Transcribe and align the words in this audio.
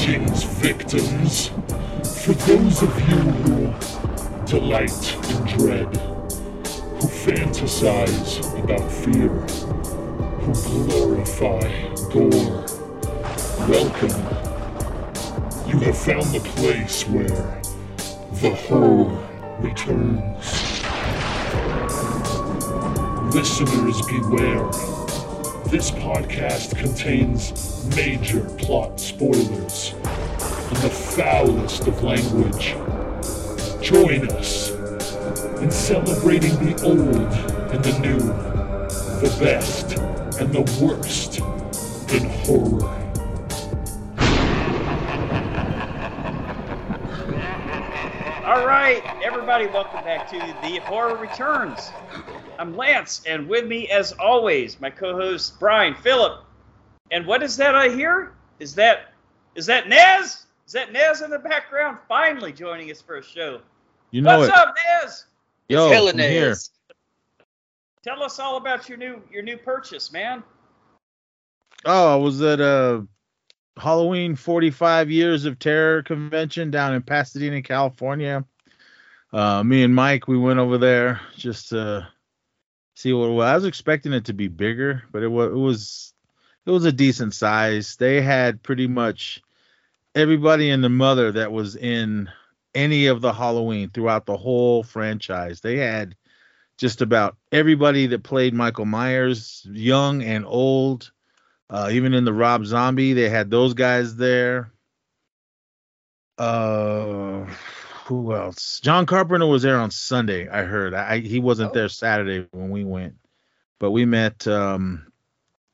Greetings, 0.00 0.44
victims. 0.44 1.48
For 2.24 2.32
those 2.32 2.82
of 2.82 3.00
you 3.00 3.16
who 3.16 4.46
delight 4.46 5.14
in 5.28 5.44
dread, 5.44 5.94
who 6.96 7.06
fantasize 7.06 8.40
about 8.64 8.90
fear, 8.90 9.28
who 10.38 10.86
glorify 10.88 11.60
gore, 12.08 12.64
welcome. 13.68 14.16
You 15.68 15.78
have 15.80 15.98
found 15.98 16.32
the 16.32 16.40
place 16.56 17.06
where 17.06 17.60
the 18.40 18.54
horror 18.54 19.28
returns. 19.60 20.46
Listeners, 23.34 24.00
beware. 24.06 24.99
This 25.70 25.92
podcast 25.92 26.76
contains 26.76 27.86
major 27.94 28.40
plot 28.58 28.98
spoilers 28.98 29.92
and 29.92 30.76
the 30.78 30.90
foulest 30.90 31.86
of 31.86 32.02
language. 32.02 32.74
Join 33.80 34.28
us 34.30 34.70
in 35.60 35.70
celebrating 35.70 36.50
the 36.56 36.82
old 36.82 37.32
and 37.70 37.84
the 37.84 37.98
new, 38.00 38.18
the 38.18 39.36
best 39.38 39.92
and 40.40 40.52
the 40.52 40.62
worst 40.84 41.38
in 42.12 42.28
horror. 42.40 42.96
All 48.44 48.66
right, 48.66 49.02
everybody, 49.22 49.66
welcome 49.66 50.02
back 50.02 50.28
to 50.30 50.38
The 50.68 50.80
Horror 50.80 51.16
Returns. 51.16 51.92
I'm 52.60 52.76
Lance, 52.76 53.22
and 53.26 53.48
with 53.48 53.66
me, 53.66 53.88
as 53.88 54.12
always, 54.12 54.78
my 54.82 54.90
co-host 54.90 55.58
Brian 55.58 55.94
Phillip. 55.94 56.44
And 57.10 57.24
what 57.24 57.42
is 57.42 57.56
that 57.56 57.74
I 57.74 57.88
hear? 57.88 58.34
Is 58.58 58.74
that 58.74 59.14
is 59.54 59.64
that 59.64 59.88
Nez? 59.88 60.44
Is 60.66 60.74
that 60.74 60.92
Nez 60.92 61.22
in 61.22 61.30
the 61.30 61.38
background? 61.38 61.96
Finally 62.06 62.52
joining 62.52 62.90
us 62.90 63.00
for 63.00 63.16
a 63.16 63.22
show. 63.22 63.62
You 64.10 64.20
know 64.20 64.40
What's 64.40 64.50
it. 64.50 64.54
up, 64.54 64.74
Nez? 65.02 65.24
Yo, 65.70 65.88
Hell 65.88 66.08
I'm 66.08 66.18
here. 66.18 66.54
Tell 68.02 68.22
us 68.22 68.38
all 68.38 68.58
about 68.58 68.90
your 68.90 68.98
new 68.98 69.22
your 69.32 69.42
new 69.42 69.56
purchase, 69.56 70.12
man. 70.12 70.42
Oh, 71.86 72.12
I 72.12 72.16
was 72.16 72.42
at 72.42 72.60
a 72.60 73.06
Halloween 73.78 74.36
45 74.36 75.10
years 75.10 75.46
of 75.46 75.58
terror 75.58 76.02
convention 76.02 76.70
down 76.70 76.92
in 76.92 77.00
Pasadena, 77.00 77.62
California. 77.62 78.44
Uh, 79.32 79.64
me 79.64 79.82
and 79.82 79.94
Mike, 79.94 80.28
we 80.28 80.36
went 80.36 80.58
over 80.58 80.76
there 80.76 81.22
just 81.38 81.70
to 81.70 82.06
see 83.00 83.10
it. 83.10 83.14
I 83.14 83.54
was 83.54 83.64
expecting 83.64 84.12
it 84.12 84.26
to 84.26 84.32
be 84.32 84.48
bigger, 84.48 85.02
but 85.12 85.22
it 85.22 85.28
was 85.28 85.50
it 85.50 85.56
was 85.56 86.14
it 86.66 86.70
was 86.70 86.84
a 86.84 86.92
decent 86.92 87.34
size. 87.34 87.96
They 87.96 88.20
had 88.20 88.62
pretty 88.62 88.86
much 88.86 89.42
everybody 90.14 90.70
and 90.70 90.84
the 90.84 90.88
mother 90.88 91.32
that 91.32 91.52
was 91.52 91.76
in 91.76 92.30
any 92.74 93.06
of 93.06 93.20
the 93.20 93.32
Halloween 93.32 93.90
throughout 93.90 94.26
the 94.26 94.36
whole 94.36 94.82
franchise. 94.82 95.60
They 95.60 95.78
had 95.78 96.14
just 96.78 97.00
about 97.02 97.36
everybody 97.52 98.06
that 98.06 98.22
played 98.22 98.54
Michael 98.54 98.86
Myers, 98.86 99.66
young 99.70 100.22
and 100.22 100.44
old. 100.46 101.10
Uh, 101.68 101.88
even 101.92 102.14
in 102.14 102.24
the 102.24 102.32
Rob 102.32 102.66
Zombie, 102.66 103.12
they 103.12 103.28
had 103.28 103.50
those 103.50 103.74
guys 103.74 104.16
there. 104.16 104.72
Uh, 106.36 107.46
who 108.10 108.34
else? 108.34 108.80
John 108.80 109.06
Carpenter 109.06 109.46
was 109.46 109.62
there 109.62 109.78
on 109.78 109.90
Sunday. 109.90 110.48
I 110.48 110.64
heard. 110.64 110.94
I 110.94 111.20
he 111.20 111.38
wasn't 111.40 111.70
Oh. 111.70 111.74
there 111.74 111.88
Saturday 111.88 112.46
when 112.50 112.70
we 112.70 112.84
went, 112.84 113.14
but 113.78 113.92
we 113.92 114.04
met 114.04 114.46
um, 114.46 115.10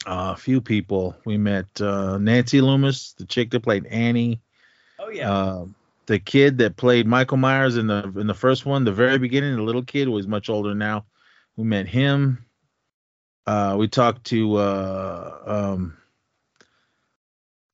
a 0.06 0.36
few 0.36 0.60
people. 0.60 1.16
We 1.24 1.38
met 1.38 1.80
uh, 1.80 2.18
Nancy 2.18 2.60
Loomis, 2.60 3.14
the 3.14 3.24
chick 3.24 3.50
that 3.50 3.60
played 3.62 3.86
Annie. 3.86 4.40
Oh 4.98 5.08
yeah. 5.08 5.32
Uh, 5.32 5.64
the 6.06 6.18
kid 6.20 6.58
that 6.58 6.76
played 6.76 7.06
Michael 7.06 7.38
Myers 7.38 7.76
in 7.76 7.86
the 7.88 8.02
in 8.16 8.26
the 8.26 8.34
first 8.34 8.64
one, 8.66 8.84
the 8.84 8.92
very 8.92 9.18
beginning, 9.18 9.56
the 9.56 9.62
little 9.62 9.82
kid 9.82 10.08
was 10.08 10.28
much 10.28 10.48
older 10.50 10.74
now. 10.74 11.04
We 11.56 11.64
met 11.64 11.88
him. 11.88 12.44
Uh, 13.46 13.76
we 13.78 13.88
talked 13.88 14.24
to 14.24 14.56
uh, 14.56 15.38
um, 15.46 15.96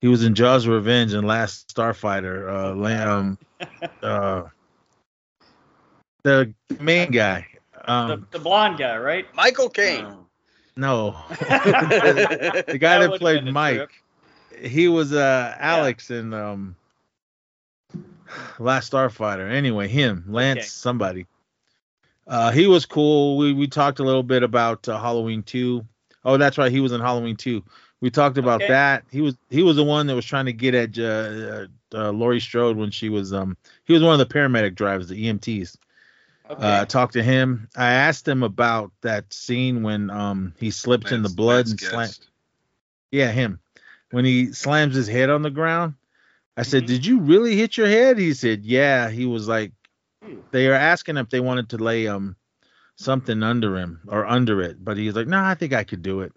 he 0.00 0.08
was 0.08 0.24
in 0.24 0.34
Jaws 0.34 0.66
Revenge 0.66 1.12
and 1.14 1.26
Last 1.26 1.74
Starfighter. 1.74 2.48
Uh, 2.52 2.74
Lam, 2.74 3.38
uh, 4.02 4.42
the 6.22 6.52
main 6.80 7.10
guy. 7.10 7.46
the, 7.86 7.92
Um, 7.92 8.26
the 8.30 8.38
blonde 8.38 8.78
guy, 8.78 8.96
right? 8.98 9.26
Michael 9.34 9.68
Caine. 9.68 10.04
Oh. 10.06 10.26
no, 10.76 11.16
the 11.30 12.64
the 12.68 12.78
guy 12.78 12.98
that 13.06 13.18
played 13.18 13.44
Mike. 13.44 13.90
he 14.60 14.88
was 14.88 15.12
uh 15.12 15.56
Alex 15.58 16.10
in 16.10 16.32
um 16.32 16.76
Last 18.58 18.92
Starfighter. 18.92 19.50
Anyway, 19.50 19.88
him, 19.88 20.24
Lance, 20.28 20.58
Okay. 20.58 20.66
somebody. 20.66 21.26
Uh, 22.26 22.50
he 22.52 22.66
was 22.66 22.86
cool. 22.86 23.36
We 23.36 23.52
we 23.52 23.66
talked 23.66 23.98
a 23.98 24.04
little 24.04 24.22
bit 24.22 24.42
about 24.42 24.88
uh, 24.88 24.98
Halloween 24.98 25.42
two. 25.42 25.84
Oh, 26.24 26.36
that's 26.36 26.56
right. 26.56 26.70
He 26.70 26.80
was 26.80 26.92
in 26.92 27.00
Halloween 27.00 27.36
two. 27.36 27.62
We 28.00 28.10
talked 28.10 28.38
about 28.38 28.62
Okay. 28.62 28.68
that. 28.72 29.04
He 29.10 29.20
was 29.20 29.36
he 29.50 29.62
was 29.62 29.76
the 29.76 29.84
one 29.84 30.06
that 30.06 30.14
was 30.14 30.24
trying 30.24 30.46
to 30.46 30.52
get 30.52 30.74
at 30.74 30.98
uh, 30.98 31.66
uh, 31.94 32.10
Laurie 32.12 32.40
Strode 32.40 32.76
when 32.76 32.90
she 32.90 33.08
was 33.08 33.32
um 33.32 33.56
he 33.84 33.92
was 33.92 34.02
one 34.02 34.18
of 34.18 34.26
the 34.26 34.32
paramedic 34.32 34.74
drivers, 34.76 35.08
the 35.08 35.26
EMTs. 35.26 35.76
Okay. 36.52 36.62
Uh, 36.62 36.84
talked 36.84 37.14
to 37.14 37.22
him. 37.22 37.68
I 37.76 37.92
asked 37.92 38.28
him 38.28 38.42
about 38.42 38.92
that 39.00 39.32
scene 39.32 39.82
when 39.82 40.10
um 40.10 40.54
he 40.58 40.70
slips 40.70 41.10
in 41.10 41.22
the 41.22 41.28
blood 41.30 41.66
Lance 41.66 41.70
and 41.70 41.80
slams. 41.80 42.20
Yeah, 43.10 43.30
him. 43.30 43.60
When 44.10 44.24
he 44.24 44.52
slams 44.52 44.94
his 44.94 45.08
head 45.08 45.30
on 45.30 45.42
the 45.42 45.50
ground, 45.50 45.94
I 46.56 46.62
said, 46.62 46.84
Mhm. 46.84 46.88
"Did 46.88 47.06
you 47.06 47.20
really 47.20 47.56
hit 47.56 47.76
your 47.76 47.86
head?" 47.86 48.18
He 48.18 48.34
said, 48.34 48.64
"Yeah." 48.64 49.08
He 49.10 49.24
was 49.24 49.48
like, 49.48 49.72
Hmm. 50.22 50.40
they 50.50 50.68
are 50.68 50.74
asking 50.74 51.16
if 51.16 51.30
they 51.30 51.40
wanted 51.40 51.70
to 51.70 51.78
lay 51.78 52.06
um 52.06 52.36
something 52.96 53.42
under 53.42 53.76
him 53.76 54.00
or 54.06 54.26
under 54.26 54.60
it, 54.60 54.84
but 54.84 54.96
he's 54.98 55.14
like, 55.16 55.26
"No, 55.26 55.38
I 55.40 55.54
think 55.54 55.72
I 55.72 55.84
could 55.84 56.02
do 56.02 56.20
it." 56.20 56.32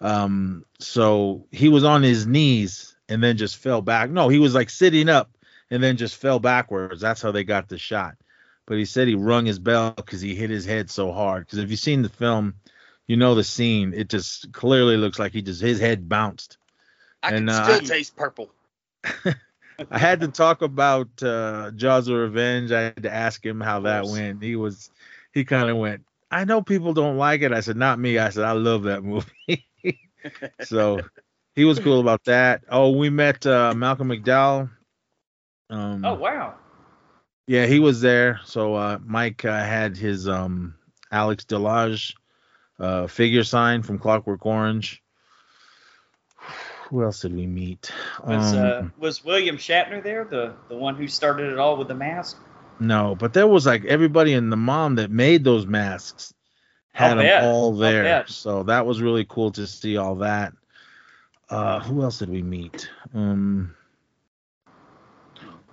Um, 0.00 0.66
so 0.78 1.46
he 1.50 1.70
was 1.70 1.82
on 1.82 2.02
his 2.02 2.26
knees 2.26 2.94
and 3.08 3.22
then 3.22 3.38
just 3.38 3.56
fell 3.56 3.80
back. 3.80 4.10
No, 4.10 4.28
he 4.28 4.38
was 4.38 4.54
like 4.54 4.68
sitting 4.68 5.08
up 5.08 5.30
and 5.70 5.82
then 5.82 5.96
just 5.96 6.16
fell 6.16 6.38
backwards. 6.38 7.00
That's 7.00 7.22
how 7.22 7.32
they 7.32 7.44
got 7.44 7.68
the 7.68 7.78
shot. 7.78 8.16
But 8.66 8.78
he 8.78 8.84
said 8.84 9.08
he 9.08 9.14
rung 9.14 9.46
his 9.46 9.58
bell 9.58 9.92
because 9.92 10.20
he 10.20 10.34
hit 10.34 10.50
his 10.50 10.64
head 10.64 10.90
so 10.90 11.12
hard. 11.12 11.46
Because 11.46 11.58
if 11.58 11.70
you've 11.70 11.78
seen 11.78 12.02
the 12.02 12.08
film, 12.08 12.54
you 13.06 13.16
know 13.16 13.34
the 13.34 13.44
scene. 13.44 13.94
It 13.94 14.08
just 14.08 14.52
clearly 14.52 14.96
looks 14.96 15.18
like 15.18 15.32
he 15.32 15.42
just 15.42 15.60
his 15.60 15.78
head 15.80 16.08
bounced. 16.08 16.58
I 17.22 17.28
And, 17.28 17.36
can 17.36 17.48
uh, 17.48 17.64
still 17.64 17.76
I- 17.76 17.96
taste 17.96 18.16
purple. 18.16 18.50
I 19.90 19.98
had 19.98 20.20
to 20.20 20.28
talk 20.28 20.62
about 20.62 21.22
uh, 21.22 21.70
Jaws 21.72 22.08
of 22.08 22.16
Revenge. 22.16 22.72
I 22.72 22.80
had 22.80 23.02
to 23.02 23.12
ask 23.12 23.44
him 23.44 23.60
how 23.60 23.80
that 23.80 24.06
went. 24.06 24.42
He 24.42 24.56
was, 24.56 24.90
he 25.34 25.44
kind 25.44 25.68
of 25.68 25.76
went. 25.76 26.06
I 26.30 26.44
know 26.44 26.62
people 26.62 26.94
don't 26.94 27.18
like 27.18 27.42
it. 27.42 27.52
I 27.52 27.60
said, 27.60 27.76
not 27.76 27.98
me. 27.98 28.18
I 28.18 28.30
said, 28.30 28.44
I 28.44 28.52
love 28.52 28.84
that 28.84 29.04
movie. 29.04 29.68
so 30.62 31.02
he 31.54 31.64
was 31.66 31.78
cool 31.78 32.00
about 32.00 32.24
that. 32.24 32.64
Oh, 32.70 32.90
we 32.96 33.10
met 33.10 33.46
uh, 33.46 33.74
Malcolm 33.76 34.08
McDowell. 34.08 34.70
Um, 35.68 36.04
oh 36.04 36.14
wow. 36.14 36.54
Yeah, 37.46 37.66
he 37.66 37.78
was 37.78 38.00
there. 38.00 38.40
So 38.44 38.74
uh, 38.74 38.98
Mike 39.04 39.44
uh, 39.44 39.52
had 39.52 39.96
his 39.96 40.28
um, 40.28 40.74
Alex 41.10 41.44
DeLarge 41.44 42.14
uh, 42.78 43.06
figure 43.06 43.44
sign 43.44 43.82
from 43.82 43.98
Clockwork 43.98 44.44
Orange. 44.44 45.02
Who 46.88 47.02
else 47.02 47.20
did 47.20 47.34
we 47.34 47.46
meet? 47.46 47.90
Was 48.24 48.54
Um, 48.54 48.64
uh, 48.64 48.82
was 48.98 49.24
William 49.24 49.56
Shatner 49.56 50.02
there, 50.02 50.24
the 50.24 50.54
the 50.68 50.76
one 50.76 50.96
who 50.96 51.08
started 51.08 51.52
it 51.52 51.58
all 51.58 51.76
with 51.76 51.88
the 51.88 51.94
mask? 51.94 52.40
No, 52.78 53.16
but 53.16 53.32
there 53.32 53.46
was 53.46 53.66
like 53.66 53.84
everybody 53.84 54.34
and 54.34 54.52
the 54.52 54.56
mom 54.56 54.96
that 54.96 55.10
made 55.10 55.42
those 55.42 55.66
masks 55.66 56.34
had 56.92 57.10
I'll 57.10 57.16
them 57.16 57.24
bet. 57.24 57.44
all 57.44 57.74
there. 57.76 58.26
So 58.28 58.64
that 58.64 58.86
was 58.86 59.02
really 59.02 59.24
cool 59.28 59.50
to 59.52 59.66
see 59.66 59.96
all 59.96 60.16
that. 60.16 60.52
Uh, 61.48 61.80
who 61.80 62.02
else 62.02 62.18
did 62.18 62.28
we 62.28 62.42
meet? 62.42 62.88
Um, 63.14 63.74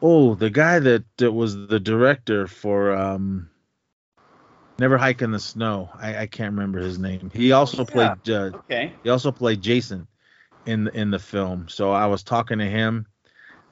oh, 0.04 0.36
the 0.36 0.50
guy 0.52 0.80
that, 0.80 1.06
that 1.18 1.32
was 1.32 1.56
the 1.68 1.80
director 1.80 2.46
for 2.46 2.94
um, 2.94 3.50
Never 4.78 4.98
Hike 4.98 5.22
in 5.22 5.32
the 5.32 5.40
Snow. 5.40 5.90
I, 5.98 6.18
I 6.18 6.28
can't 6.28 6.54
remember 6.54 6.80
his 6.80 7.00
name. 7.00 7.32
He 7.34 7.54
also 7.54 7.86
Yeah. 7.86 8.16
played 8.16 8.30
uh, 8.30 8.52
Okay. 8.70 8.96
he 9.04 9.10
also 9.10 9.32
played 9.32 9.62
Jason 9.62 10.08
in 10.66 10.86
the, 10.86 10.92
in 11.00 11.10
the 11.10 11.20
film. 11.20 11.68
So 11.70 11.92
I 11.92 12.06
was 12.08 12.24
talking 12.24 12.60
to 12.60 12.66
him. 12.66 13.08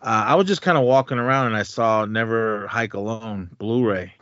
Uh, 0.02 0.24
I 0.28 0.36
was 0.36 0.48
just 0.48 0.62
kind 0.62 0.78
of 0.78 0.86
walking 0.86 1.20
around 1.20 1.48
and 1.48 1.58
I 1.58 1.64
saw 1.64 2.06
Never 2.06 2.66
Hike 2.68 2.96
Alone 2.96 3.50
Blu-ray, 3.60 4.14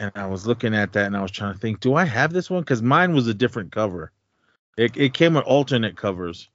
and 0.00 0.10
I 0.16 0.26
was 0.26 0.46
looking 0.46 0.74
at 0.74 0.92
that 0.94 1.06
and 1.06 1.16
I 1.16 1.22
was 1.22 1.30
trying 1.30 1.52
to 1.52 1.58
think, 1.58 1.80
do 1.80 1.94
I 1.94 2.04
have 2.04 2.32
this 2.32 2.50
one? 2.50 2.62
Because 2.62 2.82
mine 2.82 3.14
was 3.14 3.28
a 3.28 3.34
different 3.34 3.70
cover. 3.70 4.10
It 4.76 4.96
it 4.96 5.14
came 5.14 5.34
with 5.34 5.44
alternate 5.44 5.96
covers, 5.96 6.48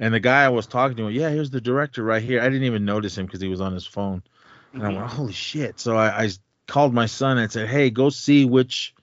and 0.00 0.12
the 0.12 0.18
guy 0.20 0.44
I 0.44 0.48
was 0.48 0.66
talking 0.66 0.96
to, 0.96 1.08
yeah, 1.10 1.28
here's 1.28 1.50
the 1.50 1.60
director 1.60 2.02
right 2.02 2.22
here. 2.22 2.40
I 2.40 2.44
didn't 2.48 2.64
even 2.64 2.84
notice 2.84 3.16
him 3.16 3.26
because 3.26 3.40
he 3.40 3.48
was 3.48 3.60
on 3.60 3.72
his 3.74 3.86
phone, 3.86 4.22
and 4.72 4.82
I 4.84 4.90
Mhm. 4.90 4.96
went, 4.96 5.10
holy 5.10 5.32
shit! 5.32 5.78
So 5.78 5.96
I, 5.96 6.24
I 6.24 6.30
called 6.66 6.92
my 6.94 7.06
son 7.06 7.38
and 7.38 7.52
said, 7.52 7.68
hey, 7.68 7.90
go 7.90 8.10
see 8.10 8.44
which 8.44 8.94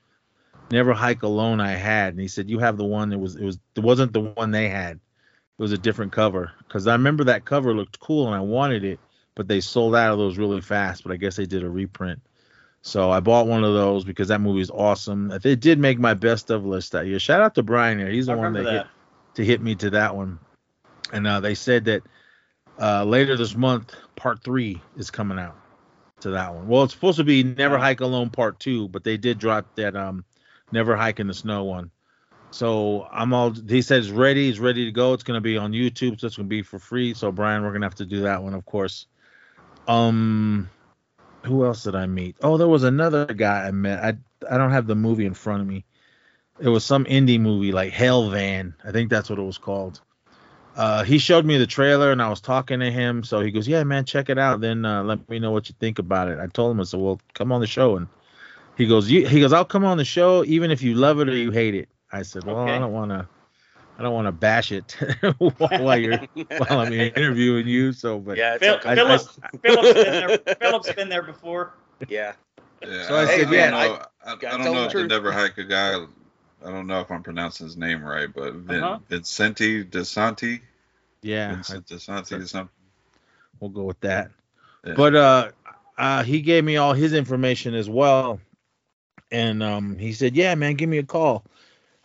Never 0.71 0.93
Hike 0.93 1.23
Alone 1.23 1.61
I 1.61 1.71
had, 1.71 2.13
and 2.13 2.19
he 2.19 2.27
said, 2.27 2.49
you 2.49 2.59
have 2.59 2.77
the 2.77 2.83
one 2.83 3.09
that 3.11 3.19
was 3.19 3.35
it 3.37 3.43
was 3.45 3.59
it 3.75 3.81
wasn't 3.83 4.11
the 4.11 4.21
one 4.21 4.51
they 4.51 4.67
had. 4.67 4.97
It 4.97 5.61
was 5.61 5.71
a 5.71 5.77
different 5.77 6.11
cover 6.11 6.51
because 6.67 6.87
I 6.87 6.93
remember 6.93 7.25
that 7.25 7.45
cover 7.45 7.73
looked 7.73 7.99
cool 7.99 8.27
and 8.27 8.35
I 8.35 8.41
wanted 8.41 8.83
it, 8.83 8.99
but 9.35 9.47
they 9.47 9.61
sold 9.61 9.95
out 9.95 10.11
of 10.11 10.17
those 10.17 10.37
really 10.37 10.61
fast. 10.61 11.03
But 11.03 11.13
I 11.13 11.17
guess 11.17 11.35
they 11.35 11.45
did 11.45 11.63
a 11.63 11.69
reprint. 11.69 12.21
So 12.81 13.09
I 13.11 13.19
bought 13.21 13.47
one 13.47 13.63
of 13.63 13.73
those 13.73 14.03
because 14.03 14.27
that 14.29 14.39
movie 14.41 14.61
is 14.61 14.69
awesome. 14.69 15.31
It 15.31 15.59
did 15.59 15.79
make 15.79 15.99
my 15.99 16.13
best 16.13 16.49
of 16.51 16.65
list 16.65 16.91
that 16.93 17.05
year. 17.07 17.19
Shout 17.19 17.41
out 17.41 17.55
to 17.55 17.63
Brian 17.63 17.97
here. 17.99 18.09
He's 18.09 18.27
the 18.27 18.33
one 18.33 18.53
that, 18.53 18.59
remember 18.59 18.71
hit 18.71 18.83
that. 18.83 19.35
to 19.35 19.45
hit 19.45 19.61
me 19.61 19.75
to 19.75 19.89
that 19.91 20.15
one. 20.15 20.39
And 21.11 21.25
uh, 21.25 21.39
they 21.39 21.55
said 21.55 21.85
that 21.85 22.03
uh, 22.79 23.03
later 23.03 23.37
this 23.37 23.55
month, 23.55 23.95
part 24.15 24.43
three 24.43 24.81
is 24.97 25.09
coming 25.09 25.39
out 25.39 25.55
to 26.21 26.31
that 26.31 26.53
one. 26.53 26.67
Well, 26.67 26.83
it's 26.83 26.93
supposed 26.93 27.17
to 27.17 27.23
be 27.23 27.43
Never 27.43 27.77
Hike 27.77 28.01
Alone 28.01 28.29
part 28.29 28.59
two, 28.59 28.87
but 28.89 29.03
they 29.03 29.17
did 29.17 29.39
drop 29.39 29.65
that 29.75 29.95
um, 29.95 30.25
Never 30.71 30.95
Hike 30.95 31.19
in 31.19 31.27
the 31.27 31.33
Snow 31.33 31.63
one. 31.63 31.91
So 32.51 33.07
I'm 33.11 33.33
all. 33.33 33.51
He 33.51 33.81
said 33.81 33.99
it's 33.99 34.09
ready. 34.09 34.49
It's 34.49 34.59
ready 34.59 34.85
to 34.85 34.91
go. 34.91 35.13
It's 35.13 35.23
gonna 35.23 35.41
be 35.41 35.57
on 35.57 35.73
YouTube, 35.73 36.19
so 36.19 36.27
it's 36.27 36.37
gonna 36.37 36.47
be 36.47 36.61
for 36.61 36.79
free. 36.79 37.13
So 37.13 37.31
Brian, 37.31 37.63
we're 37.63 37.73
gonna 37.73 37.85
have 37.85 37.95
to 37.95 38.05
do 38.05 38.21
that 38.21 38.41
one, 38.41 38.53
of 38.53 38.65
course. 38.65 39.07
Um, 39.87 40.69
who 41.43 41.65
else 41.65 41.83
did 41.83 41.95
I 41.95 42.05
meet? 42.05 42.37
Oh, 42.41 42.57
there 42.57 42.67
was 42.67 42.83
another 42.83 43.25
guy 43.25 43.67
I 43.67 43.71
met. 43.71 44.03
I 44.03 44.53
I 44.53 44.57
don't 44.57 44.71
have 44.71 44.87
the 44.87 44.95
movie 44.95 45.25
in 45.25 45.33
front 45.33 45.61
of 45.61 45.67
me. 45.67 45.85
It 46.59 46.69
was 46.69 46.85
some 46.85 47.05
indie 47.05 47.39
movie 47.39 47.71
like 47.71 47.91
Hell 47.91 48.29
Van. 48.29 48.73
I 48.83 48.91
think 48.91 49.09
that's 49.09 49.29
what 49.29 49.39
it 49.39 49.43
was 49.43 49.57
called. 49.57 50.01
Uh, 50.77 51.03
he 51.03 51.17
showed 51.17 51.43
me 51.43 51.57
the 51.57 51.65
trailer 51.65 52.11
and 52.11 52.21
I 52.21 52.29
was 52.29 52.39
talking 52.39 52.79
to 52.81 52.91
him. 52.91 53.23
So 53.23 53.41
he 53.41 53.51
goes, 53.51 53.67
"Yeah, 53.67 53.83
man, 53.83 54.05
check 54.05 54.29
it 54.29 54.37
out. 54.37 54.61
Then 54.61 54.85
uh, 54.85 55.03
let 55.03 55.27
me 55.27 55.39
know 55.39 55.51
what 55.51 55.67
you 55.69 55.75
think 55.79 55.97
about 55.99 56.29
it." 56.29 56.39
I 56.39 56.47
told 56.47 56.71
him, 56.71 56.79
I 56.79 56.83
said, 56.83 56.99
"Well, 56.99 57.19
come 57.33 57.51
on 57.51 57.61
the 57.61 57.67
show." 57.67 57.97
And 57.97 58.07
he 58.77 58.87
goes, 58.87 59.09
you, 59.09 59.27
"He 59.27 59.39
goes, 59.41 59.53
I'll 59.53 59.65
come 59.65 59.83
on 59.83 59.97
the 59.97 60.05
show 60.05 60.43
even 60.45 60.69
if 60.69 60.83
you 60.83 60.93
love 60.93 61.19
it 61.19 61.29
or 61.29 61.35
you 61.35 61.49
hate 61.51 61.73
it." 61.75 61.89
I 62.11 62.21
said, 62.21 62.43
"Well, 62.45 62.59
I 62.59 62.77
don't 62.77 62.93
want 62.93 63.09
to, 63.11 63.27
I 63.97 64.03
don't 64.03 64.13
want 64.13 64.27
to 64.27 64.31
bash 64.31 64.71
it 64.71 64.95
while, 65.39 65.51
while 65.57 65.97
you're 65.97 66.19
while 66.57 66.79
I'm 66.81 66.93
interviewing 66.93 67.67
you." 67.67 67.91
So, 67.91 68.19
but 68.19 68.37
yeah, 68.37 68.53
it's 68.53 68.63
Phil, 68.63 68.75
okay. 68.75 68.89
I- 68.91 68.95
Phillips, 68.95 69.39
Phillips 69.63 69.93
been 69.93 70.27
there. 70.27 70.37
Phillips 70.61 70.93
been 70.93 71.09
there 71.09 71.23
before. 71.23 71.73
yeah. 72.07 72.33
Yeah, 72.85 73.07
So 73.07 73.15
I 73.15 73.25
said, 73.25 73.43
don't 73.45 73.53
yeah, 73.53 73.69
know, 73.71 73.77
I- 73.77 73.87
I, 73.87 74.33
I, 74.33 74.35
gotta 74.35 74.63
don't 74.63 74.73
know 74.73 74.81
the 74.81 74.85
if 74.85 74.91
the 74.93 74.99
truth. 74.99 75.09
Never 75.09 75.31
Hike 75.31 75.57
a 75.57 75.63
guy. 75.63 76.05
I 76.65 76.71
don't 76.71 76.87
know 76.87 76.99
if 77.01 77.11
I'm 77.11 77.23
pronouncing 77.23 77.67
his 77.67 77.77
name 77.77 78.03
right, 78.03 78.27
but 78.33 78.53
Vin, 78.53 78.83
Uh-huh. 78.83 78.99
Vincenti 79.09 79.83
DeSanti. 79.85 80.61
yeah, 81.21 81.53
Vincent 81.55 81.85
DeSanti 81.87 82.39
or 82.41 82.47
something. 82.47 82.69
we'll 83.59 83.69
go 83.69 83.83
with 83.83 83.99
that. 84.01 84.31
Yeah. 84.85 84.93
But 84.95 85.15
uh, 85.15 85.51
uh, 85.97 86.23
he 86.23 86.41
gave 86.41 86.63
me 86.63 86.77
all 86.77 86.93
his 86.93 87.13
information 87.13 87.73
as 87.75 87.89
well, 87.89 88.39
and 89.31 89.61
um, 89.61 89.97
he 89.97 90.13
said, 90.13 90.35
"Yeah, 90.35 90.55
man, 90.55 90.75
give 90.75 90.89
me 90.89 90.97
a 90.99 91.03
call, 91.03 91.43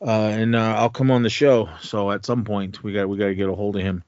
uh, 0.01 0.11
and 0.11 0.55
uh, 0.57 0.75
I'll 0.79 0.91
come 0.91 1.11
on 1.11 1.23
the 1.23 1.31
show." 1.31 1.69
So 1.81 2.11
at 2.11 2.25
some 2.27 2.45
point, 2.45 2.83
we 2.83 2.93
got 2.93 3.09
we 3.09 3.17
got 3.17 3.27
to 3.29 3.35
get 3.35 3.49
a 3.49 3.55
hold 3.55 3.77
of 3.77 3.83
him. 3.83 4.05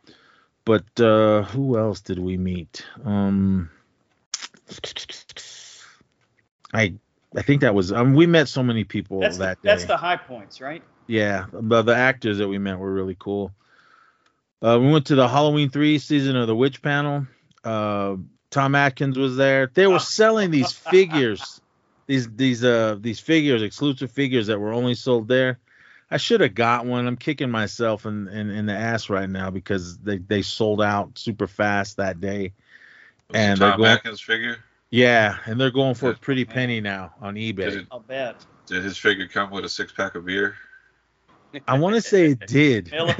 But 0.66 0.98
uh, 1.00 1.42
who 1.42 1.78
else 1.78 2.00
did 2.00 2.18
we 2.18 2.36
meet? 2.38 2.84
Um, 3.04 3.70
I 6.72 6.94
I 7.36 7.42
think 7.42 7.62
that 7.62 7.74
was 7.74 7.92
um, 7.92 8.14
we 8.14 8.26
met 8.26 8.48
so 8.48 8.62
many 8.62 8.84
people 8.84 9.20
That's 9.20 9.38
the, 9.38 9.44
that 9.44 9.62
day. 9.62 9.68
that's 9.70 9.84
the 9.86 9.96
high 9.96 10.16
points, 10.16 10.60
right? 10.60 10.82
Yeah, 11.06 11.46
the, 11.52 11.82
the 11.82 11.94
actors 11.94 12.38
that 12.38 12.48
we 12.48 12.58
met 12.58 12.78
were 12.78 12.92
really 12.92 13.16
cool. 13.18 13.52
Uh, 14.62 14.78
we 14.80 14.90
went 14.90 15.06
to 15.06 15.14
the 15.14 15.28
Halloween 15.28 15.68
three 15.68 15.98
season 15.98 16.36
of 16.36 16.46
the 16.46 16.56
Witch 16.56 16.80
panel. 16.80 17.26
Uh, 17.62 18.16
Tom 18.50 18.74
Atkins 18.74 19.18
was 19.18 19.36
there. 19.36 19.70
They 19.74 19.86
were 19.86 19.98
selling 20.18 20.50
these 20.50 20.72
figures, 20.72 21.60
these 22.06 22.30
these 22.34 22.64
uh 22.64 22.96
these 23.00 23.20
figures, 23.20 23.62
exclusive 23.62 24.10
figures 24.10 24.46
that 24.46 24.58
were 24.58 24.72
only 24.72 24.94
sold 24.94 25.28
there. 25.28 25.58
I 26.10 26.16
should 26.18 26.40
have 26.42 26.54
got 26.54 26.86
one. 26.86 27.06
I'm 27.06 27.16
kicking 27.16 27.50
myself 27.50 28.06
in, 28.06 28.28
in, 28.28 28.50
in 28.50 28.66
the 28.66 28.74
ass 28.74 29.10
right 29.10 29.28
now 29.28 29.50
because 29.50 29.98
they, 29.98 30.18
they 30.18 30.42
sold 30.42 30.80
out 30.80 31.18
super 31.18 31.46
fast 31.48 31.96
that 31.96 32.20
day. 32.20 32.52
Was 33.30 33.34
And 33.40 33.58
it 33.58 33.60
they're 33.60 33.70
Tom 33.70 33.78
going- 33.80 33.90
Atkins 33.90 34.20
figure? 34.20 34.58
Yeah, 34.94 35.38
and 35.46 35.60
they're 35.60 35.72
going 35.72 35.96
for 35.96 36.10
a 36.10 36.14
pretty 36.14 36.44
penny 36.44 36.80
now 36.80 37.12
on 37.20 37.34
eBay. 37.34 37.78
it, 37.78 37.86
I'll 37.90 37.98
bet. 37.98 38.46
did 38.68 38.84
his 38.84 38.96
figure 38.96 39.26
come 39.26 39.50
with 39.50 39.64
a 39.64 39.68
six 39.68 39.90
pack 39.90 40.14
of 40.14 40.24
beer? 40.24 40.54
I 41.66 41.76
want 41.80 41.96
to 41.96 42.00
say 42.00 42.26
it 42.26 42.46
did. 42.46 42.92
Because 42.92 43.16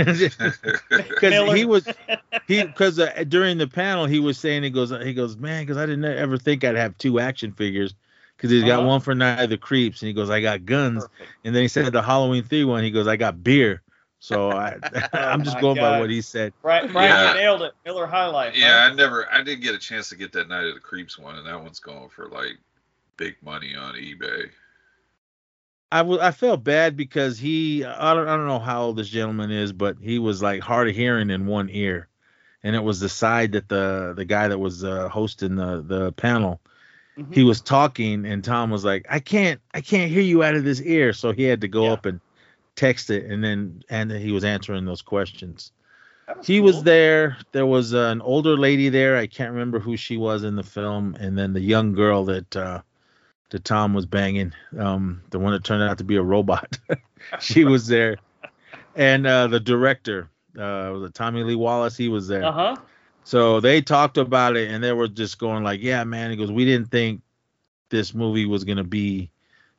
he 1.57 1.65
was 1.65 1.85
he 2.47 2.63
because 2.63 3.01
uh, 3.01 3.25
during 3.27 3.59
the 3.59 3.67
panel 3.67 4.07
he 4.07 4.21
was 4.21 4.39
saying 4.39 4.63
he 4.63 4.71
goes 4.71 4.91
he 5.03 5.15
goes 5.15 5.37
man 5.37 5.65
because 5.65 5.77
I 5.77 5.87
didn't 5.87 6.05
ever 6.05 6.39
think 6.39 6.63
I'd 6.63 6.77
have 6.77 6.97
two 6.97 7.19
action 7.19 7.53
figures 7.53 7.93
because 8.37 8.53
he's 8.53 8.63
got 8.63 8.79
Uh-huh. 8.79 8.89
one 8.89 9.01
for 9.01 9.17
Night 9.17 9.43
of 9.43 9.51
the 9.51 9.59
Creeps 9.59 10.01
and 10.01 10.07
he 10.07 10.13
goes 10.13 10.31
I 10.31 10.41
got 10.41 10.65
guns 10.65 11.03
Perfect. 11.03 11.33
and 11.45 11.57
then 11.57 11.63
he 11.63 11.69
said 11.69 11.93
the 11.93 12.03
Halloween 12.03 12.45
three 12.45 12.63
one 12.63 12.85
he 12.85 12.93
goes 12.93 13.09
I 13.09 13.17
got 13.17 13.43
beer 13.43 13.83
so 14.25 14.51
I 14.51 14.77
I'm 15.13 15.45
just 15.45 15.57
my 15.57 15.61
going 15.61 15.77
by 15.77 16.01
what 16.01 16.11
he 16.11 16.21
said 16.23 16.53
Brian, 16.63 16.93
Brian 16.93 17.11
Yeah. 17.11 17.35
you 17.35 17.41
nailed 17.41 17.63
it. 17.63 17.75
Miller 17.85 18.07
High 18.07 18.27
Life. 18.27 18.57
yeah, 18.57 18.87
huh? 18.89 18.91
I 18.91 18.95
never, 18.95 19.31
I 19.33 19.43
didn't 19.43 19.63
get 19.63 19.75
a 19.75 19.79
chance 19.79 20.09
to 20.09 20.17
get 20.17 20.33
that 20.33 20.49
Night 20.49 20.65
of 20.67 20.75
the 20.75 20.81
Creeps 20.81 21.19
one, 21.19 21.37
and 21.37 21.47
that 21.47 21.63
one's 21.63 21.81
going 21.81 22.09
for 22.09 22.29
like 22.29 22.59
big 23.17 23.37
money 23.43 23.75
on 23.77 23.95
eBay. 23.95 24.51
I 25.93 26.03
wa- 26.03 26.19
I 26.21 26.33
felt 26.33 26.65
bad 26.65 26.97
because 26.97 27.39
he 27.39 27.85
I 27.85 28.15
don't 28.15 28.27
I 28.27 28.37
don't 28.37 28.49
know 28.49 28.59
how 28.59 28.83
old 28.85 28.97
this 28.97 29.09
gentleman 29.09 29.51
is 29.53 29.73
but 29.73 29.97
he 30.01 30.19
was 30.19 30.43
like 30.43 30.61
hard 30.61 30.89
of 30.89 30.97
hearing 30.97 31.31
in 31.31 31.47
one 31.47 31.69
ear 31.71 32.09
and 32.65 32.75
it 32.75 32.83
was 32.83 32.99
the 32.99 33.09
side 33.09 33.53
that 33.53 33.69
the 33.69 34.13
the 34.17 34.25
guy 34.25 34.49
that 34.49 34.59
was 34.59 34.83
uh, 34.83 35.09
hosting 35.09 35.55
the 35.57 35.83
the 35.87 36.13
panel 36.13 36.61
Mhm. 37.17 37.33
he 37.33 37.45
was 37.45 37.61
talking 37.61 38.27
and 38.27 38.43
Tom 38.43 38.71
was 38.71 38.85
like, 38.85 39.07
I 39.09 39.21
can't 39.21 39.61
I 39.73 39.83
can't 39.83 40.11
hear 40.11 40.23
you 40.23 40.43
out 40.43 40.57
of 40.57 40.65
this 40.65 40.81
ear. 40.81 41.13
So 41.13 41.31
he 41.31 41.45
had 41.45 41.61
to 41.61 41.69
go 41.69 41.85
Yeah. 41.85 41.93
up 41.93 42.07
and 42.07 42.21
text 42.77 43.11
it 43.11 43.27
and 43.31 43.43
then 43.45 43.83
and 43.91 44.11
then 44.11 44.21
he 44.21 44.33
was 44.33 44.45
answering 44.45 44.85
those 44.85 45.03
questions. 45.03 45.73
Was 46.37 46.47
He 46.47 46.59
cool. 46.59 46.67
was 46.67 46.83
there. 46.83 47.37
There 47.53 47.67
was 47.67 47.93
an 47.93 48.21
older 48.23 48.57
lady 48.57 48.89
there. 48.89 49.17
I 49.17 49.27
can't 49.27 49.53
remember 49.53 49.79
who 49.79 49.97
she 49.97 50.17
was 50.17 50.43
in 50.43 50.57
the 50.57 50.63
film. 50.63 51.17
And 51.21 51.37
then 51.37 51.53
the 51.53 51.61
young 51.61 51.93
girl 51.93 52.25
that 52.27 52.57
uh 52.57 52.83
that 53.51 53.65
Tom 53.65 53.95
was 53.95 54.07
banging, 54.07 54.53
um, 54.79 55.23
the 55.31 55.39
one 55.39 55.53
that 55.53 55.63
turned 55.65 55.83
out 55.83 55.99
to 55.99 56.05
be 56.05 56.17
a 56.17 56.23
robot. 56.23 56.79
she 57.41 57.65
was 57.65 57.87
there. 57.87 58.17
And 58.97 59.27
uh 59.27 59.47
the 59.49 59.61
director, 59.61 60.29
uh 60.59 60.91
was 60.93 61.03
it 61.11 61.15
Tommy 61.15 61.43
Lee 61.43 61.55
Wallace, 61.57 61.97
he 61.97 62.09
was 62.09 62.27
there. 62.27 62.45
Uh 62.45 62.53
huh. 62.53 62.77
So 63.25 63.61
they 63.61 63.81
talked 63.81 64.19
about 64.19 64.57
it 64.57 64.71
and 64.71 64.83
they 64.85 64.93
were 64.93 65.09
just 65.09 65.39
going 65.39 65.63
like, 65.65 65.81
yeah, 65.83 66.05
man. 66.05 66.31
He 66.31 66.37
goes, 66.37 66.53
we 66.53 66.65
didn't 66.65 66.91
think 66.91 67.23
this 67.91 68.15
movie 68.15 68.45
was 68.47 68.65
going 68.65 68.77
to 68.79 68.85
be 68.85 69.31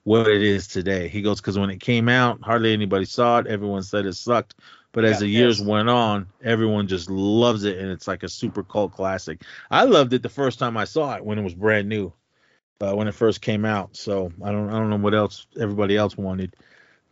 what 0.06 0.30
it 0.30 0.44
is 0.44 0.68
today. 0.68 1.10
He 1.10 1.24
goes, 1.24 1.42
because 1.42 1.60
when 1.60 1.72
it 1.72 1.81
came 1.81 2.09
out, 2.09 2.42
hardly 2.44 2.74
anybody 2.74 3.06
saw 3.06 3.40
it. 3.40 3.47
Everyone 3.47 3.83
said 3.83 4.07
it 4.07 4.16
sucked. 4.16 4.56
But 4.94 5.06
as 5.06 5.19
Yeah, 5.19 5.19
the 5.19 5.28
years 5.30 5.59
yes. 5.59 5.68
went 5.68 5.90
on, 5.90 6.30
everyone 6.44 6.88
just 6.88 7.12
loves 7.12 7.66
it 7.66 7.80
and 7.80 7.92
it's 7.92 8.07
like 8.09 8.24
a 8.24 8.30
super 8.30 8.64
cult 8.64 8.94
classic. 8.94 9.44
I 9.71 9.85
loved 9.85 10.14
it 10.14 10.24
the 10.24 10.30
first 10.30 10.59
time 10.59 10.78
I 10.78 10.85
saw 10.85 11.16
it 11.18 11.26
when 11.26 11.40
it 11.40 11.44
was 11.44 11.56
brand 11.56 11.90
new, 11.90 12.14
uh, 12.81 12.95
when 12.95 13.07
it 13.07 13.16
first 13.16 13.42
came 13.42 13.66
out. 13.66 13.97
So 13.97 14.33
I 14.44 14.52
don't, 14.52 14.69
I 14.69 14.80
don't 14.80 14.92
know 14.92 14.97
what 14.97 15.16
else 15.16 15.47
everybody 15.59 15.97
else 15.97 16.18
wanted, 16.18 16.56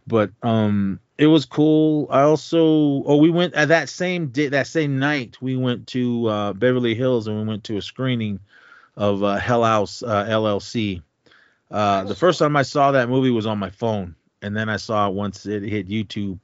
but 0.08 0.32
um, 0.44 1.00
it 1.18 1.28
was 1.28 1.46
cool. 1.46 2.08
I 2.12 2.22
also, 2.24 2.62
oh, 3.06 3.18
we 3.18 3.32
went 3.32 3.56
at 3.56 3.70
that 3.70 3.90
same 3.90 4.30
day, 4.30 4.50
that 4.50 4.68
same 4.68 5.00
night, 5.00 5.38
we 5.42 5.58
went 5.58 5.88
to 5.90 6.28
uh, 6.28 6.54
Beverly 6.54 6.96
Hills 6.96 7.28
and 7.28 7.38
we 7.40 7.46
went 7.46 7.66
to 7.66 7.78
a 7.78 7.84
screening 7.84 8.40
of 8.98 9.24
uh, 9.24 9.38
Hell 9.38 9.64
House 9.64 10.04
uh, 10.04 10.26
LLC. 10.26 11.02
Uh, 11.74 12.04
the 12.04 12.16
first 12.16 12.40
time 12.40 12.56
I 12.56 12.62
saw 12.62 12.92
that 12.92 13.10
movie 13.10 13.32
was 13.32 13.46
on 13.48 13.58
my 13.58 13.72
phone, 13.72 14.16
and 14.42 14.56
then 14.56 14.70
I 14.70 14.78
saw 14.78 15.08
it 15.10 15.14
once 15.16 15.46
it 15.46 15.64
hit 15.64 15.90
YouTube 15.90 16.40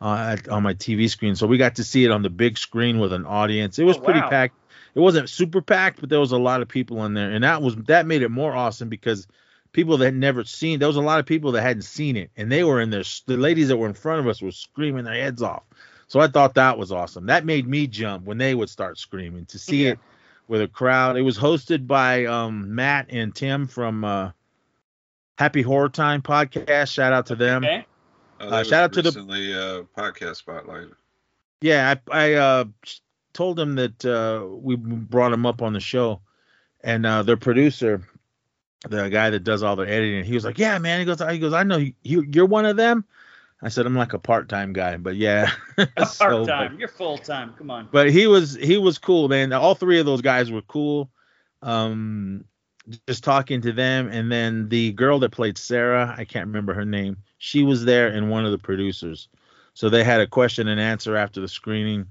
uh, 0.00 0.34
at, 0.36 0.48
on 0.48 0.62
my 0.64 0.74
TV 0.74 1.08
screen. 1.08 1.36
So 1.36 1.46
we 1.46 1.56
got 1.56 1.76
to 1.76 1.84
see 1.84 2.04
it 2.04 2.10
on 2.10 2.22
the 2.22 2.30
big 2.30 2.58
screen 2.58 2.98
with 2.98 3.12
an 3.12 3.24
audience. 3.24 3.78
It 3.78 3.84
was 3.84 3.96
Oh, 3.96 4.00
pretty 4.00 4.20
wow. 4.20 4.28
packed. 4.28 4.56
It 4.94 5.00
wasn't 5.00 5.30
super 5.30 5.62
packed, 5.62 6.00
but 6.00 6.10
there 6.10 6.20
was 6.20 6.32
a 6.32 6.38
lot 6.38 6.60
of 6.62 6.68
people 6.68 7.04
in 7.04 7.14
there, 7.14 7.30
and 7.30 7.44
that 7.44 7.62
was 7.62 7.76
that 7.86 8.06
made 8.06 8.22
it 8.22 8.30
more 8.30 8.52
awesome 8.52 8.88
because 8.88 9.26
people 9.72 9.96
that 9.98 10.06
had 10.06 10.14
never 10.16 10.44
seen 10.44 10.78
there 10.80 10.88
was 10.88 10.96
a 10.96 11.00
lot 11.00 11.20
of 11.20 11.26
people 11.26 11.52
that 11.52 11.62
hadn't 11.62 11.82
seen 11.82 12.16
it, 12.16 12.30
and 12.36 12.50
they 12.50 12.64
were 12.64 12.80
in 12.80 12.90
there. 12.90 13.04
The 13.26 13.36
ladies 13.36 13.68
that 13.68 13.76
were 13.76 13.86
in 13.86 13.94
front 13.94 14.20
of 14.20 14.26
us 14.26 14.42
were 14.42 14.50
screaming 14.50 15.04
their 15.04 15.14
heads 15.14 15.42
off. 15.42 15.62
So 16.08 16.20
I 16.20 16.26
thought 16.26 16.54
that 16.54 16.76
was 16.76 16.90
awesome. 16.92 17.26
That 17.26 17.46
made 17.46 17.66
me 17.66 17.86
jump 17.86 18.26
when 18.26 18.36
they 18.36 18.54
would 18.54 18.68
start 18.68 18.98
screaming 18.98 19.46
to 19.46 19.58
see 19.58 19.84
Yeah. 19.84 19.92
it 19.92 19.98
with 20.48 20.60
a 20.60 20.68
crowd. 20.68 21.16
It 21.16 21.22
was 21.22 21.38
hosted 21.38 21.86
by 21.86 22.26
um, 22.26 22.74
Matt 22.74 23.06
and 23.10 23.34
Tim 23.34 23.66
from 23.66 24.04
uh, 24.04 24.32
Happy 25.38 25.62
Horror 25.62 25.88
Time 25.88 26.22
podcast. 26.22 26.92
Shout 26.92 27.12
out 27.12 27.26
to 27.26 27.34
them. 27.34 27.64
Okay. 27.64 27.86
Uh, 28.40 28.44
Uh, 28.46 28.64
shout 28.64 28.84
out 28.84 28.96
was 28.96 29.14
to 29.14 29.22
the- 29.22 29.86
uh, 29.96 30.00
podcast 30.00 30.36
spotlight. 30.36 30.88
Yeah, 31.60 31.94
I, 32.10 32.30
I 32.30 32.32
uh, 32.34 32.64
told 33.32 33.56
them 33.56 33.76
that 33.76 34.04
uh, 34.04 34.46
we 34.48 34.74
brought 34.76 35.30
them 35.30 35.46
up 35.46 35.62
on 35.62 35.72
the 35.72 35.80
show, 35.80 36.20
and 36.82 37.06
uh, 37.06 37.22
their 37.22 37.36
producer, 37.36 38.02
the 38.88 39.08
guy 39.08 39.30
that 39.30 39.44
does 39.44 39.62
all 39.62 39.76
their 39.76 39.86
editing, 39.86 40.24
he 40.24 40.34
was 40.34 40.44
like, 40.44 40.58
"Yeah, 40.58 40.76
man." 40.78 40.98
He 40.98 41.06
goes, 41.06 41.20
"He 41.30 41.38
goes, 41.38 41.52
I 41.52 41.62
know 41.62 41.76
you. 42.02 42.22
You're 42.22 42.46
one 42.46 42.66
of 42.66 42.76
them." 42.76 43.04
I 43.62 43.68
said, 43.68 43.86
"I'm 43.86 43.94
like 43.94 44.12
a 44.12 44.18
part-time 44.18 44.72
guy, 44.72 44.96
but 44.96 45.14
yeah." 45.14 45.52
So, 46.08 46.44
Part 46.44 46.46
time. 46.48 46.78
You're 46.80 46.88
full 46.88 47.16
time. 47.16 47.54
Come 47.56 47.70
on. 47.70 47.88
but 47.92 48.10
he 48.10 48.26
was 48.26 48.56
he 48.56 48.76
was 48.76 48.98
cool 48.98 49.28
man 49.28 49.52
all 49.52 49.74
three 49.74 49.98
of 50.00 50.04
those 50.06 50.20
guys 50.20 50.50
were 50.52 50.60
cool 50.62 51.10
um 51.62 52.44
just 53.06 53.22
talking 53.22 53.60
to 53.60 53.72
them 53.72 54.08
and 54.08 54.30
then 54.30 54.68
the 54.68 54.92
girl 54.92 55.18
that 55.18 55.30
played 55.30 55.56
sarah 55.56 56.14
i 56.18 56.24
can't 56.24 56.46
remember 56.46 56.74
her 56.74 56.84
name 56.84 57.16
she 57.38 57.62
was 57.62 57.84
there 57.84 58.08
and 58.08 58.30
one 58.30 58.44
of 58.44 58.50
the 58.50 58.58
producers 58.58 59.28
so 59.74 59.88
they 59.88 60.04
had 60.04 60.20
a 60.20 60.26
question 60.26 60.68
and 60.68 60.80
answer 60.80 61.16
after 61.16 61.40
the 61.40 61.48
screening 61.48 62.06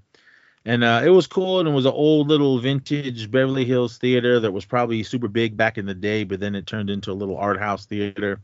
and 0.65 0.83
uh, 0.83 1.01
it 1.03 1.09
was 1.09 1.27
cool. 1.27 1.59
And 1.59 1.67
it 1.67 1.71
was 1.71 1.85
an 1.85 1.93
old 1.93 2.27
little 2.27 2.59
vintage 2.59 3.31
Beverly 3.31 3.65
Hills 3.65 3.97
theater 3.97 4.39
that 4.39 4.51
was 4.51 4.65
probably 4.65 5.03
super 5.03 5.27
big 5.27 5.57
back 5.57 5.77
in 5.77 5.85
the 5.85 5.93
day, 5.93 6.23
but 6.23 6.39
then 6.39 6.55
it 6.55 6.67
turned 6.67 6.89
into 6.89 7.11
a 7.11 7.13
little 7.13 7.37
art 7.37 7.59
house 7.59 7.85
theater. 7.85 8.39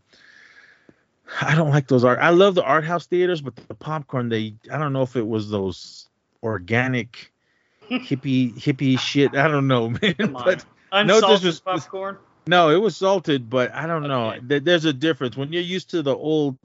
I 1.41 1.55
don't 1.55 1.69
like 1.69 1.87
those 1.87 2.03
art. 2.03 2.19
I 2.19 2.29
love 2.29 2.55
the 2.55 2.63
art 2.63 2.85
house 2.85 3.05
theaters, 3.05 3.41
but 3.41 3.55
the 3.55 3.75
popcorn 3.75 4.29
they 4.29 4.55
I 4.71 4.77
don't 4.77 4.93
know 4.93 5.01
if 5.01 5.15
it 5.15 5.27
was 5.27 5.49
those 5.49 6.07
organic 6.41 7.31
hippie 7.89 8.55
hippie 8.55 8.97
shit. 8.97 9.35
I 9.35 9.47
don't 9.47 9.67
know, 9.67 9.89
man. 10.01 10.15
But 10.17 10.65
Unsalted 10.91 11.41
disres- 11.53 11.63
popcorn. 11.63 12.17
no, 12.47 12.69
it 12.69 12.77
was 12.81 12.95
salted, 12.97 13.49
but 13.49 13.73
I 13.73 13.85
don't 13.87 14.03
know. 14.03 14.29
Okay. 14.31 14.39
There- 14.43 14.59
There's 14.59 14.85
a 14.85 14.93
difference 14.93 15.35
when 15.37 15.51
you're 15.51 15.61
used 15.61 15.89
to 15.91 16.01
the 16.01 16.15
old, 16.15 16.57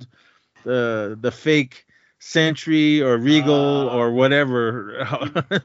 the 0.65 1.17
the 1.21 1.31
fake 1.31 1.87
Century 2.19 3.03
or 3.03 3.17
Regal 3.19 3.89
Ah. 3.91 3.97
or 3.97 4.13
whatever. 4.13 5.07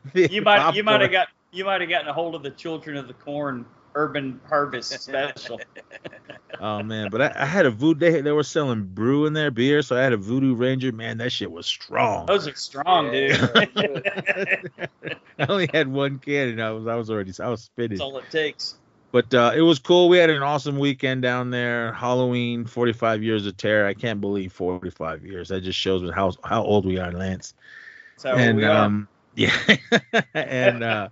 You 0.13 0.41
might 0.41 0.73
you 0.75 0.83
might 0.83 1.01
have 1.01 1.11
got 1.11 1.27
you 1.51 1.63
might 1.65 1.81
have 1.81 1.89
gotten 1.89 2.07
a 2.07 2.13
hold 2.13 2.33
of 2.35 2.41
the 2.43 2.49
Children 2.51 2.97
of 2.97 3.07
the 3.07 3.13
Corn 3.13 3.65
Urban 3.97 4.39
Harvest 4.47 5.01
special. 5.01 5.59
Oh 6.59 6.81
man, 6.81 7.11
but 7.11 7.21
I, 7.21 7.43
I 7.43 7.45
had 7.45 7.67
a 7.67 7.69
voodoo. 7.69 7.99
They, 7.99 8.21
they 8.21 8.31
were 8.31 8.41
selling 8.41 8.83
brew 8.83 9.27
in 9.27 9.33
there, 9.33 9.51
beer, 9.51 9.83
so 9.83 9.95
I 9.95 10.01
had 10.01 10.13
a 10.13 10.17
Voodoo 10.17 10.55
Ranger. 10.55 10.91
Man, 10.91 11.19
that 11.19 11.31
shit 11.31 11.51
was 11.51 11.67
strong. 11.67 12.25
Those 12.25 12.47
are 12.47 12.55
strong, 12.55 13.13
Yeah. 13.13 13.65
dude. 13.67 14.11
I 15.39 15.45
only 15.47 15.69
had 15.71 15.87
one 15.87 16.17
can, 16.17 16.47
and 16.47 16.63
I 16.63 16.71
was 16.71 16.87
I 16.87 16.95
was 16.95 17.11
already 17.11 17.31
I 17.39 17.49
was 17.49 17.61
spitting. 17.65 17.97
That's 17.97 18.01
all 18.01 18.17
it 18.17 18.29
takes. 18.31 18.73
But 19.11 19.31
uh, 19.35 19.51
it 19.55 19.61
was 19.61 19.77
cool. 19.77 20.09
We 20.09 20.17
had 20.17 20.31
an 20.31 20.41
awesome 20.41 20.79
weekend 20.79 21.21
down 21.21 21.51
there. 21.51 21.93
Halloween, 21.93 22.65
45 22.65 23.21
years 23.21 23.45
of 23.45 23.55
terror. 23.55 23.85
I 23.85 23.93
can't 23.93 24.19
believe 24.19 24.51
45 24.51 25.25
years. 25.25 25.49
That 25.49 25.61
just 25.61 25.77
shows 25.77 26.09
how 26.11 26.31
how 26.43 26.63
old 26.63 26.87
we 26.87 26.97
are, 26.97 27.11
Lance. 27.11 27.53
So 28.17 28.29
and 28.31 28.57
we 28.57 28.65
are. 28.65 28.85
um, 28.85 29.07
yeah, 29.35 29.55
and 30.33 30.83
uh, 30.83 31.09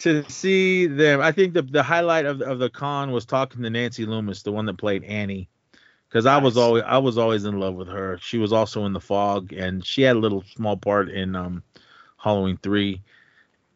to 0.00 0.28
see 0.30 0.86
them, 0.86 1.20
I 1.20 1.32
think 1.32 1.54
the 1.54 1.62
the 1.62 1.82
highlight 1.82 2.26
of 2.26 2.40
of 2.42 2.58
the 2.58 2.70
con 2.70 3.12
was 3.12 3.24
talking 3.24 3.62
to 3.62 3.70
Nancy 3.70 4.06
Loomis, 4.06 4.42
the 4.42 4.52
one 4.52 4.66
that 4.66 4.78
played 4.78 5.04
Annie, 5.04 5.48
because 6.08 6.26
I 6.26 6.38
was 6.38 6.56
always 6.56 6.84
I 6.86 6.98
was 6.98 7.18
always 7.18 7.44
in 7.44 7.60
love 7.60 7.74
with 7.74 7.88
her. 7.88 8.18
She 8.20 8.38
was 8.38 8.52
also 8.52 8.84
in 8.86 8.92
The 8.92 9.00
Fog, 9.00 9.52
and 9.52 9.84
she 9.84 10.02
had 10.02 10.16
a 10.16 10.20
little 10.20 10.44
small 10.56 10.76
part 10.76 11.10
in 11.10 11.36
um, 11.36 11.62
Halloween 12.16 12.58
three. 12.62 13.02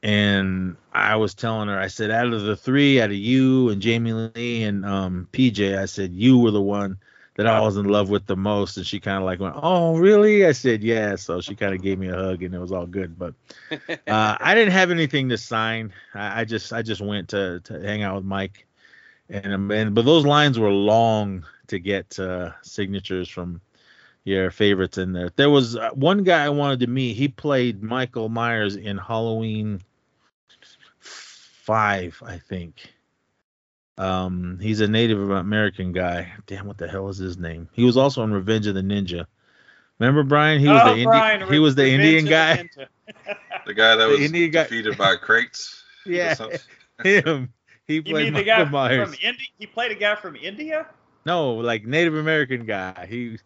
And 0.00 0.76
I 0.92 1.16
was 1.16 1.34
telling 1.34 1.68
her, 1.68 1.78
I 1.78 1.88
said, 1.88 2.12
out 2.12 2.32
of 2.32 2.42
the 2.42 2.54
three, 2.56 3.00
out 3.00 3.10
of 3.10 3.16
you 3.16 3.68
and 3.70 3.82
Jamie 3.82 4.12
Lee 4.12 4.62
and 4.62 4.84
um, 4.86 5.28
PJ, 5.32 5.76
I 5.76 5.86
said 5.86 6.14
you 6.14 6.38
were 6.38 6.52
the 6.52 6.62
one 6.62 6.98
that 7.38 7.46
I 7.46 7.60
was 7.60 7.76
in 7.76 7.84
love 7.84 8.10
with 8.10 8.26
the 8.26 8.36
most. 8.36 8.76
And 8.76 8.84
she 8.84 8.98
kind 8.98 9.16
of 9.16 9.22
like 9.22 9.38
went, 9.38 9.54
"Oh, 9.56 9.96
really?" 9.96 10.44
I 10.44 10.50
said, 10.50 10.82
"Yeah." 10.82 11.14
So 11.14 11.40
she 11.40 11.54
kind 11.54 11.72
of 11.72 11.80
gave 11.80 11.96
me 11.96 12.08
a 12.08 12.14
hug, 12.14 12.42
and 12.42 12.52
it 12.52 12.58
was 12.58 12.72
all 12.72 12.84
good. 12.86 13.16
But 13.16 13.34
uh, 13.70 14.36
I 14.40 14.54
didn't 14.56 14.72
have 14.72 14.90
anything 14.90 15.28
to 15.28 15.38
sign. 15.38 15.92
I, 16.14 16.40
I 16.40 16.44
just 16.44 16.72
I 16.72 16.82
just 16.82 17.00
went 17.00 17.28
to 17.28 17.60
to 17.60 17.80
hang 17.80 18.02
out 18.02 18.16
with 18.16 18.24
Mike, 18.24 18.66
and 19.30 19.54
um, 19.54 19.70
and 19.70 19.94
but 19.94 20.04
those 20.04 20.26
lines 20.26 20.58
were 20.58 20.72
long 20.72 21.46
to 21.68 21.78
get 21.78 22.18
uh, 22.18 22.50
signatures 22.62 23.28
from 23.28 23.60
your 24.24 24.50
favorites 24.50 24.98
in 24.98 25.12
there. 25.12 25.30
There 25.36 25.48
was 25.48 25.76
uh, 25.76 25.90
one 25.90 26.24
guy 26.24 26.44
I 26.44 26.48
wanted 26.48 26.80
to 26.80 26.88
meet. 26.88 27.14
He 27.14 27.28
played 27.28 27.84
Michael 27.84 28.28
Myers 28.28 28.74
in 28.74 28.98
Halloween 28.98 29.80
five, 31.00 32.20
I 32.26 32.38
think. 32.38 32.92
Um, 33.98 34.58
he's 34.60 34.80
a 34.80 34.86
Native 34.88 35.30
American 35.30 35.92
guy. 35.92 36.32
Damn, 36.46 36.66
what 36.66 36.78
the 36.78 36.88
hell 36.88 37.08
is 37.08 37.18
his 37.18 37.36
name? 37.38 37.68
He 37.72 37.84
was 37.84 37.96
also 37.96 38.22
in 38.22 38.32
Revenge 38.32 38.66
of 38.66 38.74
the 38.74 38.80
Ninja. 38.80 39.26
Remember 39.98 40.22
Brian? 40.22 40.60
He 40.60 40.68
was 40.68 40.80
oh, 40.84 40.94
the 40.94 41.04
Brian, 41.04 41.32
Indian. 41.40 41.52
He 41.52 41.58
was 41.58 41.74
the 41.74 41.82
Revenge 41.82 42.04
Indian 42.04 42.58
of 42.64 42.70
the 42.76 42.84
guy. 42.84 43.34
The 43.66 43.74
guy 43.74 43.96
that 43.96 44.06
The 44.06 44.12
was 44.12 44.20
Indian 44.20 44.50
guy- 44.50 44.62
defeated 44.62 44.96
by 44.96 45.16
crates. 45.16 45.82
Yeah, 46.06 46.34
him. 47.04 47.52
He 47.86 48.00
played 48.00 48.24
mean 48.26 48.32
the 48.34 48.42
guy 48.44 48.64
Myers. 48.64 49.08
from 49.08 49.14
India? 49.22 49.46
He 49.58 49.66
played 49.66 49.90
a 49.92 49.94
guy 49.94 50.14
from 50.14 50.36
India. 50.36 50.86
No, 51.26 51.54
like 51.56 51.84
Native 51.84 52.14
American 52.14 52.64
guy. 52.64 53.06
He 53.10 53.36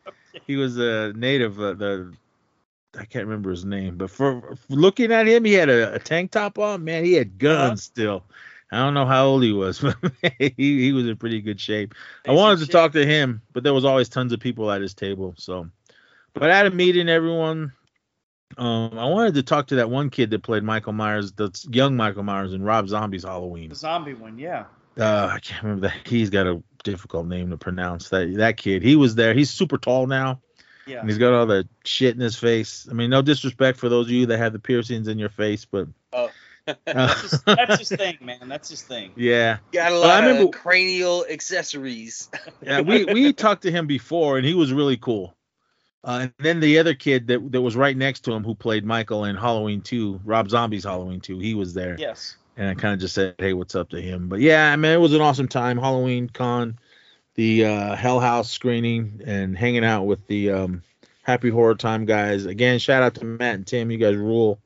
he 0.47 0.55
was 0.57 0.79
a 0.79 1.13
native. 1.15 1.59
Uh, 1.59 1.73
the 1.73 2.13
I 2.97 3.05
can't 3.05 3.25
remember 3.27 3.51
his 3.51 3.65
name, 3.65 3.97
but 3.97 4.11
for, 4.11 4.55
for 4.55 4.75
looking 4.77 5.11
at 5.11 5.27
him, 5.27 5.45
he 5.45 5.55
had 5.55 5.71
a, 5.71 5.95
a 5.95 5.99
tank 5.99 6.31
top 6.31 6.59
on. 6.59 6.85
Man, 6.85 7.05
he 7.05 7.15
had 7.15 7.37
guns 7.39 7.63
Uh-huh. 7.71 7.77
still. 7.77 8.25
I 8.73 8.79
don't 8.79 8.95
know 8.95 9.07
how 9.07 9.27
old 9.27 9.43
he 9.43 9.53
was, 9.53 9.79
but 9.81 9.97
he 10.39 10.53
he 10.57 10.93
was 10.93 11.07
in 11.07 11.17
pretty 11.17 11.41
good 11.41 11.61
shape. 11.61 11.95
I 12.27 12.33
wanted 12.33 12.61
to 12.65 12.67
talk 12.73 12.93
to 12.93 13.05
him, 13.07 13.43
but 13.53 13.63
there 13.63 13.75
was 13.75 13.85
always 13.85 14.09
tons 14.09 14.33
of 14.33 14.41
people 14.41 14.71
at 14.71 14.81
his 14.81 14.95
table. 14.95 15.35
So, 15.37 15.69
but 16.35 16.51
at 16.51 16.67
a 16.67 16.71
meeting 16.71 17.09
everyone. 17.09 17.73
Um, 18.59 18.99
I 18.99 19.07
wanted 19.07 19.33
to 19.37 19.43
talk 19.43 19.69
to 19.69 19.77
that 19.77 19.89
one 19.89 20.11
kid 20.11 20.29
that 20.31 20.43
played 20.43 20.63
Michael 20.63 20.93
Myers, 20.93 21.33
that's 21.33 21.67
young 21.71 21.97
Michael 21.97 22.23
Myers 22.23 22.53
in 22.53 22.63
Rob 22.63 22.87
Zombie's 22.87 23.23
Halloween. 23.25 23.71
The 23.71 23.75
zombie 23.75 24.13
one, 24.13 24.39
yeah. 24.39 24.65
Uh, 24.99 25.31
I 25.33 25.39
can't 25.39 25.63
remember 25.63 25.89
that. 25.89 26.07
He's 26.07 26.29
got 26.29 26.47
a 26.47 26.63
difficult 26.85 27.27
name 27.27 27.49
to 27.49 27.57
pronounce. 27.57 28.11
That 28.11 28.35
that 28.37 28.59
kid, 28.59 28.83
he 28.83 28.95
was 28.95 29.15
there. 29.15 29.33
He's 29.33 29.49
super 29.49 29.79
tall 29.79 30.07
now, 30.07 30.43
Yeah. 30.87 31.01
and 31.01 31.09
he's 31.09 31.17
got 31.17 31.33
all 31.33 31.47
the 31.47 31.67
shit 31.85 32.15
in 32.15 32.21
his 32.21 32.37
face. 32.37 32.87
I 32.91 32.93
mean, 32.93 33.09
no 33.09 33.23
disrespect 33.23 33.79
for 33.79 33.89
those 33.89 34.07
of 34.09 34.13
you 34.13 34.27
that 34.27 34.37
have 34.37 34.53
the 34.53 34.59
piercings 34.59 35.09
in 35.09 35.19
your 35.19 35.31
face, 35.31 35.65
but 35.65 35.89
Oh. 36.13 36.29
That's 36.87 37.23
just, 37.23 37.45
that's 37.47 37.79
his 37.79 37.89
thing, 37.89 38.19
man. 38.21 38.49
That's 38.49 38.69
his 38.69 38.83
thing. 38.83 39.11
yeah, 39.17 39.59
Got 39.73 39.91
a 39.93 39.95
Well, 39.95 40.05
I 40.05 40.07
lot 40.21 40.23
remember- 40.25 40.45
of 40.49 40.51
cranial 40.53 41.25
accessories. 41.29 42.31
yeah. 42.63 42.81
We 42.81 43.05
we 43.05 43.33
talked 43.33 43.63
to 43.63 43.71
him 43.71 43.87
before, 43.87 44.37
and 44.39 44.47
he 44.47 44.55
was 44.55 44.73
really 44.73 44.97
cool. 44.97 45.35
Uh, 46.05 46.21
and 46.23 46.33
then 46.39 46.61
the 46.61 46.79
other 46.79 46.95
kid 46.95 47.29
that 47.29 47.53
that 47.53 47.61
was 47.63 47.77
right 47.77 47.97
next 47.97 48.21
to 48.21 48.33
him, 48.33 48.45
who 48.45 48.55
played 48.55 48.85
Michael 48.85 49.25
in 49.25 49.37
Halloween 49.37 49.81
2, 49.81 50.21
Rob 50.25 50.51
Zombie's 50.51 50.85
Halloween 50.85 51.21
2, 51.21 51.39
he 51.39 51.55
was 51.55 51.75
there. 51.75 51.97
Yes. 51.99 52.37
and 52.57 52.69
I 52.69 52.75
kind 52.75 52.95
of 52.95 53.01
just 53.01 53.15
said, 53.15 53.35
"Hey, 53.39 53.53
what's 53.53 53.75
up?" 53.75 53.91
to 53.91 54.01
him. 54.01 54.29
But 54.29 54.41
yeah, 54.41 54.73
I 54.73 54.77
mean, 54.77 54.93
it 54.93 55.01
was 55.01 55.15
an 55.15 55.21
awesome 55.21 55.49
time. 55.49 55.79
Halloween 55.79 56.29
con, 56.29 56.79
the 57.35 57.65
uh, 57.67 57.97
Hell 57.97 58.21
House 58.21 58.51
screening, 58.51 59.21
and 59.25 59.57
hanging 59.57 59.85
out 59.85 60.05
with 60.05 60.27
the 60.27 60.51
um, 60.51 60.83
Happy 61.23 61.51
Horror 61.51 61.75
Time 61.77 62.05
guys. 62.05 62.47
Again, 62.47 62.79
shout 62.79 63.03
out 63.03 63.15
to 63.17 63.25
Matt 63.25 63.55
and 63.55 63.67
Tim. 63.67 63.91
You 63.91 63.99
guys 63.99 64.17
rule. 64.17 64.59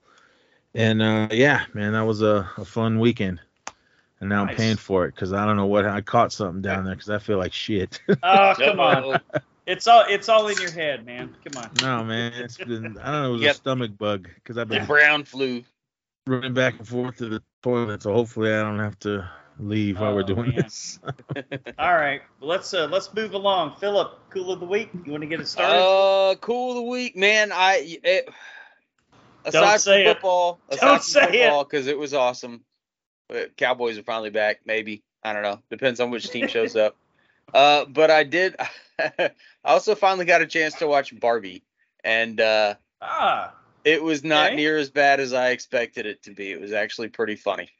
And 0.77 1.01
uh, 1.01 1.29
yeah, 1.33 1.65
man, 1.73 1.95
that 1.95 2.03
was 2.03 2.21
a, 2.23 2.49
a 2.59 2.65
fun 2.65 3.01
weekend. 3.01 3.41
And 4.21 4.29
now 4.29 4.45
Nice. 4.45 4.51
I'm 4.53 4.57
paying 4.57 4.77
for 4.77 5.07
it 5.07 5.15
because 5.15 5.33
I 5.33 5.47
don't 5.47 5.57
know 5.57 5.67
what 5.67 5.87
I 5.87 6.03
caught 6.03 6.33
something 6.33 6.63
down 6.63 6.85
there 6.85 6.95
because 6.95 7.11
I 7.11 7.19
feel 7.19 7.39
like 7.39 7.53
shit. 7.53 8.01
Oh, 8.23 8.55
come 8.59 8.81
on. 8.81 9.21
It's 9.67 9.87
all 9.87 10.05
it's 10.09 10.29
all 10.29 10.49
in 10.49 10.59
your 10.59 10.71
head, 10.71 11.05
man. 11.07 11.35
Come 11.45 11.57
on. 11.63 11.71
no, 11.81 12.05
man, 12.05 12.33
it's 12.35 12.59
been 12.59 12.99
I 12.99 13.13
don't 13.13 13.23
know. 13.23 13.29
It 13.31 13.33
was 13.33 13.43
Yep. 13.43 13.55
a 13.55 13.59
stomach 13.59 13.99
bug 13.99 14.29
because 14.35 14.59
I've 14.59 14.69
been 14.69 14.83
The 14.83 14.87
brown 14.87 15.25
flu. 15.25 15.65
running 16.27 16.55
back 16.55 16.79
and 16.79 16.87
forth 16.87 17.17
to 17.19 17.29
the 17.29 17.43
toilet. 17.63 18.03
So 18.03 18.13
hopefully 18.13 18.53
I 18.53 18.63
don't 18.63 18.79
have 18.79 18.99
to 19.01 19.29
leave 19.59 20.01
while 20.01 20.15
we're 20.15 20.23
Oh, 20.23 20.27
doing 20.35 20.53
man. 20.53 20.65
this. 20.65 20.99
All 21.79 21.95
right. 21.95 22.23
Well, 22.41 22.49
let's 22.51 22.73
uh, 22.75 22.87
let's 22.87 23.13
move 23.15 23.35
along. 23.35 23.77
Philip, 23.77 24.19
cool 24.31 24.53
of 24.53 24.61
the 24.61 24.67
week. 24.67 24.91
You 25.05 25.13
want 25.13 25.23
to 25.23 25.29
get 25.29 25.41
it 25.41 25.49
started? 25.49 25.83
Uh, 25.83 26.35
cool 26.41 26.71
of 26.71 26.77
the 26.77 26.83
week, 26.83 27.17
man. 27.17 27.51
I 27.53 27.99
it, 28.03 28.29
aside 29.49 29.81
say 29.81 30.03
from 30.05 30.11
it. 30.11 30.15
football, 30.15 30.61
aside 30.69 30.81
Don't 30.87 31.03
from 31.03 31.13
say 31.13 31.21
it. 31.23 31.31
football, 31.33 31.65
because 31.65 31.87
it 31.87 31.99
was 31.99 32.15
awesome. 32.15 32.65
But 33.29 33.57
Cowboys 33.57 33.99
are 33.99 34.03
finally 34.03 34.31
back. 34.31 34.61
Maybe 34.67 35.03
I 35.23 35.33
don't 35.33 35.43
know. 35.43 35.61
Depends 35.71 36.01
on 36.01 36.11
which 36.11 36.31
team 36.31 36.49
shows 36.49 36.77
up. 36.77 36.97
Uh, 37.55 37.85
but 37.85 38.11
I 38.11 38.25
did. 38.25 38.57
I 38.99 39.31
also 39.65 39.95
finally 39.95 40.25
got 40.25 40.43
a 40.43 40.47
chance 40.47 40.75
to 40.75 40.89
watch 40.89 41.19
Barbie, 41.19 41.63
and 42.03 42.41
uh, 42.41 42.75
ah, 43.01 43.55
it 43.85 44.03
was 44.03 44.25
not 44.25 44.49
Okay. 44.49 44.57
near 44.57 44.77
as 44.77 44.91
bad 44.91 45.21
as 45.21 45.33
I 45.33 45.51
expected 45.51 46.07
it 46.07 46.25
to 46.25 46.33
be. 46.33 46.51
It 46.51 46.61
was 46.61 46.73
actually 46.73 47.09
pretty 47.09 47.37
funny. 47.37 47.71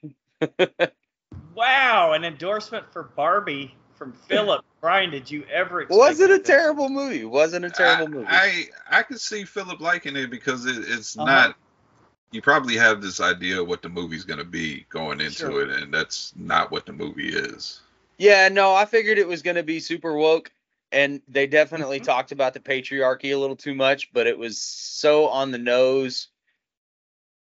wow! 1.55 2.13
An 2.13 2.25
endorsement 2.25 2.93
for 2.93 3.03
Barbie 3.03 3.75
from 3.97 4.13
Philip. 4.13 4.65
Brian, 4.81 5.11
did 5.11 5.31
you 5.31 5.45
ever? 5.45 5.87
Was 5.89 6.21
it 6.21 6.31
a 6.31 6.39
that? 6.39 6.45
terrible 6.45 6.89
movie? 6.89 7.25
Wasn't 7.25 7.65
a 7.65 7.71
terrible 7.71 8.09
movie. 8.09 8.27
I, 8.29 8.67
I 8.91 8.99
I 8.99 9.03
could 9.03 9.21
see 9.21 9.45
Philip 9.45 9.81
liking 9.81 10.17
it 10.17 10.31
because 10.31 10.67
it, 10.67 10.85
it's 10.89 11.17
Uh-huh. 11.17 11.27
not. 11.27 11.57
You 12.33 12.43
probably 12.43 12.77
have 12.77 13.01
this 13.01 13.21
idea 13.21 13.61
of 13.63 13.69
what 13.69 13.83
the 13.83 13.89
movie's 13.89 14.25
gonna 14.25 14.45
be 14.45 14.85
going 14.91 15.21
into 15.21 15.37
Sure. 15.37 15.63
it, 15.63 15.71
and 15.71 15.93
that's 15.93 16.33
not 16.37 16.71
what 16.71 16.87
the 16.87 16.93
movie 16.93 17.29
is. 17.31 17.81
Yeah, 18.19 18.49
no, 18.49 18.75
I 18.75 18.85
figured 18.85 19.19
it 19.19 19.29
was 19.29 19.43
going 19.43 19.57
to 19.57 19.63
be 19.63 19.79
super 19.79 20.15
woke, 20.15 20.51
and 20.91 21.21
they 21.29 21.47
definitely 21.47 22.01
Mhm. 22.01 22.05
talked 22.05 22.33
about 22.33 22.55
the 22.55 22.61
patriarchy 22.61 23.35
a 23.35 23.37
little 23.37 23.57
too 23.57 23.75
much, 23.75 24.11
but 24.13 24.27
it 24.27 24.39
was 24.39 24.59
so 24.59 25.29
on 25.29 25.51
the 25.51 25.59
nose 25.59 26.29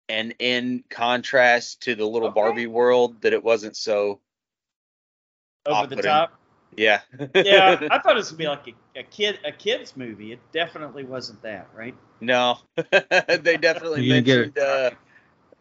and 0.09 0.35
in 0.39 0.83
contrast 0.89 1.83
to 1.83 1.95
the 1.95 2.07
little 2.07 2.29
Okay. 2.29 2.41
Barbie 2.41 2.67
world 2.67 3.21
that 3.23 3.35
it 3.35 3.45
wasn't 3.45 3.77
so. 3.77 4.21
over 5.67 5.87
the 5.87 5.97
off-putting. 5.97 6.11
top? 6.11 6.33
Yeah. 6.77 7.01
Yeah, 7.35 7.79
I 7.91 7.99
thought 7.99 8.13
it 8.13 8.17
was 8.17 8.31
gonna 8.31 8.39
be 8.39 8.49
like 8.49 8.75
a, 8.97 9.01
a 9.01 9.03
kid 9.03 9.39
a 9.45 9.53
kids 9.53 9.97
movie. 9.97 10.33
It 10.33 10.41
definitely 10.53 11.05
wasn't 11.05 11.43
that, 11.43 11.69
right? 11.75 11.95
no, 12.21 12.59
they 12.77 13.57
definitely 13.57 14.03
You 14.03 14.23
didn't 14.23 14.55
mentioned 14.55 14.59
uh, 14.59 14.91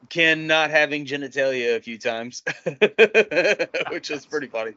Ken 0.10 0.48
not 0.48 0.70
having 0.70 1.06
genitalia 1.06 1.76
a 1.76 1.82
few 1.82 1.98
times, 1.98 2.44
which 3.92 4.10
was 4.10 4.26
pretty 4.26 4.48
funny. 4.48 4.74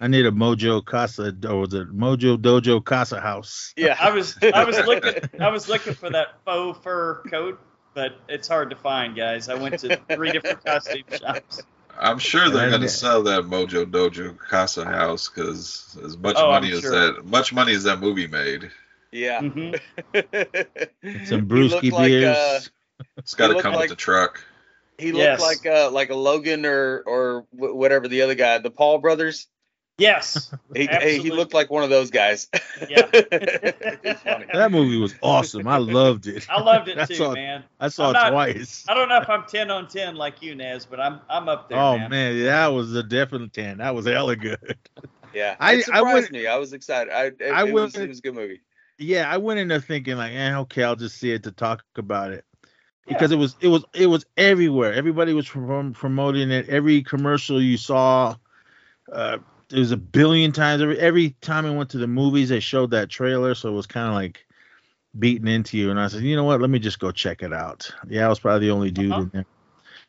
I 0.00 0.08
need 0.08 0.26
a 0.26 0.30
Mojo 0.30 0.84
Casa 0.84 1.34
or 1.48 1.60
was 1.60 1.74
it 1.74 1.96
Mojo 1.96 2.36
Dojo 2.36 2.84
Casa 2.84 3.20
House? 3.20 3.72
Yeah, 3.76 3.96
I 4.00 4.10
was 4.10 4.36
I 4.42 4.64
was 4.64 4.78
looking 4.78 5.14
I 5.40 5.48
was 5.50 5.68
looking 5.68 5.94
for 5.94 6.10
that 6.10 6.34
faux 6.44 6.78
fur 6.82 7.22
coat 7.30 7.58
but 7.94 8.12
it's 8.28 8.48
hard 8.48 8.70
to 8.70 8.76
find, 8.76 9.16
guys. 9.16 9.48
I 9.48 9.54
went 9.54 9.78
to 9.80 9.96
three 10.10 10.32
different 10.32 10.64
costume 10.64 11.04
shops. 11.12 11.62
I'm 11.98 12.18
sure 12.18 12.48
they're 12.50 12.70
going 12.70 12.82
to 12.82 12.88
sell 12.88 13.22
that 13.24 13.44
Mojo 13.44 13.84
Dojo 13.90 14.36
Casa 14.38 14.84
house 14.84 15.28
because 15.28 15.96
as 16.04 16.16
much 16.16 16.36
Oh, 16.38 16.46
I'm 16.50 16.62
money 16.62 16.72
as 16.72 16.80
sure. 16.80 16.90
that 16.90 17.24
much 17.24 17.52
money 17.52 17.72
as 17.74 17.84
that 17.84 18.00
movie 18.00 18.26
made, 18.26 18.70
Yeah. 19.12 19.40
Mhm. 19.40 19.80
Some 21.26 21.40
He 21.42 21.46
brewski 21.46 21.70
looked 21.70 21.84
like, 21.92 22.08
beers. 22.08 22.36
uh, 22.36 22.60
it's 23.18 23.34
got 23.34 23.48
to 23.48 23.60
come 23.62 23.72
like- 23.74 23.82
with 23.82 23.90
the 23.90 23.96
truck. 23.96 24.42
he 24.98 25.12
looked 25.12 25.24
Yes. 25.24 25.40
like 25.40 25.66
uh 25.66 25.90
like 25.90 26.10
a 26.10 26.14
Logan 26.14 26.66
or 26.66 27.02
or 27.06 27.46
whatever 27.50 28.08
the 28.08 28.22
other 28.22 28.34
guy, 28.34 28.58
the 28.58 28.70
Paul 28.70 28.98
brothers. 28.98 29.46
Yes. 29.98 30.52
He, 30.74 30.86
hey, 30.86 31.18
he 31.20 31.30
looked 31.30 31.54
like 31.54 31.70
one 31.70 31.84
of 31.84 31.90
those 31.90 32.10
guys. 32.10 32.48
Yeah. 32.88 33.02
That 34.52 34.68
movie 34.72 34.96
was 34.98 35.14
awesome. 35.22 35.68
I 35.68 35.76
loved 35.78 36.26
it. 36.26 36.48
I 36.50 36.60
loved 36.60 36.88
it 36.88 36.98
I 36.98 37.04
too, 37.06 37.14
saw, 37.14 37.32
man. 37.32 37.62
I 37.78 37.88
saw 37.88 38.06
I'm 38.06 38.10
it 38.10 38.12
not- 38.14 38.30
twice. 38.30 38.84
I 38.88 38.94
don't 38.94 39.08
know 39.08 39.18
if 39.20 39.28
I'm 39.28 39.44
ten 39.46 39.70
on 39.70 39.86
ten 39.88 40.16
like 40.16 40.42
you, 40.42 40.54
Naz, 40.56 40.84
but 40.86 40.98
I'm 41.00 41.20
I'm 41.28 41.48
up 41.48 41.68
there, 41.68 41.78
oh 41.78 41.96
man. 41.98 42.10
man. 42.10 42.44
that 42.44 42.66
was 42.68 42.94
a 42.94 43.02
definite 43.04 43.52
ten. 43.52 43.78
That 43.78 43.94
was 43.94 44.06
hella 44.06 44.34
good. 44.36 44.76
Yeah, 45.32 45.56
I- 45.60 45.72
I 45.72 45.74
it 45.76 45.84
surprised 45.84 46.04
went- 46.14 46.32
me. 46.32 46.46
I 46.46 46.56
was 46.56 46.72
excited. 46.72 47.12
I 47.12 47.24
it, 47.26 47.36
I 47.52 47.66
it 47.66 47.72
was, 47.72 47.94
went- 47.94 48.04
it 48.04 48.08
was 48.08 48.18
a 48.18 48.22
good 48.22 48.34
movie. 48.34 48.60
Yeah, 48.98 49.28
I 49.30 49.36
went 49.38 49.58
in 49.60 49.68
there 49.68 49.80
thinking 49.80 50.16
like, 50.16 50.32
eh, 50.32 50.56
okay, 50.58 50.82
I'll 50.84 50.96
just 50.96 51.18
see 51.18 51.32
it 51.32 51.42
to 51.44 51.52
talk 51.52 51.84
about 51.96 52.32
it. 52.32 52.44
Yeah. 53.06 53.14
Because 53.14 53.32
it 53.32 53.36
was 53.38 53.56
it 53.60 53.68
was 53.68 53.84
it 53.94 54.06
was 54.06 54.24
everywhere. 54.36 54.92
Everybody 54.92 55.34
was 55.34 55.48
prom- 55.48 55.92
promoting 55.92 56.50
it. 56.50 56.68
Every 56.68 57.02
commercial 57.02 57.60
you 57.60 57.76
saw, 57.76 58.36
uh, 59.12 59.38
it 59.72 59.78
was 59.78 59.90
a 59.92 59.96
billion 59.96 60.52
times. 60.52 60.82
Every 60.82 60.98
every 60.98 61.30
time 61.40 61.66
I 61.66 61.70
went 61.70 61.90
to 61.90 61.98
the 61.98 62.06
movies, 62.06 62.48
they 62.48 62.60
showed 62.60 62.90
that 62.90 63.08
trailer, 63.10 63.54
so 63.54 63.68
it 63.68 63.72
was 63.72 63.86
kind 63.86 64.08
of 64.08 64.14
like 64.14 64.44
beating 65.18 65.48
into 65.48 65.76
you. 65.78 65.90
And 65.90 65.98
I 66.00 66.08
said, 66.08 66.22
you 66.22 66.36
know 66.36 66.44
what? 66.44 66.60
Let 66.60 66.70
me 66.70 66.78
just 66.78 66.98
go 66.98 67.10
check 67.12 67.42
it 67.42 67.52
out. 67.52 67.90
Yeah, 68.08 68.26
I 68.26 68.28
was 68.28 68.40
probably 68.40 68.66
the 68.66 68.72
only 68.72 68.90
dude 68.90 69.12
Uh-huh. 69.12 69.22
in 69.22 69.30
there. 69.32 69.46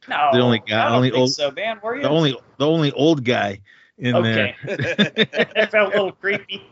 No, 0.08 0.30
The 0.34 0.40
only 0.40 0.60
guy- 0.60 0.82
I 0.82 0.84
don't 0.86 0.94
only 0.98 1.10
think 1.10 1.20
old- 1.22 1.32
so, 1.32 1.52
man. 1.52 1.80
Were 1.84 1.96
you? 1.96 2.02
The 2.04 2.10
only 2.10 2.38
the 2.58 2.68
only 2.68 2.92
old 2.92 3.24
guy 3.24 3.62
in 3.98 4.22
there. 4.24 4.56
okay. 4.66 4.76
there. 5.16 5.46
that 5.56 5.72
felt 5.72 5.90
a 5.94 5.98
little 5.98 6.12
creepy. 6.12 6.70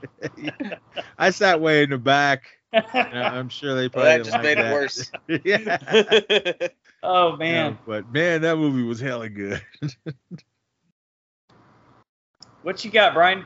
I 1.18 1.30
sat 1.32 1.62
way 1.62 1.84
in 1.84 1.90
the 1.92 1.98
back. 1.98 2.44
and 2.74 3.18
I'm 3.18 3.50
sure 3.50 3.76
they 3.76 3.84
Well, 3.84 3.90
probably 3.90 4.10
that 4.10 4.18
didn't 4.18 4.26
just 4.26 4.34
like 4.34 4.44
made 4.44 4.58
that. 4.58 4.66
it 4.66 4.74
worse. 4.74 6.58
yeah. 6.62 6.68
oh 7.04 7.38
man, 7.38 7.72
Yeah, 7.74 7.78
but 7.86 8.12
man, 8.12 8.42
that 8.42 8.56
movie 8.58 8.82
was 8.84 9.00
hella 9.00 9.30
good. 9.30 9.62
What 12.64 12.86
you 12.86 12.92
got, 12.92 13.14
Brian? 13.14 13.46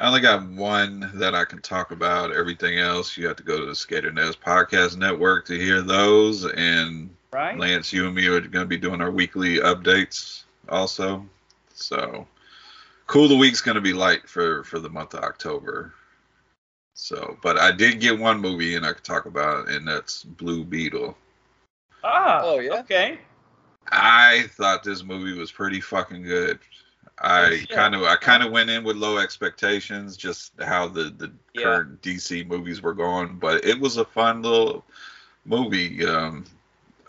I 0.00 0.08
only 0.08 0.20
got 0.20 0.48
one 0.48 1.10
that 1.14 1.34
I 1.34 1.44
can 1.44 1.60
talk 1.60 1.90
about. 1.90 2.34
Everything 2.34 2.78
else, 2.78 3.18
you 3.18 3.26
have 3.26 3.36
to 3.36 3.42
go 3.42 3.60
to 3.60 3.66
the 3.66 3.72
SK8ER 3.72 4.14
Nez 4.14 4.34
Podcast 4.34 4.96
Network 4.96 5.44
to 5.46 5.58
hear 5.58 5.82
those. 5.82 6.46
And 6.46 7.14
Brian? 7.30 7.58
Lance, 7.58 7.92
you 7.92 8.06
and 8.06 8.14
me 8.14 8.26
are 8.26 8.40
going 8.40 8.64
to 8.64 8.64
be 8.64 8.78
doing 8.78 9.02
our 9.02 9.10
weekly 9.10 9.58
updates 9.58 10.44
also. 10.70 11.26
So, 11.74 12.26
cool. 13.06 13.28
The 13.28 13.36
week's 13.36 13.60
going 13.60 13.74
to 13.74 13.82
be 13.82 13.92
light 13.92 14.26
for 14.26 14.64
for 14.64 14.78
the 14.78 14.88
month 14.88 15.12
of 15.12 15.22
October. 15.22 15.92
So, 16.94 17.36
but 17.42 17.58
I 17.58 17.72
did 17.72 18.00
get 18.00 18.18
one 18.18 18.40
movie, 18.40 18.76
and 18.76 18.86
I 18.86 18.94
could 18.94 19.04
talk 19.04 19.26
about, 19.26 19.68
it, 19.68 19.74
and 19.74 19.86
that's 19.86 20.24
Blue 20.24 20.64
Beetle. 20.64 21.14
Ah. 22.02 22.40
Oh, 22.42 22.58
yeah? 22.58 22.80
Okay. 22.80 23.18
I 23.92 24.46
thought 24.52 24.82
this 24.82 25.04
movie 25.04 25.38
was 25.38 25.52
pretty 25.52 25.80
fucking 25.80 26.22
good. 26.22 26.58
I 27.20 27.58
shit. 27.58 27.70
kind 27.70 27.94
of 27.94 28.02
I 28.02 28.16
kind 28.16 28.42
of 28.42 28.50
went 28.50 28.70
in 28.70 28.82
with 28.84 28.96
low 28.96 29.18
expectations, 29.18 30.16
just 30.16 30.52
how 30.60 30.88
the 30.88 31.04
the 31.16 31.32
Yeah. 31.54 31.62
current 31.62 32.02
DC 32.02 32.46
movies 32.46 32.82
were 32.82 32.94
going, 32.94 33.36
but 33.38 33.64
it 33.64 33.78
was 33.78 33.96
a 33.98 34.04
fun 34.04 34.42
little 34.42 34.84
movie. 35.44 36.04
Um, 36.04 36.44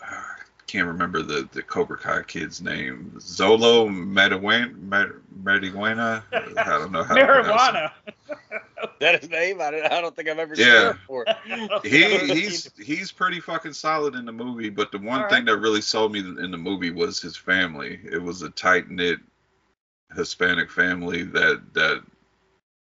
I 0.02 0.22
can't 0.68 0.86
remember 0.86 1.22
the 1.22 1.48
the 1.52 1.62
Cobra 1.62 1.98
Kai 1.98 2.22
kid's 2.22 2.60
name. 2.62 3.12
Xolo 3.18 3.88
Marijuana. 3.88 5.12
Marijuana. 5.42 6.22
I 6.32 6.64
don't 6.78 6.92
know 6.92 7.02
how. 7.02 7.14
to 7.16 7.26
pronounce 7.26 7.68
it. 7.68 7.74
Marijuana. 7.74 7.92
that 9.00 9.20
his 9.20 9.30
name? 9.30 9.60
I 9.60 9.70
don't, 9.70 9.92
I 9.92 10.00
don't 10.00 10.14
think 10.14 10.28
I've 10.28 10.38
ever 10.38 10.54
Yeah. 10.56 10.64
seen 10.80 10.86
it 10.90 10.92
before. 10.94 11.26
he 11.82 12.18
he's 12.34 12.70
he's 12.78 13.12
pretty 13.12 13.40
fucking 13.40 13.72
solid 13.72 14.14
in 14.14 14.24
the 14.24 14.32
movie 14.32 14.68
but 14.70 14.92
the 14.92 14.98
one 14.98 15.22
All 15.22 15.28
thing 15.28 15.44
right. 15.44 15.46
that 15.46 15.58
really 15.58 15.80
sold 15.80 16.12
me 16.12 16.20
in 16.20 16.50
the 16.50 16.56
movie 16.56 16.90
was 16.90 17.20
his 17.20 17.36
family 17.36 18.00
it 18.10 18.18
was 18.22 18.42
a 18.42 18.50
tight 18.50 18.90
knit 18.90 19.18
hispanic 20.14 20.70
family 20.70 21.22
that 21.22 21.62
that 21.74 22.02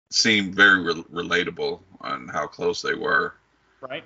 seemed 0.09 0.55
very 0.55 0.81
re- 0.81 1.03
relatable 1.11 1.81
on 2.01 2.27
how 2.27 2.47
close 2.47 2.81
they 2.81 2.93
were 2.93 3.33
right. 3.81 4.03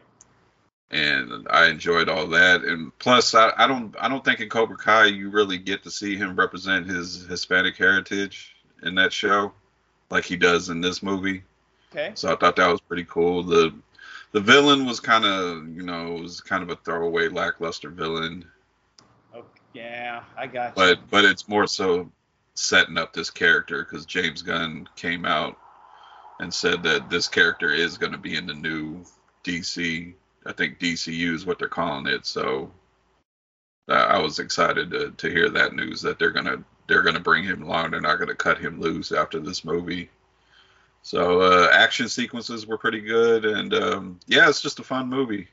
and 0.89 1.47
i 1.49 1.67
enjoyed 1.67 2.09
all 2.09 2.27
that 2.27 2.63
and 2.63 2.97
plus 2.99 3.35
I, 3.35 3.51
I 3.57 3.67
don't 3.67 3.95
i 3.99 4.07
don't 4.07 4.23
think 4.23 4.39
in 4.39 4.49
cobra 4.49 4.77
kai 4.77 5.05
you 5.05 5.29
really 5.29 5.57
get 5.57 5.83
to 5.83 5.91
see 5.91 6.15
him 6.15 6.35
represent 6.35 6.87
his 6.87 7.25
hispanic 7.27 7.75
heritage 7.77 8.55
in 8.83 8.95
that 8.95 9.13
show 9.13 9.51
like 10.09 10.25
he 10.25 10.37
does 10.37 10.69
in 10.69 10.81
this 10.81 11.03
movie 11.03 11.43
Okay. 11.93 12.11
so 12.15 12.31
I 12.31 12.35
thought 12.37 12.55
that 12.55 12.71
was 12.71 12.79
pretty 12.79 13.03
cool. 13.03 13.43
The 13.43 13.73
the 14.31 14.39
villain 14.39 14.85
was 14.85 15.01
kind 15.01 15.25
of 15.25 15.67
you 15.75 15.83
know 15.83 16.13
was 16.13 16.39
kind 16.39 16.63
of 16.63 16.69
a 16.69 16.77
throwaway 16.77 17.27
lackluster 17.27 17.89
villain, 17.89 18.45
Okay. 19.35 19.45
Yeah, 19.73 20.23
I 20.37 20.47
got 20.47 20.69
you. 20.69 20.73
but 20.83 21.09
but 21.09 21.25
it's 21.25 21.49
more 21.49 21.67
so 21.67 22.09
setting 22.53 22.97
up 22.97 23.13
this 23.13 23.29
character 23.29 23.83
because 23.83 24.05
James 24.05 24.41
Gunn 24.41 24.87
came 24.95 25.25
out 25.25 25.57
and 26.39 26.53
said 26.53 26.83
that 26.83 27.09
this 27.09 27.27
character 27.27 27.69
is 27.69 27.97
going 27.97 28.11
to 28.11 28.17
be 28.17 28.35
in 28.35 28.47
the 28.47 28.53
new 28.53 29.03
DC. 29.43 30.13
I 30.45 30.51
think 30.53 30.79
DCU 30.79 31.33
is 31.33 31.45
what 31.45 31.59
they're 31.59 31.67
calling 31.67 32.07
it. 32.07 32.25
So 32.25 32.71
uh, 33.87 33.93
I 33.93 34.19
was 34.19 34.39
excited 34.39 34.91
to 34.91 35.11
to 35.11 35.29
hear 35.29 35.49
that 35.49 35.75
news 35.75 36.01
that 36.01 36.17
they're 36.17 36.31
gonna 36.31 36.63
they're 36.87 37.03
gonna 37.03 37.19
bring 37.19 37.43
him 37.43 37.63
along. 37.63 37.91
They're 37.91 38.01
not 38.01 38.19
gonna 38.19 38.35
cut 38.35 38.57
him 38.57 38.79
loose 38.79 39.11
after 39.11 39.39
this 39.39 39.63
movie. 39.63 40.09
So 41.03 41.41
uh, 41.41 41.69
action 41.71 42.07
sequences 42.07 42.67
were 42.67 42.77
pretty 42.77 43.01
good, 43.01 43.45
and 43.45 43.73
um, 43.73 44.19
yeah, 44.27 44.49
it's 44.49 44.61
just 44.61 44.79
a 44.79 44.83
fun 44.83 45.09
movie. 45.09 45.47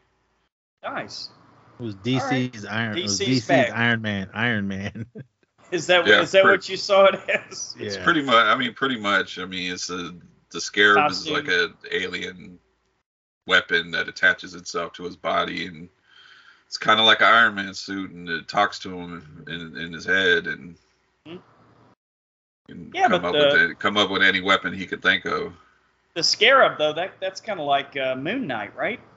nice. 0.82 1.30
It 1.78 1.82
was 1.82 1.94
DC's 1.96 2.64
Iron. 2.64 2.98
it 2.98 3.02
was 3.04 3.20
DC's 3.20 3.46
DC's. 3.48 3.72
Iron 3.72 4.02
Man. 4.02 4.30
Iron 4.34 4.68
Man. 4.68 5.06
Is 5.70 5.86
that 5.88 6.06
Yeah, 6.06 6.22
is 6.22 6.30
that 6.32 6.42
pretty- 6.44 6.56
what 6.58 6.68
you 6.68 6.76
saw 6.76 7.06
it 7.06 7.20
as? 7.28 7.74
It's 7.78 7.96
Yeah. 7.96 8.04
pretty 8.04 8.22
much. 8.22 8.34
I 8.46 8.54
mean, 8.56 8.72
pretty 8.74 8.98
much. 8.98 9.38
I 9.38 9.44
mean, 9.44 9.72
it's 9.72 9.90
a 9.90 10.14
the 10.50 10.60
scarab 10.60 11.08
Costume. 11.08 11.36
is 11.36 11.42
like 11.42 11.48
a 11.48 11.72
alien 11.94 12.58
weapon 13.46 13.90
that 13.90 14.08
attaches 14.08 14.54
itself 14.54 14.92
to 14.94 15.04
his 15.04 15.16
body, 15.16 15.66
and 15.66 15.88
it's 16.66 16.78
kind 16.78 16.98
of 17.00 17.06
like 17.06 17.20
an 17.20 17.26
Iron 17.28 17.54
Man 17.54 17.74
suit, 17.74 18.10
and 18.12 18.28
it 18.28 18.48
talks 18.48 18.78
to 18.80 18.90
him 18.98 19.44
in, 19.48 19.76
in 19.76 19.92
his 19.92 20.04
head, 20.06 20.46
and 20.46 20.76
Hmm. 21.26 21.36
can 22.66 22.90
Yeah, 22.94 23.08
come 23.08 23.22
but 23.22 23.24
up 23.24 23.32
the- 23.32 23.38
with 23.60 23.70
it, 23.70 23.78
come 23.78 23.96
up 23.98 24.08
with 24.10 24.22
any 24.22 24.40
weapon 24.40 24.72
he 24.72 24.86
could 24.86 25.02
think 25.02 25.26
of. 25.26 25.52
The 26.14 26.22
scarab 26.22 26.78
though, 26.78 26.94
that 26.94 27.20
that's 27.20 27.40
kind 27.42 27.60
of 27.60 27.66
like 27.66 27.94
uh, 27.96 28.16
Moon 28.16 28.46
Knight, 28.46 28.74
right? 28.74 29.00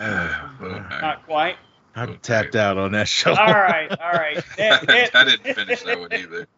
Well, 0.00 0.84
I, 0.90 0.98
Not 1.00 1.24
quite. 1.24 1.56
I'm 1.94 2.10
Okay. 2.10 2.18
tapped 2.22 2.56
out 2.56 2.78
on 2.78 2.92
that 2.92 3.08
show. 3.08 3.30
All 3.30 3.36
right, 3.52 3.90
all 4.00 4.12
right. 4.12 4.42
Ned- 4.58 4.88
Ned- 4.88 5.10
I 5.14 5.24
didn't 5.24 5.54
finish 5.54 5.82
that 5.82 5.98
one 6.00 6.12
either. 6.12 6.46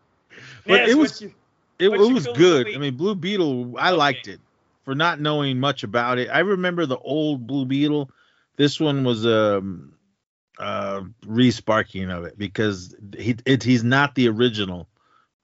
But 0.66 0.78
Nez, 0.82 0.90
it 0.90 0.94
was- 0.98 1.22
you- 1.22 1.34
It, 1.78 1.88
it 1.88 1.90
was 1.90 2.26
good. 2.28 2.66
movie? 2.66 2.76
I 2.76 2.78
mean, 2.78 2.96
Blue 2.96 3.14
Beetle, 3.14 3.74
I 3.78 3.90
Okay. 3.90 3.96
liked 3.96 4.28
it 4.28 4.40
for 4.84 4.94
not 4.94 5.20
knowing 5.20 5.58
much 5.60 5.82
about 5.82 6.18
it. 6.18 6.28
I 6.28 6.40
remember 6.40 6.86
the 6.86 6.98
old 6.98 7.46
Blue 7.46 7.64
Beetle. 7.66 8.10
This 8.56 8.78
one 8.80 9.02
was 9.04 9.26
um 9.26 9.92
uh 10.58 11.02
re-sparking 11.26 12.10
of 12.10 12.24
it 12.24 12.38
because 12.38 12.94
he 13.18 13.36
it, 13.44 13.62
he's 13.64 13.82
not 13.82 14.14
the 14.14 14.28
original 14.28 14.88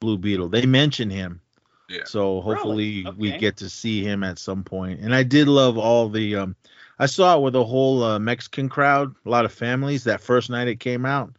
Blue 0.00 0.16
Beetle. 0.18 0.48
They 0.48 0.66
mention 0.66 1.10
him. 1.10 1.40
Yeah. 1.88 2.04
So 2.04 2.40
hopefully 2.40 3.02
Really? 3.04 3.16
we 3.16 3.36
get 3.38 3.56
to 3.58 3.68
see 3.68 4.04
him 4.04 4.22
at 4.22 4.38
some 4.38 4.62
point. 4.62 5.00
And 5.00 5.12
I 5.14 5.24
did 5.24 5.48
love 5.48 5.76
all 5.78 6.08
the 6.08 6.36
um 6.36 6.56
I 7.00 7.06
saw 7.06 7.38
it 7.38 7.40
with 7.40 7.56
a 7.56 7.64
whole 7.64 8.04
uh, 8.04 8.18
Mexican 8.18 8.68
crowd, 8.68 9.14
a 9.24 9.30
lot 9.30 9.46
of 9.46 9.52
families 9.52 10.04
that 10.04 10.20
first 10.20 10.50
night 10.50 10.68
it 10.68 10.80
came 10.80 11.06
out. 11.06 11.32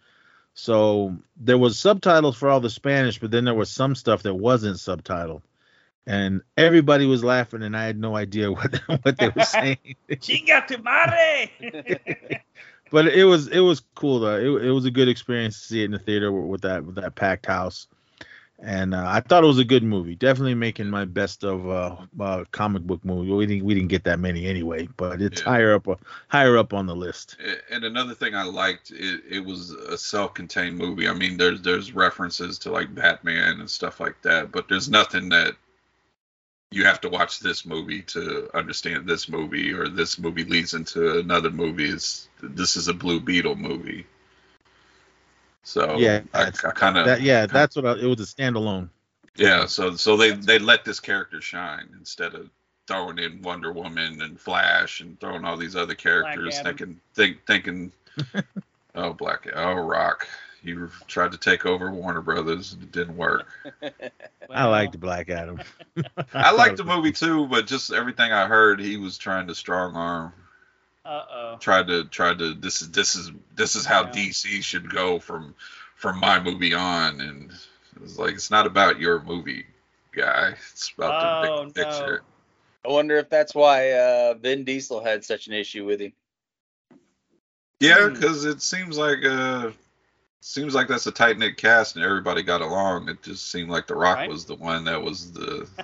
So 0.55 1.15
there 1.37 1.57
was 1.59 1.77
subtitles 1.77 2.35
for 2.35 2.49
all 2.49 2.59
the 2.59 2.69
Spanish, 2.71 3.19
but 3.19 3.29
then 3.29 3.45
there 3.45 3.53
was 3.53 3.69
some 3.69 3.93
stuff 3.93 4.23
that 4.23 4.33
wasn't 4.33 4.77
subtitled. 4.77 5.43
And 6.07 6.41
everybody 6.57 7.05
was 7.05 7.23
laughing 7.23 7.61
and 7.61 7.77
I 7.77 7.85
had 7.85 7.99
no 7.99 8.15
idea 8.15 8.51
what 8.51 8.75
what 9.03 9.19
they 9.19 9.29
were 9.29 9.43
saying. 9.43 9.77
Chinga 10.09 10.65
tu 10.65 10.79
madre! 10.79 11.51
but 12.91 13.09
it 13.09 13.25
was 13.25 13.47
it 13.47 13.59
was 13.59 13.83
cool 13.93 14.19
though. 14.19 14.37
It, 14.37 14.65
it 14.65 14.71
was 14.71 14.85
a 14.85 14.91
good 14.91 15.09
experience 15.09 15.61
to 15.61 15.67
see 15.67 15.81
it 15.83 15.85
in 15.85 15.91
the 15.91 15.99
theater 15.99 16.31
with, 16.31 16.45
with 16.45 16.61
that 16.61 16.83
with 16.83 16.95
that 16.95 17.13
packed 17.13 17.45
house. 17.45 17.87
And 18.63 18.93
uh, 18.93 19.03
I 19.07 19.21
thought 19.21 19.43
it 19.43 19.47
was 19.47 19.57
a 19.57 19.65
good 19.65 19.83
movie. 19.83 20.15
Definitely 20.15 20.53
making 20.53 20.87
my 20.89 21.05
best 21.05 21.43
of 21.43 21.67
uh, 21.67 21.95
uh 22.19 22.45
comic 22.51 22.83
book 22.83 23.03
movie. 23.03 23.31
We 23.31 23.45
didn't 23.47 23.65
we 23.65 23.73
didn't 23.73 23.89
get 23.89 24.03
that 24.03 24.19
many 24.19 24.45
anyway, 24.45 24.87
but 24.97 25.21
it's 25.21 25.41
Yeah. 25.41 25.49
higher 25.49 25.73
up 25.73 25.87
higher 26.27 26.57
up 26.57 26.73
on 26.73 26.85
the 26.85 26.95
list. 26.95 27.37
And 27.71 27.83
another 27.83 28.13
thing 28.13 28.35
I 28.35 28.43
liked, 28.43 28.91
it, 28.91 29.23
it 29.29 29.43
was 29.43 29.71
a 29.71 29.97
self-contained 29.97 30.77
movie. 30.77 31.07
I 31.07 31.13
mean, 31.13 31.37
there's 31.37 31.61
there's 31.61 31.93
references 31.93 32.59
to 32.59 32.71
like 32.71 32.93
Batman 32.93 33.59
and 33.59 33.69
stuff 33.69 33.99
like 33.99 34.21
that, 34.21 34.51
but 34.51 34.67
there's 34.67 34.89
nothing 34.89 35.29
that 35.29 35.55
you 36.69 36.85
have 36.85 37.01
to 37.01 37.09
watch 37.09 37.39
this 37.39 37.65
movie 37.65 38.01
to 38.03 38.49
understand 38.53 39.07
this 39.07 39.27
movie, 39.27 39.73
or 39.73 39.89
this 39.89 40.19
movie 40.19 40.45
leads 40.45 40.73
into 40.73 41.19
another 41.19 41.49
movie. 41.49 41.89
It's 41.89 42.29
this 42.41 42.77
is 42.77 42.87
a 42.87 42.93
Blue 42.93 43.19
Beetle 43.19 43.55
movie. 43.55 44.05
So 45.63 45.97
Yeah, 45.97 46.21
I, 46.33 46.47
I 46.47 46.51
kind 46.51 46.97
of 46.97 47.05
That, 47.05 47.21
yeah, 47.21 47.45
that's 47.45 47.75
what 47.75 47.85
I, 47.85 47.91
it 47.93 48.05
was 48.05 48.19
a 48.19 48.35
standalone. 48.35 48.89
yeah. 49.35 49.65
So 49.65 49.95
so 49.95 50.17
they 50.17 50.31
they 50.31 50.59
let 50.59 50.85
this 50.85 50.99
character 50.99 51.41
shine 51.41 51.89
instead 51.97 52.33
of 52.33 52.49
throwing 52.87 53.19
in 53.19 53.41
Wonder 53.41 53.71
Woman 53.71 54.21
and 54.21 54.39
Flash 54.39 55.01
and 55.01 55.19
throwing 55.19 55.45
all 55.45 55.57
these 55.57 55.75
other 55.75 55.95
characters 55.95 56.59
thinking 56.59 56.99
think 57.13 57.45
thinking 57.45 57.91
oh 58.95 59.13
Black 59.13 59.47
oh 59.55 59.75
Rock. 59.75 60.27
You 60.63 60.91
tried 61.07 61.31
to 61.31 61.39
take 61.39 61.65
over 61.65 61.89
Warner 61.91 62.21
Brothers 62.21 62.73
and 62.73 62.83
it 62.83 62.91
didn't 62.91 63.17
work. 63.17 63.47
I 64.49 64.65
liked 64.65 64.99
Black 64.99 65.29
Adam. 65.29 65.59
I 66.33 66.51
liked 66.51 66.77
the 66.77 66.83
movie 66.83 67.11
too, 67.11 67.47
but 67.47 67.65
just 67.65 67.91
everything 67.91 68.31
I 68.31 68.45
heard, 68.45 68.79
he 68.79 68.97
was 68.97 69.17
trying 69.17 69.47
to 69.47 69.55
strong 69.55 69.95
arm, 69.95 70.33
Uh 71.03 71.25
oh. 71.31 71.57
tried 71.59 71.87
to 71.87 72.05
tried 72.05 72.39
to 72.39 72.53
this 72.53 72.81
is 72.81 72.91
this 72.91 73.15
is 73.15 73.31
this 73.55 73.75
is 73.75 73.85
how 73.85 74.03
Yeah. 74.03 74.09
DC 74.11 74.61
should 74.63 74.89
go 74.89 75.19
from 75.19 75.55
from 75.95 76.19
my 76.19 76.39
movie 76.39 76.73
on, 76.73 77.21
and 77.21 77.51
it 77.95 78.01
was 78.01 78.17
like 78.19 78.33
it's 78.33 78.51
not 78.51 78.65
about 78.67 78.99
your 78.99 79.21
movie, 79.21 79.65
guy. 80.11 80.55
It's 80.71 80.91
about 80.97 81.21
Oh, 81.21 81.59
the 81.63 81.65
big 81.65 81.75
picture. 81.75 82.23
I 82.85 82.89
wonder 82.89 83.17
if 83.17 83.29
that's 83.29 83.53
why 83.53 83.91
uh, 83.93 84.33
Vin 84.35 84.63
Diesel 84.63 85.03
had 85.03 85.23
such 85.23 85.47
an 85.47 85.53
issue 85.53 85.85
with 85.85 86.01
him. 86.01 86.13
Yeah, 87.79 88.07
Hmm. 88.07 88.13
because 88.13 88.45
it 88.45 88.61
seems 88.61 88.97
like 88.97 89.23
uh 89.25 89.71
seems 90.41 90.73
like 90.73 90.87
that's 90.87 91.05
a 91.07 91.11
tight 91.11 91.37
knit 91.37 91.57
cast 91.57 91.95
and 91.95 92.05
everybody 92.05 92.43
got 92.43 92.61
along. 92.61 93.09
It 93.09 93.21
just 93.23 93.49
seemed 93.51 93.69
like 93.69 93.87
The 93.87 93.95
Rock 93.95 94.17
Right. 94.17 94.29
was 94.29 94.45
the 94.45 94.55
one 94.55 94.83
that 94.85 95.01
was 95.01 95.31
the 95.31 95.67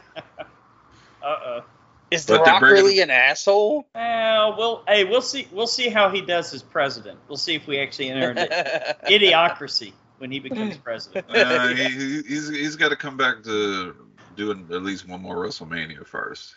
Uh 1.23 1.35
oh. 1.45 1.63
Is 2.09 2.25
The 2.25 2.37
But 2.37 2.45
they're 2.45 2.53
Rock 2.53 2.59
bringing- 2.61 2.83
really 2.83 2.99
an 3.01 3.09
asshole? 3.09 3.87
Well, 3.93 4.55
we'll 4.57 4.83
hey, 4.87 5.03
we'll 5.03 5.21
see. 5.21 5.47
We'll 5.51 5.67
see 5.67 5.89
how 5.89 6.09
he 6.09 6.21
does 6.21 6.53
as 6.53 6.63
president. 6.63 7.19
We'll 7.27 7.37
see 7.37 7.55
if 7.55 7.67
we 7.67 7.79
actually 7.79 8.09
enter 8.11 8.29
into 8.29 8.95
idiocracy 9.09 9.91
when 10.19 10.31
he 10.31 10.39
becomes 10.39 10.77
president. 10.83 11.25
uh, 11.29 11.67
he, 11.67 11.83
he- 11.89 12.21
he's 12.23 12.47
he's 12.49 12.75
got 12.77 12.89
to 12.89 12.95
come 12.95 13.17
back 13.17 13.43
to 13.43 13.93
doing 14.37 14.67
at 14.71 14.83
least 14.83 15.07
one 15.07 15.21
more 15.21 15.35
WrestleMania 15.35 16.05
first. 16.05 16.55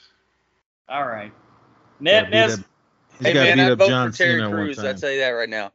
All 0.89 1.05
right. 1.07 1.33
Yeah, 2.01 2.23
Ned, 2.23 2.31
Nez, 2.31 2.57
He's 3.19 3.27
hey 3.29 3.35
man, 3.35 3.61
I'd 3.61 3.77
vote 3.79 3.89
John 3.89 4.13
for 4.13 4.19
Terry 4.19 4.33
Cena 4.39 4.49
one 4.51 4.57
Crews. 4.59 4.79
I'd 4.79 4.99
tell 4.99 5.11
you 5.11 5.19
that 5.21 5.31
right 5.31 5.49
now. 5.49 5.73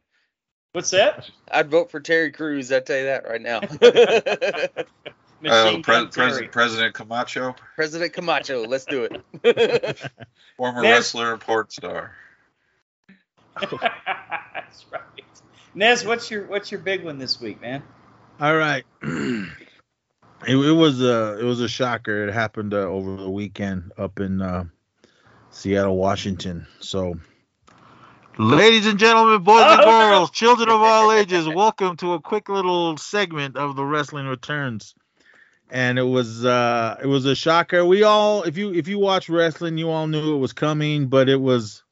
what's 0.72 0.90
that? 0.90 1.28
I'd 1.50 1.70
vote 1.70 1.90
for 1.90 2.00
Terry 2.00 2.32
Crews. 2.32 2.72
I'd 2.72 2.86
tell 2.86 2.96
you 2.96 3.04
that 3.04 3.28
right 3.28 3.40
now. 3.42 3.60
Machine 5.40 5.80
Uh, 5.80 5.82
pre- 5.82 5.94
Gun 5.94 6.08
President 6.08 6.52
President 6.52 6.94
Camacho, 6.94 7.54
President 7.74 8.12
Camacho, 8.12 8.66
let's 8.66 8.84
do 8.86 9.04
it. 9.04 10.00
former 10.56 10.82
Nez- 10.82 10.92
wrestler 10.92 11.32
and 11.32 11.40
porn 11.40 11.68
star. 11.68 12.12
That's 13.60 14.86
right. 14.92 15.02
Nez, 15.74 16.04
what's 16.04 16.30
your 16.30 16.46
what's 16.46 16.70
your 16.70 16.80
big 16.80 17.04
one 17.04 17.18
this 17.18 17.40
week, 17.40 17.60
man? 17.60 17.82
All 18.40 18.56
right. 18.56 18.84
it, 19.02 19.48
it 20.46 20.72
was 20.72 21.00
a 21.02 21.38
it 21.38 21.44
was 21.44 21.60
a 21.60 21.68
shocker. 21.68 22.26
It 22.28 22.32
happened 22.32 22.74
uh, 22.74 22.78
over 22.78 23.16
the 23.16 23.30
weekend 23.30 23.92
up 23.98 24.20
in 24.20 24.40
uh, 24.40 24.64
Seattle, 25.50 25.96
Washington. 25.96 26.66
So, 26.80 27.14
ladies 28.38 28.86
and 28.86 28.98
gentlemen, 28.98 29.42
boys 29.42 29.62
and 29.62 29.80
Oh, 29.82 29.84
no. 29.84 29.90
girls, 29.90 30.30
children 30.30 30.68
of 30.68 30.80
all 30.80 31.12
ages, 31.12 31.46
welcome 31.48 31.96
to 31.98 32.14
a 32.14 32.20
quick 32.20 32.48
little 32.48 32.96
segment 32.96 33.56
of 33.56 33.76
the 33.76 33.84
Wrestling 33.84 34.26
Returns. 34.26 34.94
And 35.70 35.98
it 35.98 36.04
was 36.04 36.44
uh 36.44 36.96
it 37.02 37.06
was 37.06 37.24
a 37.24 37.34
shocker. 37.34 37.84
We 37.84 38.02
all 38.04 38.44
if 38.44 38.56
you 38.56 38.72
if 38.72 38.86
you 38.88 38.98
watch 38.98 39.28
wrestling, 39.28 39.78
you 39.78 39.90
all 39.90 40.06
knew 40.06 40.34
it 40.36 40.38
was 40.38 40.52
coming, 40.52 41.08
but 41.08 41.28
it 41.28 41.40
was 41.40 41.82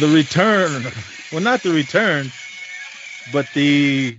the 0.00 0.08
return. 0.08 0.84
Well, 1.30 1.42
not 1.42 1.62
the 1.62 1.70
return, 1.72 2.30
but 3.32 3.46
the 3.54 4.18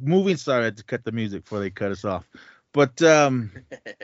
moving 0.00 0.36
star 0.36 0.60
I 0.60 0.64
had 0.64 0.76
to 0.78 0.84
cut 0.84 1.04
the 1.04 1.12
music 1.12 1.42
before 1.44 1.60
they 1.60 1.70
cut 1.70 1.92
us 1.92 2.04
off. 2.04 2.28
But 2.72 3.02
um, 3.02 3.50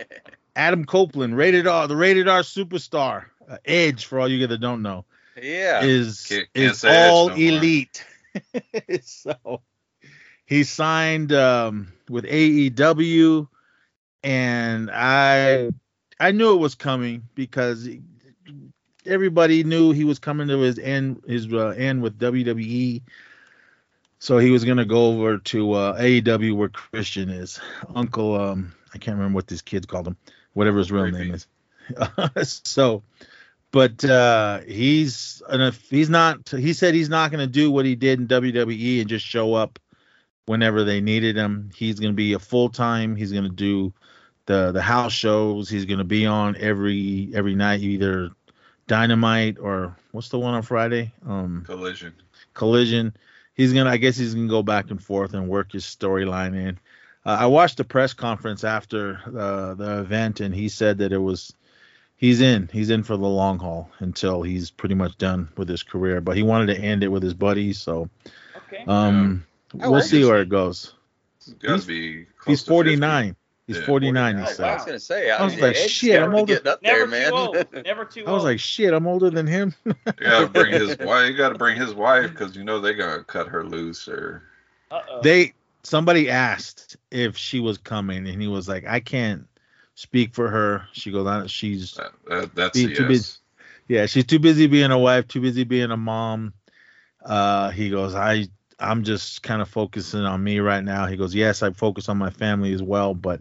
Adam 0.57 0.85
Copeland, 0.85 1.37
rated 1.37 1.67
R, 1.67 1.87
the 1.89 1.97
rated 1.97 2.29
R 2.29 2.41
superstar, 2.41 3.27
uh, 3.49 3.59
Edge 3.65 4.05
for 4.05 4.21
all 4.21 4.29
you 4.29 4.39
guys 4.39 4.51
that 4.51 4.61
don't 4.61 4.83
know, 4.83 5.05
yeah. 5.41 5.83
is 5.83 6.27
Can't- 6.27 6.49
can't 6.55 6.73
is 6.73 6.85
all 6.85 7.29
no 7.31 7.35
elite. 7.35 8.05
so 9.03 9.63
he 10.45 10.65
signed 10.65 11.33
um, 11.33 11.93
with 12.11 12.25
AEW, 12.25 13.49
and 14.23 14.91
I 14.91 15.71
I 16.21 16.33
knew 16.33 16.53
it 16.55 16.59
was 16.59 16.75
coming 16.75 17.23
because 17.35 17.89
everybody 19.07 19.65
knew 19.65 19.93
he 19.93 20.05
was 20.05 20.19
coming 20.19 20.49
to 20.49 20.59
his 20.61 20.79
end 20.79 21.23
his 21.27 21.53
uh, 21.53 21.69
end 21.77 22.03
with 22.03 22.19
WWE. 22.19 23.03
So 24.21 24.39
he 24.39 24.51
was 24.51 24.65
gonna 24.65 24.85
go 24.85 25.07
over 25.13 25.39
to 25.39 25.73
uh, 25.73 26.01
AEW 26.01 26.57
where 26.57 26.69
Christian 26.69 27.31
is, 27.31 27.61
Uncle. 27.95 28.41
Um, 28.41 28.73
I 28.95 28.99
can't 28.99 29.17
remember 29.17 29.37
what 29.37 29.47
these 29.47 29.63
kids 29.63 29.87
called 29.87 30.09
him, 30.09 30.17
whatever 30.55 30.79
his 30.79 30.91
real 30.91 31.05
Creepy. 31.05 31.19
name 31.19 31.35
is. 31.35 31.47
so, 32.65 33.03
but 33.71 34.05
uh, 34.05 34.61
he's 34.61 35.41
and 35.49 35.63
if 35.63 35.89
he's 35.89 36.11
not. 36.11 36.49
He 36.49 36.73
said 36.73 36.95
he's 36.95 37.09
not 37.09 37.31
gonna 37.31 37.47
do 37.47 37.71
what 37.71 37.85
he 37.85 37.95
did 37.95 38.19
in 38.19 38.27
WWE 38.27 39.01
and 39.01 39.09
just 39.09 39.25
show 39.25 39.55
up 39.55 39.79
whenever 40.49 40.83
they 40.85 41.01
needed 41.01 41.37
him. 41.37 41.71
He's 41.75 42.01
gonna 42.01 42.13
be 42.15 42.33
a 42.33 42.39
full 42.39 42.69
time. 42.69 43.15
He's 43.15 43.33
gonna 43.33 43.49
do 43.49 43.93
the 44.47 44.73
the 44.73 44.83
house 44.83 45.13
shows. 45.13 45.69
He's 45.69 45.85
gonna 45.85 46.05
be 46.05 46.27
on 46.27 46.57
every 46.57 47.31
every 47.35 47.55
night, 47.55 47.81
either 47.81 48.31
Dynamite 48.87 49.59
or 49.61 49.95
what's 50.13 50.31
the 50.31 50.39
one 50.39 50.55
on 50.55 50.63
Friday? 50.63 51.13
Um, 51.27 51.65
Collision. 51.67 52.15
Collision. 52.55 53.15
He's 53.55 53.73
gonna. 53.73 53.91
I 53.91 53.97
guess 53.99 54.17
he's 54.17 54.35
gonna 54.35 54.49
go 54.49 54.63
back 54.63 54.91
and 54.91 55.03
forth 55.03 55.35
and 55.35 55.49
work 55.49 55.73
his 55.73 55.85
storyline 55.85 56.55
in. 56.57 56.79
Uh, 57.27 57.37
I 57.41 57.47
watched 57.47 57.77
the 57.77 57.85
press 57.85 58.15
conference 58.15 58.65
after 58.65 59.21
uh, 59.27 59.75
the 59.75 60.01
event, 60.01 60.41
and 60.41 60.55
he 60.55 60.69
said 60.69 60.99
that 60.99 61.13
it 61.13 61.19
was 61.19 61.53
he's 62.17 62.41
in. 62.41 62.71
He's 62.73 62.89
in 62.91 63.03
for 63.03 63.17
the 63.17 63.27
long 63.27 63.59
haul 63.59 63.91
until 63.99 64.43
he's 64.43 64.71
pretty 64.71 64.95
much 64.95 65.19
done 65.19 65.49
with 65.57 65.69
his 65.69 65.83
career. 65.83 66.21
But 66.21 66.37
he 66.37 66.43
wanted 66.43 66.75
to 66.75 66.81
end 66.81 67.03
it 67.03 67.09
with 67.09 67.23
his 67.23 67.35
buddies, 67.35 67.79
so 67.79 68.09
Okay. 68.69 68.85
um, 68.87 69.45
How 69.81 69.91
we'll 69.91 70.01
see 70.03 70.25
where 70.25 70.37
he? 70.37 70.43
it 70.43 70.49
goes. 70.49 70.95
He's 71.45 71.55
He's- 71.61 71.85
be. 71.85 72.27
He's 72.47 72.63
49. 72.63 73.37
He's 73.67 73.77
Yeah, 73.79 73.85
49. 73.85 74.37
He 74.37 74.43
I 74.43 74.45
was 74.47 74.57
gonna 74.87 74.99
say, 74.99 75.31
I 75.31 75.45
was 75.45 75.53
mean, 75.55 75.63
like, 75.63 75.77
shit, 75.77 76.23
I'm 76.23 76.35
older- 76.35 76.55
getting 76.55 76.69
up 76.69 76.83
Never 76.83 76.99
there, 77.01 77.07
man. 77.07 77.31
too 77.31 77.37
old. 77.37 77.67
Never 77.85 78.05
too 78.07 78.21
old. 78.21 78.29
I 78.29 78.33
was 78.33 78.45
like, 78.45 78.59
shit, 78.61 78.95
I'm 78.95 79.07
older 79.07 79.29
than 79.29 79.47
him. 79.47 79.75
You 79.85 79.95
gotta 80.21 80.47
bring 80.49 80.73
his 80.81 80.97
wife. 80.99 81.29
You 81.31 81.37
gotta 81.37 81.57
bring 81.59 81.77
his 81.79 81.93
wife 81.93 82.31
because 82.31 82.57
you 82.57 82.65
know 82.65 82.81
they 82.81 82.95
gotta 82.95 83.25
cut 83.25 83.47
her 83.49 83.65
loose 83.65 84.09
or. 84.09 84.43
Uh-oh. 84.91 85.21
they 85.23 85.53
somebody 85.83 86.31
asked 86.31 86.97
if 87.11 87.37
she 87.37 87.61
was 87.61 87.77
coming, 87.77 88.27
and 88.27 88.41
he 88.41 88.49
was 88.49 88.69
like, 88.71 88.87
I 88.87 89.01
can't 89.01 89.47
speak 89.97 90.35
for 90.35 90.49
her. 90.49 90.87
She 90.93 91.11
goes 91.13 91.27
on. 91.27 91.47
She's 91.49 91.93
That, 91.95 92.13
that, 92.29 92.55
that's 92.55 92.79
Be 92.79 92.87
too 92.95 93.03
yes. 93.03 93.09
busy. 93.09 93.37
yeah, 93.89 94.07
she's 94.07 94.25
too 94.25 94.39
busy 94.39 94.67
being 94.67 94.91
a 94.91 94.99
wife, 94.99 95.29
too 95.29 95.43
busy 95.43 95.65
being 95.65 95.91
a 95.91 95.97
mom. 95.99 96.55
Uh, 97.23 97.69
he 97.71 97.91
goes, 97.91 98.15
I 98.15 98.47
I'm 98.81 99.03
just 99.05 99.43
kind 99.43 99.61
of 99.63 99.69
focusing 99.69 100.21
on 100.21 100.43
me 100.43 100.61
right 100.61 100.85
now. 100.85 101.07
He 101.07 101.17
goes, 101.17 101.35
yes, 101.35 101.63
I 101.63 101.71
focus 101.71 102.09
on 102.09 102.19
my 102.19 102.31
family 102.31 102.73
as 102.73 102.83
well, 102.83 103.15
but 103.15 103.41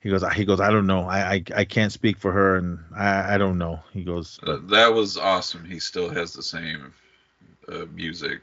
he 0.00 0.10
goes, 0.10 0.22
he 0.34 0.44
goes, 0.44 0.60
I 0.60 0.70
don't 0.70 0.86
know, 0.86 1.04
I 1.04 1.34
I, 1.34 1.42
I 1.56 1.64
can't 1.64 1.92
speak 1.92 2.18
for 2.18 2.30
her, 2.32 2.56
and 2.56 2.78
I 2.94 3.34
I 3.34 3.38
don't 3.38 3.58
know. 3.58 3.80
He 3.92 4.04
goes, 4.04 4.38
Uh, 4.46 4.58
that 4.64 4.92
was 4.92 5.16
awesome. 5.16 5.64
He 5.64 5.78
still 5.80 6.08
has 6.10 6.32
the 6.32 6.42
same 6.42 6.92
uh, 7.68 7.86
music. 7.92 8.40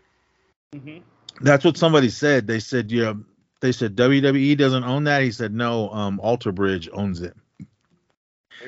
Mhm. 0.75 1.03
that's 1.41 1.63
what 1.63 1.77
somebody 1.77 2.09
said. 2.09 2.47
They 2.47 2.59
said, 2.59 2.91
yeah, 2.91 3.13
they 3.59 3.71
said 3.71 3.95
WWE 3.95 4.57
doesn't 4.57 4.83
own 4.83 5.03
that. 5.05 5.21
He 5.23 5.31
said, 5.31 5.53
no, 5.53 5.89
um, 5.91 6.19
Alter 6.19 6.51
Bridge 6.51 6.89
owns 6.91 7.21
it. 7.21 7.35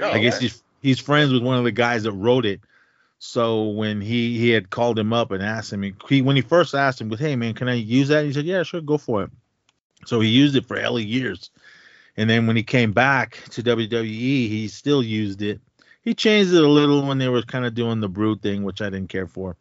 Oh, 0.01 0.11
I 0.11 0.19
guess 0.19 0.39
he's 0.39 0.63
he's 0.81 0.99
friends 0.99 1.33
with 1.33 1.43
one 1.43 1.57
of 1.57 1.63
the 1.63 1.71
guys 1.71 2.03
that 2.03 2.11
wrote 2.11 2.45
it. 2.45 2.61
So 3.25 3.63
when 3.63 4.01
he 4.01 4.37
he 4.37 4.51
had 4.51 4.69
called 4.69 4.99
him 4.99 5.11
up 5.11 5.31
and 5.31 5.41
asked 5.41 5.73
him, 5.73 5.81
he 6.07 6.21
when 6.21 6.35
he 6.35 6.41
first 6.43 6.75
asked 6.75 7.01
him, 7.01 7.09
"Hey 7.09 7.35
man, 7.35 7.55
can 7.55 7.67
I 7.67 7.73
use 7.73 8.07
that?" 8.09 8.23
He 8.23 8.31
said, 8.31 8.45
"Yeah, 8.45 8.61
sure, 8.63 8.81
go 8.81 8.97
for 8.97 9.23
it." 9.23 9.31
So 10.05 10.19
he 10.19 10.29
used 10.29 10.55
it 10.55 10.67
for 10.67 10.79
hella 10.79 11.01
years, 11.01 11.49
and 12.15 12.29
then 12.29 12.45
when 12.45 12.55
he 12.55 12.63
came 12.63 12.93
back 12.93 13.41
to 13.49 13.63
WWE, 13.63 14.47
he 14.47 14.67
still 14.67 15.01
used 15.01 15.41
it. 15.41 15.59
He 16.03 16.13
changed 16.13 16.53
it 16.53 16.63
a 16.63 16.69
little 16.69 17.05
when 17.05 17.17
they 17.17 17.27
were 17.27 17.41
kind 17.41 17.65
of 17.65 17.73
doing 17.73 17.99
the 17.99 18.07
brood 18.07 18.41
thing, 18.43 18.63
which 18.63 18.81
I 18.81 18.91
didn't 18.91 19.09
care 19.09 19.27
for. 19.27 19.57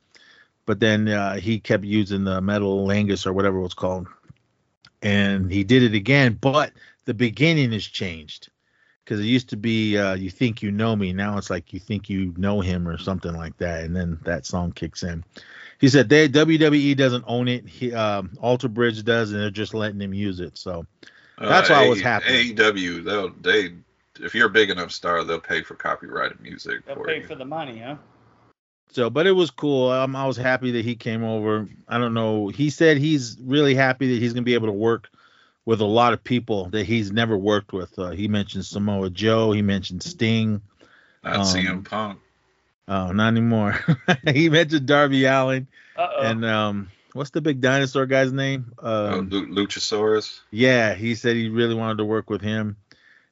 But 0.66 0.78
then 0.78 1.08
uh, 1.08 1.36
he 1.36 1.58
kept 1.58 1.84
using 1.84 2.24
the 2.24 2.40
Metalingus 2.40 3.26
or 3.26 3.32
whatever 3.32 3.58
it 3.58 3.62
was 3.62 3.74
called, 3.74 4.06
and 5.02 5.50
he 5.50 5.64
did 5.64 5.82
it 5.82 5.94
again. 5.94 6.38
But 6.38 6.72
the 7.06 7.14
beginning 7.14 7.72
has 7.72 7.84
changed 7.84 8.50
because 9.04 9.20
it 9.20 9.24
used 9.24 9.50
to 9.50 9.56
be 9.56 9.98
uh, 9.98 10.14
you 10.14 10.30
think 10.30 10.62
you 10.62 10.70
know 10.70 10.96
me 10.96 11.12
now 11.12 11.36
it's 11.38 11.50
like 11.50 11.72
you 11.72 11.80
think 11.80 12.08
you 12.08 12.32
know 12.36 12.60
him 12.60 12.88
or 12.88 12.98
something 12.98 13.34
like 13.34 13.56
that 13.58 13.84
and 13.84 13.94
then 13.94 14.18
that 14.24 14.46
song 14.46 14.72
kicks 14.72 15.02
in 15.02 15.24
he 15.78 15.88
said 15.88 16.08
they 16.08 16.28
wwe 16.28 16.96
doesn't 16.96 17.24
own 17.26 17.48
it 17.48 17.66
he 17.68 17.92
um 17.92 18.30
alter 18.40 18.68
bridge 18.68 19.02
does 19.04 19.32
and 19.32 19.40
they're 19.40 19.50
just 19.50 19.74
letting 19.74 20.00
him 20.00 20.14
use 20.14 20.40
it 20.40 20.56
so 20.56 20.86
That's 21.38 21.70
why 21.70 21.84
I 21.84 21.88
was 21.88 22.00
happy. 22.00 22.54
AEW, 22.54 23.04
they'll 23.04 23.30
they 23.30 23.74
if 24.20 24.34
you're 24.34 24.46
a 24.46 24.50
big 24.50 24.70
enough 24.70 24.92
star, 24.92 25.24
they'll 25.24 25.40
pay 25.40 25.62
for 25.62 25.74
copyrighted 25.74 26.40
music 26.40 26.84
They'll 26.86 26.96
for 26.96 27.06
pay 27.06 27.20
you. 27.20 27.26
for 27.26 27.34
the 27.34 27.44
money, 27.44 27.78
huh? 27.78 27.96
So, 28.90 29.10
but 29.10 29.26
it 29.26 29.32
was 29.32 29.50
cool. 29.50 29.90
Um, 29.90 30.14
I 30.14 30.26
was 30.26 30.36
happy 30.36 30.70
that 30.72 30.84
he 30.84 30.94
came 30.94 31.24
over. 31.24 31.68
I 31.88 31.98
don't 31.98 32.14
know. 32.14 32.48
He 32.48 32.70
said 32.70 32.98
he's 32.98 33.36
really 33.40 33.74
happy 33.74 34.14
that 34.14 34.22
he's 34.22 34.32
gonna 34.32 34.44
be 34.44 34.54
able 34.54 34.68
to 34.68 34.72
work 34.72 35.10
with 35.66 35.80
a 35.80 35.84
lot 35.86 36.12
of 36.12 36.22
people 36.22 36.66
that 36.70 36.84
he's 36.86 37.10
never 37.12 37.36
worked 37.36 37.72
with. 37.72 37.98
Uh, 37.98 38.10
he 38.10 38.28
mentioned 38.28 38.66
Samoa 38.66 39.10
Joe. 39.10 39.52
He 39.52 39.62
mentioned 39.62 40.02
Sting. 40.02 40.60
Not 41.22 41.36
Um, 41.36 41.42
CM 41.42 41.84
Punk. 41.88 42.20
Oh, 42.86 43.12
not 43.12 43.28
anymore. 43.28 43.78
he 44.32 44.48
mentioned 44.50 44.86
Darby 44.86 45.24
Allin 45.24 45.66
Uh 45.96 46.08
oh. 46.18 46.22
and 46.22 46.44
um, 46.44 46.90
what's 47.14 47.30
the 47.30 47.40
big 47.40 47.60
dinosaur 47.62 48.04
guy's 48.06 48.30
name? 48.32 48.72
Oh, 48.78 49.20
Um, 49.20 49.28
Lu- 49.30 49.46
Luchasaurus. 49.54 50.40
yeah, 50.50 50.94
he 50.94 51.14
said 51.14 51.36
he 51.36 51.48
really 51.48 51.74
wanted 51.74 51.96
to 51.98 52.04
work 52.04 52.28
with 52.28 52.42
him, 52.42 52.76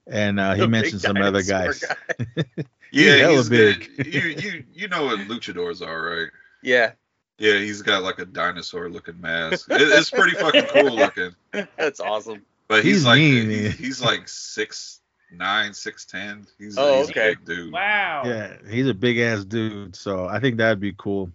and 0.06 0.40
uh, 0.40 0.54
he 0.54 0.60
The 0.62 0.68
mentioned 0.68 1.00
some 1.02 1.18
other 1.18 1.42
guys. 1.42 1.80
guy. 1.84 2.34
Yeah, 2.94 3.16
hella 3.16 3.36
he's 3.36 3.48
big. 3.48 3.90
good. 3.96 4.06
you 4.06 4.20
you 4.20 4.64
you 4.74 4.88
know 4.88 5.06
what 5.06 5.18
luchadors 5.20 5.80
are, 5.86 6.02
right? 6.02 6.28
Yeah, 6.62 6.92
Yeah, 7.38 7.58
he's 7.58 7.82
got 7.82 8.02
like 8.02 8.18
a 8.18 8.24
dinosaur 8.24 8.88
looking 8.88 9.20
mask. 9.20 9.70
It, 9.70 9.80
it's 9.82 10.10
pretty 10.10 10.36
fucking 10.36 10.64
cool 10.66 10.94
looking. 10.96 11.34
that's 11.76 11.98
awesome. 12.00 12.42
But 12.68 12.84
he's, 12.84 12.96
He's 12.98 13.06
like 13.06 13.18
mean, 13.18 13.50
he- 13.50 13.68
he's 13.68 14.00
like 14.02 14.28
six 14.28 15.00
nine, 15.32 15.72
six 15.74 16.04
ten. 16.04 16.46
He's, 16.58 16.76
Oh, 16.78 16.98
he's 16.98 17.10
okay. 17.10 17.32
a 17.32 17.36
big 17.36 17.44
dude. 17.44 17.72
wow. 17.72 18.22
Yeah, 18.24 18.56
he's 18.68 18.86
a 18.86 18.94
big 18.94 19.18
ass 19.18 19.44
dude, 19.44 19.96
so 19.96 20.26
I 20.26 20.40
think 20.40 20.56
that'd 20.58 20.78
be 20.80 20.94
cool. 20.96 21.30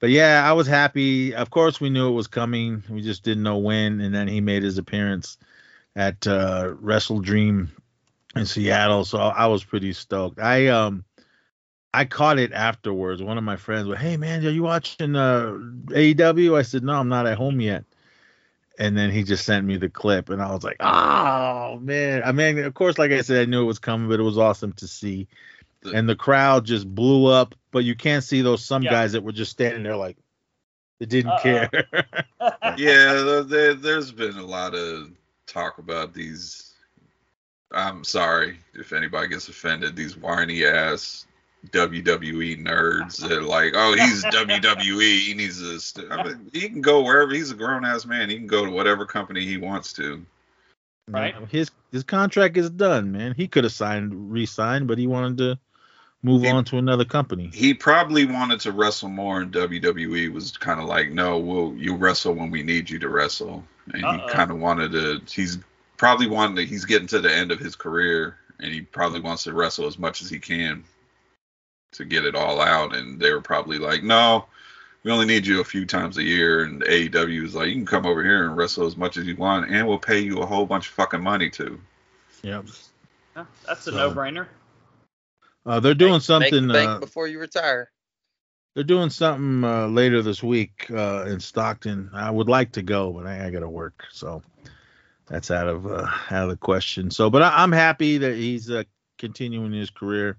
But 0.00 0.10
yeah, 0.10 0.42
I 0.48 0.52
was 0.52 0.66
happy. 0.66 1.34
Of 1.34 1.50
course, 1.50 1.80
we 1.80 1.90
knew 1.90 2.08
it 2.08 2.12
was 2.12 2.26
coming. 2.28 2.82
We 2.88 3.02
just 3.02 3.22
didn't 3.24 3.42
know 3.42 3.58
when. 3.58 4.00
And 4.00 4.14
then 4.14 4.28
he 4.28 4.40
made 4.40 4.62
his 4.62 4.78
appearance 4.78 5.38
at 5.96 6.24
uh, 6.26 6.74
WrestleDream 6.82 7.68
in 8.36 8.46
Seattle, 8.46 9.04
so 9.04 9.18
I 9.18 9.46
was 9.46 9.64
pretty 9.64 9.92
stoked. 9.92 10.38
I 10.38 10.68
um, 10.68 11.04
I 11.94 12.04
caught 12.04 12.38
it 12.38 12.52
afterwards. 12.52 13.22
One 13.22 13.38
of 13.38 13.44
my 13.44 13.56
friends 13.56 13.88
went, 13.88 14.00
"Hey 14.00 14.16
man, 14.16 14.44
are 14.46 14.50
you 14.50 14.62
watching 14.62 15.16
uh, 15.16 15.52
AEW?" 15.88 16.56
I 16.56 16.62
said, 16.62 16.82
"No, 16.84 16.94
I'm 16.94 17.08
not 17.08 17.26
at 17.26 17.38
home 17.38 17.60
yet." 17.60 17.84
And 18.78 18.96
then 18.96 19.10
he 19.10 19.24
just 19.24 19.44
sent 19.44 19.66
me 19.66 19.76
the 19.76 19.88
clip, 19.88 20.28
and 20.28 20.40
I 20.40 20.52
was 20.52 20.62
like, 20.62 20.76
"Oh 20.80 21.78
man!" 21.80 22.22
I 22.24 22.32
mean, 22.32 22.58
of 22.58 22.74
course, 22.74 22.98
like 22.98 23.10
I 23.10 23.22
said, 23.22 23.42
I 23.42 23.50
knew 23.50 23.62
it 23.62 23.66
was 23.66 23.78
coming, 23.80 24.08
but 24.08 24.20
it 24.20 24.24
was 24.24 24.38
awesome 24.38 24.72
to 24.74 24.86
see 24.86 25.26
and 25.94 26.08
the 26.08 26.16
crowd 26.16 26.64
just 26.64 26.92
blew 26.92 27.26
up. 27.26 27.54
But 27.70 27.84
you 27.84 27.94
can't 27.94 28.24
see 28.24 28.42
those 28.42 28.64
some 28.64 28.82
Yeah. 28.82 28.90
guys 28.90 29.12
that 29.12 29.22
were 29.22 29.32
just 29.32 29.50
standing 29.52 29.82
there 29.82 29.96
like 29.96 30.16
they 30.98 31.06
didn't 31.06 31.32
Uh-uh. 31.32 31.68
care. 31.68 31.70
Yeah, 32.76 33.14
there, 33.14 33.42
there, 33.44 33.74
there's 33.74 34.12
been 34.12 34.36
a 34.36 34.44
lot 34.44 34.74
of 34.74 35.10
talk 35.46 35.78
about 35.78 36.14
these. 36.14 36.74
I'm 37.72 38.04
sorry 38.04 38.58
if 38.74 38.92
anybody 38.92 39.28
gets 39.28 39.48
offended. 39.48 39.96
These 39.96 40.16
whiny 40.16 40.64
ass 40.64 41.26
WWE 41.66 42.62
nerds 42.64 43.16
that 43.28 43.32
are 43.32 43.42
like, 43.42 43.72
oh, 43.74 43.94
he's 43.94 44.24
WWE. 44.24 45.20
He 45.20 45.34
needs 45.34 45.60
to. 45.60 45.78
St-. 45.80 46.10
I 46.10 46.22
mean, 46.22 46.50
he 46.52 46.68
can 46.68 46.80
go 46.80 47.02
wherever. 47.02 47.32
He's 47.32 47.50
a 47.50 47.54
grown 47.54 47.84
ass 47.84 48.06
man. 48.06 48.30
He 48.30 48.36
can 48.36 48.46
go 48.46 48.64
to 48.64 48.70
whatever 48.70 49.04
company 49.06 49.44
he 49.44 49.56
wants 49.56 49.92
to. 49.94 50.24
Right. 51.08 51.34
His 51.48 51.70
his 51.90 52.04
contract 52.04 52.56
is 52.56 52.70
done, 52.70 53.12
man. 53.12 53.34
He 53.34 53.48
could 53.48 53.64
have 53.64 53.72
signed, 53.72 54.30
re-signed, 54.30 54.86
but 54.88 54.98
he 54.98 55.06
wanted 55.06 55.38
to 55.38 55.58
move 56.22 56.42
He- 56.42 56.48
on 56.48 56.64
to 56.66 56.76
another 56.78 57.04
company. 57.04 57.50
He 57.52 57.72
probably 57.74 58.26
wanted 58.26 58.60
to 58.60 58.72
wrestle 58.72 59.08
more, 59.08 59.40
and 59.40 59.52
WWE 59.52 60.32
was 60.32 60.56
kind 60.56 60.80
of 60.80 60.86
like, 60.86 61.10
no, 61.10 61.38
we'll 61.38 61.74
you 61.76 61.94
wrestle 61.96 62.34
when 62.34 62.50
we 62.50 62.62
need 62.62 62.90
you 62.90 62.98
to 62.98 63.08
wrestle, 63.08 63.64
and 63.92 64.04
Uh-oh. 64.04 64.26
he 64.26 64.32
kind 64.32 64.50
of 64.50 64.58
wanted 64.58 64.92
to. 64.92 65.20
He's 65.30 65.58
probably 65.96 66.28
wanted. 66.28 66.56
To, 66.56 66.66
he's 66.66 66.84
getting 66.84 67.08
to 67.08 67.20
the 67.20 67.34
end 67.34 67.50
of 67.52 67.58
his 67.58 67.74
career, 67.74 68.36
and 68.60 68.72
he 68.72 68.82
probably 68.82 69.20
wants 69.20 69.44
to 69.44 69.54
wrestle 69.54 69.86
as 69.86 69.98
much 69.98 70.20
as 70.22 70.28
he 70.28 70.38
can 70.38 70.84
to 71.92 72.04
get 72.04 72.24
it 72.24 72.34
all 72.34 72.60
out. 72.60 72.94
And 72.94 73.18
they 73.20 73.32
were 73.32 73.40
probably 73.40 73.78
like, 73.78 74.02
no, 74.02 74.46
we 75.02 75.10
only 75.10 75.26
need 75.26 75.46
you 75.46 75.60
a 75.60 75.64
few 75.64 75.86
times 75.86 76.18
a 76.18 76.22
year. 76.22 76.64
And 76.64 76.82
AEW 76.82 77.44
is 77.44 77.54
like, 77.54 77.68
you 77.68 77.74
can 77.74 77.86
come 77.86 78.06
over 78.06 78.22
here 78.22 78.46
and 78.46 78.56
wrestle 78.56 78.86
as 78.86 78.96
much 78.96 79.16
as 79.16 79.26
you 79.26 79.36
want, 79.36 79.70
and 79.70 79.86
we'll 79.86 79.98
pay 79.98 80.18
you 80.18 80.38
a 80.40 80.46
whole 80.46 80.66
bunch 80.66 80.88
of 80.88 80.94
fucking 80.94 81.22
money 81.22 81.50
too. 81.50 81.80
Yep. 82.42 82.66
Huh, 83.34 83.44
That's 83.66 83.86
a 83.86 83.92
So- 83.92 83.96
no-brainer. 83.96 84.46
Uh, 85.66 85.80
they're 85.80 85.94
doing 85.94 86.12
Make 86.14 86.22
something. 86.22 86.66
the 86.68 86.72
bank 86.72 86.88
Uh, 86.90 86.98
before 86.98 87.26
you 87.28 87.38
retire. 87.38 87.90
they're 88.74 88.84
doing 88.84 89.10
something 89.10 89.64
uh, 89.64 89.86
later 89.88 90.22
this 90.22 90.42
week 90.42 90.86
uh, 90.90 91.24
in 91.26 91.40
Stockton. 91.40 92.08
I 92.14 92.30
would 92.30 92.48
like 92.48 92.72
to 92.72 92.82
go, 92.82 93.12
but 93.12 93.26
I, 93.26 93.46
I 93.46 93.50
got 93.50 93.60
to 93.60 93.68
work, 93.68 94.04
so 94.10 94.42
that's 95.26 95.50
out 95.50 95.66
of 95.68 95.86
uh, 95.86 96.06
out 96.30 96.44
of 96.44 96.48
the 96.50 96.56
question. 96.56 97.10
So, 97.10 97.28
but 97.28 97.42
I, 97.42 97.62
I'm 97.62 97.72
happy 97.72 98.16
that 98.18 98.34
he's 98.36 98.70
uh, 98.70 98.84
continuing 99.18 99.72
his 99.72 99.90
career. 99.90 100.38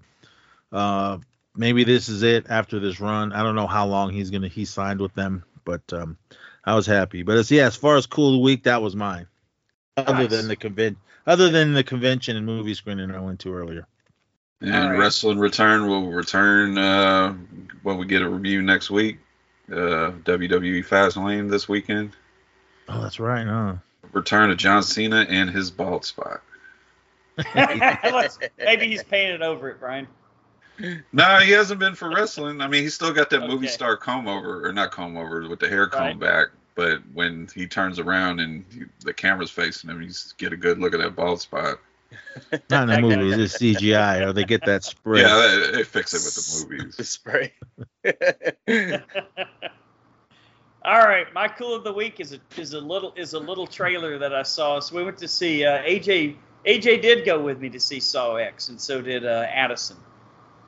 Maybe 1.60 1.84
this 1.84 2.08
is 2.08 2.22
it 2.22 2.46
after 2.48 2.80
this 2.80 3.00
run. 3.00 3.34
I 3.34 3.42
don't 3.42 3.54
know 3.54 3.66
how 3.66 3.86
long 3.86 4.14
he's 4.14 4.30
gonna 4.30 4.48
he 4.48 4.64
signed 4.64 4.98
with 4.98 5.12
them, 5.12 5.44
but 5.66 5.82
um, 5.92 6.16
I 6.64 6.74
was 6.74 6.86
happy. 6.86 7.22
But 7.22 7.36
it's 7.36 7.50
yeah, 7.50 7.66
as 7.66 7.76
far 7.76 7.98
as 7.98 8.06
cool 8.06 8.28
of 8.28 8.32
the 8.32 8.38
week, 8.38 8.62
that 8.62 8.80
was 8.80 8.96
mine. 8.96 9.26
Other 9.98 10.14
Nice. 10.14 10.30
than 10.30 10.48
the 10.48 10.56
conven- 10.56 10.96
other 11.26 11.50
than 11.50 11.74
the 11.74 11.84
convention 11.84 12.38
and 12.38 12.46
movie 12.46 12.72
screening 12.72 13.10
I 13.10 13.20
went 13.20 13.40
to 13.40 13.54
earlier. 13.54 13.86
And 14.62 14.74
All 14.74 14.88
right. 14.88 14.98
Wrestle 15.00 15.32
and 15.32 15.40
Return 15.40 15.86
will 15.86 16.10
return 16.10 16.78
uh, 16.78 17.34
when 17.82 17.98
we 17.98 18.06
get 18.06 18.22
a 18.22 18.28
review 18.30 18.62
next 18.62 18.90
week. 18.90 19.18
Uh, 19.70 20.16
WWE 20.24 20.82
Fastlane 20.82 21.50
this 21.50 21.68
weekend. 21.68 22.12
Oh, 22.88 23.02
that's 23.02 23.20
right, 23.20 23.46
huh? 23.46 23.74
Return 24.12 24.50
of 24.50 24.56
John 24.56 24.82
Cena 24.82 25.26
and 25.28 25.50
his 25.50 25.70
bald 25.70 26.06
spot. 26.06 26.40
Maybe 28.58 28.86
he's 28.88 29.04
painted 29.04 29.42
over 29.42 29.68
it, 29.68 29.78
Brian. 29.78 30.08
No, 31.12 31.38
he 31.38 31.50
hasn't 31.52 31.80
been 31.80 31.94
for 31.94 32.08
wrestling. 32.10 32.60
I 32.60 32.68
mean, 32.68 32.82
he's 32.82 32.94
still 32.94 33.12
got 33.12 33.30
that 33.30 33.46
movie 33.46 33.66
star 33.66 33.96
comb 33.96 34.28
over, 34.28 34.66
or 34.66 34.72
not 34.72 34.90
comb 34.90 35.16
over, 35.16 35.48
with 35.48 35.60
the 35.60 35.68
hair 35.68 35.86
comb 35.86 36.18
Right. 36.18 36.20
back. 36.20 36.46
But 36.74 37.00
when 37.12 37.48
he 37.54 37.66
turns 37.66 37.98
around 37.98 38.40
and 38.40 38.64
he, 38.72 38.84
the 39.00 39.12
camera's 39.12 39.50
facing 39.50 39.90
him, 39.90 40.00
he's 40.00 40.34
get 40.38 40.52
a 40.52 40.56
good 40.56 40.78
look 40.78 40.94
at 40.94 41.00
that 41.00 41.16
bald 41.16 41.40
spot. 41.40 41.78
Not 42.70 42.88
in 42.88 42.88
the 42.88 43.00
movies, 43.00 43.36
it's 43.36 43.58
CGI, 43.58 44.26
or 44.26 44.32
they 44.32 44.44
get 44.44 44.64
that 44.64 44.84
spray. 44.84 45.22
Yeah, 45.22 45.36
they, 45.36 45.78
they 45.78 45.84
fix 45.84 46.14
it 46.14 46.22
with 46.24 46.34
the 46.68 46.74
movies. 46.76 46.96
The 46.96 47.04
spray. 47.04 47.52
All 50.82 50.98
right, 50.98 51.30
my 51.34 51.46
cool 51.46 51.74
of 51.74 51.84
the 51.84 51.92
week 51.92 52.20
is 52.20 52.32
a 52.32 52.38
is 52.56 52.72
a 52.72 52.80
little 52.80 53.12
is 53.14 53.34
a 53.34 53.38
little 53.38 53.66
trailer 53.66 54.18
that 54.18 54.34
I 54.34 54.42
saw. 54.42 54.80
So 54.80 54.96
we 54.96 55.04
went 55.04 55.18
to 55.18 55.28
see 55.28 55.64
uh, 55.64 55.82
AJ. 55.82 56.36
AJ 56.66 57.02
did 57.02 57.24
go 57.24 57.40
with 57.40 57.58
me 57.58 57.70
to 57.70 57.80
see 57.80 58.00
Saw 58.00 58.36
X, 58.36 58.68
and 58.68 58.80
so 58.80 59.00
did 59.00 59.24
uh, 59.24 59.46
Addison. 59.50 59.96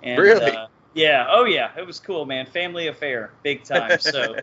And, 0.03 0.19
Really? 0.19 0.51
Uh, 0.51 0.67
yeah. 0.95 1.27
Oh 1.31 1.45
yeah, 1.45 1.71
it 1.77 1.87
was 1.87 1.99
cool, 2.01 2.25
man. 2.27 2.47
Family 2.47 2.89
affair, 2.89 3.33
big 3.43 3.65
time. 3.65 3.99
So 4.01 4.37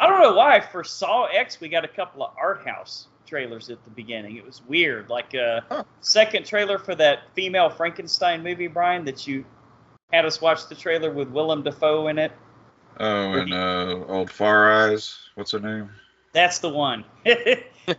I 0.00 0.06
don't 0.06 0.20
know 0.20 0.34
why 0.34 0.60
for 0.60 0.82
Saw 0.82 1.26
X 1.26 1.60
we 1.60 1.68
got 1.68 1.84
a 1.84 1.88
couple 1.88 2.24
of 2.24 2.32
art 2.36 2.66
house 2.66 3.08
trailers 3.26 3.70
at 3.70 3.82
the 3.84 3.90
beginning. 3.90 4.36
It 4.36 4.44
was 4.44 4.62
weird. 4.66 5.08
Like 5.08 5.34
uh, 5.34 5.60
Huh. 5.68 5.84
second 6.00 6.46
trailer 6.46 6.78
for 6.78 6.94
that 6.96 7.20
female 7.34 7.70
Frankenstein 7.70 8.42
movie, 8.42 8.66
Brian, 8.66 9.04
that 9.04 9.26
you 9.26 9.44
had 10.12 10.24
us 10.26 10.40
watch 10.40 10.68
the 10.68 10.74
trailer 10.74 11.10
with 11.12 11.28
Willem 11.28 11.62
Dafoe 11.62 12.08
in 12.08 12.18
it. 12.18 12.32
Oh, 13.00 13.32
and 13.32 13.52
uh, 13.52 14.04
old 14.08 14.30
Far 14.30 14.90
Eyes. 14.90 15.18
What's 15.34 15.52
her 15.52 15.60
name? 15.60 15.90
That's 16.32 16.58
the 16.58 16.68
one. 16.68 17.04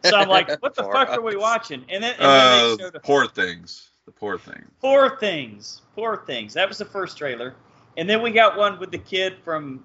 so 0.03 0.17
I'm 0.17 0.29
like, 0.29 0.61
what 0.61 0.75
the 0.75 0.83
fuck 0.91 1.09
are 1.09 1.21
we 1.21 1.35
watching? 1.35 1.85
And 1.89 2.03
then, 2.03 2.13
and 2.13 2.21
then 2.21 2.29
Uh, 2.29 2.49
they 2.77 2.83
showed 2.83 2.95
a 2.95 2.99
Poor 2.99 3.27
Things. 3.27 3.89
The 4.05 4.11
Poor 4.11 4.37
Things. 4.37 4.67
Poor 4.81 5.17
Things. 5.17 5.81
Poor 5.95 6.17
Things. 6.25 6.53
That 6.53 6.67
was 6.67 6.77
the 6.77 6.85
first 6.85 7.17
trailer. 7.17 7.55
And 7.97 8.09
then 8.09 8.21
we 8.21 8.31
got 8.31 8.57
one 8.57 8.79
with 8.79 8.91
the 8.91 8.97
kid 8.97 9.37
from 9.43 9.83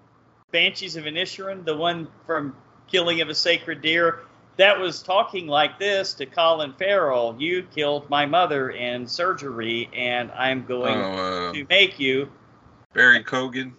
Banshees 0.52 0.96
of 0.96 1.04
Inisherin, 1.04 1.64
the 1.64 1.76
one 1.76 2.08
from 2.26 2.56
Killing 2.90 3.20
of 3.20 3.28
a 3.28 3.34
Sacred 3.34 3.80
Deer. 3.82 4.20
That 4.56 4.78
was 4.78 5.02
talking 5.02 5.46
like 5.46 5.78
this 5.78 6.12
to 6.14 6.26
Colin 6.26 6.74
Farrell. 6.74 7.36
You 7.38 7.62
killed 7.62 8.10
my 8.10 8.26
mother 8.26 8.70
in 8.70 9.06
surgery, 9.06 9.88
and 9.94 10.30
I'm 10.32 10.66
going 10.66 10.98
Oh, 10.98 11.48
uh, 11.48 11.52
to 11.52 11.66
make 11.70 11.98
you. 11.98 12.30
Barry 12.92 13.22
Keoghan. 13.24 13.72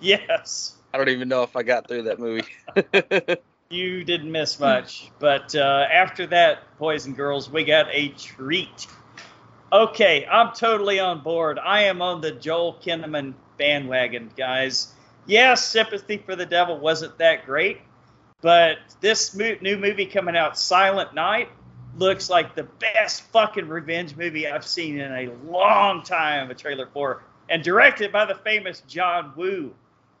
Yes. 0.00 0.74
I 0.92 0.98
don't 0.98 1.08
even 1.08 1.28
know 1.28 1.44
if 1.44 1.56
I 1.56 1.62
got 1.62 1.86
through 1.88 2.02
that 2.04 2.18
movie. 2.18 2.44
You 3.70 4.02
didn't 4.02 4.32
miss 4.32 4.58
much. 4.58 5.10
But 5.18 5.54
uh, 5.54 5.86
after 5.92 6.26
that, 6.28 6.60
boys 6.78 7.04
and 7.04 7.14
girls, 7.14 7.50
we 7.50 7.64
got 7.64 7.86
a 7.92 8.08
treat. 8.08 8.86
Okay, 9.70 10.24
I'm 10.24 10.54
totally 10.54 10.98
on 10.98 11.20
board. 11.20 11.58
I 11.58 11.82
am 11.82 12.00
on 12.00 12.22
the 12.22 12.32
Joel 12.32 12.78
Kinnaman 12.82 13.34
bandwagon, 13.58 14.30
guys. 14.34 14.94
Yes, 15.26 15.62
Sympathy 15.66 16.16
for 16.16 16.34
the 16.34 16.46
Devil 16.46 16.78
wasn't 16.78 17.18
that 17.18 17.44
great, 17.44 17.80
but 18.40 18.78
this 19.02 19.34
new 19.34 19.76
movie 19.76 20.06
coming 20.06 20.36
out, 20.36 20.58
Silent 20.58 21.12
Night, 21.12 21.50
looks 21.98 22.30
like 22.30 22.54
the 22.54 22.62
best 22.62 23.24
fucking 23.24 23.68
revenge 23.68 24.16
movie 24.16 24.48
I've 24.48 24.66
seen 24.66 24.98
in 24.98 25.12
a 25.12 25.32
long 25.50 26.02
time. 26.02 26.50
A 26.50 26.54
trailer 26.54 26.88
for, 26.94 27.24
and 27.50 27.62
directed 27.62 28.10
by 28.10 28.24
the 28.24 28.36
famous 28.36 28.80
John 28.88 29.34
Woo. 29.36 29.74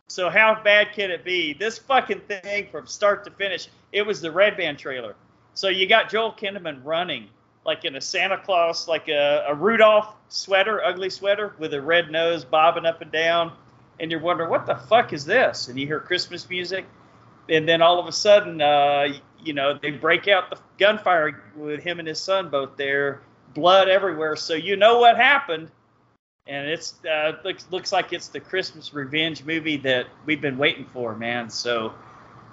So 0.08 0.28
how 0.28 0.60
bad 0.62 0.92
can 0.92 1.10
it 1.10 1.24
be? 1.24 1.54
This 1.54 1.78
fucking 1.78 2.20
thing 2.20 2.68
from 2.70 2.86
start 2.86 3.24
to 3.24 3.30
finish, 3.30 3.68
it 3.92 4.02
was 4.02 4.20
the 4.20 4.30
Red 4.30 4.58
Band 4.58 4.78
trailer. 4.78 5.14
So 5.54 5.68
you 5.68 5.88
got 5.88 6.10
Joel 6.10 6.32
Kinnaman 6.32 6.82
running 6.84 7.28
like 7.64 7.84
in 7.84 7.96
a 7.96 8.00
Santa 8.00 8.38
Claus, 8.38 8.88
like 8.88 9.08
a, 9.08 9.44
a 9.48 9.54
Rudolph 9.54 10.14
sweater, 10.28 10.82
ugly 10.82 11.10
sweater 11.10 11.54
with 11.58 11.74
a 11.74 11.80
red 11.80 12.10
nose 12.10 12.44
bobbing 12.44 12.86
up 12.86 13.02
and 13.02 13.10
down, 13.10 13.52
and 14.00 14.10
you're 14.10 14.20
wondering 14.20 14.50
what 14.50 14.66
the 14.66 14.74
fuck 14.74 15.12
is 15.12 15.24
this? 15.24 15.68
And 15.68 15.78
you 15.78 15.86
hear 15.86 16.00
Christmas 16.00 16.48
music, 16.48 16.86
and 17.48 17.68
then 17.68 17.82
all 17.82 17.98
of 17.98 18.06
a 18.06 18.12
sudden, 18.12 18.60
uh, 18.60 19.08
you 19.42 19.52
know, 19.52 19.78
they 19.80 19.90
break 19.90 20.28
out 20.28 20.50
the 20.50 20.58
gunfire 20.78 21.42
with 21.56 21.82
him 21.82 21.98
and 21.98 22.08
his 22.08 22.20
son 22.20 22.48
both 22.48 22.76
there, 22.76 23.22
blood 23.54 23.88
everywhere. 23.88 24.36
So 24.36 24.54
you 24.54 24.76
know 24.76 24.98
what 24.98 25.16
happened, 25.16 25.70
and 26.46 26.68
it's 26.68 26.94
uh, 27.04 27.32
looks 27.44 27.66
looks 27.70 27.92
like 27.92 28.12
it's 28.12 28.28
the 28.28 28.40
Christmas 28.40 28.94
revenge 28.94 29.44
movie 29.44 29.76
that 29.78 30.06
we've 30.24 30.40
been 30.40 30.58
waiting 30.58 30.86
for, 30.92 31.14
man. 31.16 31.50
So. 31.50 31.92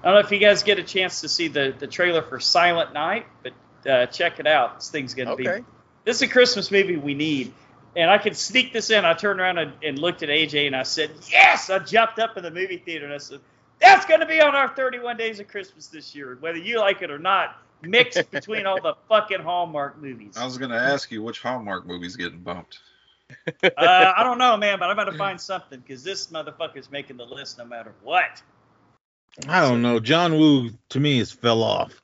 I 0.03 0.09
don't 0.09 0.21
know 0.21 0.25
if 0.27 0.31
you 0.31 0.37
guys 0.37 0.61
get 0.61 0.77
a 0.77 0.83
chance 0.83 1.21
to 1.21 1.29
see 1.29 1.47
the, 1.47 1.73
the 1.79 1.87
trailer 1.87 2.21
for 2.21 2.39
Silent 2.39 2.93
Night, 2.93 3.25
but 3.41 3.53
uh, 3.87 4.05
check 4.07 4.39
it 4.39 4.47
out. 4.47 4.75
This 4.75 4.89
thing's 4.89 5.13
gonna 5.13 5.31
Okay. 5.31 5.59
be. 5.59 5.65
This 6.03 6.17
is 6.17 6.21
a 6.23 6.27
Christmas 6.27 6.71
movie 6.71 6.97
we 6.97 7.13
need. 7.13 7.53
And 7.95 8.09
I 8.09 8.17
could 8.17 8.35
sneak 8.35 8.73
this 8.73 8.89
in. 8.89 9.05
I 9.05 9.13
turned 9.13 9.39
around 9.39 9.57
and, 9.57 9.73
and 9.81 9.97
looked 9.97 10.21
at 10.21 10.29
AJ 10.29 10.67
and 10.67 10.75
I 10.75 10.83
said, 10.83 11.11
"Yes!" 11.31 11.69
I 11.69 11.79
jumped 11.79 12.19
up 12.19 12.37
in 12.37 12.43
the 12.43 12.51
movie 12.51 12.77
theater 12.77 13.05
and 13.05 13.13
I 13.13 13.17
said, 13.17 13.39
"That's 13.79 14.05
going 14.05 14.19
to 14.19 14.25
be 14.25 14.41
on 14.41 14.53
our 14.55 14.67
31 14.75 15.17
Days 15.17 15.39
of 15.39 15.47
Christmas 15.47 15.87
this 15.87 16.13
year, 16.13 16.37
whether 16.41 16.57
you 16.57 16.79
like 16.79 17.01
it 17.01 17.09
or 17.11 17.19
not." 17.19 17.57
Mixed 17.81 18.31
between 18.31 18.65
all 18.65 18.81
the 18.81 18.95
fucking 19.09 19.41
Hallmark 19.41 19.97
movies. 20.01 20.35
I 20.37 20.45
was 20.45 20.57
gonna 20.57 20.77
ask 20.77 21.11
you 21.11 21.21
which 21.23 21.41
Hallmark 21.41 21.85
movie's 21.85 22.15
getting 22.15 22.39
bumped. 22.39 22.79
Uh, 23.77 24.13
I 24.15 24.23
don't 24.23 24.37
know, 24.37 24.55
man, 24.55 24.79
but 24.79 24.89
I'm 24.89 24.95
going 24.95 25.11
to 25.11 25.17
find 25.17 25.41
something 25.41 25.79
because 25.79 26.03
this 26.03 26.27
motherfucker's 26.27 26.91
making 26.91 27.17
the 27.17 27.25
list 27.25 27.57
no 27.57 27.65
matter 27.65 27.93
what. 28.03 28.41
I 29.49 29.61
don't 29.61 29.81
know. 29.81 29.99
John 29.99 30.37
Woo 30.37 30.69
to 30.89 30.99
me 30.99 31.17
has 31.17 31.31
fell 31.31 31.63
off 31.63 32.01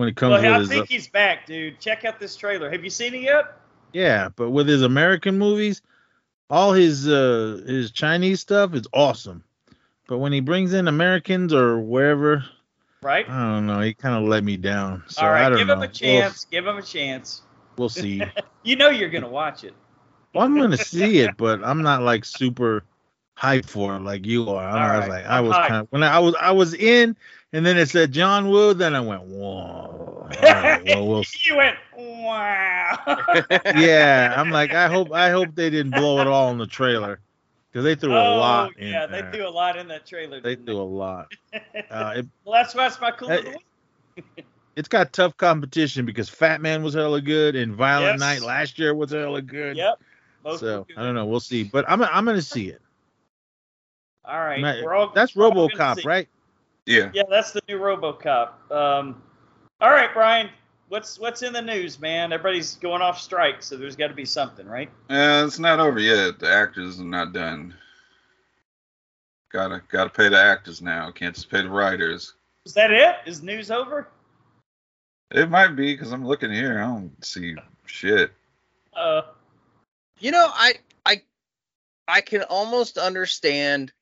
when 0.00 0.08
it 0.08 0.16
comes 0.16 0.40
Well, 0.42 0.54
I 0.54 0.58
his. 0.58 0.68
think 0.68 0.88
he's 0.88 1.08
back, 1.08 1.44
dude. 1.46 1.78
Check 1.78 2.06
out 2.06 2.18
this 2.18 2.34
trailer. 2.34 2.70
Have 2.70 2.82
you 2.82 2.88
seen 2.90 3.14
it 3.14 3.20
yet? 3.20 3.52
yeah, 3.92 4.30
but 4.34 4.48
with 4.50 4.66
his 4.66 4.82
American 4.82 5.38
movies, 5.38 5.82
all 6.48 6.72
his 6.72 7.06
uh 7.06 7.60
his 7.66 7.90
Chinese 7.90 8.40
stuff 8.40 8.74
is 8.74 8.86
awesome. 8.94 9.44
But 10.08 10.18
when 10.18 10.32
he 10.32 10.40
brings 10.40 10.72
in 10.72 10.88
Americans 10.88 11.52
or 11.52 11.78
wherever, 11.78 12.44
Right. 13.02 13.28
I 13.28 13.52
don't 13.52 13.66
know. 13.66 13.80
He 13.80 13.92
kind 13.92 14.14
of 14.14 14.28
let 14.28 14.42
me 14.42 14.56
down. 14.56 15.04
So 15.08 15.26
All 15.26 15.32
I 15.32 15.48
don't 15.50 15.58
give 15.58 15.68
know. 15.68 15.74
him 15.74 15.82
a 15.82 15.88
chance. 15.88 16.46
Give 16.50 16.66
him 16.66 16.76
a 16.78 16.82
chance. 16.82 17.42
We'll, 17.76 17.84
we'll 17.84 17.88
see. 17.90 18.22
You 18.62 18.76
know 18.76 18.90
you're 18.90 19.08
gonna 19.10 19.28
watch 19.28 19.64
it. 19.64 19.74
well, 20.34 20.44
I'm 20.44 20.54
gonna 20.58 20.76
see 20.78 21.18
it, 21.20 21.36
but 21.36 21.62
I'm 21.64 21.82
not 21.82 22.02
like 22.02 22.24
super 22.24 22.84
hyped 23.38 23.66
for 23.68 23.96
it 23.96 24.00
like 24.00 24.26
you 24.26 24.50
are. 24.50 24.62
I, 24.62 24.92
All 24.94 25.00
was 25.00 25.08
like, 25.08 25.24
I 25.24 25.40
was 25.40 25.54
kind 25.56 25.74
of 25.76 25.86
when 25.90 26.02
I, 26.02 26.16
I 26.16 26.18
was 26.18 26.34
I 26.40 26.50
was 26.52 26.74
in, 26.74 27.16
and 27.52 27.64
then 27.66 27.76
it 27.76 27.88
said 27.88 28.12
John 28.12 28.48
Woo. 28.50 28.74
Then 28.74 28.94
I 28.94 29.00
went, 29.00 29.22
whoa. 29.22 30.28
Right, 30.42 30.84
well, 30.86 31.06
we'll 31.08 31.24
you 31.44 31.56
went 31.56 31.76
wow. 31.96 32.98
yeah, 33.74 34.34
I'm 34.36 34.50
like, 34.50 34.72
I 34.72 34.88
hope 34.88 35.12
I 35.12 35.30
hope 35.30 35.54
they 35.54 35.70
didn't 35.70 35.92
blow 35.92 36.20
it 36.20 36.26
all 36.26 36.50
in 36.50 36.58
the 36.58 36.66
trailer 36.66 37.20
because 37.70 37.84
they 37.84 37.94
threw 37.94 38.12
a 38.12 38.14
oh 38.14 38.36
lot 38.38 38.76
in 38.78 38.88
yeah, 38.88 39.06
there. 39.06 39.22
they 39.30 39.38
threw 39.38 39.48
a 39.48 39.50
lot 39.50 39.76
in 39.76 39.88
that 39.88 40.06
trailer. 40.06 40.40
They 40.40 40.56
threw 40.56 40.80
a 40.80 40.82
lot. 40.82 41.28
Uh, 41.90 42.12
it, 42.18 42.26
well, 42.44 42.62
that's 42.62 42.72
why 42.72 42.86
it's 42.86 43.00
my 43.00 43.10
cool 43.10 43.28
of 43.28 43.44
the 43.44 43.50
Hey, 43.50 43.56
week. 44.16 44.46
it's 44.76 44.88
got 44.88 45.12
tough 45.12 45.36
competition 45.36 46.06
because 46.06 46.28
Fat 46.28 46.60
Man 46.60 46.84
was 46.84 46.94
hella 46.94 47.20
good 47.20 47.56
and 47.56 47.74
Violent 47.74 48.12
Yes. 48.12 48.20
Night 48.20 48.42
last 48.42 48.78
year 48.78 48.94
was 48.94 49.10
hella 49.10 49.42
good. 49.42 49.76
Yep. 49.76 49.98
Both 50.44 50.60
So. 50.60 50.86
I 50.96 51.02
don't 51.02 51.16
know. 51.16 51.26
We'll 51.26 51.40
see. 51.40 51.64
But 51.64 51.84
I'm 51.88 52.00
I'm 52.00 52.24
gonna 52.24 52.42
see 52.42 52.68
it. 52.68 52.80
All 54.24 54.38
right, 54.38 54.60
Not- 54.60 54.84
all, 54.84 55.12
That's 55.12 55.34
we're 55.34 55.46
all 55.46 55.50
gonna 55.68 55.68
RoboCop, 55.68 56.04
right? 56.04 56.28
Yeah. 56.86 57.10
Yeah, 57.12 57.22
that's 57.28 57.52
the 57.52 57.60
new 57.68 57.78
RoboCop. 57.78 58.70
Um, 58.70 59.22
all 59.80 59.90
right, 59.90 60.12
Brian, 60.12 60.50
what's 60.88 61.18
what's 61.18 61.42
in 61.42 61.52
the 61.52 61.62
news, 61.62 62.00
man? 62.00 62.32
Everybody's 62.32 62.76
going 62.76 63.02
off 63.02 63.20
strike, 63.20 63.62
so 63.62 63.76
there's 63.76 63.96
got 63.96 64.08
to 64.08 64.14
be 64.14 64.24
something, 64.24 64.66
right? 64.66 64.88
Uh, 65.08 65.44
it's 65.46 65.58
not 65.58 65.80
over 65.80 65.98
yet. 66.00 66.38
The 66.38 66.52
actors 66.52 67.00
are 67.00 67.04
not 67.04 67.32
done. 67.32 67.74
Gotta 69.52 69.82
gotta 69.90 70.10
pay 70.10 70.28
the 70.28 70.40
actors 70.40 70.80
now. 70.80 71.10
Can't 71.10 71.34
just 71.34 71.50
pay 71.50 71.62
the 71.62 71.68
writers. 71.68 72.34
Is 72.66 72.74
that 72.74 72.90
it? 72.92 73.16
Is 73.26 73.42
news 73.42 73.70
over? 73.70 74.08
It 75.32 75.48
might 75.50 75.74
be 75.76 75.92
because 75.92 76.12
I'm 76.12 76.26
looking 76.26 76.52
here. 76.52 76.78
I 76.80 76.86
don't 76.86 77.24
see 77.24 77.56
shit. 77.86 78.32
Uh, 78.94 79.22
You 80.18 80.30
know, 80.30 80.50
I 80.52 80.74
I 81.06 81.22
I 82.06 82.20
can 82.20 82.42
almost 82.42 82.98
understand. 82.98 83.92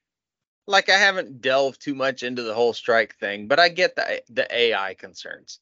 Like 0.69 0.91
I 0.91 0.99
haven't 0.99 1.41
delved 1.41 1.81
too 1.81 1.95
much 1.95 2.23
into 2.23 2.43
the 2.43 2.53
whole 2.53 2.75
strike 2.75 3.17
thing, 3.17 3.49
but 3.49 3.59
I 3.59 3.71
get 3.71 3.97
the 3.97 4.23
the 4.29 4.47
AI 4.55 4.95
concerns. 4.95 5.61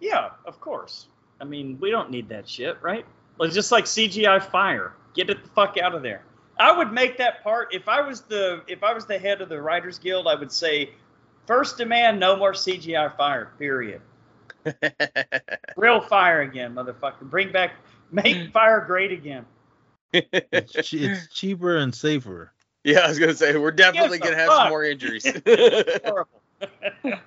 yeah, 0.00 0.30
of 0.44 0.60
course. 0.60 1.08
I 1.40 1.44
mean, 1.44 1.78
we 1.80 1.90
don't 1.90 2.10
need 2.10 2.28
that 2.28 2.48
shit, 2.48 2.76
right? 2.80 3.04
Well, 3.38 3.50
just 3.50 3.72
like 3.72 3.84
CGI 3.84 4.40
fire, 4.40 4.94
get 5.14 5.28
it 5.30 5.42
the 5.42 5.50
fuck 5.50 5.76
out 5.78 5.94
of 5.96 6.02
there. 6.02 6.22
I 6.58 6.76
would 6.76 6.92
make 6.92 7.18
that 7.18 7.42
part 7.42 7.74
if 7.74 7.88
I 7.88 8.00
was 8.00 8.22
the 8.22 8.62
if 8.68 8.84
I 8.84 8.94
was 8.94 9.04
the 9.06 9.18
head 9.18 9.42
of 9.42 9.48
the 9.48 9.60
Writers 9.60 9.98
Guild. 9.98 10.28
I 10.28 10.36
would 10.36 10.52
say, 10.52 10.90
first 11.46 11.76
demand, 11.76 12.20
no 12.20 12.36
more 12.36 12.52
CGI 12.52 13.16
fire. 13.16 13.52
Period. 13.58 14.00
Real 15.76 16.00
fire 16.00 16.42
again, 16.42 16.74
motherfucker. 16.74 17.22
Bring 17.22 17.50
back, 17.50 17.72
make 18.12 18.36
hmm. 18.36 18.50
fire 18.52 18.84
great 18.86 19.10
again. 19.10 19.44
It's, 20.12 20.92
it's 20.92 21.34
cheaper 21.34 21.76
and 21.76 21.92
safer. 21.94 22.52
Yeah, 22.86 23.00
I 23.00 23.08
was 23.08 23.18
gonna 23.18 23.34
say 23.34 23.56
we're 23.56 23.72
definitely 23.72 24.18
gonna 24.20 24.36
have 24.36 24.46
fuck. 24.46 24.56
some 24.60 24.68
more 24.68 24.84
injuries. 24.84 25.26
Horrible. 26.04 26.28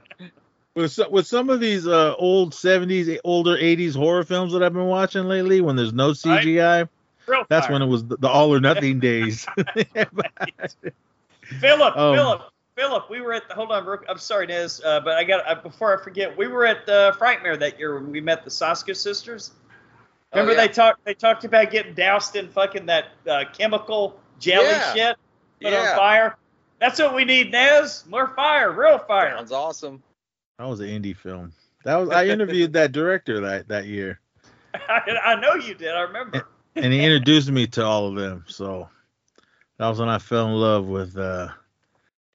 With 0.76 0.92
some, 0.94 1.12
with 1.12 1.28
some 1.28 1.50
of 1.50 1.60
these 1.60 1.86
uh, 1.86 2.16
old 2.16 2.54
70s, 2.54 3.18
older 3.26 3.58
80s 3.58 3.94
horror 3.96 4.24
films 4.24 4.54
that 4.54 4.64
I've 4.64 4.72
been 4.72 4.86
watching 4.86 5.26
lately, 5.26 5.60
when 5.60 5.76
there's 5.76 5.92
no 5.92 6.12
CGI, 6.12 6.88
Real 7.28 7.46
that's 7.50 7.66
fire. 7.66 7.74
when 7.74 7.82
it 7.82 7.88
was 7.88 8.06
the, 8.06 8.16
the 8.16 8.30
all 8.30 8.54
or 8.54 8.62
nothing 8.62 9.00
days. 9.02 9.46
Philip, 11.60 11.98
Um, 11.98 12.16
Philip, 12.16 12.42
Philip, 12.78 13.10
we 13.10 13.20
were 13.20 13.34
at 13.34 13.48
the, 13.50 13.56
hold 13.56 13.72
on, 13.72 13.84
Brooke, 13.84 14.06
I'm 14.08 14.20
sorry, 14.20 14.46
Nez, 14.48 14.80
uh, 14.86 15.02
but 15.02 15.18
I 15.18 15.24
got 15.26 15.46
uh, 15.50 15.56
before 15.62 16.00
I 16.00 16.02
forget, 16.02 16.38
we 16.38 16.48
were 16.48 16.66
at 16.66 16.88
uh, 16.88 17.12
Frightmare 17.14 17.60
that 17.60 17.78
year 17.78 17.96
when 17.96 18.12
we 18.12 18.22
met 18.22 18.46
the 18.46 18.50
Soska 18.52 18.96
sisters. 18.96 19.52
Remember 20.34 20.52
Oh, 20.54 20.56
yeah. 20.56 20.68
they 20.68 20.72
talked 20.72 21.04
they 21.04 21.14
talked 21.16 21.44
about 21.44 21.72
getting 21.72 21.94
doused 21.96 22.36
in 22.38 22.48
fucking 22.48 22.86
that 22.86 23.06
uh, 23.28 23.46
chemical 23.52 24.18
jelly 24.40 24.68
Yeah. 24.68 24.94
shit, 24.94 25.18
put 25.62 25.72
Yeah. 25.74 25.92
on 25.92 25.96
fire. 25.98 26.38
That's 26.80 27.00
what 27.00 27.14
we 27.16 27.26
need, 27.26 27.52
Nez. 27.52 28.06
More 28.08 28.28
fire, 28.30 28.72
real 28.72 28.98
fire. 29.00 29.36
Sounds 29.36 29.52
awesome. 29.52 30.02
that 30.58 30.68
was 30.68 30.80
an 30.80 30.88
indie 30.88 31.16
film. 31.16 31.52
That 31.86 31.96
was 31.98 32.10
I 32.10 32.26
interviewed 32.28 32.74
that 32.74 32.92
director 32.92 33.40
that 33.42 33.68
that 33.70 33.86
year, 33.86 34.20
I, 34.74 35.02
I 35.24 35.36
know 35.40 35.56
you 35.56 35.74
did. 35.74 35.94
I 35.94 36.02
remember. 36.02 36.48
and 36.76 36.94
he 36.94 37.04
introduced 37.04 37.50
me 37.52 37.68
to 37.68 37.86
all 37.86 38.08
of 38.08 38.16
them. 38.16 38.44
So 38.48 38.90
that 39.78 39.88
was 39.88 40.00
when 40.00 40.10
I 40.10 40.20
fell 40.20 40.48
in 40.48 40.54
love 40.54 40.88
with 40.88 41.18
uh, 41.18 41.50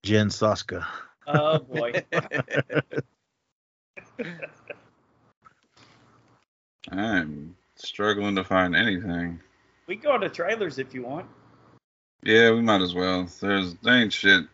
Jen 0.03 0.29
Soska. 0.29 0.85
Oh 1.27 1.59
boy. 1.59 1.93
I'm 6.91 7.57
struggling 7.77 8.35
to 8.37 8.45
find 8.45 8.77
anything. 8.77 9.41
we 9.87 9.97
go 9.97 10.19
to 10.19 10.29
trailers 10.29 10.79
if 10.79 10.93
you 10.95 11.03
want. 11.03 11.27
Yeah, 12.25 12.53
we 12.53 12.63
might 12.63 12.81
as 12.81 12.95
well. 12.95 13.29
There's 13.41 13.75
there 13.77 13.95
ain't 14.03 14.13
shit. 14.13 14.45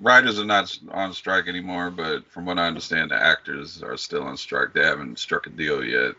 Writers 0.00 0.38
are 0.38 0.44
not 0.44 0.76
on 0.90 1.12
strike 1.12 1.48
anymore, 1.48 1.90
but 1.90 2.26
from 2.30 2.44
what 2.44 2.58
I 2.58 2.66
understand, 2.66 3.10
the 3.10 3.16
actors 3.20 3.82
are 3.82 3.96
still 3.96 4.22
on 4.22 4.36
strike. 4.36 4.72
They 4.74 4.84
haven't 4.84 5.18
struck 5.18 5.46
a 5.46 5.50
deal 5.50 5.82
yet. 5.82 6.14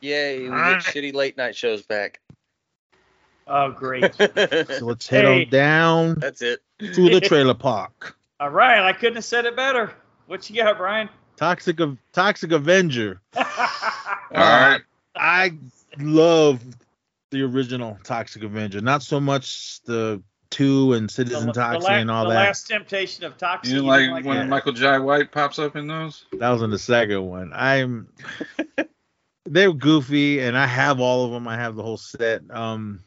Yay, 0.00 0.40
we 0.40 0.48
get 0.48 0.52
Ah. 0.54 0.78
shitty 0.80 1.14
late 1.14 1.36
night 1.36 1.56
shows 1.56 1.82
back. 1.82 2.20
Oh 3.46 3.70
great. 3.72 4.14
So 4.18 4.86
let's 4.86 5.06
head 5.08 5.24
Hey. 5.24 5.44
on 5.44 5.50
down 5.50 6.14
That's 6.16 6.42
it. 6.42 6.60
to 6.80 7.08
the 7.08 7.20
trailer 7.24 7.54
park. 7.54 8.16
All 8.40 8.50
right, 8.50 8.80
I 8.82 8.92
couldn't 8.92 9.14
have 9.16 9.24
said 9.24 9.44
it 9.46 9.54
better. 9.56 9.92
What 10.26 10.48
you 10.50 10.56
got, 10.62 10.76
Brian? 10.76 11.08
Toxic 11.36 11.80
of 11.80 11.96
Toxic 12.12 12.52
Avenger. 12.52 13.20
All 13.36 13.44
right. 14.30 14.80
I 15.16 15.52
love 15.98 16.60
the 17.30 17.42
original 17.42 17.98
Toxic 18.02 18.42
Avenger, 18.42 18.80
not 18.80 19.02
so 19.02 19.20
much 19.20 19.80
the 19.82 20.22
two 20.54 20.92
and 20.92 21.10
Citizen 21.10 21.46
the, 21.48 21.52
Toxic 21.52 21.82
la- 21.90 21.96
and 21.96 22.10
all 22.10 22.24
the 22.24 22.30
that. 22.30 22.36
last 22.46 22.68
temptation 22.68 23.24
of 23.24 23.36
toxic. 23.36 23.74
You 23.74 23.80
you 23.82 23.86
like, 23.86 24.24
when 24.24 24.36
that? 24.36 24.48
Michael 24.48 24.72
Jai 24.72 24.98
White 25.00 25.32
pops 25.32 25.58
up 25.58 25.74
in 25.74 25.88
those? 25.88 26.26
That 26.38 26.50
was 26.50 26.62
in 26.62 26.70
the 26.70 26.78
second 26.78 27.26
one. 27.26 27.50
I'm 27.52 28.08
they're 29.46 29.72
goofy 29.72 30.40
and 30.40 30.56
I 30.56 30.66
have 30.66 31.00
all 31.00 31.24
of 31.24 31.32
them. 31.32 31.48
I 31.48 31.56
have 31.56 31.74
the 31.74 31.82
whole 31.82 31.96
set. 31.96 32.42
Um 32.50 33.00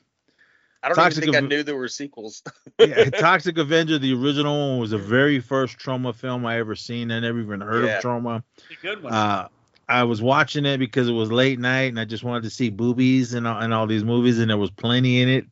I 0.83 0.89
don't 0.89 0.95
Toxic 0.95 1.23
even 1.23 1.33
think 1.33 1.43
I 1.45 1.47
knew 1.47 1.63
there 1.63 1.77
were 1.77 1.87
sequels. 1.87 2.43
yeah, 2.79 3.05
Toxic 3.09 3.57
Avenger, 3.57 3.97
the 3.97 4.13
original 4.13 4.71
one 4.71 4.79
was 4.79 4.91
the 4.91 4.97
very 4.97 5.39
first 5.39 5.77
Troma 5.79 6.13
film 6.13 6.45
I 6.45 6.59
ever 6.59 6.75
seen. 6.75 7.11
I 7.11 7.19
never 7.21 7.39
even 7.39 7.61
heard 7.61 7.85
Yeah. 7.85 7.97
of 7.97 8.03
Troma. 8.03 8.43
It's 8.57 8.77
a 8.77 8.81
good 8.85 9.01
one. 9.03 9.13
Uh 9.13 9.47
I 9.87 10.03
was 10.03 10.21
watching 10.21 10.65
it 10.65 10.79
because 10.79 11.07
it 11.07 11.13
was 11.13 11.31
late 11.31 11.59
night 11.59 11.87
and 11.89 11.99
I 11.99 12.03
just 12.03 12.25
wanted 12.25 12.43
to 12.43 12.49
see 12.49 12.69
boobies 12.69 13.33
and 13.33 13.47
all, 13.47 13.61
and 13.61 13.73
all 13.73 13.87
these 13.87 14.03
movies 14.03 14.37
and 14.37 14.49
there 14.49 14.57
was 14.57 14.69
plenty 14.71 15.21
in 15.21 15.29
it. 15.29 15.45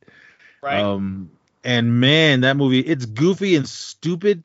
right. 0.62 0.78
Um, 0.78 1.30
and 1.66 1.98
man, 2.00 2.42
that 2.42 2.56
movie, 2.56 2.78
it's 2.78 3.06
goofy 3.06 3.56
and 3.56 3.68
stupid, 3.68 4.44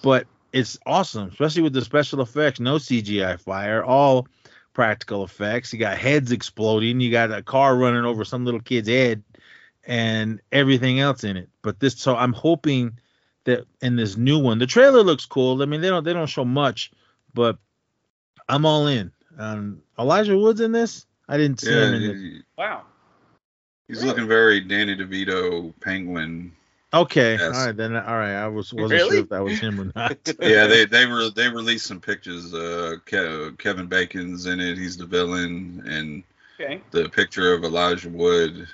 but 0.00 0.28
it's 0.52 0.78
awesome, 0.86 1.28
especially 1.28 1.62
with 1.62 1.72
the 1.72 1.82
special 1.82 2.20
effects. 2.20 2.60
No 2.60 2.76
CGI 2.76 3.40
fire, 3.40 3.82
all 3.82 4.28
practical 4.72 5.24
effects. 5.24 5.72
You 5.72 5.80
got 5.80 5.98
heads 5.98 6.30
exploding. 6.30 7.00
You 7.00 7.10
got 7.10 7.32
a 7.32 7.42
car 7.42 7.76
running 7.76 8.04
over 8.04 8.24
some 8.24 8.44
little 8.44 8.60
kid's 8.60 8.88
head, 8.88 9.24
and 9.84 10.40
everything 10.52 11.00
else 11.00 11.24
in 11.24 11.36
it. 11.36 11.48
But 11.62 11.80
this, 11.80 11.98
so 11.98 12.14
I'm 12.14 12.32
hoping 12.32 12.96
that 13.42 13.64
in 13.80 13.96
this 13.96 14.16
new 14.16 14.38
one, 14.38 14.60
the 14.60 14.66
trailer 14.68 15.02
looks 15.02 15.26
cool. 15.26 15.60
I 15.62 15.64
mean, 15.66 15.80
they 15.80 15.88
don't 15.88 16.04
they 16.04 16.12
don't 16.12 16.28
show 16.28 16.44
much, 16.44 16.92
but 17.34 17.58
I'm 18.48 18.64
all 18.64 18.86
in. 18.86 19.10
Um, 19.36 19.82
Elijah 19.98 20.38
Woods 20.38 20.60
in 20.60 20.70
this. 20.70 21.06
I 21.28 21.38
didn't 21.38 21.58
see 21.60 21.74
Yeah, 21.74 21.88
him 21.88 21.94
in 21.94 22.02
this. 22.02 22.18
he- 22.20 22.42
Wow. 22.56 22.82
He's 23.88 23.98
Really? 23.98 24.08
looking 24.08 24.28
very 24.28 24.60
Danny 24.60 24.96
DeVito 24.96 25.72
penguin. 25.80 26.52
Okay, 26.94 27.36
Yes. 27.38 27.56
all 27.56 27.66
right 27.66 27.76
then. 27.76 27.96
All 27.96 28.18
right, 28.18 28.34
I 28.34 28.48
was 28.48 28.72
wasn't 28.72 28.92
Really? 29.00 29.10
sure 29.16 29.20
if 29.20 29.28
that 29.30 29.42
was 29.42 29.58
him 29.58 29.80
or 29.80 29.92
not. 29.96 30.16
Yeah, 30.40 30.66
they 30.66 30.84
they 30.84 31.06
were 31.06 31.30
they 31.30 31.48
released 31.48 31.86
some 31.86 32.00
pictures. 32.00 32.52
Uh, 32.52 32.96
Ke- 33.06 33.56
Kevin 33.58 33.86
Bacon's 33.86 34.44
in 34.46 34.60
it. 34.60 34.76
He's 34.76 34.96
the 34.98 35.06
villain, 35.06 35.82
and 35.86 36.22
Okay. 36.60 36.82
the 36.90 37.08
picture 37.08 37.54
of 37.54 37.64
Elijah 37.64 38.10
Wood, 38.10 38.68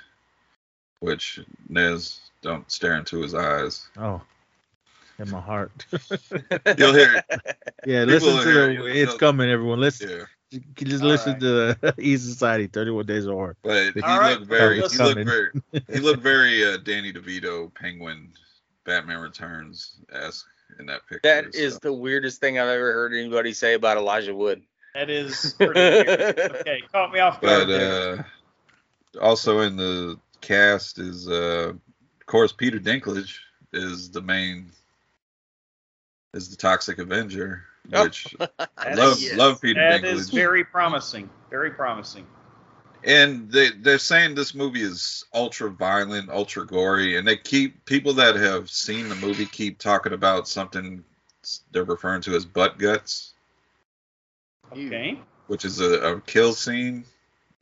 which 0.99 1.39
Nez 1.69 2.19
don't 2.41 2.69
stare 2.69 2.97
into 2.97 3.21
his 3.21 3.33
eyes. 3.33 3.87
oh, 3.97 4.21
in 5.17 5.29
my 5.31 5.39
heart. 5.39 5.85
You'll 6.77 6.93
hear 6.93 7.23
yeah, 7.85 8.03
People 8.05 8.05
listen 8.05 8.43
to 8.43 8.63
are- 8.63 8.83
the. 8.83 9.01
It's 9.01 9.15
coming, 9.15 9.49
everyone. 9.49 9.79
Listen, 9.79 10.09
Yeah, 10.09 10.23
you 10.51 10.61
can 10.75 10.87
just 10.89 11.03
All 11.03 11.09
listen 11.09 11.33
right. 11.33 11.39
to 11.41 11.47
the 11.81 11.95
Easy 11.99 12.31
Society, 12.31 12.67
Thirty 12.67 12.91
One 12.91 13.05
Days 13.05 13.25
of 13.25 13.33
Horror. 13.33 13.55
but 13.63 13.93
he 13.93 14.01
All 14.01 14.19
right, 14.19 14.39
looked 14.39 14.49
very 14.49 14.81
let's- 14.81 14.93
he 14.97 15.03
looked 15.03 15.25
very 15.25 15.49
he 15.91 15.99
looked 15.99 16.21
very 16.23 16.65
uh, 16.65 16.77
Danny 16.77 17.13
DeVito 17.13 17.73
penguin 17.73 18.31
Batman 18.85 19.19
Returns 19.19 19.97
esque 20.11 20.45
in 20.79 20.85
that 20.87 21.01
picture. 21.07 21.21
That 21.23 21.55
is 21.55 21.73
so. 21.73 21.79
the 21.83 21.93
weirdest 21.93 22.39
thing 22.39 22.57
I've 22.59 22.67
ever 22.69 22.93
heard 22.93 23.13
anybody 23.13 23.53
say 23.53 23.73
about 23.73 23.97
Elijah 23.97 24.33
Wood. 24.35 24.63
That 24.95 25.09
is 25.09 25.53
pretty 25.57 25.79
weird. 25.79 26.39
Okay, 26.39 26.81
caught 26.91 27.11
me 27.11 27.19
off 27.19 27.39
guard. 27.41 27.67
But 27.67 27.77
there. 27.77 28.27
uh, 29.17 29.19
also 29.21 29.59
in 29.59 29.75
the 29.75 30.19
cast 30.41 30.97
is, 30.99 31.27
uh, 31.27 31.73
of 31.73 32.25
course, 32.25 32.51
Peter 32.51 32.79
Dinklage 32.79 33.37
is 33.73 34.09
the 34.09 34.21
main, 34.21 34.71
is 36.33 36.49
the 36.49 36.55
Toxic 36.55 36.97
Avenger. 36.97 37.65
Oh. 37.93 38.03
which 38.03 38.35
I 38.77 38.93
love. 38.93 39.17
is- 39.17 39.33
love 39.35 39.61
Peter 39.61 39.79
that 39.81 40.01
Dinklage. 40.01 40.13
is 40.13 40.29
very 40.29 40.63
promising. 40.63 41.29
Very 41.49 41.71
promising. 41.71 42.27
and 43.03 43.49
they 43.51 43.69
they're 43.71 43.97
saying 43.97 44.35
this 44.35 44.53
movie 44.53 44.81
is 44.83 45.25
ultra 45.33 45.69
violent, 45.71 46.29
ultra 46.29 46.65
gory, 46.65 47.17
and 47.17 47.27
they 47.27 47.37
keep 47.37 47.83
people 47.85 48.13
that 48.13 48.35
have 48.35 48.69
seen 48.69 49.09
the 49.09 49.15
movie 49.15 49.45
keep 49.45 49.79
talking 49.79 50.13
about 50.13 50.47
something 50.47 51.03
they're 51.71 51.83
referring 51.85 52.21
to 52.21 52.35
as 52.35 52.45
butt 52.45 52.77
guts, 52.77 53.33
Okay. 54.71 55.19
which 55.47 55.65
is 55.65 55.79
a, 55.79 55.93
a 56.15 56.21
kill 56.21 56.53
scene 56.53 57.03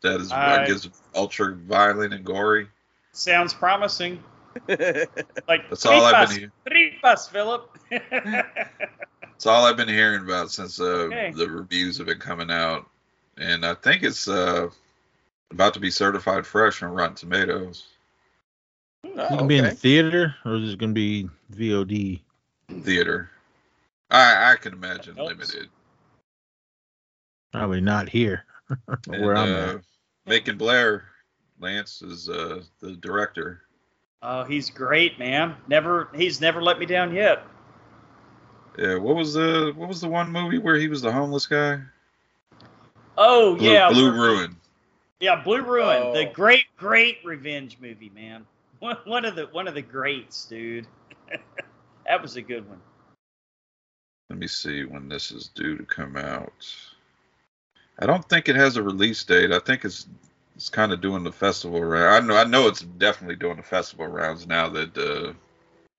that 0.01 0.19
is 0.19 0.31
I- 0.31 0.63
I 0.63 0.67
guess 0.67 0.89
ultra 1.15 1.53
violent 1.55 2.13
and 2.13 2.25
gory. 2.25 2.67
Sounds 3.13 3.53
promising. 3.53 4.21
Like 4.67 5.69
That's 5.69 5.85
all 5.85 6.03
I've 6.03 6.29
tripas, 6.29 6.39
been. 6.39 6.51
tripas, 7.03 7.29
Philip. 7.29 7.77
That's 9.37 9.45
all 9.45 9.65
I've 9.65 9.77
been 9.77 9.87
hearing 9.87 10.23
about 10.23 10.49
since 10.49 10.79
uh, 10.81 10.83
Okay. 10.83 11.31
the 11.31 11.47
reviews 11.47 11.99
have 11.99 12.07
been 12.07 12.17
coming 12.17 12.49
out, 12.49 12.89
and 13.37 13.63
I 13.63 13.75
think 13.75 14.01
it's 14.01 14.27
uh, 14.27 14.69
about 15.51 15.75
to 15.75 15.79
be 15.79 15.91
certified 15.91 16.43
fresh 16.47 16.81
on 16.81 16.91
Rotten 16.91 17.15
Tomatoes. 17.15 17.85
You 19.03 19.11
Oh, 19.15 19.37
can 19.37 19.47
be 19.47 19.59
in 19.59 19.65
the 19.65 19.69
theater, 19.71 20.33
or 20.43 20.55
is 20.55 20.73
it 20.73 20.79
gonna 20.79 20.93
be 20.93 21.29
VOD? 21.53 22.19
Theater, 22.81 23.29
I 24.09 24.53
I 24.53 24.55
can 24.55 24.73
imagine 24.73 25.15
limited. 25.15 25.69
Probably 27.53 27.79
not 27.81 28.09
here, 28.09 28.43
And, 29.07 29.21
where 29.23 29.35
I'm 29.35 29.55
uh, 29.55 29.73
at. 29.75 29.81
Macon 30.25 30.57
Blair, 30.57 31.05
Lance 31.59 32.01
is 32.01 32.27
uh, 32.27 32.63
the 32.79 32.93
director. 32.93 33.61
oh, 34.23 34.43
he's 34.45 34.71
great, 34.71 35.19
man. 35.19 35.55
Never, 35.67 36.09
he's 36.15 36.41
never 36.41 36.59
let 36.61 36.79
me 36.79 36.87
down 36.87 37.13
yet. 37.13 37.45
Yeah, 38.77 38.95
what 38.97 39.15
was 39.15 39.33
the 39.33 39.73
what 39.75 39.89
was 39.89 40.01
the 40.01 40.07
one 40.07 40.31
movie 40.31 40.59
where 40.59 40.75
he 40.75 40.87
was 40.87 41.01
the 41.01 41.11
homeless 41.11 41.47
guy? 41.47 41.81
Oh 43.17 43.55
Blue, 43.55 43.73
yeah, 43.73 43.91
Blue 43.91 44.11
Ruin. 44.11 44.55
Yeah, 45.19 45.41
Blue 45.41 45.63
Ruin, 45.63 46.13
the 46.13 46.25
Oh. 46.25 46.31
great, 46.31 46.65
great 46.77 47.17
revenge 47.23 47.77
movie, 47.81 48.11
man. 48.13 48.45
One, 48.79 48.97
one 49.05 49.25
of 49.25 49.35
the 49.35 49.45
one 49.47 49.67
of 49.67 49.73
the 49.73 49.81
greats, 49.81 50.45
dude. 50.45 50.85
that 52.05 52.21
was 52.21 52.35
a 52.35 52.41
good 52.43 52.69
one. 52.69 52.79
Let 54.29 54.37
me 54.37 54.45
see 54.45 54.85
when 54.85 55.09
this 55.09 55.31
is 55.31 55.47
due 55.47 55.77
to 55.77 55.83
come 55.83 56.15
out. 56.15 56.53
I 57.97 58.05
don't 58.05 58.27
think 58.29 58.49
it 58.49 58.55
has 58.55 58.77
a 58.77 58.83
release 58.83 59.23
date. 59.23 59.51
I 59.51 59.57
think 59.57 59.83
it's 59.83 60.07
it's 60.55 60.69
kind 60.69 60.91
of 60.91 61.01
doing 61.01 61.23
the 61.23 61.31
festival 61.31 61.83
round. 61.83 62.23
I 62.23 62.27
know 62.27 62.37
I 62.37 62.43
know 62.43 62.67
it's 62.67 62.81
definitely 62.81 63.37
doing 63.37 63.57
the 63.57 63.63
festival 63.63 64.05
rounds 64.05 64.45
now 64.45 64.69
that 64.69 64.95
uh, 64.95 65.33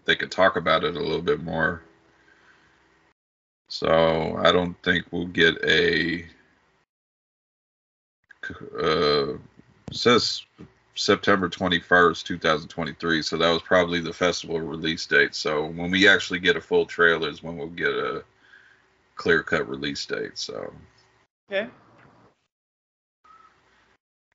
they 0.05 0.15
can 0.15 0.29
talk 0.29 0.55
about 0.55 0.85
it 0.85 0.95
a 0.95 1.01
little 1.01 1.21
bit 1.21 1.43
more. 1.43 1.83
So 3.69 4.37
I 4.43 4.51
don't 4.51 4.81
think 4.83 5.07
we'll 5.11 5.27
get 5.27 5.57
a. 5.65 6.25
Uh, 8.83 9.35
it 9.35 9.41
says 9.93 10.43
September 10.95 11.49
21st, 11.49 12.25
2023. 12.25 13.23
So 13.23 13.37
that 13.37 13.51
was 13.51 13.63
probably 13.63 14.01
the 14.01 14.13
festival 14.13 14.59
release 14.61 15.07
date. 15.07 15.35
So 15.35 15.67
when 15.67 15.91
we 15.91 16.09
actually 16.09 16.41
get 16.41 16.57
a 16.57 16.61
full 16.61 16.87
trailer 16.87 17.29
is 17.29 17.43
when 17.43 17.57
we'll 17.57 17.69
get 17.69 17.91
a 17.91 18.25
clear 19.17 19.43
cut 19.43 19.69
release 19.69 20.05
date. 20.07 20.39
So 20.39 20.73
Okay. 21.51 21.69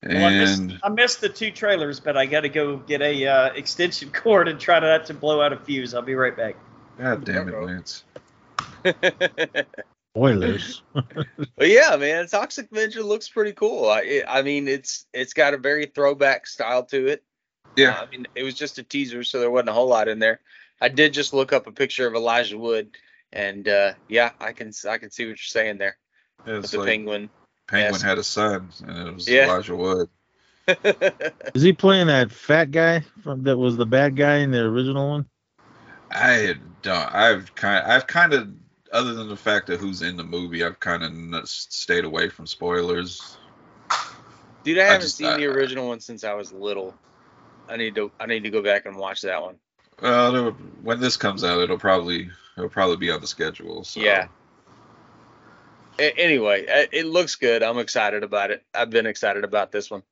Well, 0.06 0.26
I, 0.26 0.30
missed, 0.32 0.60
and 0.60 0.80
I 0.84 0.90
missed 0.90 1.22
the 1.22 1.30
two 1.30 1.52
trailers, 1.52 2.00
but 2.00 2.18
I 2.18 2.26
got 2.26 2.42
to 2.42 2.50
go 2.50 2.78
get 2.78 3.02
a 3.02 3.26
uh, 3.26 3.46
extension 3.54 4.10
cord 4.14 4.48
and 4.48 4.60
try 4.60 4.80
not 4.80 5.06
to 5.06 5.14
blow 5.14 5.42
out 5.42 5.54
a 5.54 5.58
fuse. 5.58 5.94
I'll 5.94 6.02
be 6.02 6.16
right 6.16 6.36
back. 6.36 6.56
God 6.98 7.24
damn 7.24 7.48
it, 7.48 7.56
Lance. 7.56 8.04
Spoilers. 10.16 10.84
But 11.58 11.70
yeah, 11.70 11.96
man, 11.98 12.28
Toxic 12.28 12.72
Avenger 12.72 13.04
looks 13.04 13.30
pretty 13.30 13.54
cool. 13.54 13.90
I, 13.90 14.02
it, 14.02 14.26
I 14.28 14.42
mean, 14.42 14.68
it's 14.68 15.06
it's 15.14 15.34
got 15.34 15.54
a 15.54 15.58
very 15.58 15.86
throwback 15.88 16.46
style 16.48 16.84
to 16.86 17.08
it. 17.08 17.24
Yeah, 17.76 17.92
Uh, 18.00 18.04
I 18.04 18.10
mean, 18.10 18.28
it 18.36 18.44
was 18.44 18.54
just 18.56 18.78
a 18.78 18.84
teaser, 18.84 19.24
so 19.24 19.40
there 19.40 19.50
wasn't 19.52 19.70
a 19.70 19.74
whole 19.74 19.88
lot 19.88 20.08
in 20.08 20.20
there. 20.20 20.40
I 20.82 20.90
did 20.90 21.14
just 21.14 21.34
look 21.34 21.54
up 21.54 21.66
a 21.68 21.72
picture 21.72 22.06
of 22.08 22.14
Elijah 22.16 22.58
Wood, 22.58 22.92
and 23.32 23.68
uh, 23.68 23.94
yeah, 24.08 24.32
I 24.40 24.52
can 24.52 24.72
I 24.88 24.98
can 25.00 25.10
see 25.12 25.24
what 25.26 25.30
you're 25.30 25.38
saying 25.38 25.78
there 25.78 25.98
with 26.46 26.58
it's 26.58 26.72
the 26.72 26.80
like 26.80 26.88
penguin. 26.88 27.30
Penguin 27.68 27.94
yes. 27.94 28.02
had 28.02 28.18
a 28.18 28.24
son, 28.24 28.70
and 28.86 29.08
it 29.08 29.14
was 29.14 29.28
Yeah. 29.28 29.46
Elijah 29.46 29.76
Wood. 29.76 30.10
Is 31.54 31.62
he 31.62 31.74
playing 31.74 32.08
that 32.08 32.32
fat 32.32 32.72
guy 32.72 33.02
from 33.24 33.44
that 33.44 33.58
was 33.58 33.78
the 33.78 33.86
bad 33.86 34.16
guy 34.16 34.38
in 34.38 34.52
the 34.52 34.62
original 34.62 35.10
one? 35.10 35.26
I 36.12 36.56
don't. 36.82 37.16
I've 37.16 37.54
kind. 37.56 37.86
I've 37.86 38.08
kind 38.08 38.34
of, 38.34 38.50
other 38.94 39.14
than 39.14 39.28
the 39.28 39.36
fact 39.36 39.70
of 39.70 39.80
who's 39.80 40.02
in 40.02 40.16
the 40.16 40.24
movie, 40.24 40.64
I've 40.64 40.80
kind 40.80 41.04
of 41.04 41.50
stayed 41.50 42.06
away 42.06 42.30
from 42.30 42.48
spoilers. 42.48 43.38
Dude, 44.64 44.78
I 44.80 44.84
haven't 44.86 45.02
just- 45.02 45.18
seen 45.18 45.28
I- 45.28 45.38
the 45.38 45.48
original 45.48 45.90
one 45.90 46.00
since 46.00 46.24
I 46.24 46.34
was 46.34 46.54
little. 46.54 46.94
I 47.68 47.76
need 47.76 47.96
to 47.96 48.12
I 48.20 48.26
need 48.28 48.44
to 48.44 48.50
go 48.50 48.62
back 48.62 48.86
and 48.86 48.96
watch 48.96 49.22
that 49.22 49.42
one. 49.42 49.56
Well, 50.02 50.32
there- 50.32 50.52
when 50.84 51.00
this 51.00 51.18
comes 51.18 51.44
out, 51.44 51.60
it'll 51.60 51.78
probably 51.78 52.30
it'll 52.56 52.70
probably 52.70 52.98
be 52.98 53.12
on 53.12 53.20
the 53.20 53.28
schedule. 53.28 53.84
So. 53.84 54.00
Yeah. 54.00 54.28
A- 56.00 56.18
anyway, 56.20 56.66
uh, 56.68 56.88
it 56.92 57.06
looks 57.06 57.36
good. 57.36 57.62
I'm 57.64 57.78
excited 57.80 58.24
about 58.24 58.52
it. 58.52 58.64
I've 58.74 58.90
been 58.90 59.06
excited 59.06 59.44
about 59.44 59.72
this 59.72 59.92
one. 59.92 60.04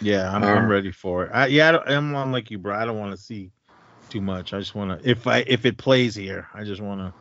Yeah, 0.00 0.34
I'm, 0.34 0.42
Uh, 0.42 0.48
I'm 0.48 0.68
ready 0.68 0.90
for 0.90 1.24
it. 1.26 1.30
I, 1.32 1.46
yeah, 1.46 1.68
I 1.68 1.72
don't, 1.72 1.88
I'm, 1.88 2.16
I'm 2.16 2.32
like 2.32 2.50
you, 2.50 2.58
bro. 2.58 2.76
I 2.76 2.84
don't 2.84 2.98
want 2.98 3.12
to 3.12 3.16
see 3.16 3.50
too 4.10 4.20
much. 4.20 4.52
I 4.52 4.58
just 4.58 4.74
want 4.74 5.00
to 5.02 5.08
if 5.08 5.26
I 5.26 5.38
if 5.46 5.64
it 5.64 5.76
plays 5.78 6.14
here, 6.14 6.48
I 6.54 6.64
just 6.64 6.80
want 6.80 7.00
to. 7.00 7.12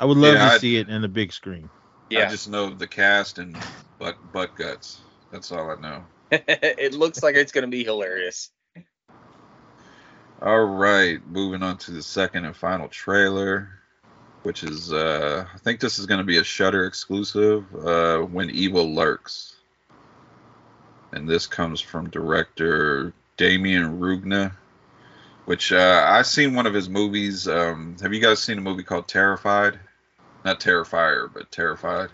I 0.00 0.04
would 0.04 0.16
love 0.16 0.34
Yeah, 0.34 0.48
to 0.48 0.54
I- 0.54 0.58
see 0.58 0.76
it 0.76 0.88
in 0.88 1.02
the 1.02 1.08
big 1.08 1.32
screen. 1.32 1.68
Yeah. 2.10 2.20
I 2.20 2.22
Yeah, 2.22 2.28
just 2.28 2.48
know 2.48 2.70
the 2.70 2.86
cast 2.86 3.38
and 3.38 3.56
butt 3.98 4.16
butt 4.32 4.54
guts. 4.56 5.00
That's 5.30 5.50
all 5.52 5.70
I 5.70 5.76
know. 5.80 6.04
it 6.30 6.94
looks 6.94 7.22
like 7.22 7.34
it's 7.36 7.52
gonna 7.52 7.66
be 7.68 7.84
hilarious. 7.84 8.50
All 10.42 10.64
right, 10.64 11.24
moving 11.26 11.62
on 11.62 11.78
to 11.78 11.90
the 11.92 12.02
second 12.02 12.44
and 12.44 12.54
final 12.56 12.88
trailer, 12.88 13.68
which 14.42 14.62
is 14.62 14.92
uh 14.92 15.46
I 15.52 15.58
think 15.58 15.80
this 15.80 15.98
is 15.98 16.06
going 16.06 16.18
to 16.18 16.24
be 16.24 16.36
a 16.38 16.44
Shudder 16.44 16.84
exclusive, 16.84 17.64
uh 17.74 18.18
When 18.20 18.50
Evil 18.50 18.94
Lurks. 18.94 19.56
And 21.12 21.28
this 21.28 21.46
comes 21.46 21.80
from 21.80 22.10
director 22.10 23.14
Demián 23.38 23.98
Rugna, 23.98 24.52
which 25.46 25.72
uh 25.72 26.04
I've 26.08 26.26
seen 26.26 26.54
one 26.54 26.66
of 26.66 26.74
his 26.74 26.88
movies. 26.88 27.46
Um 27.48 27.96
have 28.00 28.12
you 28.12 28.20
guys 28.20 28.42
seen 28.42 28.58
a 28.58 28.62
movie 28.62 28.82
called 28.82 29.08
Terrified? 29.08 29.78
Not 30.44 30.60
Terrifier, 30.60 31.32
but 31.32 31.50
Terrified. 31.50 32.10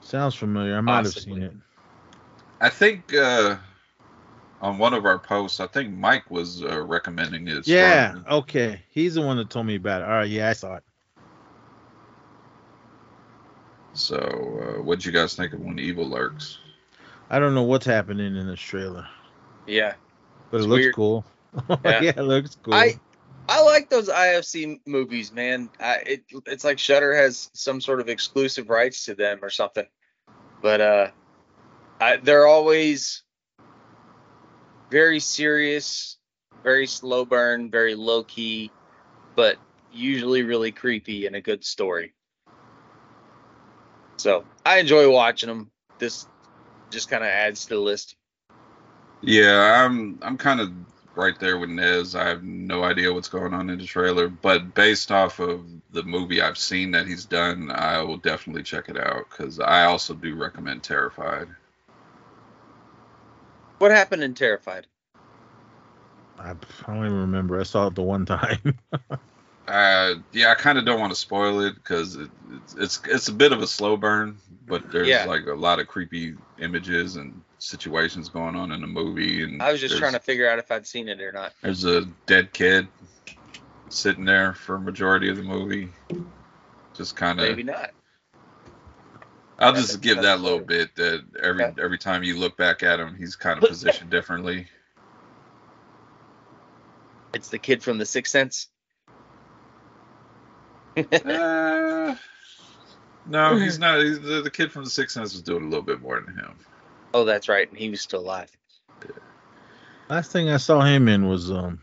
Sounds 0.00 0.34
familiar. 0.34 0.76
I 0.76 0.80
might 0.80 1.04
have 1.04 1.14
seen 1.14 1.42
it. 1.42 1.52
I 2.60 2.68
think 2.68 3.14
uh 3.14 3.56
on 4.60 4.78
one 4.78 4.94
of 4.94 5.04
our 5.04 5.18
posts, 5.18 5.60
I 5.60 5.66
think 5.66 5.92
Mike 5.92 6.30
was 6.30 6.62
uh, 6.62 6.80
recommending 6.82 7.48
it. 7.48 7.66
Yeah. 7.66 8.12
strongly. 8.12 8.30
Okay. 8.30 8.80
He's 8.88 9.14
the 9.14 9.20
one 9.20 9.36
that 9.36 9.50
told 9.50 9.66
me 9.66 9.74
about 9.74 10.00
it. 10.00 10.04
All 10.06 10.12
right. 10.12 10.28
Yeah, 10.28 10.48
I 10.48 10.52
saw 10.54 10.76
it. 10.76 10.84
So, 13.92 14.16
uh, 14.16 14.82
what'd 14.82 15.04
you 15.04 15.12
guys 15.12 15.34
think 15.34 15.52
of 15.52 15.60
When 15.60 15.78
Evil 15.78 16.08
Lurks? 16.08 16.58
I 17.30 17.38
don't 17.38 17.54
know 17.54 17.62
what's 17.62 17.86
happening 17.86 18.36
in 18.36 18.46
this 18.46 18.60
trailer, 18.60 19.06
Yeah. 19.66 19.94
but 20.50 20.58
It's 20.58 20.66
it 20.66 20.68
looks 20.68 20.82
weird. 20.82 20.94
cool. 20.94 21.24
Yeah. 21.84 22.02
yeah. 22.02 22.12
it 22.16 22.22
looks 22.22 22.56
cool. 22.62 22.74
I 22.74 22.98
I 23.48 23.62
like 23.62 23.90
those 23.90 24.08
IFC 24.08 24.80
movies, 24.86 25.32
man. 25.32 25.68
I, 25.78 25.96
it 26.06 26.24
it's 26.46 26.64
like 26.64 26.78
Shudder 26.78 27.14
has 27.14 27.50
some 27.52 27.80
sort 27.80 28.00
of 28.00 28.08
exclusive 28.08 28.70
rights 28.70 29.04
to 29.04 29.14
them 29.14 29.40
or 29.42 29.50
something. 29.50 29.86
But 30.62 30.80
uh, 30.80 31.08
I, 32.00 32.16
they're 32.16 32.46
always 32.46 33.22
very 34.90 35.20
serious, 35.20 36.16
very 36.62 36.86
slow 36.86 37.24
burn, 37.24 37.70
very 37.70 37.94
low 37.94 38.24
key, 38.24 38.70
but 39.36 39.56
usually 39.92 40.42
really 40.42 40.72
creepy 40.72 41.26
and 41.26 41.36
a 41.36 41.40
good 41.40 41.64
story. 41.64 42.14
So 44.16 44.44
I 44.64 44.78
enjoy 44.78 45.10
watching 45.10 45.48
them. 45.48 45.70
This 45.98 46.26
just 46.90 47.10
kind 47.10 47.22
of 47.22 47.28
adds 47.28 47.64
to 47.64 47.74
the 47.74 47.80
list. 47.80 48.16
Yeah, 49.20 49.84
I'm 49.84 50.18
I'm 50.22 50.36
kind 50.36 50.60
of 50.60 50.72
right 51.16 51.38
there 51.38 51.58
with 51.58 51.70
Nez. 51.70 52.14
I 52.14 52.28
have 52.28 52.42
no 52.42 52.84
idea 52.84 53.12
what's 53.12 53.28
going 53.28 53.54
on 53.54 53.70
in 53.70 53.78
the 53.78 53.84
trailer, 53.84 54.28
but 54.28 54.74
based 54.74 55.10
off 55.10 55.38
of 55.38 55.64
the 55.92 56.02
movie 56.02 56.42
I've 56.42 56.58
seen 56.58 56.90
that 56.92 57.06
he's 57.06 57.24
done, 57.24 57.70
I 57.70 58.02
will 58.02 58.16
definitely 58.16 58.62
check 58.62 58.88
it 58.88 58.98
out 58.98 59.28
because 59.30 59.60
I 59.60 59.84
also 59.84 60.14
do 60.14 60.34
recommend 60.34 60.82
Terrified. 60.82 61.48
What 63.78 63.90
happened 63.90 64.22
in 64.22 64.34
Terrified? 64.34 64.86
I, 66.38 66.50
I 66.50 66.54
don't 66.86 67.06
even 67.06 67.20
remember. 67.20 67.60
I 67.60 67.64
saw 67.64 67.86
it 67.86 67.94
the 67.94 68.02
one 68.02 68.26
time. 68.26 68.78
Uh, 69.66 70.16
yeah, 70.32 70.50
I 70.50 70.54
kind 70.54 70.76
of 70.76 70.84
don't 70.84 71.00
want 71.00 71.12
to 71.12 71.18
spoil 71.18 71.60
it 71.60 71.74
because 71.74 72.16
it, 72.16 72.30
it's, 72.50 72.74
it's 72.74 73.00
it's 73.06 73.28
a 73.28 73.32
bit 73.32 73.52
of 73.52 73.62
a 73.62 73.66
slow 73.66 73.96
burn, 73.96 74.36
but 74.66 74.90
there's 74.90 75.08
Yeah. 75.08 75.24
like 75.24 75.46
a 75.46 75.54
lot 75.54 75.78
of 75.78 75.86
creepy 75.86 76.34
images 76.58 77.16
and 77.16 77.40
situations 77.58 78.28
going 78.28 78.56
on 78.56 78.72
in 78.72 78.82
the 78.82 78.86
movie. 78.86 79.42
And 79.42 79.62
I 79.62 79.72
was 79.72 79.80
just 79.80 79.96
trying 79.96 80.12
to 80.12 80.20
figure 80.20 80.48
out 80.48 80.58
if 80.58 80.70
I'd 80.70 80.86
seen 80.86 81.08
it 81.08 81.20
or 81.22 81.32
not. 81.32 81.54
There's 81.62 81.84
a 81.84 82.02
dead 82.26 82.52
kid 82.52 82.88
sitting 83.88 84.26
there 84.26 84.52
for 84.52 84.74
a 84.74 84.80
majority 84.80 85.30
of 85.30 85.36
the 85.38 85.42
movie. 85.42 85.94
Just 86.92 87.16
kind 87.16 87.40
of. 87.40 87.46
Maybe 87.48 87.62
not. 87.62 87.92
I'll 89.58 89.72
just 89.72 90.02
give 90.02 90.20
that 90.20 90.40
little 90.40 90.58
bit 90.58 90.94
that 90.96 91.24
every 91.42 91.64
Okay. 91.64 91.82
every 91.82 91.96
time 91.98 92.22
you 92.22 92.36
look 92.36 92.56
back 92.58 92.82
at 92.82 93.00
him, 93.00 93.14
he's 93.16 93.34
kind 93.34 93.62
of 93.62 93.68
positioned 93.68 94.10
differently. 94.10 94.66
It's 97.32 97.48
the 97.48 97.58
kid 97.58 97.82
from 97.82 97.96
The 97.98 98.04
Sixth 98.06 98.30
Sense. 98.30 98.68
Uh, 100.96 102.14
no, 103.26 103.56
he's 103.56 103.78
not. 103.78 104.00
He's, 104.00 104.20
the, 104.20 104.42
the 104.42 104.50
kid 104.50 104.72
from 104.72 104.84
the 104.84 104.90
Sixth 104.90 105.14
Sense 105.14 105.32
was 105.32 105.42
doing 105.42 105.64
a 105.64 105.68
little 105.68 105.82
bit 105.82 106.00
more 106.00 106.20
than 106.20 106.36
him. 106.36 106.54
Oh, 107.12 107.24
that's 107.24 107.48
right. 107.48 107.68
And 107.68 107.78
he 107.78 107.90
was 107.90 108.00
still 108.00 108.20
alive. 108.20 108.50
Last 110.08 110.32
thing 110.32 110.50
I 110.50 110.58
saw 110.58 110.82
him 110.82 111.08
in 111.08 111.28
was 111.28 111.50
um 111.50 111.80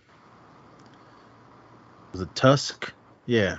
was 2.12 2.22
it 2.22 2.36
Tusk? 2.36 2.93
Yeah. 3.26 3.57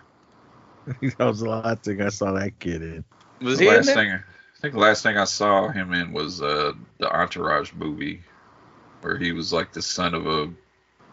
that 0.86 1.18
was 1.18 1.40
the 1.40 1.48
last 1.48 1.84
thing 1.84 2.00
I 2.00 2.10
saw 2.10 2.32
that 2.32 2.58
kid 2.58 2.82
in. 2.82 3.04
Was 3.40 3.58
the 3.58 3.64
he 3.64 3.70
in 3.70 3.76
last 3.76 3.86
there? 3.86 3.94
thing 3.94 4.12
I 4.12 4.60
think 4.60 4.74
the 4.74 4.80
last 4.80 5.02
thing 5.02 5.16
I 5.16 5.24
saw 5.24 5.68
him 5.68 5.92
in 5.92 6.12
was 6.12 6.40
uh 6.40 6.72
the 6.98 7.10
Entourage 7.10 7.72
movie, 7.72 8.22
where 9.00 9.16
he 9.16 9.32
was 9.32 9.52
like 9.52 9.72
the 9.72 9.82
son 9.82 10.14
of 10.14 10.26
a 10.26 10.50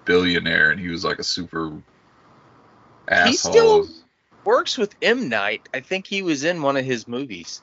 billionaire 0.05 0.71
and 0.71 0.79
he 0.79 0.89
was 0.89 1.03
like 1.03 1.19
a 1.19 1.23
super 1.23 1.71
asshole. 3.07 3.31
He 3.31 3.37
still 3.37 3.87
works 4.45 4.77
with 4.77 4.95
M 5.01 5.29
Night. 5.29 5.67
I 5.73 5.79
think 5.81 6.07
he 6.07 6.21
was 6.21 6.43
in 6.43 6.61
one 6.61 6.77
of 6.77 6.85
his 6.85 7.07
movies, 7.07 7.61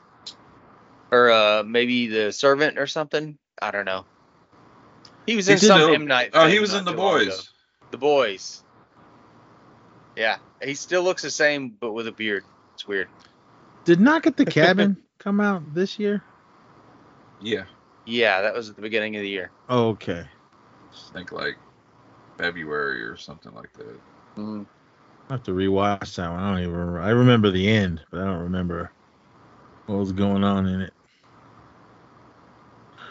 or 1.11 1.31
uh 1.31 1.63
maybe 1.65 2.07
The 2.09 2.33
Servant 2.33 2.79
or 2.79 2.87
something. 2.87 3.39
I 3.61 3.71
don't 3.71 3.85
know. 3.87 4.05
He 5.27 5.35
was 5.37 5.49
in 5.49 5.55
He's 5.59 5.67
some 5.67 5.79
still- 5.81 5.95
M 5.95 6.07
Night. 6.07 6.31
Oh, 6.35 6.47
he 6.47 6.59
was 6.61 6.75
in 6.75 6.85
The 6.85 6.93
too 6.93 6.99
long 6.99 7.21
ago. 7.23 7.31
Boys. 7.31 7.51
The 7.91 7.99
Boys. 7.99 8.63
Yeah, 10.17 10.37
he 10.63 10.75
still 10.75 11.03
looks 11.03 11.23
the 11.23 11.31
same, 11.31 11.71
but 11.71 11.93
with 11.93 12.07
a 12.07 12.13
beard. 12.13 12.45
It's 12.75 12.87
weird. 12.89 13.09
Did 13.85 14.01
Knock 14.01 14.27
at 14.27 14.37
the 14.37 14.47
Cabin 14.47 14.97
come 15.19 15.41
out 15.41 15.75
this 15.75 15.99
year? 15.99 16.23
Yeah, 17.41 17.65
Yeah, 18.07 18.41
that 18.43 18.55
was 18.55 18.71
at 18.71 18.77
the 18.77 18.83
beginning 18.83 19.17
of 19.17 19.23
the 19.23 19.29
year. 19.29 19.51
Oh, 19.69 19.89
okay. 19.91 20.25
I 20.91 21.13
think 21.13 21.33
like 21.33 21.57
February 22.39 23.03
or 23.03 23.17
something 23.19 23.53
like 23.55 23.71
that. 23.75 24.01
Mm. 24.39 24.65
I 25.29 25.35
have 25.35 25.43
to 25.45 25.53
rewatch 25.53 26.17
that 26.17 26.31
one. 26.31 26.41
I 26.41 26.51
don't 26.53 26.61
even 26.63 26.75
remember. 26.75 27.01
I 27.01 27.11
remember 27.11 27.51
the 27.51 27.69
end, 27.69 28.05
but 28.11 28.21
I 28.21 28.25
don't 28.25 28.45
remember 28.45 28.93
what 29.87 29.99
was 29.99 30.13
going 30.13 30.45
on 30.45 30.67
in 30.67 30.83
it. 30.83 30.95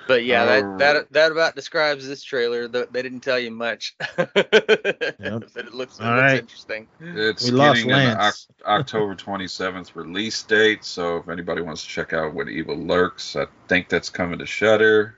But 0.07 0.25
yeah, 0.25 0.45
that, 0.45 0.65
oh. 0.65 0.77
that 0.77 1.11
that 1.13 1.31
about 1.31 1.55
describes 1.55 2.07
this 2.07 2.23
trailer. 2.23 2.67
Th- 2.69 2.87
They 2.91 3.01
didn't 3.01 3.21
tell 3.21 3.39
you 3.39 3.51
much, 3.51 3.95
but 4.17 4.31
it 4.35 5.73
looks, 5.73 5.99
it 5.99 6.05
All 6.05 6.11
looks 6.11 6.33
right. 6.33 6.35
interesting. 6.35 6.89
It's 6.99 7.45
We 7.45 7.51
lost 7.51 7.85
getting 7.85 7.91
an 7.91 8.13
Oc- 8.15 8.35
Lance. 8.35 8.47
October 8.65 9.15
27th 9.15 9.95
release 9.95 10.43
date. 10.43 10.85
So 10.85 11.17
if 11.17 11.29
anybody 11.29 11.61
wants 11.61 11.83
to 11.83 11.89
check 11.89 12.13
out 12.13 12.33
When 12.35 12.49
Evil 12.49 12.77
Lurks, 12.77 13.35
I 13.35 13.45
think 13.67 13.89
that's 13.89 14.09
coming 14.09 14.39
to 14.39 14.45
Shudder. 14.45 15.15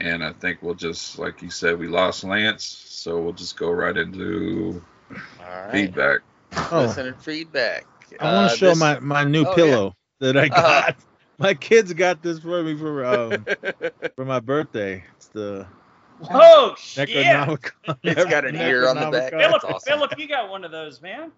And 0.00 0.24
I 0.24 0.32
think 0.32 0.62
we'll 0.62 0.74
just, 0.74 1.18
like 1.18 1.42
you 1.42 1.50
said, 1.50 1.78
we 1.78 1.88
lost 1.88 2.24
Lance, 2.24 2.64
so 2.64 3.20
we'll 3.20 3.34
just 3.34 3.58
go 3.58 3.70
right 3.70 3.96
into 3.96 4.74
All 4.76 4.89
right. 5.40 5.72
feedback. 5.72 6.20
Oh, 6.72 6.82
Listener 6.86 7.14
feedback. 7.14 7.84
I 8.20 8.24
want 8.24 8.36
Uh, 8.36 8.48
to 8.52 8.56
show 8.56 8.68
this- 8.70 8.78
my 8.78 8.98
my 9.00 9.24
new 9.24 9.44
Oh, 9.44 9.54
pillow 9.54 9.94
that 10.20 10.36
I 10.36 10.46
Uh-huh. 10.46 10.60
got. 10.86 10.96
My 11.38 11.54
kids 11.54 11.90
got 11.94 12.20
this 12.22 12.38
for 12.38 12.62
me 12.62 12.76
for 12.76 13.02
um 13.02 13.46
for 14.14 14.26
my 14.26 14.40
birthday. 14.40 15.02
It's 15.16 15.28
the 15.28 15.66
Whoa, 16.18 16.74
shit. 16.76 17.08
Necronomicon. 17.08 17.96
It's 18.02 18.24
got 18.26 18.44
an 18.44 18.56
ear 18.56 18.86
on 18.86 18.96
the 18.96 19.10
back. 19.10 19.32
Necronomicon. 19.32 19.38
Philip, 19.40 19.52
That's 19.52 19.64
awesome. 19.64 19.92
Philip, 19.94 20.18
you 20.18 20.28
got 20.28 20.50
one 20.50 20.64
of 20.64 20.70
those, 20.70 21.00
man. 21.00 21.32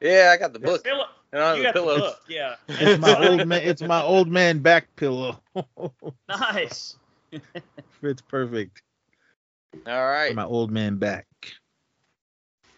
yeah, 0.00 0.32
I 0.34 0.38
got 0.38 0.52
the 0.54 0.58
book. 0.58 0.82
Philip, 0.82 1.06
And 1.32 1.40
I 1.40 1.54
you 1.56 1.64
have 1.66 1.74
got 1.74 1.80
a 1.82 1.84
pillow. 1.84 1.94
the 1.94 2.00
book. 2.00 2.20
Yeah. 2.28 2.54
It's 2.68 3.00
my 3.00 3.16
old 3.28 3.46
man. 3.46 3.62
It's 3.62 3.82
my 3.82 4.02
old 4.02 4.26
man 4.28 4.58
back 4.58 4.88
pillow. 4.96 5.40
Nice. 6.28 6.96
Fits 8.00 8.22
perfect 8.22 8.82
All 9.86 10.04
right. 10.04 10.30
for 10.30 10.34
my 10.34 10.44
old 10.44 10.72
man 10.72 10.96
back. 10.96 11.26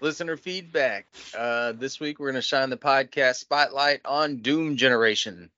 Listener 0.00 0.36
feedback. 0.36 1.06
Uh, 1.36 1.72
this 1.72 1.98
week 1.98 2.18
we're 2.18 2.26
going 2.30 2.34
to 2.36 2.42
shine 2.42 2.70
the 2.70 2.76
podcast 2.76 3.36
spotlight 3.36 4.00
on 4.04 4.38
Doom 4.38 4.76
Generation. 4.76 5.50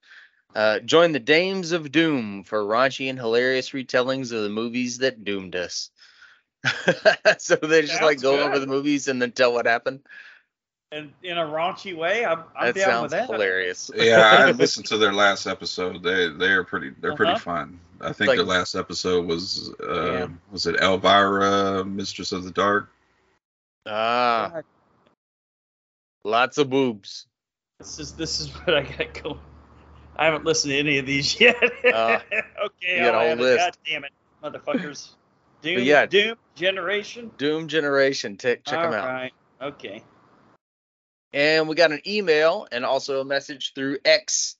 Uh, 0.54 0.78
join 0.78 1.12
the 1.12 1.18
Dames 1.18 1.72
of 1.72 1.90
Doom 1.92 2.44
for 2.44 2.62
raunchy 2.62 3.10
and 3.10 3.18
hilarious 3.18 3.70
retellings 3.70 4.32
of 4.32 4.42
the 4.42 4.48
movies 4.48 4.98
that 4.98 5.24
doomed 5.24 5.56
us. 5.56 5.90
so 7.38 7.56
they 7.56 7.82
just 7.82 8.02
like 8.02 8.20
go 8.20 8.36
good. 8.36 8.46
over 8.46 8.58
the 8.58 8.66
movies 8.66 9.08
and 9.08 9.20
then 9.20 9.32
tell 9.32 9.52
what 9.52 9.66
happened. 9.66 10.00
And 10.90 11.12
in 11.22 11.36
a 11.36 11.42
raunchy 11.44 11.94
way, 11.94 12.24
I'm, 12.24 12.44
I'm 12.56 12.72
That 12.72 12.76
down 12.76 13.02
with 13.02 13.10
sounds 13.10 13.28
that. 13.28 13.30
hilarious. 13.30 13.90
Yeah, 13.96 14.36
I 14.38 14.50
listened 14.52 14.86
to 14.86 14.96
their 14.98 15.12
last 15.12 15.46
episode. 15.46 16.02
They 16.02 16.28
they 16.30 16.48
are 16.48 16.64
pretty 16.64 16.92
they're 17.00 17.14
pretty 17.14 17.32
Uh-huh. 17.32 17.40
fun. 17.40 17.80
I 18.00 18.12
think 18.12 18.28
Like- 18.28 18.38
their 18.38 18.46
last 18.46 18.74
episode 18.74 19.26
was 19.26 19.70
uh, 19.86 20.12
Yeah. 20.12 20.28
was 20.50 20.66
it 20.66 20.76
Elvira, 20.80 21.84
Mistress 21.84 22.32
of 22.32 22.44
the 22.44 22.50
Dark? 22.52 22.88
Ah, 23.88 24.62
lots 26.24 26.58
of 26.58 26.68
boobs. 26.68 27.26
This 27.78 27.98
is 27.98 28.12
this 28.14 28.40
is 28.40 28.48
what 28.48 28.74
I 28.74 28.82
got 28.82 29.22
going. 29.22 29.40
I 30.16 30.26
haven't 30.26 30.44
listened 30.44 30.72
to 30.72 30.78
any 30.78 30.98
of 30.98 31.06
these 31.06 31.40
yet. 31.40 31.56
Uh, 31.84 32.18
okay, 32.64 32.96
you 32.96 33.04
got 33.04 33.14
a 33.14 33.18
I'll 33.18 33.20
whole 33.20 33.28
have 33.30 33.38
it. 33.38 33.42
list. 33.42 33.58
God 33.58 33.76
damn 33.86 34.04
it, 34.04 34.12
motherfuckers. 34.42 35.10
Doom, 35.62 35.82
yeah. 35.82 36.06
Doom 36.06 36.36
Generation. 36.54 37.30
Doom 37.36 37.68
Generation. 37.68 38.36
T- 38.36 38.56
check 38.56 38.64
them 38.64 38.92
out. 38.92 39.08
All 39.08 39.08
right. 39.08 39.32
Okay. 39.60 40.04
And 41.32 41.68
we 41.68 41.74
got 41.74 41.92
an 41.92 42.00
email 42.06 42.66
and 42.70 42.84
also 42.84 43.20
a 43.20 43.24
message 43.24 43.74
through 43.74 43.98
X 44.04 44.56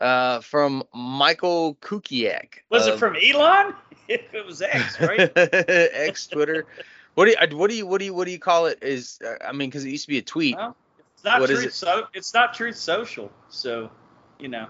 uh, 0.00 0.40
from 0.40 0.82
Michael 0.94 1.76
Kuciak. 1.76 2.54
Was 2.70 2.86
it 2.86 2.98
from 2.98 3.16
Elon? 3.16 3.74
If 4.08 4.22
it 4.34 4.44
was 4.44 4.62
X, 4.62 5.00
right? 5.00 5.30
X 5.36 6.26
Twitter. 6.26 6.66
What 7.14 7.26
do 7.26 7.30
you 7.32 7.56
what 7.58 7.70
do 7.70 7.76
you 7.76 7.86
what 7.86 7.98
do 7.98 8.04
you 8.06 8.14
what 8.14 8.24
do 8.24 8.30
you 8.30 8.38
call 8.38 8.66
it? 8.66 8.78
Is 8.82 9.18
uh, 9.24 9.34
I 9.46 9.52
mean 9.52 9.68
because 9.68 9.84
it 9.84 9.90
used 9.90 10.04
to 10.04 10.08
be 10.10 10.18
a 10.18 10.22
tweet. 10.22 10.56
Well, 10.56 10.76
it's 11.14 11.24
not 11.24 11.40
What 11.40 11.50
is 11.50 11.58
truth. 11.60 11.68
it? 11.68 11.74
So 11.74 12.06
it's 12.14 12.32
not 12.32 12.54
Truth 12.54 12.76
Social. 12.76 13.30
So 13.48 13.90
you 14.38 14.48
know, 14.48 14.66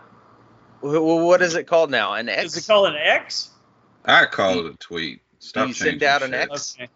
Wh- 0.81 0.97
wh- 0.99 1.25
what 1.25 1.41
is 1.43 1.55
it 1.55 1.65
called 1.67 1.91
now? 1.91 2.15
An 2.15 2.29
X? 2.29 2.45
is 2.47 2.57
it 2.57 2.67
called 2.67 2.89
an 2.89 2.97
X? 2.97 3.51
I 4.05 4.27
call 4.27 4.67
it 4.67 4.75
a 4.75 4.77
tweet. 4.79 5.23
Stop 5.39 5.69
you 5.69 5.75
send 5.75 6.03
out 6.03 6.23
an 6.23 6.33
shit. 6.33 6.51
X? 6.51 6.77
Okay. 6.79 6.89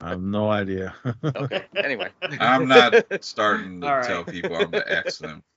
I 0.00 0.10
have 0.10 0.22
no 0.22 0.50
idea. 0.50 0.94
Okay. 1.36 1.64
Anyway. 1.76 2.10
I'm 2.40 2.66
not 2.68 2.94
starting 3.20 3.80
to 3.82 3.86
All 3.88 3.96
right. 3.96 4.06
tell 4.06 4.24
people 4.24 4.56
I'm 4.56 4.70
the 4.70 4.90
X 4.90 5.18
them. 5.18 5.42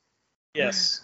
Yes. 0.55 1.01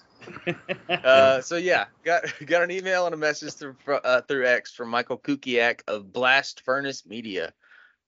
Uh, 1.04 1.42
so 1.42 1.56
yeah, 1.56 1.86
got 2.04 2.24
got 2.46 2.62
an 2.62 2.70
email 2.70 3.06
and 3.08 3.16
a 3.16 3.18
message 3.18 3.54
through 3.54 3.76
uh, 3.88 4.22
through 4.22 4.46
X 4.46 4.72
from 4.76 4.90
Michael 4.90 5.18
Kuciak 5.18 5.82
of 5.88 6.14
Blast 6.14 6.62
Furnace 6.62 7.04
Media. 7.08 7.52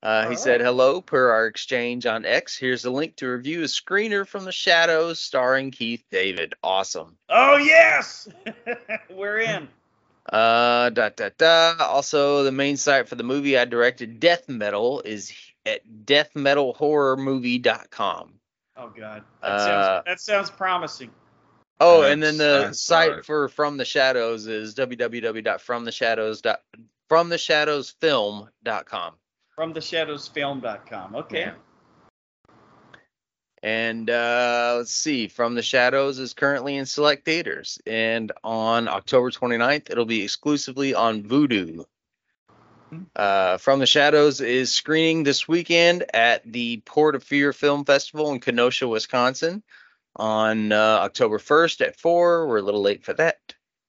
Uh, 0.03 0.23
he 0.23 0.29
All 0.29 0.35
said, 0.37 0.61
"Hello, 0.61 0.99
per 1.01 1.29
our 1.31 1.45
exchange 1.45 2.05
on 2.07 2.25
X. 2.25 2.57
Here's 2.57 2.85
a 2.85 2.89
link 2.91 3.17
to 3.17 3.27
review 3.27 3.61
a 3.61 3.65
screener 3.65 4.25
from 4.27 4.45
The 4.45 4.51
Shadows, 4.51 5.19
starring 5.19 5.69
Keith 5.71 6.03
David. 6.09 6.55
Awesome. 6.63 7.17
Oh 7.29 7.57
yes, 7.57 8.27
we're 9.11 9.37
in. 9.39 9.67
Uh, 10.27 10.89
da 10.89 11.09
da 11.09 11.29
da. 11.37 11.75
Also, 11.79 12.41
the 12.43 12.51
main 12.51 12.77
site 12.77 13.07
for 13.09 13.15
the 13.15 13.23
movie 13.23 13.55
I 13.57 13.65
directed, 13.65 14.19
Death 14.19 14.47
Metal, 14.49 15.01
is 15.05 15.31
at 15.65 15.81
deathmetalhorrormovie.com. 16.05 18.33
Oh 18.77 18.89
god, 18.89 19.23
that 19.41 19.51
Uh, 19.51 19.59
sounds 19.59 20.03
that 20.05 20.19
sounds 20.19 20.49
promising. 20.49 21.11
Oh, 21.79 22.01
and 22.03 22.21
then 22.23 22.37
the 22.37 22.61
that's 22.65 22.81
site 22.81 23.11
right. 23.11 23.25
for 23.25 23.47
From 23.49 23.77
the 23.77 23.85
Shadows 23.85 24.47
is 24.47 24.73
www.fromtheshadows. 24.75 26.41
From 29.55 29.73
theshadowsfilm.com. 29.73 31.15
Okay. 31.15 31.39
Yeah. 31.41 31.53
And 33.63 34.09
uh, 34.09 34.75
let's 34.77 34.93
see, 34.93 35.27
From 35.27 35.53
the 35.53 35.61
Shadows 35.61 36.17
is 36.17 36.33
currently 36.33 36.77
in 36.77 36.87
select 36.87 37.25
theaters, 37.25 37.77
and 37.85 38.31
on 38.43 38.87
October 38.87 39.29
29th, 39.29 39.91
it'll 39.91 40.05
be 40.05 40.23
exclusively 40.23 40.95
on 40.95 41.21
Vudu. 41.23 41.85
Uh, 43.15 43.57
From 43.57 43.79
the 43.79 43.85
Shadows 43.85 44.41
is 44.41 44.73
screening 44.73 45.23
this 45.23 45.47
weekend 45.47 46.05
at 46.11 46.43
the 46.51 46.81
Port 46.85 47.13
of 47.13 47.23
Fear 47.23 47.53
Film 47.53 47.85
Festival 47.85 48.31
in 48.31 48.39
Kenosha, 48.39 48.87
Wisconsin, 48.87 49.61
on 50.15 50.71
uh, 50.71 50.99
October 51.01 51.37
1st 51.37 51.81
at 51.85 51.99
four. 51.99 52.47
We're 52.47 52.57
a 52.57 52.63
little 52.63 52.81
late 52.81 53.05
for 53.05 53.13
that, 53.13 53.37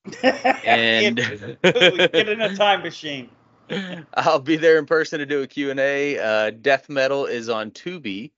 and 0.22 1.16
get 1.16 2.28
in 2.28 2.40
a 2.42 2.54
time 2.56 2.82
machine. 2.82 3.30
I'll 4.14 4.38
be 4.40 4.56
there 4.56 4.78
in 4.78 4.86
person 4.86 5.18
to 5.20 5.26
do 5.26 5.42
a 5.42 5.46
Q&A. 5.46 6.18
Uh, 6.18 6.50
Death 6.50 6.88
Metal 6.88 7.26
is 7.26 7.48
on 7.48 7.70
Tubi, 7.70 8.32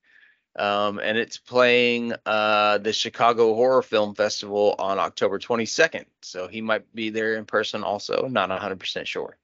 um, 0.55 0.99
and 0.99 1.17
it's 1.17 1.37
playing 1.37 2.13
uh, 2.25 2.77
the 2.77 2.93
Chicago 2.93 3.53
Horror 3.53 3.81
Film 3.81 4.15
Festival 4.15 4.75
on 4.79 4.99
October 4.99 5.39
22nd. 5.39 6.05
So 6.21 6.47
he 6.47 6.61
might 6.61 6.93
be 6.95 7.09
there 7.09 7.35
in 7.35 7.45
person 7.45 7.83
also. 7.83 8.27
Not 8.27 8.49
100% 8.49 9.05
sure. 9.05 9.37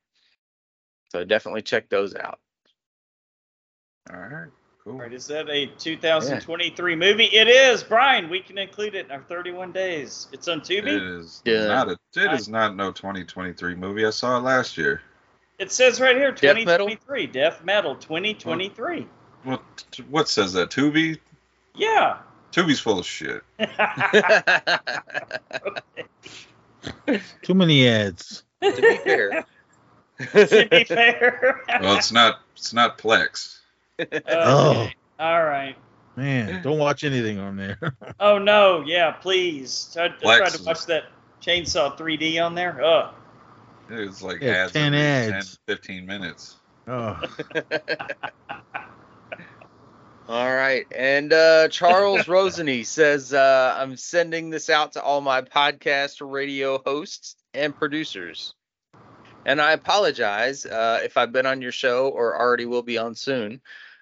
So 1.09 1.23
definitely 1.25 1.61
check 1.61 1.89
those 1.89 2.15
out. 2.15 2.39
All 4.11 4.19
right. 4.19 4.47
Cool. 4.83 4.93
All 4.93 4.99
right, 5.01 5.13
is 5.13 5.27
that 5.27 5.47
a 5.47 5.67
2023 5.67 6.95
movie? 6.95 7.25
It 7.25 7.47
is, 7.47 7.83
Brian. 7.83 8.29
We 8.29 8.39
can 8.39 8.57
include 8.57 8.95
it 8.95 9.05
in 9.05 9.11
our 9.11 9.21
31 9.21 9.71
days. 9.71 10.27
It's 10.31 10.47
on 10.47 10.57
It 10.59 10.63
Tubi. 10.63 11.19
is 11.19 11.43
Yeah. 11.45 11.67
not 11.67 11.89
a. 11.89 11.97
It 12.15 12.33
is 12.33 12.49
not 12.49 12.75
no 12.75 12.91
2023 12.91 13.75
movie. 13.75 14.07
I 14.07 14.09
saw 14.09 14.37
it 14.37 14.41
last 14.41 14.79
year. 14.79 15.01
It 15.61 15.71
says 15.71 16.01
right 16.01 16.15
here, 16.15 16.31
Death 16.31 16.55
Metal? 16.65 16.87
2023. 16.87 17.27
Death 17.27 17.63
Metal 17.63 17.95
2023. 17.95 19.05
What? 19.43 19.61
What 20.09 20.27
says 20.27 20.53
that? 20.53 20.71
Tubi. 20.71 21.19
Yeah. 21.75 22.17
Tubi's 22.51 22.79
full 22.79 22.97
of 22.97 23.05
shit. 23.05 23.43
Too 27.43 27.53
many 27.53 27.87
ads. 27.87 28.43
to 28.63 28.75
be 28.75 28.97
fair. 28.97 29.45
to 30.31 30.67
be 30.71 30.83
fair. 30.83 31.61
Well, 31.79 31.95
it's 31.95 32.11
not. 32.11 32.39
It's 32.55 32.73
not 32.73 32.97
Plex. 32.97 33.59
Oh. 34.27 34.89
All 35.19 35.43
right. 35.43 35.75
Man, 36.15 36.63
don't 36.63 36.79
watch 36.79 37.03
anything 37.03 37.37
on 37.37 37.55
there. 37.55 37.77
Oh 38.19 38.39
no, 38.39 38.83
yeah, 38.83 39.11
please. 39.11 39.95
I, 39.99 40.05
I 40.05 40.37
tried 40.37 40.53
to 40.53 40.63
watch 40.63 40.87
that 40.87 41.03
Chainsaw 41.39 41.95
3D 41.95 42.43
on 42.43 42.55
there. 42.55 42.83
Ugh. 42.83 43.13
It's 43.93 44.21
like 44.21 44.41
Yeah, 44.41 44.63
ads 44.65 44.73
10 44.73 44.93
ads. 44.93 45.57
10, 45.67 45.75
15 45.77 46.05
minutes. 46.05 46.55
oh. 46.87 47.19
All 50.29 50.53
right. 50.53 50.85
And 50.95 51.33
uh, 51.33 51.67
Charles 51.67 52.27
Rosenay 52.27 52.83
says, 52.85 53.33
uh, 53.33 53.75
I'm 53.77 53.97
sending 53.97 54.49
this 54.49 54.69
out 54.69 54.93
to 54.93 55.03
all 55.03 55.19
my 55.19 55.41
podcast 55.41 56.17
radio 56.21 56.81
hosts 56.85 57.35
and 57.53 57.75
producers. 57.75 58.53
And 59.45 59.59
I 59.59 59.73
apologize 59.73 60.65
uh, 60.65 61.01
if 61.03 61.17
I've 61.17 61.33
been 61.33 61.45
on 61.45 61.61
your 61.61 61.73
show 61.73 62.07
or 62.07 62.39
already 62.39 62.65
will 62.65 62.83
be 62.83 62.97
on 62.97 63.15
soon. 63.15 63.59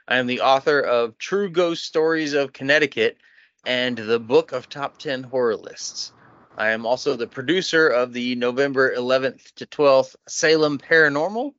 I 0.08 0.18
am 0.18 0.28
the 0.28 0.42
author 0.42 0.80
of 0.80 1.18
True 1.18 1.50
Ghost 1.50 1.86
Stories 1.86 2.34
of 2.34 2.54
Connecticut 2.54 3.18
and 3.66 3.98
the 3.98 4.20
Book 4.20 4.52
of 4.52 4.70
Top 4.70 4.98
10 4.98 5.24
Horror 5.24 5.56
Lists. 5.56 6.12
I 6.58 6.72
am 6.72 6.86
also 6.86 7.16
the 7.16 7.28
producer 7.28 7.88
of 7.88 8.14
the 8.14 8.36
November 8.36 8.94
11th 8.96 9.54
to 9.56 9.66
12th 9.66 10.16
Salem 10.28 10.78
Paranormal 10.78 11.54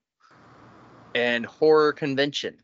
and 1.14 1.46
Horror 1.46 1.92
Convention. 1.92 2.56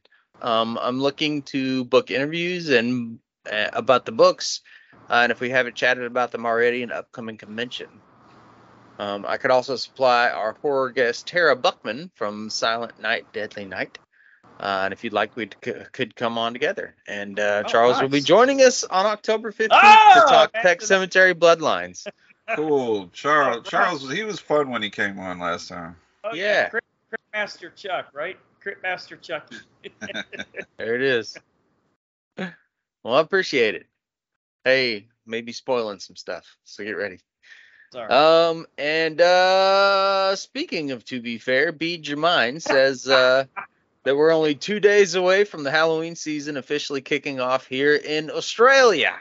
Um, 0.42 0.78
I'm 0.80 1.00
looking 1.00 1.42
to 1.42 1.84
book 1.84 2.10
interviews 2.10 2.68
and 2.68 3.18
uh, 3.50 3.70
about 3.72 4.04
the 4.04 4.12
books, 4.12 4.60
uh, 5.08 5.20
and 5.22 5.32
if 5.32 5.40
we 5.40 5.50
haven't 5.50 5.76
chatted 5.76 6.04
about 6.04 6.30
them 6.30 6.44
already, 6.44 6.82
an 6.82 6.92
upcoming 6.92 7.38
convention. 7.38 7.88
Um, 8.98 9.24
I 9.26 9.36
could 9.36 9.50
also 9.50 9.76
supply 9.76 10.30
our 10.30 10.54
horror 10.62 10.90
guest 10.90 11.26
Tara 11.26 11.54
Buckman 11.56 12.10
from 12.14 12.50
Silent 12.50 13.00
Night, 13.00 13.26
Deadly 13.32 13.64
Night. 13.64 13.98
Uh, 14.58 14.82
and 14.84 14.92
if 14.92 15.04
you'd 15.04 15.12
like, 15.12 15.36
we 15.36 15.48
c- 15.64 15.72
could 15.92 16.16
come 16.16 16.38
on 16.38 16.52
together. 16.52 16.94
And 17.06 17.38
uh, 17.38 17.62
Oh, 17.64 17.68
Charles 17.68 18.00
will 18.00 18.08
be 18.08 18.20
joining 18.22 18.62
us 18.62 18.84
on 18.84 19.04
October 19.06 19.52
15th 19.52 19.68
to 19.70 19.78
Oh, 19.82 20.26
talk 20.30 20.52
back 20.52 20.62
Pet 20.62 20.78
to 20.80 20.84
the- 20.84 20.86
Cemetery 20.88 21.34
Bloodlines. 21.34 22.06
Cool. 22.54 23.08
Charles. 23.12 23.48
Alright. 23.56 23.64
Charles. 23.66 24.08
He 24.10 24.22
was 24.22 24.38
fun 24.38 24.70
when 24.70 24.80
he 24.80 24.88
came 24.88 25.18
on 25.18 25.40
last 25.40 25.68
time. 25.68 25.96
Oh, 26.22 26.32
Yeah. 26.32 26.68
Crit, 26.68 26.84
Crit 27.08 27.20
Master 27.34 27.70
Chuck, 27.70 28.06
right? 28.14 28.38
Crit 28.60 28.80
Master 28.84 29.16
Chucky. 29.16 29.56
There 30.78 30.94
it 30.94 31.02
is. 31.02 31.36
Well, 32.38 33.14
I 33.16 33.20
appreciate 33.20 33.74
it. 33.74 33.86
Hey, 34.64 35.08
maybe 35.26 35.50
spoiling 35.52 35.98
some 35.98 36.14
stuff, 36.16 36.56
so 36.64 36.84
get 36.84 36.92
ready. 36.92 37.18
Sorry. 37.92 38.08
Um, 38.10 38.66
and 38.78 39.20
uh 39.20 40.36
speaking 40.36 40.92
of 40.92 41.04
to 41.06 41.20
be 41.20 41.38
fair, 41.38 41.72
Bede 41.72 42.04
Jermyn 42.04 42.60
says 42.62 43.08
uh 43.08 43.44
that 44.06 44.16
we're 44.16 44.30
only 44.30 44.54
two 44.54 44.78
days 44.78 45.16
away 45.16 45.42
from 45.42 45.64
the 45.64 45.70
Halloween 45.72 46.14
season 46.14 46.56
officially 46.56 47.00
kicking 47.00 47.40
off 47.40 47.66
here 47.66 47.96
in 47.96 48.30
Australia. 48.30 49.16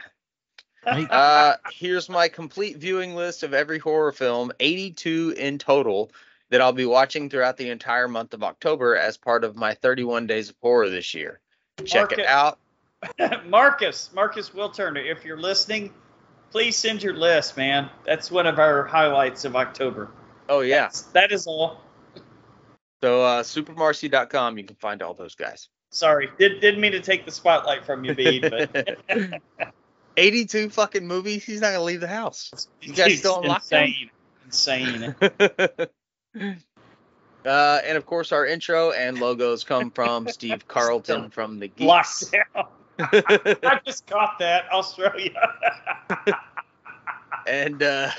Uh 0.86 1.56
here's 1.72 2.08
my 2.08 2.28
complete 2.28 2.78
viewing 2.78 3.16
list 3.16 3.42
of 3.42 3.56
every 3.56 3.80
horror 3.80 4.12
film, 4.12 4.52
82 4.60 5.34
in 5.38 5.58
total, 5.58 6.12
that 6.52 6.62
I'll 6.62 6.72
be 6.72 6.86
watching 6.86 7.32
throughout 7.32 7.58
the 7.58 7.72
entire 7.72 8.08
month 8.08 8.36
of 8.36 8.44
October 8.44 8.96
as 8.96 9.18
part 9.18 9.44
of 9.44 9.56
my 9.56 9.74
31 9.74 10.28
days 10.28 10.50
of 10.52 10.56
horror 10.62 10.88
this 10.92 11.16
year. 11.16 11.40
Check 11.84 12.12
it 12.12 12.24
out. 12.24 12.60
Marcus, 13.48 14.12
Marcus 14.14 14.54
Will 14.54 14.70
Turner, 14.70 15.02
if 15.02 15.26
you're 15.26 15.42
listening, 15.42 15.96
please 16.52 16.76
send 16.76 17.02
your 17.02 17.16
list, 17.16 17.58
man. 17.58 17.90
That's 18.06 18.30
one 18.30 18.46
of 18.46 18.60
our 18.60 18.84
highlights 18.84 19.46
of 19.46 19.56
October. 19.56 20.12
Oh 20.48 20.60
yeah. 20.60 20.76
That's- 20.76 21.02
that 21.14 21.32
is 21.32 21.48
all. 21.48 21.82
So 23.02 23.22
uh 23.22 23.44
supermarcy.com 23.44 24.58
you 24.58 24.64
can 24.64 24.76
find 24.78 25.02
all 25.02 25.14
those 25.14 25.36
guys. 25.36 25.70
Sorry, 25.90 26.30
did, 26.38 26.60
didn't 26.60 26.82
mean 26.82 26.92
to 26.92 27.02
take 27.02 27.26
the 27.26 27.32
spotlight 27.32 27.86
from 27.86 28.04
you, 28.04 28.14
Bede, 28.14 28.50
but 28.50 29.00
82 30.18 30.70
fucking 30.70 31.08
movies. 31.08 31.44
He's 31.46 31.62
not 31.62 31.68
gonna 31.68 31.84
leave 31.84 32.02
the 32.02 32.08
house. 32.08 32.70
You 32.82 32.94
guys 32.94 33.14
It's 33.14 33.20
still 33.20 33.42
insane, 33.42 34.10
insane. 34.46 35.16
uh, 35.22 35.88
and 37.46 37.98
of 37.98 38.06
course, 38.06 38.32
our 38.32 38.46
intro 38.46 38.92
and 38.92 39.20
logos 39.20 39.64
come 39.64 39.92
from 39.92 40.28
Steve 40.30 40.68
Carleton 40.68 41.30
from 41.30 41.60
the 41.60 41.70
Geekz. 41.70 42.32
Lockdown. 42.58 42.68
I 43.00 43.80
just 43.86 44.08
caught 44.08 44.40
that, 44.40 44.72
Australia. 44.72 45.34
and 47.48 47.84
uh, 47.84 48.10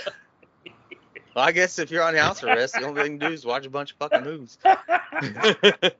well, 1.36 1.44
I 1.44 1.52
guess 1.52 1.78
if 1.78 1.90
you're 1.90 2.02
on 2.02 2.14
house 2.14 2.42
arrest, 2.42 2.72
the 2.74 2.86
only 2.86 3.02
thing 3.02 3.20
to 3.20 3.28
do 3.28 3.32
is 3.34 3.44
watch 3.44 3.66
a 3.66 3.70
bunch 3.70 3.92
of 3.92 3.98
fucking 3.98 4.24
movies. 4.24 4.56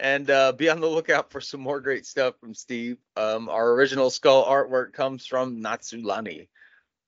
and 0.00 0.28
uh, 0.28 0.50
be 0.50 0.68
on 0.68 0.80
the 0.80 0.88
lookout 0.88 1.30
for 1.30 1.40
some 1.40 1.60
more 1.60 1.80
great 1.80 2.04
stuff 2.04 2.34
from 2.40 2.52
Steve. 2.52 2.98
Um, 3.16 3.48
our 3.48 3.74
original 3.74 4.10
skull 4.10 4.44
artwork 4.44 4.92
comes 4.92 5.24
from 5.24 5.62
Natsulani. 5.62 6.48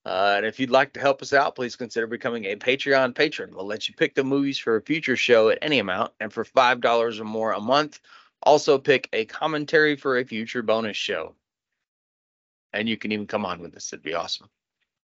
Uh, 0.06 0.34
and 0.36 0.46
if 0.46 0.60
you'd 0.60 0.70
like 0.70 0.92
to 0.92 1.00
help 1.00 1.20
us 1.20 1.32
out, 1.32 1.56
please 1.56 1.74
consider 1.74 2.06
becoming 2.06 2.44
a 2.44 2.54
Patreon 2.54 3.12
patron. 3.12 3.56
We'll 3.56 3.66
let 3.66 3.88
you 3.88 3.94
pick 3.96 4.14
the 4.14 4.22
movies 4.22 4.56
for 4.56 4.76
a 4.76 4.82
future 4.82 5.16
show 5.16 5.48
at 5.48 5.58
any 5.60 5.80
amount, 5.80 6.12
and 6.20 6.32
for 6.32 6.44
five 6.44 6.80
dollars 6.80 7.18
or 7.18 7.24
more 7.24 7.54
a 7.54 7.60
month, 7.60 7.98
also 8.44 8.78
pick 8.78 9.08
a 9.12 9.24
commentary 9.24 9.96
for 9.96 10.16
a 10.16 10.24
future 10.24 10.62
bonus 10.62 10.96
show. 10.96 11.34
And 12.72 12.88
you 12.88 12.96
can 12.96 13.10
even 13.10 13.26
come 13.26 13.44
on 13.44 13.60
with 13.60 13.74
us; 13.76 13.92
it'd 13.92 14.04
be 14.04 14.14
awesome. 14.14 14.48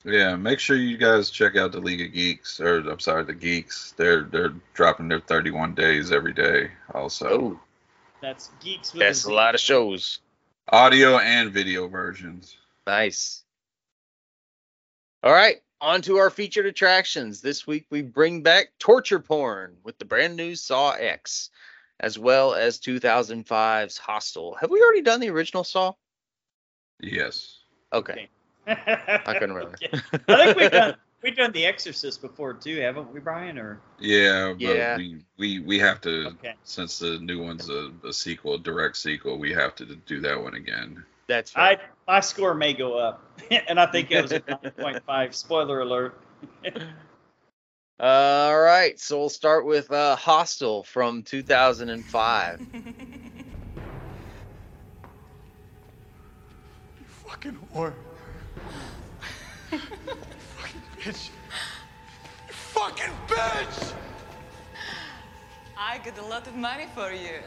Yeah, 0.04 0.34
make 0.36 0.58
sure 0.58 0.76
you 0.76 0.96
guys 0.96 1.30
check 1.30 1.56
out 1.56 1.70
the 1.72 1.80
League 1.80 2.00
of 2.04 2.12
Geeks, 2.12 2.58
or 2.60 2.78
I'm 2.78 2.98
sorry, 2.98 3.24
the 3.24 3.34
Geekz. 3.34 3.94
They're 3.94 4.22
they're 4.24 4.54
dropping 4.74 5.08
their 5.08 5.20
31 5.20 5.74
days 5.74 6.10
every 6.10 6.32
day. 6.32 6.70
Also, 6.92 7.28
Oh, 7.28 7.60
That's 8.20 8.50
geeks 8.60 8.92
with 8.92 9.00
that's 9.00 9.24
a 9.24 9.28
a 9.28 9.30
Z. 9.30 9.34
lot 9.34 9.54
of 9.54 9.60
shows. 9.60 10.18
audio 10.68 11.18
and 11.18 11.52
video 11.52 11.86
versions. 11.86 12.56
Nice. 12.86 13.44
All 15.22 15.32
right, 15.32 15.62
on 15.80 16.02
to 16.02 16.16
our 16.16 16.30
featured 16.30 16.66
attractions. 16.66 17.40
This 17.40 17.64
week 17.64 17.86
we 17.90 18.02
bring 18.02 18.42
back 18.42 18.72
torture 18.80 19.20
porn 19.20 19.76
with 19.84 19.98
the 19.98 20.04
brand 20.04 20.34
new 20.36 20.56
Saw 20.56 20.92
X. 20.92 21.50
as 22.00 22.18
well 22.18 22.54
as 22.54 22.80
2005's 22.80 23.98
Hostel. 23.98 24.56
Have 24.60 24.70
we 24.70 24.82
already 24.82 25.02
done 25.02 25.20
the 25.20 25.30
original 25.30 25.62
Saw? 25.62 25.92
Yes. 26.98 27.60
Okay. 27.92 28.28
I 28.66 29.34
couldn't 29.38 29.54
remember. 29.54 29.76
I 30.28 30.44
think 30.44 30.56
we've 30.56 30.70
done 30.70 30.96
we've 31.22 31.36
done 31.36 31.52
The 31.52 31.66
Exorcist 31.66 32.20
before 32.20 32.54
too, 32.54 32.78
haven't 32.80 33.12
we, 33.12 33.20
Brian? 33.20 33.58
Or 33.58 33.80
Yeah, 33.98 34.52
but 34.52 34.60
Yeah. 34.60 34.96
we 34.96 35.24
we 35.36 35.60
we 35.60 35.78
have 35.78 36.00
to 36.02 36.28
okay. 36.28 36.54
since 36.64 36.98
the 36.98 37.18
new 37.18 37.42
one's 37.42 37.68
a, 37.68 37.90
a 38.06 38.12
sequel, 38.12 38.54
a 38.54 38.58
direct 38.58 38.96
sequel, 38.96 39.38
we 39.38 39.52
have 39.52 39.74
to 39.76 39.84
do 39.84 40.20
that 40.20 40.40
one 40.40 40.54
again. 40.54 41.04
That's 41.26 41.56
right. 41.56 41.78
I 42.06 42.12
my 42.14 42.20
score 42.20 42.54
may 42.54 42.72
go 42.72 42.98
up, 42.98 43.22
and 43.68 43.80
I 43.80 43.86
think 43.86 44.10
it 44.10 44.22
was 44.22 44.32
a 44.32 44.40
9.5. 44.40 45.34
Spoiler 45.34 45.80
alert. 45.80 46.20
All 48.00 48.58
right, 48.60 48.98
so 48.98 49.18
we'll 49.18 49.28
start 49.28 49.64
with 49.64 49.90
uh, 49.92 50.16
Hostel 50.16 50.82
from 50.82 51.22
2005. 51.22 52.60
You 56.98 57.04
fucking 57.06 57.58
whore. 57.72 57.94
You 59.72 59.78
fucking 59.78 60.82
bitch. 60.98 61.30
You 62.48 62.54
fucking 62.54 63.14
bitch! 63.28 63.92
I 65.76 65.98
get 65.98 66.18
a 66.18 66.24
lot 66.24 66.46
of 66.46 66.54
money 66.54 66.86
for 66.94 67.10
you. 67.12 67.40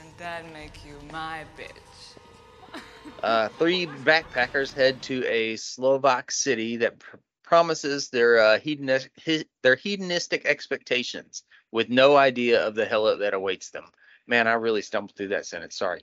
And 0.00 0.12
that 0.18 0.50
make 0.52 0.84
you 0.84 0.96
my 1.10 1.44
bitch. 1.58 2.80
Uh, 3.22 3.48
three 3.58 3.86
backpackers 3.86 4.74
head 4.74 5.02
to 5.02 5.24
a 5.26 5.56
Slovak 5.56 6.30
city 6.30 6.76
that 6.78 6.98
pr- 6.98 7.16
promises 7.42 8.08
their 8.10 8.38
uh, 8.38 8.58
hedonist- 8.58 9.10
hi- 9.24 9.44
their 9.62 9.76
hedonistic 9.76 10.46
expectations, 10.46 11.42
with 11.72 11.88
no 11.88 12.16
idea 12.16 12.66
of 12.66 12.74
the 12.74 12.84
hell 12.84 13.16
that 13.16 13.34
awaits 13.34 13.70
them. 13.70 13.84
Man, 14.26 14.48
I 14.48 14.54
really 14.54 14.82
stumbled 14.82 15.16
through 15.16 15.28
that 15.28 15.46
sentence. 15.46 15.76
Sorry. 15.76 16.02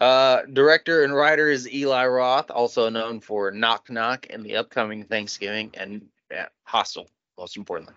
Uh, 0.00 0.42
director 0.52 1.04
and 1.04 1.14
writer 1.14 1.48
is 1.50 1.70
Eli 1.70 2.06
Roth, 2.06 2.50
also 2.50 2.88
known 2.88 3.20
for 3.20 3.50
Knock 3.50 3.90
Knock 3.90 4.26
and 4.30 4.42
the 4.44 4.56
upcoming 4.56 5.04
Thanksgiving 5.04 5.70
and 5.74 6.06
uh, 6.36 6.44
Hostel, 6.64 7.08
most 7.38 7.56
importantly. 7.58 7.94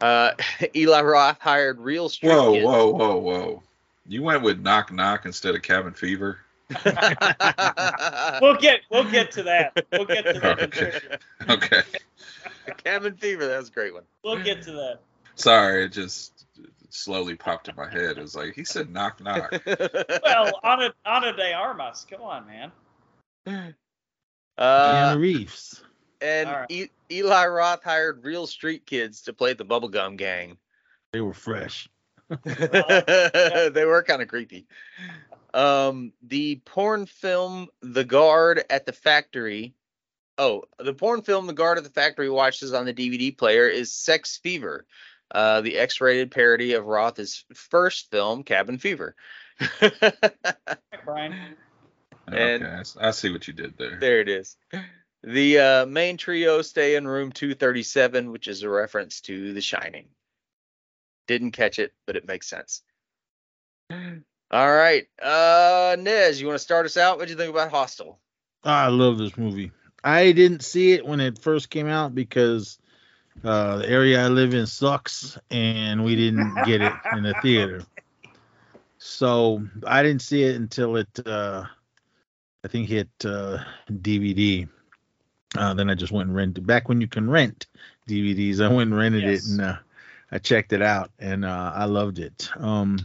Uh, 0.00 0.32
Eli 0.76 1.02
Roth 1.02 1.38
hired 1.38 1.78
real 1.78 2.08
street 2.08 2.30
Whoa, 2.30 2.52
kids. 2.52 2.66
whoa, 2.66 2.86
whoa, 2.88 3.16
whoa! 3.18 3.62
You 4.08 4.22
went 4.24 4.42
with 4.42 4.60
Knock 4.60 4.92
Knock 4.92 5.24
instead 5.24 5.54
of 5.54 5.62
Cabin 5.62 5.92
Fever. 5.94 6.38
We'll 8.40 8.56
get 8.56 8.80
we'll 8.90 9.08
get 9.10 9.30
to 9.32 9.42
that. 9.44 9.84
We'll 9.92 10.06
get 10.06 10.24
to 10.24 10.40
that. 10.40 10.58
in 10.58 10.64
Okay. 10.70 11.00
Okay. 11.50 11.82
Cabin 12.78 13.14
Fever, 13.16 13.46
that 13.46 13.58
was 13.58 13.68
a 13.68 13.72
great 13.72 13.94
one. 13.94 14.02
We'll 14.24 14.42
get 14.42 14.62
to 14.62 14.72
that. 14.72 14.98
Sorry, 15.36 15.84
it 15.84 15.92
just 15.92 16.33
slowly 16.94 17.34
popped 17.34 17.68
in 17.68 17.76
my 17.76 17.90
head. 17.90 18.16
It 18.18 18.22
was 18.22 18.34
like 18.36 18.54
he 18.54 18.64
said 18.64 18.90
Knock 18.90 19.20
Knock. 19.20 19.52
Well, 20.22 20.60
Ana 20.62 20.94
Ana 21.04 21.32
de 21.36 21.52
Armas. 21.52 22.06
Come 22.08 22.22
on, 22.22 22.46
man. 22.46 22.72
uh, 24.58 25.12
Keanu 25.14 25.20
Reeves. 25.20 25.82
and 26.20 26.48
All 26.48 26.54
right. 26.60 26.70
e- 26.70 26.90
Eli 27.10 27.46
Roth 27.46 27.82
hired 27.82 28.24
real 28.24 28.46
street 28.46 28.86
kids 28.86 29.22
to 29.22 29.32
play 29.32 29.52
the 29.52 29.64
bubblegum 29.64 30.16
gang. 30.16 30.56
They 31.12 31.20
were 31.20 31.34
fresh. 31.34 31.88
they 32.44 33.84
were 33.84 34.02
kind 34.06 34.22
of 34.22 34.28
creepy. 34.28 34.66
Um, 35.52 36.12
the 36.22 36.56
porn 36.64 37.06
film 37.06 37.68
The 37.82 38.04
Guard 38.04 38.64
at 38.70 38.86
the 38.86 38.92
Factory. 38.92 39.74
Oh, 40.36 40.64
the 40.78 40.94
porn 40.94 41.22
film 41.22 41.46
The 41.46 41.52
Guard 41.52 41.78
at 41.78 41.84
the 41.84 41.90
Factory 41.90 42.28
watches 42.30 42.72
on 42.72 42.86
the 42.86 42.94
DVD 42.94 43.36
player 43.36 43.68
is 43.68 43.92
Sex 43.92 44.38
Fever, 44.38 44.86
uh, 45.30 45.60
the 45.62 45.76
X-rated 45.78 46.30
parody 46.30 46.74
of 46.74 46.86
Roth's 46.86 47.44
first 47.54 48.10
film, 48.10 48.42
Cabin 48.44 48.78
Fever. 48.78 49.14
Brian. 51.04 51.34
Okay, 52.28 52.54
And- 52.54 52.64
I 52.66 52.80
s- 52.80 52.96
I 53.00 53.10
see 53.10 53.30
what 53.30 53.46
you 53.46 53.52
did 53.54 53.76
there. 53.76 53.98
There 54.00 54.20
it 54.20 54.28
is. 54.28 54.56
The 55.22 55.58
uh, 55.58 55.86
main 55.86 56.16
trio 56.16 56.62
stay 56.62 56.96
in 56.96 57.06
room 57.08 57.32
237, 57.32 58.30
which 58.30 58.46
is 58.48 58.62
a 58.62 58.68
reference 58.68 59.20
to 59.22 59.52
The 59.54 59.60
Shining. 59.60 60.08
Didn't 61.26 61.52
catch 61.52 61.78
it, 61.78 61.92
but 62.06 62.16
it 62.16 62.26
makes 62.26 62.46
sense. 62.48 62.82
All 63.90 64.72
right. 64.72 65.06
Uh, 65.22 65.96
Nez, 65.98 66.40
you 66.40 66.46
want 66.46 66.58
to 66.58 66.62
start 66.62 66.84
us 66.86 66.96
out? 66.96 67.16
What 67.18 67.26
do 67.26 67.32
you 67.32 67.38
think 67.38 67.50
about 67.50 67.70
Hostel? 67.70 68.18
I 68.62 68.88
love 68.88 69.18
this 69.18 69.36
movie. 69.36 69.72
I 70.02 70.32
didn't 70.32 70.62
see 70.62 70.92
it 70.92 71.06
when 71.06 71.20
it 71.20 71.38
first 71.38 71.70
came 71.70 71.88
out 71.88 72.14
because 72.14 72.78
uh, 73.42 73.78
the 73.78 73.88
area 73.88 74.24
I 74.24 74.28
live 74.28 74.54
in 74.54 74.66
sucks, 74.66 75.38
and 75.50 76.04
we 76.04 76.16
didn't 76.16 76.62
get 76.62 76.80
it 76.80 76.92
in 77.12 77.22
the 77.22 77.34
theater. 77.42 77.82
So 78.98 79.62
I 79.86 80.02
didn't 80.02 80.22
see 80.22 80.44
it 80.44 80.56
until 80.56 80.96
it, 80.96 81.08
uh, 81.26 81.64
I 82.64 82.68
think, 82.68 82.88
hit 82.88 83.08
uh, 83.24 83.58
DVD. 83.90 84.68
Uh, 85.56 85.74
then 85.74 85.90
I 85.90 85.94
just 85.94 86.12
went 86.12 86.28
and 86.28 86.36
rented. 86.36 86.66
Back 86.66 86.88
when 86.88 87.00
you 87.00 87.06
can 87.06 87.28
rent 87.28 87.66
DVDs, 88.08 88.60
I 88.64 88.68
went 88.68 88.90
and 88.90 88.96
rented 88.96 89.24
Yes. 89.24 89.46
it, 89.46 89.50
and 89.50 89.60
uh, 89.60 89.76
I 90.32 90.38
checked 90.38 90.72
it 90.72 90.82
out, 90.82 91.10
and 91.18 91.44
uh, 91.44 91.72
I 91.74 91.84
loved 91.84 92.18
it. 92.18 92.50
Um, 92.56 92.98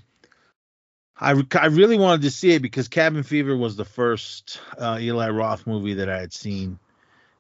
I, 1.20 1.42
I 1.60 1.66
really 1.66 1.98
wanted 1.98 2.22
to 2.22 2.32
see 2.32 2.52
it 2.52 2.62
because 2.62 2.88
Cabin 2.88 3.24
Fever 3.24 3.56
was 3.58 3.76
the 3.76 3.86
first 3.86 4.62
uh, 4.78 4.98
Eli 5.02 5.30
Roth 5.30 5.68
movie 5.68 5.96
that 5.96 6.10
I 6.10 6.18
had 6.20 6.32
seen, 6.34 6.80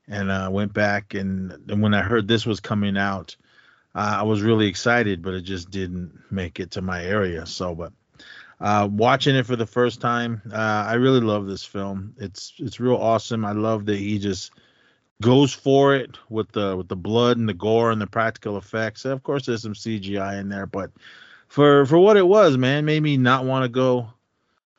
and 0.09 0.31
I 0.31 0.45
uh, 0.45 0.49
went 0.49 0.73
back 0.73 1.13
and, 1.13 1.51
and 1.69 1.81
when 1.81 1.93
I 1.93 2.01
heard 2.01 2.27
this 2.27 2.45
was 2.45 2.59
coming 2.59 2.97
out, 2.97 3.35
uh, 3.95 4.17
I 4.19 4.23
was 4.23 4.41
really 4.41 4.67
excited, 4.67 5.21
but 5.21 5.33
it 5.33 5.41
just 5.41 5.69
didn't 5.69 6.19
make 6.31 6.59
it 6.59 6.71
to 6.71 6.81
my 6.81 7.03
area. 7.03 7.45
So, 7.45 7.75
but 7.75 7.93
uh, 8.59 8.87
watching 8.91 9.35
it 9.35 9.45
for 9.45 9.55
the 9.55 9.65
first 9.65 10.01
time, 10.01 10.41
uh, 10.51 10.57
I 10.87 10.95
really 10.95 11.21
love 11.21 11.47
this 11.47 11.63
film. 11.63 12.13
It's 12.17 12.53
it's 12.57 12.79
real 12.79 12.97
awesome. 12.97 13.45
I 13.45 13.53
love 13.53 13.85
that 13.85 13.97
he 13.97 14.19
just 14.19 14.51
goes 15.21 15.53
for 15.53 15.95
it 15.95 16.17
with 16.29 16.51
the 16.51 16.75
with 16.75 16.87
the 16.87 16.95
blood 16.95 17.37
and 17.37 17.47
the 17.47 17.53
gore 17.53 17.91
and 17.91 18.01
the 18.01 18.07
practical 18.07 18.57
effects. 18.57 19.05
Of 19.05 19.23
course, 19.23 19.45
there's 19.45 19.61
some 19.61 19.73
CGI 19.73 20.39
in 20.39 20.49
there, 20.49 20.65
but 20.65 20.91
for 21.47 21.85
for 21.85 21.97
what 21.97 22.17
it 22.17 22.27
was, 22.27 22.57
man, 22.57 22.85
made 22.85 23.01
me 23.01 23.17
not 23.17 23.45
want 23.45 23.63
to 23.63 23.69
go 23.69 24.09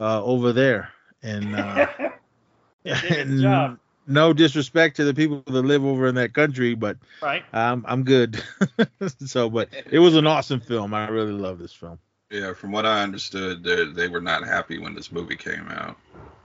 uh, 0.00 0.22
over 0.22 0.52
there. 0.52 0.90
And, 1.22 1.54
uh, 1.54 1.86
and 2.84 3.40
job. 3.40 3.78
No 4.06 4.32
disrespect 4.32 4.96
to 4.96 5.04
the 5.04 5.14
people 5.14 5.42
that 5.46 5.62
live 5.62 5.84
over 5.84 6.06
in 6.06 6.14
that 6.16 6.32
country, 6.34 6.74
but 6.74 6.96
Right. 7.22 7.44
I'm 7.52 7.84
I'm 7.88 8.04
good. 8.04 8.42
so, 9.26 9.50
but 9.50 9.68
it 9.90 9.98
was 9.98 10.16
an 10.16 10.26
awesome 10.26 10.60
film. 10.60 10.94
I 10.94 11.08
really 11.08 11.32
love 11.32 11.58
this 11.58 11.72
film. 11.72 11.98
Yeah, 12.30 12.52
from 12.54 12.70
what 12.70 12.86
I 12.86 13.02
understood, 13.02 13.64
they, 13.64 13.86
they 13.86 14.08
were 14.08 14.20
not 14.20 14.44
happy 14.46 14.78
when 14.78 14.94
this 14.94 15.10
movie 15.10 15.34
came 15.36 15.66
out. 15.68 15.96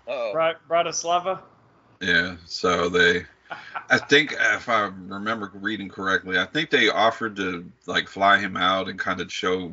Oh, 0.07 0.31
Bra- 0.33 0.53
Bratislava. 0.67 1.41
Yeah, 2.01 2.37
so 2.45 2.89
they, 2.89 3.23
I 3.89 3.99
think 3.99 4.35
if 4.37 4.67
I 4.67 4.85
remember 5.07 5.51
reading 5.53 5.89
correctly, 5.89 6.39
I 6.39 6.45
think 6.45 6.71
they 6.71 6.89
offered 6.89 7.35
to 7.37 7.71
like 7.85 8.07
fly 8.07 8.39
him 8.39 8.57
out 8.57 8.89
and 8.89 8.97
kind 8.99 9.21
of 9.21 9.31
show 9.31 9.71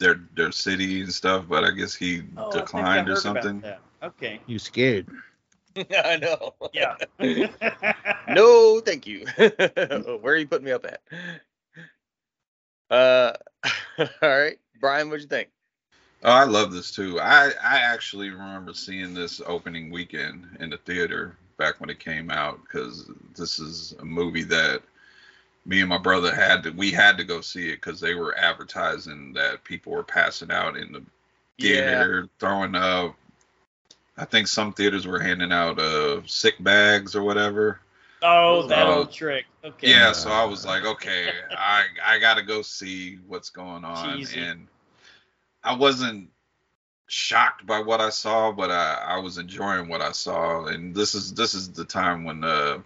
their 0.00 0.20
their 0.34 0.50
city 0.52 1.02
and 1.02 1.12
stuff, 1.12 1.46
but 1.48 1.64
I 1.64 1.70
guess 1.70 1.94
he 1.94 2.22
Oh, 2.36 2.50
I 2.50 2.58
I 2.58 2.60
declined 2.60 3.08
or 3.08 3.16
something. 3.16 3.60
that. 3.60 3.80
Okay. 4.02 4.40
You 4.46 4.58
scared? 4.58 5.06
I 6.04 6.16
know. 6.16 6.54
Yeah. 6.72 6.96
no, 8.28 8.80
thank 8.80 9.06
you. 9.06 9.26
Where 9.36 10.34
are 10.34 10.36
you 10.36 10.46
putting 10.46 10.66
me 10.66 10.72
up 10.72 10.86
at? 10.86 11.00
Uh, 12.90 13.32
all 13.98 14.28
right, 14.28 14.58
Brian, 14.80 15.08
what'd 15.08 15.22
you 15.22 15.28
think? 15.28 15.48
Oh, 16.22 16.30
I 16.30 16.44
love 16.44 16.72
this 16.72 16.90
too. 16.90 17.20
I 17.20 17.52
I 17.62 17.78
actually 17.78 18.30
remember 18.30 18.72
seeing 18.72 19.14
this 19.14 19.42
opening 19.46 19.90
weekend 19.90 20.56
in 20.60 20.70
the 20.70 20.78
theater 20.78 21.36
back 21.58 21.80
when 21.80 21.90
it 21.90 21.98
came 21.98 22.30
out 22.30 22.60
because 22.62 23.10
this 23.36 23.58
is 23.58 23.94
a 24.00 24.04
movie 24.04 24.42
that 24.44 24.82
me 25.66 25.80
and 25.80 25.88
my 25.88 25.98
brother 25.98 26.34
had 26.34 26.62
to 26.62 26.70
we 26.70 26.90
had 26.90 27.16
to 27.18 27.24
go 27.24 27.40
see 27.40 27.68
it 27.68 27.76
because 27.76 28.00
they 28.00 28.14
were 28.14 28.36
advertising 28.38 29.32
that 29.34 29.64
people 29.64 29.92
were 29.92 30.02
passing 30.02 30.50
out 30.50 30.76
in 30.76 30.92
the 30.92 31.02
theater, 31.60 32.28
throwing 32.38 32.74
up. 32.74 33.16
I 34.16 34.24
think 34.24 34.46
some 34.46 34.72
theaters 34.72 35.06
were 35.06 35.20
handing 35.20 35.52
out 35.52 35.78
uh 35.78 36.22
sick 36.26 36.62
bags 36.62 37.14
or 37.16 37.22
whatever. 37.22 37.80
oh, 38.22 38.66
that 38.68 38.86
Oh. 38.86 38.98
old 39.00 39.12
trick. 39.12 39.46
Okay. 39.64 39.90
Yeah, 39.90 40.12
so 40.12 40.30
I 40.30 40.44
was 40.44 40.64
like, 40.64 40.84
okay, 40.84 41.30
I 41.50 41.84
I 42.02 42.18
gotta 42.18 42.42
go 42.42 42.62
see 42.62 43.16
what's 43.26 43.50
going 43.50 43.84
on, 43.84 44.18
Cheesy. 44.18 44.40
and 44.40 44.68
I 45.62 45.74
wasn't 45.74 46.30
shocked 47.06 47.66
by 47.66 47.80
what 47.80 48.00
I 48.00 48.10
saw, 48.10 48.52
but 48.52 48.70
I 48.70 48.94
I 48.94 49.18
was 49.18 49.38
enjoying 49.38 49.88
what 49.88 50.00
I 50.00 50.12
saw, 50.12 50.66
and 50.66 50.94
this 50.94 51.14
is 51.14 51.34
this 51.34 51.54
is 51.54 51.70
the 51.72 51.84
time 51.84 52.24
when 52.24 52.44
uh 52.44 52.78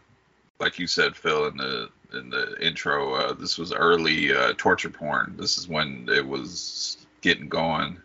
like 0.60 0.78
you 0.78 0.86
said, 0.86 1.16
Phil, 1.16 1.46
in 1.46 1.56
the 1.56 1.88
in 2.12 2.30
the 2.30 2.56
intro, 2.64 3.14
uh, 3.14 3.32
this 3.34 3.58
was 3.58 3.72
early 3.72 4.32
uh, 4.34 4.54
torture 4.56 4.88
porn. 4.88 5.34
This 5.38 5.58
is 5.58 5.68
when 5.68 6.08
it 6.10 6.26
was 6.26 7.06
getting 7.20 7.48
going, 7.48 8.00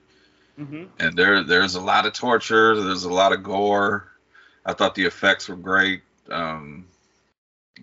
hmm 0.58 0.84
and 1.00 1.18
there 1.18 1.44
there's 1.44 1.76
a 1.76 1.82
lot 1.82 2.06
of 2.06 2.14
torture, 2.14 2.80
there's 2.80 3.04
a 3.06 3.12
lot 3.14 3.34
of 3.34 3.44
gore. 3.44 4.08
I 4.66 4.74
thought 4.74 4.96
the 4.96 5.06
effects 5.06 5.50
were 5.50 5.56
great. 5.56 6.02
Um, 6.30 6.88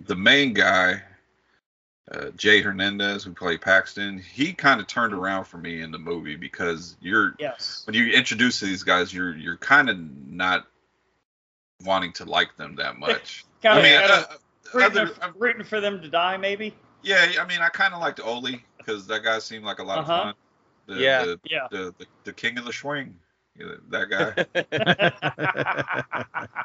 the 0.07 0.15
main 0.17 0.55
guy, 0.55 1.03
uh, 2.11 2.31
Jay 2.37 2.63
Hernandez, 2.63 3.25
who 3.25 3.33
played 3.33 3.61
Paxton, 3.61 4.19
he 4.19 4.53
kind 4.53 4.81
of 4.81 4.87
turned 4.87 5.13
around 5.13 5.45
for 5.45 5.59
me 5.59 5.83
in 5.83 5.91
the 5.91 5.99
movie 5.99 6.37
because 6.37 6.97
you're 7.01 7.35
Yes. 7.39 7.83
when 7.87 7.95
you 7.95 8.13
introduce 8.13 8.61
these 8.61 8.83
guys, 8.83 9.13
you're 9.13 9.37
you're 9.37 9.57
kind 9.59 9.91
of 9.91 9.99
not 10.29 10.67
wanting 11.85 12.13
to 12.15 12.25
like 12.25 12.57
them 12.57 12.77
that 12.77 12.97
much. 12.99 13.45
Kind 13.63 13.79
I 13.79 13.79
of, 13.79 13.83
mean, 13.83 14.01
kind 14.01 14.13
uh, 14.13 14.37
rooting, 14.75 14.97
other, 14.99 15.07
for, 15.09 15.33
rooting 15.39 15.65
for 15.65 15.81
them 15.81 16.01
to 16.03 16.09
die, 16.09 16.37
maybe. 16.37 16.75
yeah, 17.03 17.33
I 17.41 17.47
mean, 17.47 17.61
I 17.61 17.69
kind 17.69 17.95
of 17.95 18.01
liked 18.01 18.21
Oli 18.21 18.65
because 18.79 19.07
that 19.09 19.23
guy 19.25 19.39
seemed 19.39 19.65
like 19.65 19.79
a 19.81 19.85
lot 19.85 19.99
Uh-huh. 19.99 20.13
of 20.13 20.23
fun. 20.25 20.35
The, 20.91 20.97
Yeah. 20.97 21.25
the, 21.25 21.41
Yeah. 21.45 21.69
the, 21.71 21.95
the 21.99 22.07
the 22.25 22.33
king 22.33 22.59
of 22.59 22.65
the 22.65 22.73
swing, 22.73 23.15
that 23.91 24.11
guy. 24.11 24.35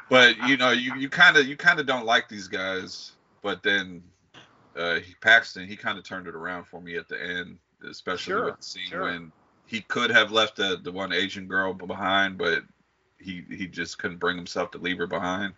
but 0.10 0.36
you 0.48 0.56
know, 0.56 0.70
you 0.70 0.96
you 0.96 1.08
kind 1.08 1.36
of 1.36 1.46
you 1.46 1.56
kind 1.56 1.78
of 1.78 1.86
don't 1.86 2.04
like 2.04 2.28
these 2.28 2.48
guys. 2.48 3.12
But 3.42 3.62
then 3.62 4.02
uh, 4.74 4.96
he, 4.96 5.14
Paxton, 5.20 5.68
he 5.68 5.76
kind 5.76 5.96
of 5.96 6.02
turned 6.02 6.26
it 6.26 6.34
around 6.34 6.64
for 6.66 6.80
me 6.80 6.96
at 6.96 7.08
the 7.08 7.22
end, 7.22 7.58
especially 7.88 8.32
Sure, 8.32 8.46
with 8.46 8.56
the 8.56 8.64
scene 8.64 8.88
sure. 8.88 9.02
when 9.02 9.30
he 9.66 9.80
could 9.82 10.10
have 10.10 10.32
left 10.32 10.56
the 10.56 10.80
the 10.82 10.90
one 10.90 11.12
Asian 11.12 11.46
girl 11.46 11.72
behind, 11.72 12.36
but 12.36 12.64
he 13.18 13.44
he 13.48 13.68
just 13.68 13.98
couldn't 13.98 14.18
bring 14.18 14.36
himself 14.36 14.72
to 14.72 14.78
leave 14.78 14.98
her 14.98 15.06
behind. 15.06 15.54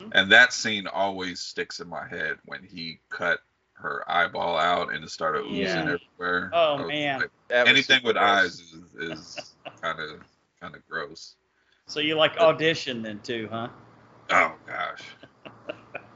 Mhm. 0.00 0.12
And 0.12 0.32
that 0.32 0.54
scene 0.54 0.86
always 0.86 1.40
sticks 1.40 1.80
in 1.80 1.88
my 1.88 2.08
head 2.08 2.38
when 2.46 2.62
he 2.62 3.00
cut 3.10 3.40
her 3.80 4.04
eyeball 4.10 4.56
out 4.58 4.92
and 4.92 5.04
it 5.04 5.10
started 5.10 5.42
oozing 5.44 5.56
Yeah. 5.56 5.96
everywhere. 6.18 6.50
Oh, 6.52 6.76
was 6.78 6.88
man. 6.88 7.20
like, 7.20 7.30
anything 7.50 8.02
with 8.04 8.16
gross. 8.16 8.24
eyes 8.44 8.60
is 8.60 8.94
is 9.10 9.54
kind 9.80 10.00
of 10.00 10.20
kind 10.60 10.74
of 10.74 10.86
gross. 10.88 11.36
so 11.86 12.00
you 12.00 12.16
like 12.16 12.36
audition 12.38 13.02
then 13.02 13.20
too, 13.20 13.48
huh? 13.50 13.68
Oh 14.30 14.54
gosh. 14.66 15.02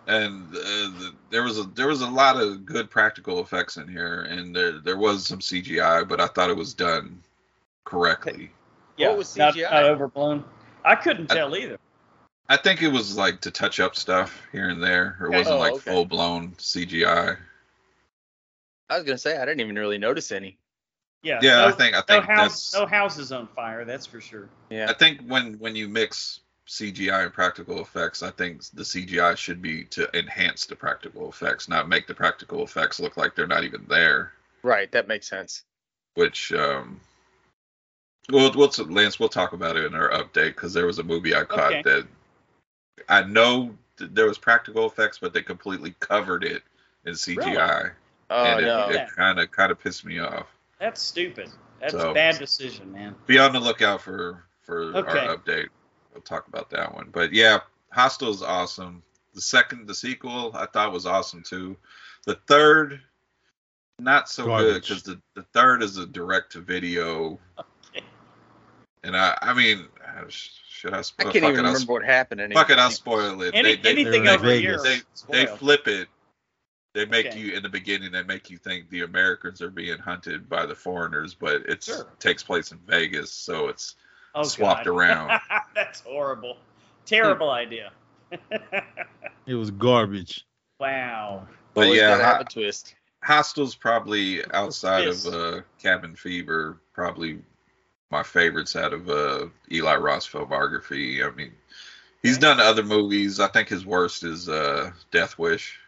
And 0.08 0.48
uh, 0.52 0.58
the, 0.58 1.12
there 1.30 1.44
was 1.44 1.58
a 1.60 1.62
there 1.74 1.86
was 1.86 2.02
a 2.02 2.10
lot 2.10 2.36
of 2.40 2.66
good 2.66 2.90
practical 2.90 3.38
effects 3.40 3.76
in 3.76 3.86
here, 3.86 4.22
and 4.22 4.54
there 4.54 4.80
there 4.80 4.96
was 4.98 5.24
some 5.26 5.38
CGI, 5.38 6.08
but 6.08 6.20
I 6.20 6.26
thought 6.26 6.50
it 6.50 6.56
was 6.56 6.74
done 6.74 7.22
correctly. 7.84 8.50
Yeah. 8.96 9.14
was 9.14 9.36
not, 9.36 9.54
CGI? 9.54 9.70
not 9.70 9.84
overblown. 9.84 10.44
I 10.84 10.96
couldn't 10.96 11.30
I- 11.30 11.36
tell 11.36 11.56
either. 11.56 11.78
I 12.48 12.56
think 12.56 12.82
it 12.82 12.88
was 12.88 13.16
like 13.16 13.40
to 13.42 13.50
touch 13.52 13.78
up 13.80 13.94
stuff 13.96 14.42
here 14.50 14.68
and 14.68 14.82
there. 14.82 15.16
It 15.20 15.26
Okay. 15.26 15.38
wasn't 15.38 15.56
Oh, 15.56 15.58
like 15.60 15.72
okay. 15.74 15.90
full 15.92 16.04
blown 16.04 16.50
CGI. 16.58 17.38
I 18.92 18.96
was 18.96 19.04
gonna 19.04 19.18
say 19.18 19.36
I 19.36 19.44
didn't 19.44 19.60
even 19.60 19.76
really 19.76 19.98
notice 19.98 20.32
any. 20.32 20.58
Yeah. 21.22 21.38
Yeah, 21.40 21.56
no, 21.56 21.68
I 21.68 21.72
think 21.72 21.94
I 21.94 21.98
no 21.98 22.04
think 22.04 22.24
house, 22.24 22.70
that's 22.70 22.74
no 22.74 22.86
houses 22.86 23.32
on 23.32 23.46
fire. 23.48 23.84
That's 23.84 24.06
for 24.06 24.20
sure. 24.20 24.48
Yeah. 24.70 24.86
I 24.88 24.92
think 24.92 25.22
when 25.26 25.54
when 25.54 25.74
you 25.76 25.88
mix 25.88 26.40
CGI 26.68 27.24
and 27.24 27.32
practical 27.32 27.80
effects, 27.80 28.22
I 28.22 28.30
think 28.30 28.62
the 28.70 28.82
CGI 28.82 29.36
should 29.36 29.62
be 29.62 29.84
to 29.84 30.08
enhance 30.18 30.66
the 30.66 30.76
practical 30.76 31.28
effects, 31.28 31.68
not 31.68 31.88
make 31.88 32.06
the 32.06 32.14
practical 32.14 32.62
effects 32.64 33.00
look 33.00 33.16
like 33.16 33.34
they're 33.34 33.46
not 33.46 33.64
even 33.64 33.86
there. 33.88 34.32
Right. 34.62 34.90
That 34.92 35.08
makes 35.08 35.28
sense. 35.28 35.62
which 36.14 36.52
um 36.52 37.00
well 38.30 38.52
we'll 38.54 38.70
Lance 38.88 39.18
we'll 39.18 39.28
talk 39.28 39.52
about 39.54 39.76
it 39.76 39.84
in 39.86 39.94
our 39.94 40.10
update 40.10 40.54
because 40.54 40.74
there 40.74 40.86
was 40.86 40.98
a 40.98 41.02
movie 41.02 41.34
I 41.34 41.44
caught 41.44 41.72
Okay. 41.72 41.82
that 41.82 42.06
I 43.08 43.22
know 43.24 43.74
that 43.96 44.14
there 44.14 44.26
was 44.26 44.38
practical 44.38 44.86
effects 44.86 45.18
but 45.18 45.32
they 45.32 45.42
completely 45.42 45.94
covered 46.00 46.44
it 46.44 46.62
in 47.06 47.14
CGI 47.14 47.92
Oh 48.32 48.44
and 48.44 48.60
it, 48.60 48.64
no. 48.64 48.88
it 48.88 49.08
kind 49.14 49.38
of 49.38 49.50
kind 49.50 49.70
of 49.72 49.78
pissed 49.78 50.04
me 50.04 50.18
off. 50.18 50.46
That's 50.78 51.00
stupid. 51.00 51.50
That's 51.80 51.92
So- 51.92 52.10
a 52.10 52.14
bad 52.14 52.38
decision, 52.38 52.92
man. 52.92 53.14
Be 53.26 53.38
on 53.38 53.52
the 53.52 53.60
lookout 53.60 54.00
for 54.02 54.44
for 54.62 54.94
Okay. 54.96 55.18
our 55.26 55.36
update. 55.36 55.68
We'll 56.12 56.22
talk 56.22 56.46
about 56.48 56.70
that 56.70 56.94
one. 56.94 57.08
But 57.12 57.32
yeah, 57.32 57.60
Hostel 57.90 58.30
is 58.30 58.42
awesome. 58.42 59.02
The 59.34 59.40
second 59.40 59.86
the 59.86 59.94
sequel 59.94 60.52
I 60.54 60.66
thought 60.66 60.92
was 60.92 61.06
awesome 61.06 61.42
too. 61.42 61.76
The 62.24 62.36
third 62.46 63.00
not 63.98 64.28
so 64.28 64.46
good 64.46 64.82
because 64.82 65.02
the, 65.02 65.20
the 65.34 65.42
third 65.52 65.82
is 65.82 65.96
a 65.96 66.06
direct 66.06 66.52
to 66.52 66.60
video 66.60 67.38
Okay. 67.58 68.04
And 69.04 69.16
I, 69.16 69.36
I 69.42 69.52
mean, 69.54 69.86
should 70.28 70.94
I 70.94 70.98
I 71.00 71.02
can't 71.24 71.36
even 71.36 71.50
it, 71.50 71.56
I'll 71.58 71.64
remember 71.72 71.92
what 71.92 72.04
happened. 72.04 72.40
sp- 72.40 72.44
in 72.46 72.52
Fuck 72.52 72.70
it, 72.70 72.78
I'll 72.78 72.90
spoil 72.90 73.42
it. 73.42 73.54
Any, 73.54 73.76
they, 73.76 73.82
they, 73.82 73.90
anything 74.02 74.28
over 74.28 74.50
here. 74.52 74.78
They, 74.82 75.00
they 75.30 75.46
flip 75.46 75.88
it. 75.88 76.08
They 76.94 77.06
make 77.06 77.26
Okay. 77.26 77.38
you 77.38 77.52
in 77.54 77.62
the 77.62 77.68
beginning. 77.70 78.12
They 78.12 78.22
make 78.22 78.50
you 78.50 78.58
think 78.58 78.90
the 78.90 79.02
Americans 79.02 79.62
are 79.62 79.70
being 79.70 79.98
hunted 79.98 80.48
by 80.48 80.66
the 80.66 80.74
foreigners, 80.74 81.34
but 81.34 81.62
it 81.66 81.82
Sure. 81.84 82.06
takes 82.18 82.42
place 82.42 82.70
in 82.72 82.78
Vegas, 82.86 83.30
so 83.32 83.68
it's 83.68 83.96
Oh, 84.34 84.42
swapped 84.44 84.84
God. 84.84 84.90
around. 84.92 85.40
That's 85.74 86.00
horrible. 86.00 86.58
Terrible 87.06 87.50
idea. 87.50 87.92
It 89.46 89.54
was 89.54 89.70
garbage. 89.72 90.46
wow. 90.78 91.46
But 91.74 91.84
Always 91.86 92.00
yeah, 92.00 92.10
gotta 92.10 92.22
have 92.24 92.36
Ho- 92.36 92.42
a 92.42 92.44
twist. 92.44 92.94
Hostel's 93.24 93.74
probably 93.74 94.44
outside 94.52 95.08
of 95.08 95.26
uh, 95.26 95.60
Cabin 95.80 96.14
Fever, 96.14 96.78
probably 96.92 97.42
my 98.10 98.22
favorites 98.22 98.76
out 98.76 98.92
of 98.92 99.08
uh, 99.08 99.46
Eli 99.70 99.96
Ross 99.96 100.28
filmography. 100.28 101.26
I 101.26 101.34
mean, 101.34 101.52
he's 102.22 102.36
Okay. 102.36 102.42
done 102.42 102.60
other 102.60 102.82
movies. 102.84 103.40
I 103.40 103.48
think 103.48 103.68
his 103.68 103.84
worst 103.86 104.22
is 104.22 104.48
uh, 104.48 104.92
Death 105.10 105.38
Wish. 105.38 105.78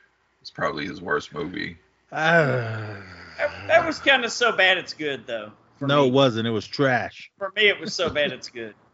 It's 0.45 0.51
probably 0.51 0.85
his 0.87 1.01
worst 1.01 1.33
movie. 1.33 1.79
Ah. 2.13 2.99
That, 3.39 3.67
that 3.67 3.87
was 3.87 3.99
kind 4.11 4.27
of 4.27 4.31
so 4.31 4.53
bad 4.53 4.77
it's 4.77 4.93
good, 4.93 5.27
though. 5.27 5.53
No, 5.81 6.03
me. 6.03 6.09
it 6.09 6.13
wasn't. 6.13 6.47
It 6.47 6.51
was 6.51 6.67
trash. 6.67 7.31
For 7.39 7.51
me, 7.57 7.69
it 7.69 7.81
was 7.81 7.95
so 7.95 8.11
bad 8.11 8.31
it's 8.31 8.51
good. 8.51 8.75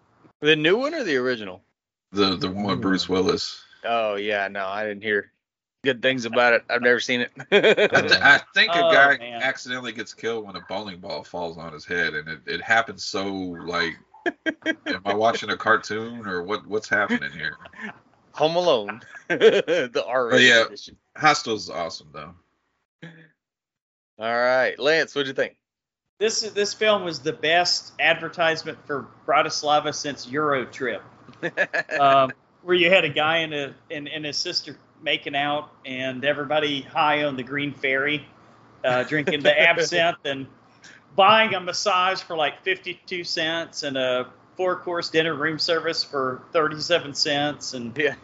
The 0.41 0.55
new 0.55 0.77
one 0.77 0.95
or 0.95 1.03
the 1.03 1.17
original? 1.17 1.61
The 2.13 2.37
the 2.37 2.49
one 2.49 2.67
with 2.67 2.81
Bruce 2.81 3.09
Willis. 3.09 3.63
Oh 3.85 4.15
yeah, 4.15 4.47
no, 4.49 4.65
I 4.65 4.85
didn't 4.87 5.03
hear 5.03 5.33
good 5.85 6.01
things 6.01 6.25
about 6.25 6.53
it. 6.55 6.65
I've 6.71 6.81
never 6.83 7.01
seen 7.01 7.21
it. 7.23 7.31
I, 7.51 7.61
th- 8.01 8.13
I 8.23 8.41
think 8.55 8.73
a 8.73 8.87
Oh, 8.87 8.93
guy 8.93 9.19
man. 9.19 9.43
accidentally 9.43 9.93
gets 9.93 10.15
killed 10.15 10.47
when 10.47 10.55
a 10.57 10.61
bowling 10.67 11.01
ball 11.01 11.25
falls 11.25 11.59
on 11.59 11.73
his 11.75 11.85
head, 11.85 12.15
and 12.15 12.29
it, 12.29 12.41
it 12.47 12.63
happens 12.63 13.03
so 13.05 13.27
like. 13.27 13.99
am 14.87 15.03
I 15.05 15.13
watching 15.15 15.51
a 15.51 15.57
cartoon 15.59 16.27
or 16.27 16.43
what? 16.43 16.67
What's 16.67 16.89
happening 16.89 17.33
here? 17.33 17.57
Home 18.33 18.57
Alone, 18.57 19.03
the 19.29 20.05
R 20.07 20.29
rated 20.29 20.49
yeah. 20.49 20.65
edition. 20.65 20.97
Hostel's 21.17 21.71
awesome 21.71 22.09
though. 22.13 22.35
All 24.19 24.39
right, 24.39 24.79
Lance, 24.79 25.15
what'd 25.15 25.29
you 25.29 25.35
think? 25.35 25.57
This 26.19 26.43
this 26.43 26.75
film 26.75 27.05
was 27.05 27.21
the 27.21 27.33
best 27.33 27.95
advertisement 27.99 28.79
for 28.87 29.09
Bratislava 29.27 29.95
since 29.95 30.29
Euro 30.29 30.67
Trip. 30.67 31.03
um, 32.01 32.31
where 32.63 32.77
you 32.77 32.91
had 32.91 33.05
a 33.05 33.09
guy 33.09 33.39
and 33.39 33.55
a 33.55 33.75
and, 33.91 34.07
and 34.09 34.25
his 34.27 34.37
sister 34.37 34.77
making 35.03 35.35
out, 35.35 35.71
and 35.87 36.25
everybody 36.25 36.83
high 36.83 37.25
on 37.25 37.37
the 37.37 37.43
green 37.43 37.73
fairy, 37.73 38.27
uh, 38.85 39.03
drinking 39.05 39.43
the 39.43 39.59
absinthe 39.59 40.19
and 40.27 40.47
buying 41.17 41.55
a 41.55 41.61
massage 41.61 42.21
for 42.21 42.37
like 42.37 42.63
fifty 42.63 43.01
two 43.07 43.25
cents 43.25 43.83
and 43.83 43.97
a 43.97 44.29
four 44.59 44.77
course 44.77 45.09
dinner 45.09 45.35
room 45.35 45.59
service 45.59 46.05
for 46.05 46.43
thirty 46.53 46.81
seven 46.81 47.15
cents 47.15 47.73
and 47.73 47.97
Yeah. 47.97 48.15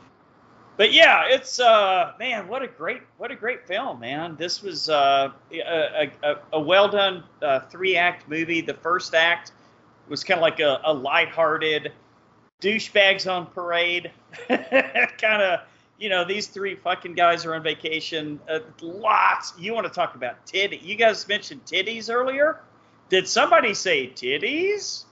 But 0.76 0.92
yeah, 0.92 1.24
it's 1.28 1.58
uh 1.58 2.12
man, 2.18 2.48
what 2.48 2.62
a 2.62 2.66
great 2.66 3.02
what 3.16 3.30
a 3.30 3.36
great 3.36 3.66
film, 3.66 4.00
man. 4.00 4.36
This 4.36 4.62
was 4.62 4.88
uh, 4.88 5.30
a, 5.52 6.10
a, 6.22 6.36
a 6.52 6.60
well 6.60 6.88
done 6.88 7.24
uh, 7.42 7.60
three 7.60 7.96
act 7.96 8.28
movie. 8.28 8.60
The 8.60 8.74
first 8.74 9.14
act 9.14 9.52
was 10.08 10.22
kind 10.22 10.38
of 10.38 10.42
like 10.42 10.60
a, 10.60 10.80
a 10.84 10.92
lighthearted 10.92 11.92
douchebags 12.60 13.30
on 13.30 13.46
parade, 13.46 14.10
kind 14.48 15.42
of. 15.42 15.60
You 15.98 16.10
know, 16.10 16.26
these 16.26 16.48
three 16.48 16.74
fucking 16.74 17.14
guys 17.14 17.46
are 17.46 17.54
on 17.54 17.62
vacation. 17.62 18.38
Uh, 18.46 18.58
lots. 18.82 19.54
You 19.58 19.72
want 19.72 19.86
to 19.86 19.92
talk 19.92 20.14
about 20.14 20.44
titty? 20.44 20.76
You 20.76 20.94
guys 20.94 21.26
mentioned 21.26 21.64
titties 21.64 22.12
earlier. 22.12 22.60
Did 23.08 23.26
somebody 23.26 23.72
say 23.72 24.08
titties? 24.08 25.04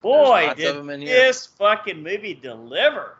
Boy, 0.00 0.52
did 0.56 0.70
of 0.70 0.76
'em 0.78 0.90
in 0.90 1.02
here. 1.02 1.14
this 1.14 1.46
fucking 1.46 2.02
movie 2.02 2.34
deliver! 2.34 3.17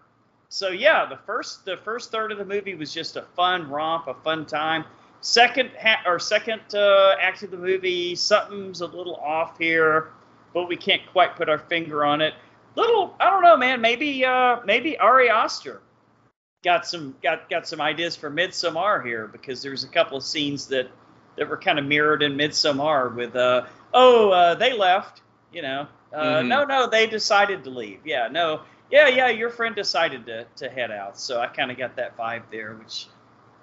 So 0.49 0.69
yeah, 0.71 1.05
the 1.07 1.17
first 1.27 1.65
the 1.65 1.77
first 1.77 2.11
third 2.11 2.33
of 2.33 2.39
the 2.39 2.45
movie 2.45 2.75
was 2.75 2.93
just 2.93 3.17
a 3.17 3.23
fun 3.37 3.69
romp, 3.69 4.07
a 4.07 4.15
fun 4.15 4.47
time. 4.47 4.85
Second 5.21 5.71
ha- 5.81 6.03
or 6.07 6.19
second 6.19 6.61
uh, 6.75 7.17
act 7.21 7.43
of 7.43 7.51
the 7.51 7.57
movie, 7.57 8.15
something's 8.15 8.81
a 8.81 8.87
little 8.87 9.17
off 9.17 9.59
here, 9.59 10.09
but 10.55 10.69
we 10.69 10.77
can't 10.77 11.03
quite 11.13 11.37
put 11.37 11.49
our 11.49 11.59
finger 11.59 12.05
on 12.05 12.21
it. 12.21 12.35
Little, 12.77 13.15
I 13.19 13.29
don't 13.31 13.43
know, 13.43 13.57
man. 13.57 13.81
Maybe 13.81 14.25
uh, 14.25 14.61
maybe 14.65 14.97
Ari 14.99 15.29
Aster 15.29 15.81
got 16.65 16.87
some 16.87 17.15
got 17.23 17.51
got 17.51 17.67
some 17.67 17.81
ideas 17.81 18.17
for 18.17 18.31
Midsommar 18.31 19.05
here 19.05 19.27
because 19.27 19.61
there's 19.63 19.85
a 19.85 19.89
couple 19.89 20.17
of 20.17 20.23
scenes 20.23 20.69
that 20.69 20.89
that 21.37 21.49
were 21.49 21.57
kind 21.59 21.79
of 21.79 21.85
mirrored 21.85 22.23
in 22.23 22.37
Midsommar 22.37 23.15
with 23.15 23.35
uh 23.37 23.67
oh 23.93 24.31
uh, 24.31 24.55
they 24.55 24.73
left, 24.73 25.21
you 25.53 25.63
know. 25.63 25.89
Uh, 26.13 26.41
Mhm. 26.41 26.49
No, 26.49 26.65
no, 26.65 26.89
they 26.89 27.07
decided 27.07 27.65
to 27.65 27.71
leave. 27.71 28.01
Yeah, 28.07 28.29
no, 28.29 28.63
yeah, 28.91 29.09
yeah, 29.09 29.29
your 29.29 29.51
friend 29.51 29.75
decided 29.75 30.27
to, 30.27 30.47
to 30.57 30.69
head 30.69 30.91
out. 30.91 31.19
So 31.19 31.41
I 31.41 31.47
kind 31.47 31.71
of 31.71 31.77
got 31.79 31.97
that 31.97 32.17
vibe 32.17 32.43
there, 32.51 32.75
which 32.75 33.07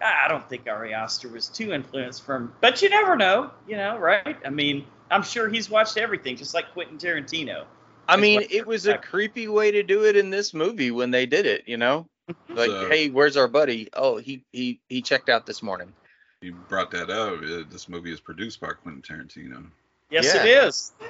I 0.01 0.25
I 0.25 0.27
don't 0.27 0.47
think 0.49 0.67
Ari 0.67 0.93
Aster 0.93 1.29
was 1.29 1.47
too 1.47 1.73
influenced 1.73 2.23
from, 2.23 2.53
but 2.61 2.81
you 2.81 2.89
never 2.89 3.15
know, 3.15 3.51
you 3.67 3.77
know, 3.77 3.97
right? 3.97 4.37
I 4.45 4.49
mean, 4.49 4.85
I'm 5.09 5.23
sure 5.23 5.49
he's 5.49 5.69
watched 5.69 5.97
everything, 5.97 6.35
just 6.35 6.53
like 6.53 6.71
Quentin 6.73 6.97
Tarantino. 6.97 7.65
I 8.07 8.17
mean, 8.17 8.41
what- 8.41 8.51
it 8.51 8.67
was 8.67 8.85
a 8.87 8.97
creepy 8.97 9.47
way 9.47 9.71
to 9.71 9.81
do 9.83 10.05
it 10.05 10.15
in 10.15 10.29
this 10.29 10.53
movie 10.53 10.91
when 10.91 11.11
they 11.11 11.25
did 11.25 11.45
it. 11.45 11.63
You 11.67 11.77
know, 11.77 12.07
like, 12.49 12.69
So- 12.69 12.89
hey, 12.89 13.09
where's 13.09 13.37
our 13.37 13.47
buddy? 13.47 13.89
Oh, 13.93 14.17
he 14.17 14.43
he 14.51 14.79
he 14.89 15.01
checked 15.01 15.29
out 15.29 15.45
this 15.45 15.63
morning. 15.63 15.93
you 16.41 16.53
brought 16.69 16.91
that 16.91 17.09
up. 17.09 17.39
Uh, 17.41 17.63
this 17.69 17.89
movie 17.89 18.11
is 18.13 18.19
produced 18.19 18.59
by 18.61 18.67
Quentin 18.73 19.01
Tarantino. 19.01 19.65
Yes, 20.11 20.25
Yeah. 20.25 20.43
it 20.43 20.65
is. 20.67 20.91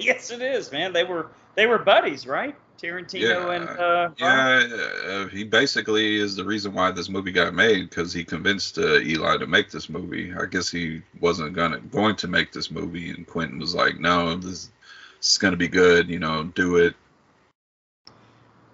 yes, 0.00 0.30
it 0.32 0.42
is, 0.42 0.72
man. 0.72 0.92
They 0.92 1.04
were 1.04 1.28
they 1.54 1.66
were 1.66 1.78
buddies, 1.78 2.26
right? 2.26 2.56
Tarantino 2.80 3.20
Yeah, 3.20 3.50
and 3.50 3.68
uh, 3.68 4.10
Yeah, 4.18 4.62
uh, 5.06 5.28
he 5.28 5.44
basically 5.44 6.16
is 6.16 6.36
the 6.36 6.44
reason 6.44 6.74
why 6.74 6.90
this 6.90 7.08
movie 7.08 7.32
got 7.32 7.54
made 7.54 7.88
because 7.88 8.12
he 8.12 8.24
convinced 8.24 8.78
uh, 8.78 8.98
Eli 8.98 9.38
to 9.38 9.46
make 9.46 9.70
this 9.70 9.88
movie. 9.88 10.32
I 10.34 10.46
guess 10.46 10.70
he 10.70 11.02
wasn't 11.20 11.54
gonna 11.54 11.78
going 11.78 12.16
to 12.16 12.28
make 12.28 12.52
this 12.52 12.70
movie, 12.70 13.10
and 13.10 13.26
Quentin 13.26 13.58
was 13.58 13.74
like, 13.74 13.98
"No, 13.98 14.36
this, 14.36 14.70
this 15.18 15.32
is 15.32 15.38
gonna 15.38 15.56
be 15.56 15.68
good. 15.68 16.08
You 16.08 16.18
know, 16.18 16.44
do 16.44 16.76
it." 16.76 16.94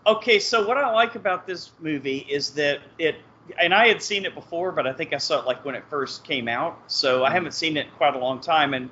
Okay, 0.06 0.38
so 0.38 0.66
what 0.66 0.78
I 0.78 0.90
like 0.92 1.14
about 1.14 1.46
this 1.46 1.70
movie 1.78 2.26
is 2.28 2.50
that 2.52 2.80
it, 2.98 3.16
and 3.60 3.74
I 3.74 3.88
had 3.88 4.02
seen 4.02 4.24
it 4.24 4.34
before, 4.34 4.72
but 4.72 4.86
I 4.86 4.92
think 4.92 5.12
I 5.12 5.18
saw 5.18 5.40
it 5.40 5.46
like 5.46 5.64
when 5.64 5.74
it 5.74 5.84
first 5.90 6.24
came 6.24 6.48
out. 6.48 6.78
So 6.86 7.24
I 7.24 7.30
haven't 7.30 7.52
seen 7.52 7.76
it 7.76 7.86
in 7.86 7.92
quite 7.92 8.14
a 8.14 8.18
long 8.18 8.40
time, 8.40 8.74
and 8.74 8.88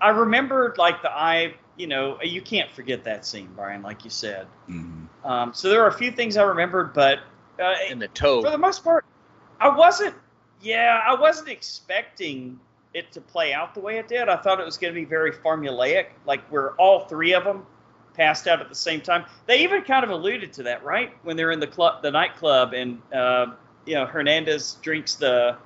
I 0.00 0.10
remembered 0.10 0.78
like 0.78 1.02
the 1.02 1.10
eye. 1.10 1.54
You 1.76 1.86
know, 1.86 2.18
you 2.22 2.42
can't 2.42 2.70
forget 2.70 3.04
that 3.04 3.24
scene, 3.24 3.48
Brian, 3.56 3.82
like 3.82 4.04
you 4.04 4.10
said. 4.10 4.46
Mhm. 4.68 5.06
Um, 5.24 5.54
so 5.54 5.68
there 5.70 5.82
are 5.82 5.88
a 5.88 5.92
few 5.92 6.10
things 6.10 6.36
I 6.36 6.42
remembered, 6.42 6.92
but 6.92 7.20
uh, 7.58 7.74
In 7.88 7.98
the 7.98 8.08
toe, 8.08 8.42
for 8.42 8.50
the 8.50 8.58
most 8.58 8.82
part, 8.82 9.04
I 9.60 9.68
wasn't. 9.68 10.14
Yeah, 10.60 11.00
I 11.06 11.14
wasn't 11.14 11.48
expecting 11.48 12.58
it 12.94 13.10
to 13.12 13.20
play 13.20 13.52
out 13.52 13.74
the 13.74 13.80
way 13.80 13.98
it 13.98 14.08
did. 14.08 14.28
I 14.28 14.36
thought 14.36 14.60
it 14.60 14.64
was 14.64 14.76
going 14.76 14.92
to 14.92 15.00
be 15.00 15.04
very 15.04 15.32
formulaic, 15.32 16.06
like 16.26 16.40
where 16.50 16.72
all 16.72 17.00
three 17.06 17.32
of 17.34 17.44
them 17.44 17.66
passed 18.14 18.46
out 18.46 18.60
at 18.60 18.68
the 18.68 18.74
same 18.74 19.00
time. 19.00 19.24
They 19.46 19.62
even 19.62 19.82
kind 19.82 20.04
of 20.04 20.10
alluded 20.10 20.52
to 20.54 20.64
that, 20.64 20.84
right? 20.84 21.12
When 21.22 21.36
they're 21.36 21.50
in 21.50 21.60
the 21.60 21.66
club, 21.66 22.02
the 22.02 22.10
nightclub, 22.10 22.74
and 22.74 23.00
uh, 23.12 23.46
you 23.86 23.94
know 23.94 24.06
Hernandez 24.06 24.74
drinks 24.82 25.14
the. 25.14 25.56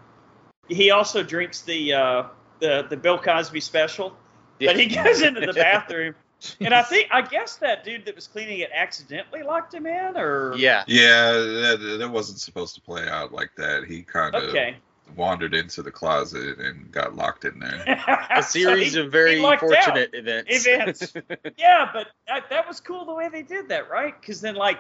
He 0.68 0.90
also 0.90 1.22
drinks 1.22 1.62
the 1.62 1.92
uh, 1.94 2.22
the 2.60 2.86
the 2.88 2.96
Bill 2.96 3.18
Cosby 3.18 3.60
special, 3.60 4.16
but 4.60 4.78
he 4.78 4.86
goes 4.86 5.22
into 5.22 5.40
the 5.40 5.52
bathroom. 5.54 6.14
And 6.60 6.74
I 6.74 6.82
think 6.82 7.08
I 7.10 7.22
guess 7.22 7.56
that 7.56 7.82
dude 7.82 8.04
that 8.04 8.14
was 8.14 8.26
cleaning 8.26 8.58
it 8.60 8.70
accidentally 8.74 9.42
locked 9.42 9.72
him 9.72 9.86
in, 9.86 10.16
or 10.16 10.54
Yeah. 10.56 10.84
Yeah, 10.86 11.32
that, 11.32 11.96
that 11.98 12.10
wasn't 12.10 12.40
supposed 12.40 12.74
to 12.74 12.80
play 12.82 13.08
out 13.08 13.32
like 13.32 13.50
that. 13.56 13.84
He 13.84 14.02
kind 14.02 14.34
of 14.34 14.44
okay. 14.50 14.76
wandered 15.16 15.54
into 15.54 15.82
the 15.82 15.90
closet 15.90 16.58
and 16.58 16.92
got 16.92 17.16
locked 17.16 17.46
in 17.46 17.58
there. 17.58 17.82
A 18.30 18.42
So 18.42 18.58
series 18.60 18.92
he- 18.94 19.00
of 19.00 19.10
very 19.10 19.36
he 19.36 19.40
lucked 19.42 19.62
out. 19.62 19.70
fortunate 19.70 20.10
events. 20.12 20.66
Events. 20.66 21.14
Yeah, 21.56 21.88
but 21.92 22.08
that, 22.28 22.50
that 22.50 22.68
was 22.68 22.80
cool 22.80 23.06
the 23.06 23.14
way 23.14 23.28
they 23.30 23.42
did 23.42 23.70
that, 23.70 23.88
right? 23.90 24.18
Because 24.20 24.42
then, 24.42 24.56
like, 24.56 24.78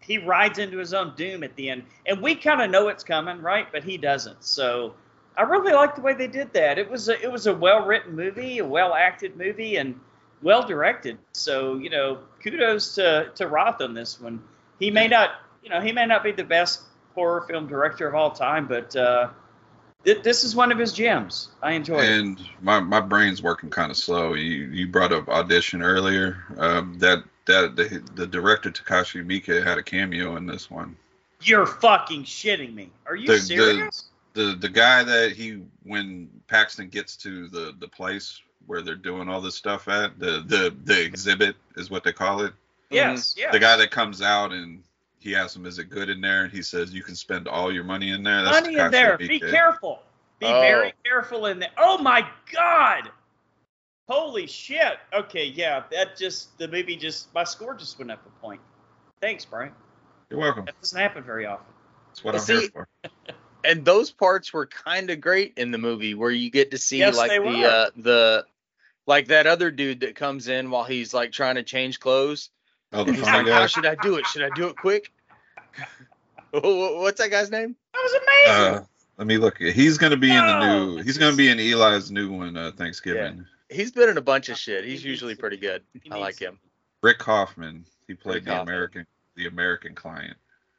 he 0.00 0.18
rides 0.18 0.58
into 0.58 0.78
his 0.78 0.92
own 0.92 1.14
doom 1.14 1.44
at 1.44 1.54
the 1.54 1.70
end, 1.70 1.84
and 2.06 2.20
we 2.20 2.34
kind 2.34 2.60
of 2.62 2.70
know 2.70 2.88
it's 2.88 3.04
coming, 3.04 3.40
right? 3.42 3.70
But 3.70 3.84
he 3.84 3.96
doesn't. 3.96 4.42
So 4.42 4.94
I 5.36 5.42
really 5.42 5.72
like 5.72 5.94
the 5.94 6.02
way 6.02 6.12
they 6.14 6.26
did 6.26 6.52
that. 6.52 6.78
It 6.78 6.90
was 6.90 7.08
a, 7.08 7.20
it 7.22 7.30
was 7.30 7.46
a 7.46 7.54
well 7.54 7.84
written 7.86 8.14
movie, 8.14 8.58
a 8.58 8.64
well 8.64 8.94
acted 8.94 9.36
movie, 9.36 9.76
and 9.76 9.98
well 10.42 10.66
directed. 10.66 11.18
So 11.32 11.76
you 11.76 11.90
know, 11.90 12.18
kudos 12.42 12.94
to 12.96 13.30
to 13.36 13.46
Roth 13.46 13.80
on 13.80 13.94
this 13.94 14.20
one. 14.20 14.42
He 14.78 14.90
may 14.90 15.08
not, 15.08 15.30
you 15.62 15.70
know, 15.70 15.80
he 15.80 15.92
may 15.92 16.06
not 16.06 16.22
be 16.24 16.32
the 16.32 16.44
best 16.44 16.82
horror 17.14 17.42
film 17.42 17.66
director 17.66 18.08
of 18.08 18.14
all 18.14 18.30
time, 18.30 18.66
but 18.66 18.94
uh, 18.96 19.28
th- 20.04 20.22
this 20.22 20.42
is 20.44 20.56
one 20.56 20.72
of 20.72 20.78
his 20.78 20.92
gems. 20.92 21.48
I 21.62 21.72
enjoy 21.72 21.98
it. 21.98 22.08
and 22.08 22.40
my, 22.62 22.80
my 22.80 23.00
brain's 23.00 23.42
working 23.42 23.68
kind 23.70 23.90
of 23.90 23.96
slow. 23.96 24.34
You 24.34 24.66
you 24.68 24.88
brought 24.88 25.12
up 25.12 25.28
audition 25.28 25.82
earlier. 25.82 26.44
Um, 26.58 26.98
that 26.98 27.24
that 27.46 27.76
the, 27.76 28.02
the 28.14 28.26
director 28.26 28.70
Takashi 28.70 29.24
Miike 29.24 29.64
had 29.64 29.78
a 29.78 29.82
cameo 29.82 30.36
in 30.36 30.46
this 30.46 30.70
one. 30.70 30.96
You're 31.42 31.66
fucking 31.66 32.24
shitting 32.24 32.74
me. 32.74 32.90
Are 33.06 33.16
you 33.16 33.26
the- 33.28 33.38
serious? 33.38 34.02
The 34.02 34.09
the 34.34 34.56
the 34.58 34.68
guy 34.68 35.02
that 35.02 35.32
he 35.32 35.62
when 35.82 36.28
Paxton 36.46 36.88
gets 36.88 37.16
to 37.18 37.48
the 37.48 37.74
the 37.78 37.88
place 37.88 38.40
where 38.66 38.82
they're 38.82 38.94
doing 38.94 39.28
all 39.28 39.40
this 39.40 39.54
stuff 39.56 39.88
at 39.88 40.18
the 40.18 40.42
the 40.46 40.74
the 40.84 41.02
exhibit 41.04 41.56
is 41.76 41.90
what 41.90 42.04
they 42.04 42.12
call 42.12 42.42
it. 42.42 42.52
yes, 42.90 43.30
mm-hmm. 43.32 43.40
yes. 43.40 43.52
The 43.52 43.58
guy 43.58 43.76
that 43.76 43.90
comes 43.90 44.22
out 44.22 44.52
and 44.52 44.82
he 45.18 45.34
asks 45.34 45.56
him, 45.56 45.66
"Is 45.66 45.78
it 45.78 45.90
good 45.90 46.08
in 46.08 46.20
there?" 46.20 46.44
And 46.44 46.52
he 46.52 46.62
says, 46.62 46.92
"You 46.94 47.02
can 47.02 47.14
spend 47.16 47.48
all 47.48 47.72
your 47.72 47.84
money 47.84 48.10
in 48.10 48.22
there." 48.22 48.42
That's 48.44 48.60
money 48.66 48.78
in 48.78 48.90
there. 48.90 49.18
Be 49.18 49.28
Miike. 49.40 49.50
careful. 49.50 50.02
Be 50.38 50.46
Oh. 50.46 50.60
very 50.60 50.94
careful 51.04 51.46
in 51.46 51.58
there. 51.58 51.70
Oh 51.76 51.98
my 51.98 52.26
god. 52.52 53.10
Holy 54.08 54.46
shit. 54.46 54.98
Okay, 55.12 55.46
yeah. 55.46 55.84
That 55.92 56.16
just 56.16 56.56
the 56.58 56.66
movie 56.68 56.96
just 56.96 57.32
my 57.34 57.44
score 57.44 57.74
just 57.74 57.98
went 57.98 58.10
up 58.10 58.24
a 58.26 58.30
point. 58.40 58.60
Thanks, 59.20 59.44
Brian. 59.44 59.72
You're 60.30 60.40
welcome. 60.40 60.64
That 60.64 60.80
doesn't 60.80 60.98
happen 60.98 61.22
very 61.22 61.46
often. 61.46 61.66
That's 62.08 62.24
what 62.24 62.34
I'm 62.34 62.40
See, 62.40 62.60
here 62.60 62.70
for. 62.70 62.88
and 63.64 63.84
those 63.84 64.10
parts 64.10 64.52
were 64.52 64.66
kind 64.66 65.10
of 65.10 65.20
great 65.20 65.54
in 65.56 65.70
the 65.70 65.78
movie 65.78 66.14
where 66.14 66.30
you 66.30 66.50
get 66.50 66.70
to 66.72 66.78
see 66.78 66.98
Yes, 66.98 67.16
like 67.16 67.30
the 67.30 67.64
uh 67.64 67.90
the 67.96 68.46
like 69.06 69.28
that 69.28 69.46
other 69.46 69.70
dude 69.70 70.00
that 70.00 70.14
comes 70.14 70.48
in 70.48 70.70
while 70.70 70.84
he's 70.84 71.12
like 71.14 71.32
trying 71.32 71.56
to 71.56 71.62
change 71.62 72.00
clothes. 72.00 72.50
Oh, 72.92 73.04
the 73.04 73.12
He's 73.12 73.22
funny 73.22 73.38
like, 73.38 73.46
guy. 73.46 73.60
how 73.60 73.66
should 73.66 73.86
I 73.86 73.94
do 73.94 74.16
it? 74.16 74.26
Should 74.26 74.42
I 74.42 74.50
do 74.50 74.66
it 74.68 74.76
quick? 74.76 75.12
Wh- 76.52 76.58
wh- 76.60 76.96
What's 77.00 77.20
that 77.20 77.30
guy's 77.30 77.50
name? 77.50 77.76
That 77.94 78.00
was 78.02 78.12
amazing. 78.12 78.74
Uh, 78.74 78.84
let 79.16 79.26
me 79.26 79.36
look. 79.38 79.58
He's 79.58 79.98
gonna 79.98 80.16
be 80.16 80.30
in 80.34 80.44
the 80.46 80.58
new. 80.60 81.02
He's 81.02 81.18
gonna 81.18 81.36
be 81.36 81.48
in 81.48 81.60
Eli's 81.60 82.10
new 82.10 82.32
one. 82.32 82.56
Uh, 82.56 82.72
Thanksgiving. 82.76 83.46
He's 83.68 83.92
been 83.92 84.08
in 84.08 84.16
a 84.18 84.22
bunch 84.22 84.48
of 84.48 84.56
shit. 84.58 84.84
He's 84.84 85.02
He 85.02 85.08
usually 85.08 85.36
pretty 85.36 85.56
good. 85.56 85.82
I 86.10 86.16
like 86.16 86.38
him. 86.38 86.58
Rick 87.02 87.22
Hoffman. 87.22 87.84
He 88.08 88.14
played 88.14 88.36
Rick 88.36 88.44
the 88.46 88.50
Hoffman. 88.50 88.74
American, 88.74 89.06
the 89.36 89.46
American 89.46 89.94
client. 89.94 90.36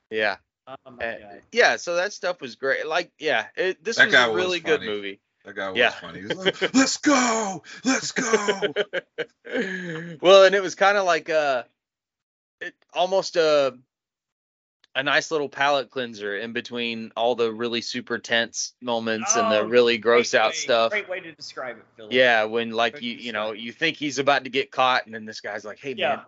Yeah. 0.09 0.37
Oh 0.85 0.91
my 0.91 1.05
Uh, 1.05 1.17
god. 1.19 1.41
yeah, 1.51 1.75
so 1.77 1.95
that 1.95 2.13
stuff 2.13 2.41
was 2.41 2.55
great. 2.55 2.85
Like, 2.87 3.11
yeah, 3.19 3.47
it, 3.55 3.83
this 3.83 3.97
That 3.97 4.05
was 4.07 4.13
guy 4.13 4.25
a 4.25 4.29
was 4.31 4.37
really 4.37 4.59
good 4.59 4.81
movie. 4.81 5.19
That 5.45 5.55
guy 5.55 5.69
was 5.69 5.77
Yeah. 5.77 5.89
funny. 5.89 6.19
He 6.19 6.25
was 6.25 6.37
like, 6.37 6.73
"Let's 6.75 6.97
go, 6.97 7.63
let's 7.83 8.11
go." 8.11 8.73
well, 10.21 10.43
and 10.45 10.53
it 10.55 10.61
was 10.61 10.75
kind 10.75 10.97
of 10.97 11.05
like 11.05 11.29
uh 11.29 11.63
it 12.59 12.75
almost 12.93 13.35
a 13.37 13.77
a 14.93 15.01
nice 15.03 15.31
little 15.31 15.47
palate 15.49 15.89
cleanser 15.89 16.35
in 16.37 16.51
between 16.53 17.11
all 17.15 17.33
the 17.35 17.51
really 17.51 17.79
super 17.81 18.19
tense 18.19 18.73
moments 18.81 19.35
and 19.37 19.49
the 19.49 19.61
Oh, 19.61 19.65
really 19.65 19.97
gross 19.97 20.31
Great 20.31 20.39
out 20.41 20.49
way- 20.51 20.55
stuff. 20.55 20.91
Great 20.91 21.09
way 21.09 21.21
to 21.21 21.31
describe 21.31 21.77
it, 21.77 21.85
Philip. 21.95 22.11
Yeah, 22.13 22.43
when 22.43 22.71
like 22.71 22.93
Great 22.93 23.03
you 23.03 23.13
you 23.15 23.31
know 23.31 23.53
you 23.53 23.71
think 23.71 23.97
he's 23.97 24.19
about 24.19 24.43
to 24.43 24.49
get 24.51 24.69
caught, 24.69 25.05
and 25.05 25.15
then 25.15 25.25
this 25.25 25.41
guy's 25.41 25.63
like, 25.65 25.79
"Hey 25.79 25.95
Yeah. 25.97 26.09
man, 26.17 26.25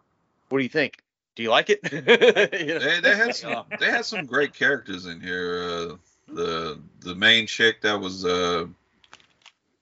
what 0.50 0.58
do 0.60 0.64
you 0.64 0.70
think? 0.70 1.03
Do 1.36 1.44
you 1.44 1.50
like 1.50 1.70
it?" 1.70 1.80
You 1.92 2.74
know? 2.74 2.80
they, 2.80 3.00
they 3.00 3.16
had 3.16 3.36
some. 3.36 3.66
They 3.80 3.90
had 3.92 4.06
some 4.06 4.26
great 4.26 4.54
characters 4.54 5.06
in 5.08 5.20
here. 5.22 5.64
Uh, 5.64 5.96
the 6.34 6.80
the 7.02 7.16
main 7.16 7.48
chick 7.48 7.82
that 7.82 8.00
was 8.00 8.26
uh, 8.26 8.66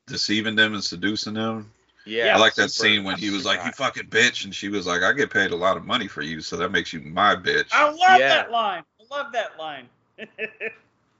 deceiving 0.08 0.56
them 0.56 0.74
and 0.74 0.84
seducing 0.84 1.34
them. 1.36 1.72
yeah, 2.06 2.36
I 2.36 2.40
like 2.40 2.56
that 2.56 2.72
super- 2.72 2.90
scene 2.90 3.04
when 3.04 3.18
he 3.18 3.30
was 3.30 3.46
like, 3.46 3.64
"You 3.66 3.72
fucking 3.72 4.08
bitch," 4.08 4.46
and 4.46 4.54
she 4.56 4.70
was 4.70 4.88
like, 4.88 5.04
"I 5.04 5.14
get 5.14 5.30
paid 5.32 5.52
a 5.52 5.56
lot 5.56 5.78
of 5.78 5.86
money 5.86 6.08
for 6.08 6.22
you, 6.22 6.42
so 6.42 6.58
that 6.58 6.72
makes 6.72 6.92
you 6.94 7.02
my 7.02 7.36
bitch." 7.36 7.68
I 7.72 7.86
love 7.90 7.98
Yeah. 8.20 8.28
that 8.30 8.52
line. 8.52 8.84
I 9.00 9.16
love 9.16 9.32
that 9.34 9.58
line. 9.60 9.88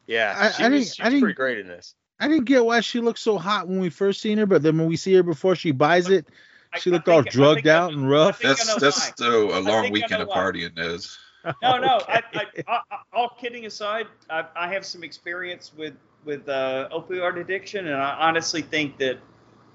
Yeah, 0.08 0.36
I- 0.38 0.52
she 0.52 0.64
I 0.64 0.70
was, 0.70 0.90
didn't- 0.96 1.02
I 1.02 1.04
was 1.06 1.14
didn't- 1.14 1.20
pretty 1.22 1.36
great 1.36 1.60
in 1.60 1.68
this. 1.68 1.96
I 2.20 2.28
didn't 2.28 2.46
get 2.46 2.66
why 2.66 2.82
she 2.82 3.00
looked 3.00 3.20
so 3.20 3.38
hot 3.38 3.68
when 3.68 3.80
we 3.80 3.90
first 3.90 4.20
seen 4.22 4.38
her, 4.40 4.46
but 4.46 4.62
then 4.62 4.78
when 4.78 4.88
we 4.88 4.98
see 4.98 5.14
her 5.14 5.24
before 5.24 5.56
she 5.56 5.72
buys 5.72 6.10
it, 6.10 6.28
I- 6.28 6.34
she 6.80 6.90
looked 6.90 7.08
all 7.10 7.22
drugged 7.22 7.68
out 7.68 7.92
and 7.94 8.10
rough. 8.10 8.40
I 8.44 8.44
think 8.44 8.46
I 8.46 8.54
That's 8.54 8.68
know 8.68 8.76
that's 8.80 9.04
still 9.04 9.58
a 9.58 9.60
long 9.60 9.92
weekend 9.92 10.22
of 10.22 10.30
partying, 10.30 10.78
is. 10.78 11.18
No, 11.44 11.54
no. 11.80 11.98
Okay. 11.98 12.22
I, 12.36 12.46
I, 12.68 12.80
I, 12.92 12.98
all 13.14 13.30
kidding 13.40 13.66
aside, 13.66 14.08
I, 14.30 14.46
I 14.56 14.72
have 14.74 14.86
some 14.86 15.04
experience 15.04 15.72
with 15.76 15.96
with 16.24 16.48
uh, 16.48 16.88
opioid 16.92 17.40
addiction, 17.40 17.88
and 17.88 17.96
I 17.96 18.16
honestly 18.20 18.62
think 18.62 18.98
that 19.00 19.18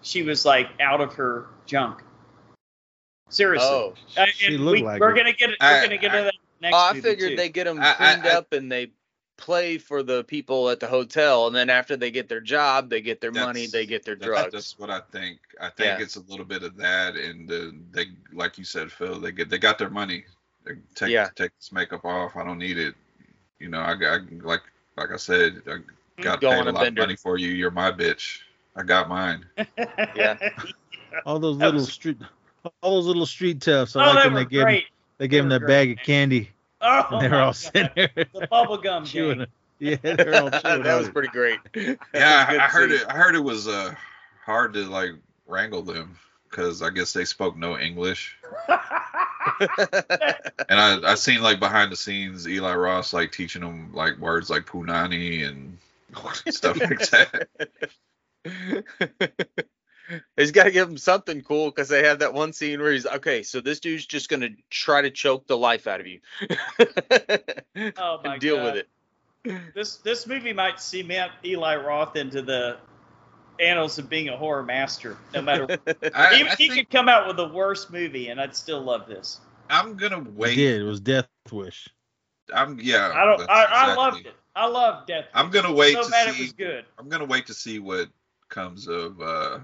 she 0.02 0.22
was 0.22 0.44
like 0.44 0.68
out 0.80 1.00
of 1.00 1.12
her 1.14 1.46
junk. 1.66 2.02
Seriously. 3.28 3.68
Oh, 3.68 3.94
Uh, 4.16 4.26
She 4.26 4.54
and 4.54 4.64
looked 4.64 4.80
we, 4.80 4.82
like 4.84 5.00
we're 5.00 5.10
it. 5.14 5.16
gonna 5.18 5.32
get 5.32 5.50
it. 5.50 5.56
I- 5.60 5.72
We're 5.74 5.82
gonna 5.82 5.98
get 5.98 6.12
to 6.12 6.22
that 6.22 6.34
next. 6.60 6.74
Oh, 6.76 6.78
I 6.92 7.00
figured 7.00 7.30
too. 7.30 7.36
they 7.36 7.48
get 7.48 7.64
them 7.64 7.80
I- 7.80 7.90
I- 7.90 7.94
cleaned 7.94 8.26
I- 8.28 8.36
up 8.36 8.52
and 8.52 8.70
they 8.70 8.92
play 9.36 9.78
for 9.78 10.02
the 10.02 10.24
people 10.24 10.70
at 10.70 10.80
the 10.80 10.86
hotel, 10.86 11.46
and 11.46 11.54
then 11.54 11.68
after 11.70 11.96
they 11.96 12.10
get 12.10 12.28
their 12.28 12.40
job, 12.40 12.88
they 12.90 13.00
get 13.00 13.20
their 13.20 13.32
money, 13.32 13.66
they 13.66 13.84
get 13.86 14.04
their 14.04 14.14
That's, 14.16 14.26
drugs. 14.26 14.52
that's 14.52 14.78
what 14.78 14.90
I 14.90 15.00
think. 15.12 15.38
I 15.60 15.68
think 15.68 15.98
Yeah. 15.98 16.02
it's 16.02 16.16
a 16.16 16.20
little 16.28 16.44
bit 16.46 16.62
of 16.62 16.76
that, 16.76 17.16
and 17.16 17.50
uh, 17.50 17.72
they, 17.92 18.06
like 18.32 18.56
you 18.58 18.64
said, 18.64 18.90
Phil, 18.90 19.20
they 19.20 19.32
get 19.32 19.48
they 19.50 19.58
got 19.58 19.78
their 19.78 19.90
money. 19.90 20.24
They 20.64 20.72
take 20.94 21.10
Yeah. 21.10 21.28
take 21.34 21.52
this 21.58 21.70
makeup 21.72 22.04
off. 22.04 22.36
I 22.36 22.44
don't 22.44 22.58
need 22.58 22.78
it. 22.78 22.94
You 23.58 23.68
know, 23.68 23.80
I 23.80 23.94
got 23.94 24.20
like 24.42 24.62
like 24.96 25.10
I 25.12 25.16
said, 25.16 25.62
I 25.66 25.78
got 26.22 26.40
Go 26.40 26.50
paid 26.50 26.66
a 26.66 26.70
a 26.70 26.72
lot 26.72 26.84
bender. 26.84 27.02
of 27.02 27.06
money 27.08 27.16
for 27.16 27.38
you. 27.38 27.48
You're 27.48 27.70
my 27.70 27.90
bitch. 27.92 28.38
I 28.74 28.82
got 28.82 29.08
mine. 29.08 29.44
Yeah. 30.16 30.36
all 31.24 31.38
those 31.38 31.58
That 31.58 31.66
little 31.66 31.80
was- 31.80 31.92
street, 31.92 32.18
all 32.82 32.96
those 32.96 33.06
little 33.06 33.26
street 33.26 33.60
toughs. 33.60 33.96
I 33.96 34.10
oh, 34.10 34.14
like 34.14 34.24
when 34.24 34.32
were 34.34 34.38
they 34.40 34.44
gave 34.46 34.62
great. 34.64 34.84
they 35.18 35.28
gave 35.28 35.42
him 35.44 35.48
They 35.48 35.54
that 35.56 35.62
were 35.62 35.68
bag 35.68 35.90
of 35.92 35.98
candy, 36.04 36.50
Oh, 36.88 37.06
and 37.10 37.20
they 37.20 37.28
were 37.28 37.40
all 37.40 37.52
God. 37.52 37.56
sitting 37.56 37.90
there 37.96 38.10
The 38.32 38.46
bubblegum 38.50 39.04
chewing 39.12 39.38
gang. 39.38 39.46
it. 39.80 40.00
Yeah, 40.04 40.14
they're 40.16 40.40
all 40.40 40.50
chewing 40.62 40.82
that 40.84 40.98
was 40.98 41.08
pretty 41.08 41.28
great. 41.28 41.58
Yeah, 42.14 42.46
I, 42.48 42.54
I 42.56 42.58
heard 42.68 42.90
scene. 42.90 43.00
it. 43.00 43.06
I 43.08 43.16
heard 43.16 43.34
it 43.34 43.40
was 43.44 43.66
uh 43.68 43.94
hard 44.44 44.74
to 44.74 44.84
like 44.84 45.10
wrangle 45.46 45.82
them 45.82 46.18
because 46.50 46.82
I 46.82 46.90
guess 46.90 47.12
they 47.12 47.24
spoke 47.24 47.56
no 47.56 47.78
English. 47.78 48.36
And 50.68 50.80
I 50.80 51.12
I 51.12 51.14
seen 51.16 51.42
like 51.42 51.60
behind 51.60 51.92
the 51.92 51.96
scenes 51.96 52.48
Eli 52.48 52.74
Roth 52.74 53.12
like 53.12 53.32
teaching 53.32 53.62
them 53.62 53.92
like 53.92 54.18
words 54.18 54.48
like 54.50 54.64
punani 54.66 55.46
and 55.46 55.78
stuff 56.50 56.80
like 56.80 57.10
that. 57.10 57.48
He's 60.36 60.52
got 60.52 60.64
to 60.64 60.70
give 60.70 60.88
him 60.88 60.96
something 60.98 61.42
cool 61.42 61.66
because 61.70 61.88
they 61.88 62.04
have 62.06 62.20
that 62.20 62.32
one 62.34 62.52
scene 62.52 62.80
where 62.80 62.92
he's 62.92 63.06
okay. 63.06 63.42
So 63.42 63.60
this 63.60 63.80
dude's 63.80 64.06
just 64.06 64.28
gonna 64.28 64.50
try 64.70 65.02
to 65.02 65.10
choke 65.10 65.46
the 65.46 65.56
life 65.56 65.86
out 65.86 66.00
of 66.00 66.06
you. 66.06 66.20
Oh 67.98 68.20
my 68.24 68.32
and 68.32 68.40
deal 68.40 68.56
God. 68.56 68.64
with 68.64 68.76
it. 68.76 68.88
This 69.74 69.96
this 69.98 70.26
movie 70.26 70.52
might 70.52 70.80
cement 70.80 71.30
Eli 71.44 71.76
Roth 71.76 72.16
into 72.16 72.42
the 72.42 72.78
annals 73.60 73.98
of 73.98 74.08
being 74.08 74.28
a 74.28 74.36
horror 74.36 74.62
master. 74.62 75.16
No 75.34 75.42
matter, 75.42 75.66
I, 76.14 76.34
he, 76.34 76.42
I 76.44 76.54
he 76.56 76.68
think 76.68 76.74
could 76.74 76.90
come 76.90 77.08
out 77.08 77.26
with 77.26 77.36
the 77.36 77.48
worst 77.48 77.92
movie, 77.92 78.28
and 78.28 78.40
I'd 78.40 78.56
still 78.56 78.80
love 78.80 79.06
this. 79.06 79.40
I'm 79.68 79.96
gonna 79.96 80.20
It 80.20 80.32
wait. 80.34 80.54
did. 80.56 80.80
It 80.80 80.84
was 80.84 81.00
Death 81.00 81.28
Wish. 81.52 81.88
I'm 82.52 82.78
yeah. 82.80 83.12
I 83.14 83.24
don't. 83.24 83.38
that's 83.38 83.50
I, 83.50 83.64
I 83.68 83.94
loved 83.94 84.26
it. 84.26 84.34
I 84.54 84.66
love 84.66 85.06
Death. 85.06 85.26
I'm 85.34 85.50
gonna 85.50 85.72
wait 85.72 85.94
So 85.94 86.08
to 86.08 86.32
see- 86.32 86.52
good. 86.56 86.86
I'm 86.98 87.08
gonna 87.08 87.24
wait 87.26 87.46
to 87.46 87.54
see 87.54 87.78
what 87.78 88.08
comes 88.48 88.86
of 88.88 89.20
uh 89.20 89.58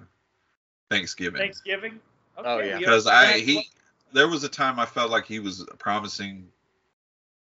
Thanksgiving. 0.93 1.39
Thanksgiving. 1.41 2.01
Okay, 2.39 2.49
Oh, 2.49 2.59
yeah. 2.61 2.79
because 2.79 3.07
I 3.07 3.39
he 3.39 3.69
there 4.13 4.29
was 4.29 4.45
a 4.45 4.49
time 4.49 4.79
I 4.79 4.87
felt 4.87 5.11
like 5.11 5.27
he 5.27 5.39
was 5.39 5.61
a 5.61 5.67
promising 5.77 6.47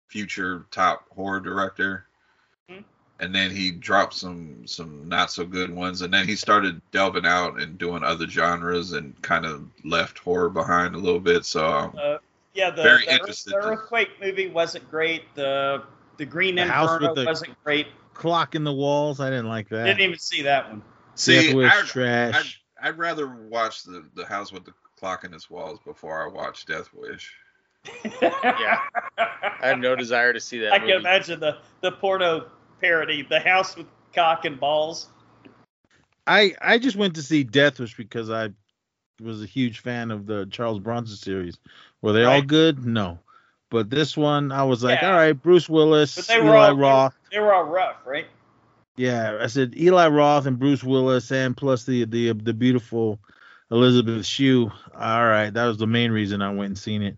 future 0.08 0.66
top 0.72 1.06
horror 1.14 1.40
director. 1.40 2.06
Mhm. 2.70 2.84
And 3.20 3.34
then 3.34 3.52
he 3.52 3.72
dropped 3.72 4.14
some 4.14 4.66
some 4.68 5.08
not 5.10 5.32
so 5.32 5.46
good 5.46 5.70
ones, 5.74 6.02
and 6.02 6.14
then 6.14 6.28
he 6.28 6.36
started 6.36 6.82
delving 6.92 7.26
out 7.26 7.60
and 7.60 7.78
doing 7.78 8.04
other 8.04 8.28
genres, 8.28 8.94
and 8.94 9.20
kind 9.22 9.46
of 9.46 9.68
left 9.84 10.20
horror 10.20 10.50
behind 10.50 10.96
a 10.96 10.98
little 10.98 11.20
bit. 11.20 11.46
So 11.46 11.66
um, 11.68 11.98
Uh, 12.02 12.18
yeah, 12.54 12.70
the, 12.72 12.84
Very 12.84 13.06
the, 13.06 13.12
Earth- 13.12 13.20
interested 13.20 13.54
the 13.54 13.58
Earthquake 13.58 14.10
movie 14.22 14.48
wasn't 14.50 14.90
great. 14.90 15.34
The 15.36 15.84
the 16.18 16.26
Green 16.26 16.56
The 16.56 16.66
House 16.66 16.90
Inferno 16.92 17.10
with 17.10 17.16
the- 17.16 17.26
wasn't 17.26 17.64
great. 17.64 17.88
Clock 18.14 18.56
in 18.56 18.64
the 18.64 18.74
walls. 18.74 19.20
I 19.20 19.30
didn't 19.30 19.48
like 19.50 19.70
that. 19.70 19.84
Didn't 19.86 20.02
even 20.02 20.18
see 20.18 20.42
that 20.44 20.68
one. 20.70 20.82
see, 21.14 21.48
Death 21.48 21.54
Wish 21.56 21.72
I, 21.74 21.82
trash. 21.84 22.36
I'd, 22.36 22.46
I'd 22.82 22.98
rather 22.98 23.28
watch 23.28 23.84
the 23.84 24.06
the 24.16 24.26
house 24.26 24.52
with 24.52 24.66
the 24.66 24.74
clock 25.00 25.24
in 25.24 25.34
its 25.34 25.50
walls 25.50 25.80
before 25.86 26.24
I 26.24 26.28
watch 26.34 26.66
Death 26.66 26.90
Wish. 26.94 27.34
yeah, 28.22 28.80
I 29.18 29.68
have 29.68 29.80
no 29.80 29.96
desire 29.96 30.34
to 30.34 30.40
see 30.40 30.60
that. 30.60 30.74
I 30.74 30.80
movie. 30.80 30.92
can 30.92 31.02
imagine 31.02 31.40
the 31.40 31.58
the 31.82 31.92
porno 31.92 32.48
parody, 32.82 33.24
the 33.24 33.40
house 33.40 33.76
with 33.76 33.88
cock 34.14 34.46
and 34.46 34.60
balls. 34.60 35.08
I 36.26 36.56
I 36.62 36.78
just 36.78 36.98
went 36.98 37.16
to 37.16 37.24
see 37.24 37.44
Death 37.44 37.80
Wish 37.80 37.96
because 37.96 38.30
I 38.30 38.50
was 39.22 39.42
a 39.42 39.48
huge 39.48 39.80
fan 39.80 40.12
of 40.12 40.26
the 40.26 40.46
Charles 40.48 40.80
Bronson 40.80 41.16
series. 41.18 41.58
Were 42.02 42.14
they 42.14 42.24
all 42.24 42.42
good? 42.42 42.86
No. 42.86 43.20
But 43.70 43.90
this 43.90 44.16
one, 44.16 44.52
I 44.52 44.64
was 44.64 44.84
like, 44.84 45.02
Yeah. 45.02 45.10
all 45.12 45.16
right, 45.18 45.34
Bruce 45.34 45.68
Willis, 45.68 46.16
But 46.16 46.28
they 46.28 46.40
were 46.40 46.56
Eli 46.56 46.70
all 46.70 46.76
Roth. 46.76 47.16
They 47.32 47.40
were 47.40 47.54
all 47.54 47.66
rough, 47.66 47.98
right? 48.06 48.28
Yeah, 48.98 49.38
I 49.42 49.48
said 49.48 49.76
Eli 49.78 50.08
Roth 50.08 50.48
and 50.48 50.58
Bruce 50.60 50.84
Willis, 50.84 51.32
and 51.32 51.56
plus 51.56 51.86
the 51.86 52.06
the 52.06 52.34
the 52.34 52.54
beautiful 52.54 53.20
Elizabeth 53.72 54.26
Shue. 54.26 54.72
All 54.96 55.26
right, 55.26 55.54
that 55.54 55.66
was 55.66 55.78
the 55.78 55.88
main 55.88 56.12
reason 56.12 56.42
I 56.42 56.50
went 56.54 56.68
and 56.70 56.78
seen 56.78 57.04
it. 57.04 57.18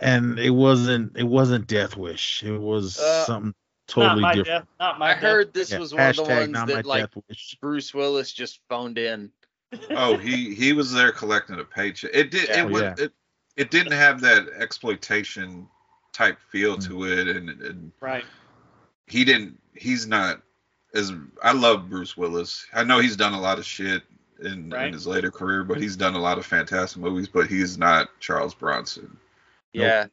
And 0.00 0.38
it 0.38 0.50
wasn't 0.50 1.16
it 1.16 1.24
wasn't 1.24 1.66
Death 1.66 1.96
Wish. 1.96 2.42
It 2.42 2.58
was 2.58 2.98
Uh, 2.98 3.24
something 3.24 3.54
totally 3.86 4.20
not 4.22 4.28
my 4.28 4.34
different. 4.34 4.64
death. 4.64 4.68
Not 4.80 4.98
my 4.98 5.10
I 5.10 5.14
death. 5.14 5.22
heard 5.22 5.54
this 5.54 5.70
Yeah, 5.70 5.78
was 5.78 5.94
one 5.94 6.08
of 6.08 6.16
the 6.16 6.22
ones 6.22 6.52
that 6.52 6.86
like 6.86 7.10
Wish. 7.28 7.56
Bruce 7.60 7.94
Willis 7.94 8.32
just 8.32 8.60
phoned 8.68 8.98
in. 8.98 9.30
Oh, 9.90 10.16
he 10.16 10.54
he 10.54 10.72
was 10.72 10.92
there 10.92 11.12
collecting 11.12 11.58
a 11.58 11.64
paycheck. 11.64 12.10
It 12.14 12.30
did 12.30 12.48
Yeah. 12.48 12.62
it 12.64 12.70
was 12.70 12.82
Yeah. 12.82 12.94
it, 12.98 13.12
it 13.56 13.70
didn't 13.70 13.92
have 13.92 14.20
that 14.20 14.48
exploitation 14.58 15.68
type 16.12 16.38
feel 16.50 16.76
Mm. 16.76 16.86
to 16.88 17.04
it, 17.04 17.28
and, 17.36 17.48
and 17.50 17.92
Right. 18.00 18.24
he 19.06 19.24
didn't. 19.24 19.58
He's 19.74 20.06
not 20.06 20.40
as 20.94 21.12
I 21.42 21.52
love 21.52 21.88
Bruce 21.90 22.16
Willis. 22.16 22.66
I 22.72 22.84
know 22.84 23.00
he's 23.00 23.16
done 23.16 23.34
a 23.34 23.40
lot 23.40 23.58
of 23.58 23.64
shit 23.66 24.02
in, 24.40 24.70
Right. 24.70 24.86
in 24.86 24.92
his 24.92 25.06
later 25.06 25.30
career, 25.30 25.64
but 25.64 25.80
he's 25.80 25.96
done 25.96 26.14
a 26.14 26.20
lot 26.20 26.38
of 26.38 26.46
fantastic 26.46 27.00
movies. 27.00 27.28
But 27.28 27.48
he's 27.48 27.76
not 27.78 28.08
Charles 28.20 28.54
Bronson. 28.54 29.16
Yeah. 29.72 30.06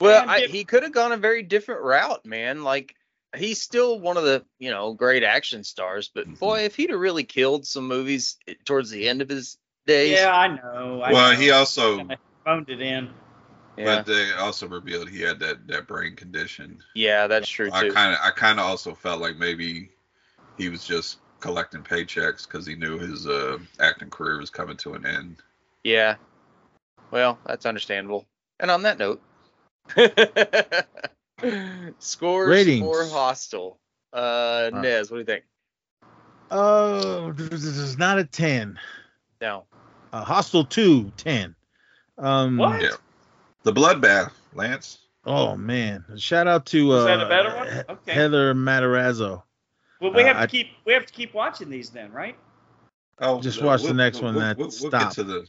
Well, 0.00 0.28
I, 0.28 0.40
he 0.42 0.64
could 0.64 0.82
have 0.82 0.92
gone 0.92 1.12
a 1.12 1.16
very 1.16 1.42
different 1.42 1.82
route, 1.82 2.24
man. 2.26 2.64
Like 2.64 2.94
he's 3.36 3.62
still 3.62 3.98
one 4.00 4.16
of 4.16 4.24
the 4.24 4.44
you 4.58 4.70
know 4.70 4.92
great 4.94 5.22
action 5.22 5.64
stars, 5.64 6.10
but 6.14 6.26
Mhm. 6.28 6.38
boy, 6.38 6.60
if 6.64 6.76
he'd 6.76 6.90
have 6.90 7.00
really 7.00 7.24
killed 7.24 7.66
some 7.66 7.86
movies 7.88 8.36
towards 8.64 8.90
the 8.90 9.08
end 9.08 9.22
of 9.22 9.28
his 9.28 9.58
days, 9.86 10.18
Yeah, 10.18 10.34
I 10.36 10.48
know. 10.48 11.00
I 11.02 11.12
well, 11.12 11.32
know. 11.32 11.38
he 11.38 11.50
also, 11.50 12.06
phoned 12.44 12.68
it 12.68 12.80
in. 12.80 13.10
Yeah, 13.76 13.84
but 13.84 14.06
they 14.06 14.32
also 14.32 14.68
revealed 14.68 15.08
he 15.08 15.20
had 15.20 15.38
that 15.40 15.66
that 15.68 15.86
brain 15.86 16.16
condition. 16.16 16.78
yeah, 16.94 17.26
that's 17.26 17.48
true 17.48 17.70
I 17.72 17.82
too. 17.82 17.92
kind 17.92 18.12
of 18.12 18.18
I 18.22 18.30
kind 18.30 18.58
of 18.58 18.66
also 18.66 18.94
felt 18.94 19.20
like 19.20 19.36
maybe 19.36 19.90
he 20.56 20.68
was 20.68 20.84
just 20.84 21.18
collecting 21.40 21.82
paychecks 21.82 22.46
because 22.46 22.66
he 22.66 22.74
knew 22.74 22.98
his 22.98 23.26
uh, 23.26 23.58
acting 23.80 24.10
career 24.10 24.38
was 24.38 24.50
coming 24.50 24.76
to 24.78 24.94
an 24.94 25.06
end. 25.06 25.36
Yeah. 25.84 26.16
Well, 27.10 27.38
that's 27.46 27.66
understandable. 27.66 28.26
And 28.58 28.70
on 28.70 28.82
that 28.82 28.98
note, 28.98 29.22
scores 31.98 32.48
Ratings. 32.48 32.80
for 32.80 33.06
Hostel. 33.06 33.78
Uh, 34.12 34.70
right. 34.72 34.82
Nez, 34.82 35.10
what 35.10 35.16
do 35.16 35.20
you 35.20 35.26
think? 35.26 35.44
Oh, 36.50 37.32
this 37.32 37.64
is 37.64 37.98
not 37.98 38.18
a 38.18 38.24
10. 38.24 38.78
No. 39.40 39.64
Uh, 40.12 40.24
Hostel 40.24 40.64
2, 40.64 41.12
10. 41.16 41.54
Um, 42.18 42.56
What? 42.56 42.82
Yeah. 42.82 42.90
The 43.66 43.72
bloodbath, 43.72 44.30
Lance. 44.54 44.98
Oh, 45.24 45.56
man. 45.56 46.04
Shout 46.16 46.46
out 46.46 46.66
to 46.66 46.86
Was 46.86 47.02
uh, 47.02 47.06
that 47.06 47.20
a 47.20 47.28
better 47.28 47.56
one? 47.56 47.84
Okay. 47.98 48.12
Heather 48.12 48.54
Matarazzo. 48.54 49.42
Well, 50.00 50.12
we 50.12 50.22
Uh, 50.22 50.26
have 50.26 50.36
to 50.36 50.42
I- 50.42 50.46
keep 50.46 50.68
we 50.84 50.92
have 50.92 51.04
to 51.04 51.12
keep 51.12 51.34
watching 51.34 51.68
these 51.68 51.90
then, 51.90 52.12
right? 52.12 52.36
Oh, 53.18 53.40
Just 53.40 53.60
uh, 53.60 53.66
watch 53.66 53.82
the 53.82 53.92
next 53.92 54.22
one, 54.22 54.36
We'll, 54.36 54.44
that 54.44 54.56
we'll, 54.56 54.68
we'll 54.68 54.90
stop. 54.90 55.02
get 55.02 55.10
to 55.14 55.24
the. 55.24 55.46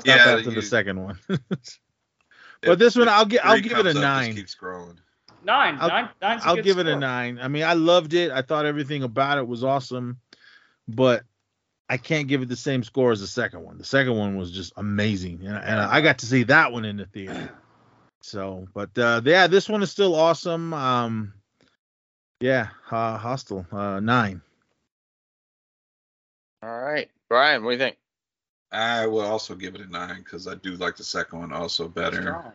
Stop 0.00 0.04
Yeah, 0.04 0.14
after 0.34 0.50
you- 0.50 0.54
the 0.56 0.60
second 0.60 1.02
one. 1.02 1.18
if- 1.30 1.80
but 2.60 2.78
this 2.78 2.94
one, 2.94 3.08
I'll 3.08 3.24
gi- 3.24 3.38
I'll 3.38 3.58
give 3.58 3.72
it 3.72 3.78
a 3.78 3.82
comes 3.84 3.96
up, 3.96 4.02
nine. 4.02 4.34
Keep 4.34 4.48
scrolling. 4.48 4.98
Nine, 5.42 5.78
I'll- 5.80 5.88
nine, 5.88 6.08
nine's 6.20 6.44
a 6.44 6.48
I'll 6.48 6.56
good 6.56 6.64
give 6.64 6.78
it 6.78 6.86
a 6.88 6.96
nine. 6.96 7.38
I 7.40 7.48
mean, 7.48 7.64
I 7.64 7.72
loved 7.72 8.12
it. 8.12 8.32
I 8.32 8.42
thought 8.42 8.66
everything 8.66 9.02
about 9.02 9.38
it 9.38 9.48
was 9.48 9.64
awesome, 9.64 10.20
but 10.88 11.22
I 11.88 11.96
can't 11.96 12.28
give 12.28 12.42
it 12.42 12.48
the 12.48 12.56
same 12.56 12.82
score 12.82 13.12
as 13.12 13.20
the 13.20 13.26
second 13.26 13.62
one. 13.62 13.78
The 13.78 13.84
second 13.84 14.16
one 14.16 14.36
was 14.36 14.50
just 14.50 14.72
amazing, 14.76 15.40
and, 15.44 15.56
and 15.56 15.80
I 15.80 16.00
got 16.00 16.18
to 16.18 16.26
see 16.26 16.42
that 16.44 16.72
one 16.72 16.84
in 16.84 16.96
the 16.96 17.06
theater. 17.06 17.50
So, 18.22 18.66
but 18.74 18.98
uh, 18.98 19.20
yeah, 19.24 19.46
this 19.46 19.68
one 19.68 19.84
is 19.84 19.92
still 19.92 20.16
awesome. 20.16 20.74
Um, 20.74 21.32
yeah, 22.40 22.68
uh, 22.90 23.16
Hostel 23.16 23.64
uh, 23.70 24.00
nine. 24.00 24.42
All 26.60 26.80
right. 26.80 27.08
Brian, 27.28 27.62
what 27.62 27.70
do 27.70 27.74
you 27.74 27.78
think? 27.78 27.96
I 28.72 29.06
will 29.06 29.20
also 29.20 29.54
give 29.54 29.76
it 29.76 29.80
a 29.80 29.86
nine 29.86 30.24
because 30.24 30.48
I 30.48 30.56
do 30.56 30.72
like 30.72 30.96
the 30.96 31.04
second 31.04 31.38
one 31.38 31.52
also 31.52 31.86
better. 31.86 32.22
Strong. 32.22 32.52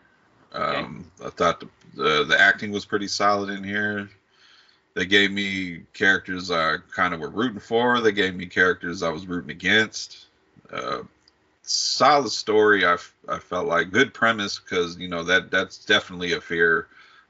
Um, 0.54 1.12
I 1.24 1.30
thought 1.30 1.62
the, 1.62 1.70
the 1.96 2.24
the 2.26 2.40
acting 2.40 2.72
was 2.72 2.84
pretty 2.84 3.08
solid 3.08 3.50
in 3.50 3.64
here. 3.64 4.10
They 4.94 5.06
gave 5.06 5.32
me 5.32 5.84
characters 5.94 6.52
I 6.52 6.78
kind 6.94 7.14
of 7.14 7.20
were 7.22 7.30
rooting 7.30 7.60
for. 7.60 8.02
They 8.02 8.12
gave 8.12 8.36
me 8.36 8.46
characters 8.46 9.04
I 9.04 9.10
was 9.10 9.26
rooting 9.28 9.52
against. 9.52 10.26
Uh, 10.72 11.04
solid 11.64 12.30
story. 12.30 12.86
I, 12.86 12.94
f- 12.94 13.16
I 13.28 13.40
felt 13.40 13.68
like 13.68 13.92
good 13.92 14.14
premise 14.14 14.60
because 14.60 14.98
you 14.98 15.08
know 15.08 15.24
that 15.24 15.50
that's 15.52 15.86
definitely 15.86 16.34
a 16.34 16.42
fear 16.42 16.88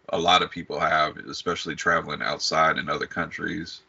a 0.09 0.17
lot 0.17 0.41
of 0.41 0.51
people 0.51 0.79
have, 0.79 1.17
especially 1.17 1.75
traveling 1.75 2.21
outside 2.21 2.77
in 2.77 2.89
other 2.89 3.07
countries. 3.07 3.81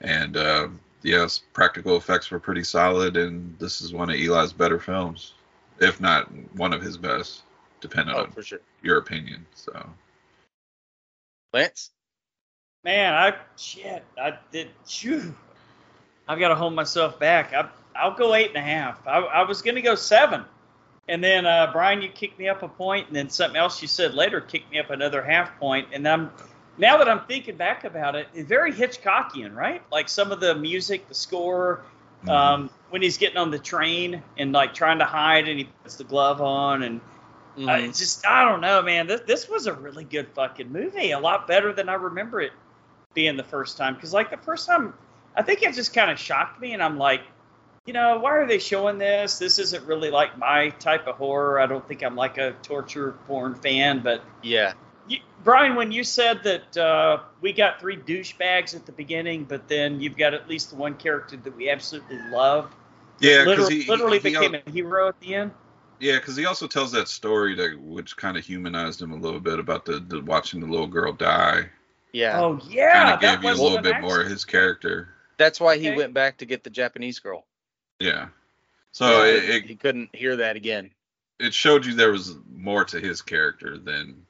And 0.00 0.36
uh, 0.36 0.68
yes, 1.02 1.40
practical 1.52 1.96
effects 1.96 2.30
were 2.30 2.40
pretty 2.40 2.64
solid, 2.64 3.16
and 3.16 3.58
this 3.58 3.80
is 3.80 3.92
one 3.92 4.10
of 4.10 4.16
Eli's 4.16 4.52
better 4.52 4.78
films, 4.78 5.34
if 5.80 6.00
not 6.00 6.30
one 6.54 6.72
of 6.72 6.82
his 6.82 6.96
best, 6.96 7.42
depending 7.80 8.14
Oh, 8.16 8.22
on 8.22 8.42
sure. 8.42 8.60
your 8.82 8.98
opinion. 8.98 9.46
So 9.54 9.88
Lance? 11.52 11.90
Man, 12.86 13.14
I 13.14 13.34
shit, 13.56 14.04
I 14.16 14.38
did. 14.52 14.68
Phew. 14.86 15.34
I've 16.28 16.38
got 16.38 16.50
to 16.50 16.54
hold 16.54 16.72
myself 16.72 17.18
back. 17.18 17.52
I, 17.52 17.68
I'll 17.96 18.14
go 18.14 18.32
eight 18.32 18.50
and 18.50 18.58
a 18.58 18.60
half. 18.60 19.04
I, 19.08 19.18
I 19.18 19.42
was 19.42 19.60
gonna 19.60 19.82
go 19.82 19.96
seven, 19.96 20.44
and 21.08 21.22
then 21.22 21.46
uh, 21.46 21.70
Brian, 21.72 22.00
you 22.00 22.08
kicked 22.08 22.38
me 22.38 22.48
up 22.48 22.62
a 22.62 22.68
point, 22.68 23.08
and 23.08 23.16
then 23.16 23.28
something 23.28 23.56
else 23.56 23.82
you 23.82 23.88
said 23.88 24.14
later 24.14 24.40
kicked 24.40 24.70
me 24.70 24.78
up 24.78 24.90
another 24.90 25.20
half 25.20 25.58
point. 25.58 25.88
and 25.92 26.06
I'm 26.06 26.30
now 26.78 26.96
that 26.98 27.08
I'm 27.08 27.26
thinking 27.26 27.56
back 27.56 27.82
about 27.82 28.14
it, 28.14 28.28
it's 28.32 28.48
very 28.48 28.72
Hitchcockian, 28.72 29.52
right? 29.56 29.82
Like 29.90 30.08
some 30.08 30.30
of 30.30 30.38
the 30.38 30.54
music, 30.54 31.08
the 31.08 31.14
score, 31.14 31.82
mm-hmm. 32.20 32.30
um, 32.30 32.70
when 32.90 33.02
he's 33.02 33.18
getting 33.18 33.38
on 33.38 33.50
the 33.50 33.58
train 33.58 34.22
and 34.38 34.52
like 34.52 34.74
trying 34.74 35.00
to 35.00 35.06
hide, 35.06 35.48
and 35.48 35.58
he 35.58 35.64
puts 35.82 35.96
the 35.96 36.04
glove 36.04 36.40
on, 36.40 36.84
and 36.84 37.00
Mhm. 37.58 37.68
I 37.68 37.86
just 37.88 38.24
I 38.24 38.44
don't 38.44 38.60
know, 38.60 38.80
man. 38.82 39.08
This 39.08 39.22
this 39.22 39.48
was 39.48 39.66
a 39.66 39.72
really 39.72 40.04
good 40.04 40.28
fucking 40.36 40.70
movie. 40.70 41.10
A 41.10 41.18
lot 41.18 41.48
better 41.48 41.72
than 41.72 41.88
I 41.88 41.94
remember 41.94 42.40
it 42.40 42.52
being 43.16 43.36
the 43.36 43.42
first 43.42 43.76
time. 43.76 43.94
Because 43.94 44.12
like 44.12 44.30
the 44.30 44.36
first 44.36 44.68
time, 44.68 44.94
I 45.34 45.42
think 45.42 45.62
it 45.62 45.74
just 45.74 45.92
kind 45.92 46.12
of 46.12 46.20
shocked 46.20 46.60
me, 46.60 46.72
and 46.72 46.80
I'm 46.82 46.98
like, 46.98 47.22
you 47.86 47.92
know, 47.92 48.18
why 48.18 48.32
are 48.32 48.46
they 48.46 48.58
showing 48.58 48.98
this? 48.98 49.38
This 49.38 49.58
isn't 49.58 49.84
really 49.86 50.10
like 50.10 50.38
my 50.38 50.68
type 50.70 51.08
of 51.08 51.16
horror. 51.16 51.58
I 51.58 51.66
don't 51.66 51.86
think 51.86 52.02
I'm 52.04 52.14
like 52.14 52.36
a 52.38 52.52
torture 52.62 53.12
porn 53.26 53.54
fan, 53.54 54.00
but 54.02 54.22
yeah. 54.42 54.72
you, 55.08 55.18
Brian, 55.44 55.76
when 55.76 55.92
you 55.92 56.02
said 56.04 56.42
that 56.44 56.76
uh, 56.76 57.20
we 57.40 57.52
got 57.52 57.80
three 57.80 57.96
douchebags 57.96 58.74
at 58.74 58.86
the 58.86 58.92
beginning, 58.92 59.44
but 59.44 59.68
then 59.68 60.00
you've 60.00 60.16
got 60.16 60.34
at 60.34 60.48
least 60.48 60.70
the 60.70 60.76
one 60.76 60.94
character 60.94 61.36
that 61.36 61.56
we 61.56 61.70
absolutely 61.70 62.18
love, 62.30 62.74
Yeah, 63.20 63.44
because 63.44 63.68
literally, 63.68 63.82
he 63.82 63.88
literally 63.88 64.18
he, 64.18 64.30
became 64.30 64.54
al- 64.56 64.62
a 64.66 64.70
hero 64.70 65.08
at 65.08 65.20
the 65.20 65.34
end. 65.36 65.52
yeah, 66.00 66.16
because 66.16 66.36
he 66.36 66.44
also 66.44 66.66
tells 66.66 66.90
that 66.92 67.06
story 67.08 67.54
that 67.54 67.80
which 67.80 68.16
kind 68.16 68.36
of 68.36 68.44
humanized 68.44 69.00
him 69.00 69.12
a 69.12 69.16
little 69.16 69.40
bit 69.40 69.60
about 69.60 69.84
the, 69.84 70.00
the 70.00 70.20
watching 70.22 70.60
the 70.60 70.66
little 70.66 70.88
girl 70.88 71.12
die. 71.12 71.70
Yeah, 72.16 72.40
Oh 72.40 72.60
yeah. 72.70 72.92
Kind 72.92 73.08
yeah, 73.08 73.14
of 73.14 73.20
gave 73.20 73.30
that 73.30 73.42
you 73.42 73.48
a 73.48 73.62
little 73.62 73.78
an 73.78 73.84
bit 73.84 74.00
more 74.00 74.20
of 74.20 74.28
his 74.28 74.44
character. 74.44 75.08
that's 75.36 75.60
why 75.60 75.76
he 75.76 75.88
Okay. 75.88 75.96
went 75.96 76.14
back 76.14 76.38
to 76.38 76.46
get 76.46 76.64
the 76.64 76.70
Japanese 76.70 77.18
girl. 77.18 77.44
Yeah. 78.00 78.28
So 78.92 79.22
Yeah, 79.24 79.34
it, 79.36 79.50
it 79.50 79.64
he 79.64 79.76
couldn't 79.76 80.14
hear 80.14 80.36
that 80.36 80.56
again. 80.56 80.90
it 81.38 81.52
showed 81.52 81.84
you 81.84 81.94
there 81.94 82.12
was 82.12 82.36
more 82.54 82.84
to 82.86 83.00
his 83.00 83.20
character 83.20 83.76
than 83.78 84.24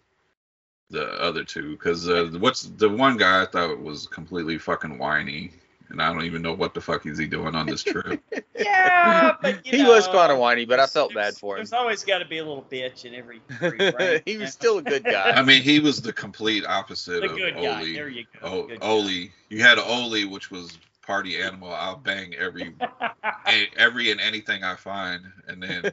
the 0.90 1.04
other 1.20 1.44
two. 1.44 1.72
Because 1.72 2.08
uh, 2.08 2.30
what's 2.38 2.62
the 2.62 2.88
one 2.88 3.16
guy 3.16 3.42
I 3.42 3.46
thought 3.46 3.80
was 3.80 4.06
completely 4.08 4.58
fucking 4.58 4.98
whiny, 4.98 5.52
and 5.88 6.00
I 6.02 6.12
don't 6.12 6.24
even 6.24 6.42
know 6.42 6.52
what 6.54 6.74
the 6.74 6.80
fuck 6.80 7.06
is 7.06 7.18
he 7.18 7.26
doing 7.26 7.54
on 7.54 7.66
this 7.66 7.82
trip. 7.82 8.20
Yeah, 8.58 9.36
but 9.42 9.66
you 9.66 9.76
he 9.76 9.82
know, 9.82 9.90
was 9.90 10.06
kind 10.08 10.32
of 10.32 10.38
whiny, 10.38 10.64
but 10.64 10.80
I 10.80 10.86
felt 10.86 11.12
bad 11.12 11.34
for 11.34 11.54
him. 11.56 11.58
There's 11.58 11.74
always 11.74 12.02
got 12.04 12.18
to 12.20 12.24
be 12.24 12.38
a 12.38 12.44
little 12.44 12.64
bitch 12.70 13.04
in 13.04 13.14
every. 13.14 13.42
every 13.60 13.92
frame, 13.92 14.22
he 14.24 14.38
was 14.38 14.50
still 14.52 14.78
a 14.78 14.82
good 14.82 15.04
guy. 15.04 15.30
I 15.32 15.42
mean, 15.42 15.60
he 15.62 15.78
was 15.78 16.00
the 16.00 16.12
complete 16.12 16.64
opposite 16.66 17.20
the 17.20 17.30
of 17.30 17.36
good 17.36 17.54
guy. 17.54 17.80
Oli. 17.80 17.92
There 17.92 18.08
you 18.08 18.24
go. 18.40 18.48
O- 18.48 18.66
Good 18.66 18.80
guy. 18.80 18.86
Oli. 18.86 19.32
You 19.50 19.60
had 19.62 19.78
Oli, 19.78 20.24
which 20.24 20.50
was 20.50 20.78
party 21.06 21.38
animal. 21.40 21.70
I'll 21.70 21.98
bang 21.98 22.34
every 22.34 22.74
a- 23.46 23.68
every 23.76 24.10
and 24.10 24.20
anything 24.22 24.64
I 24.64 24.74
find, 24.74 25.22
and 25.46 25.62
then 25.62 25.92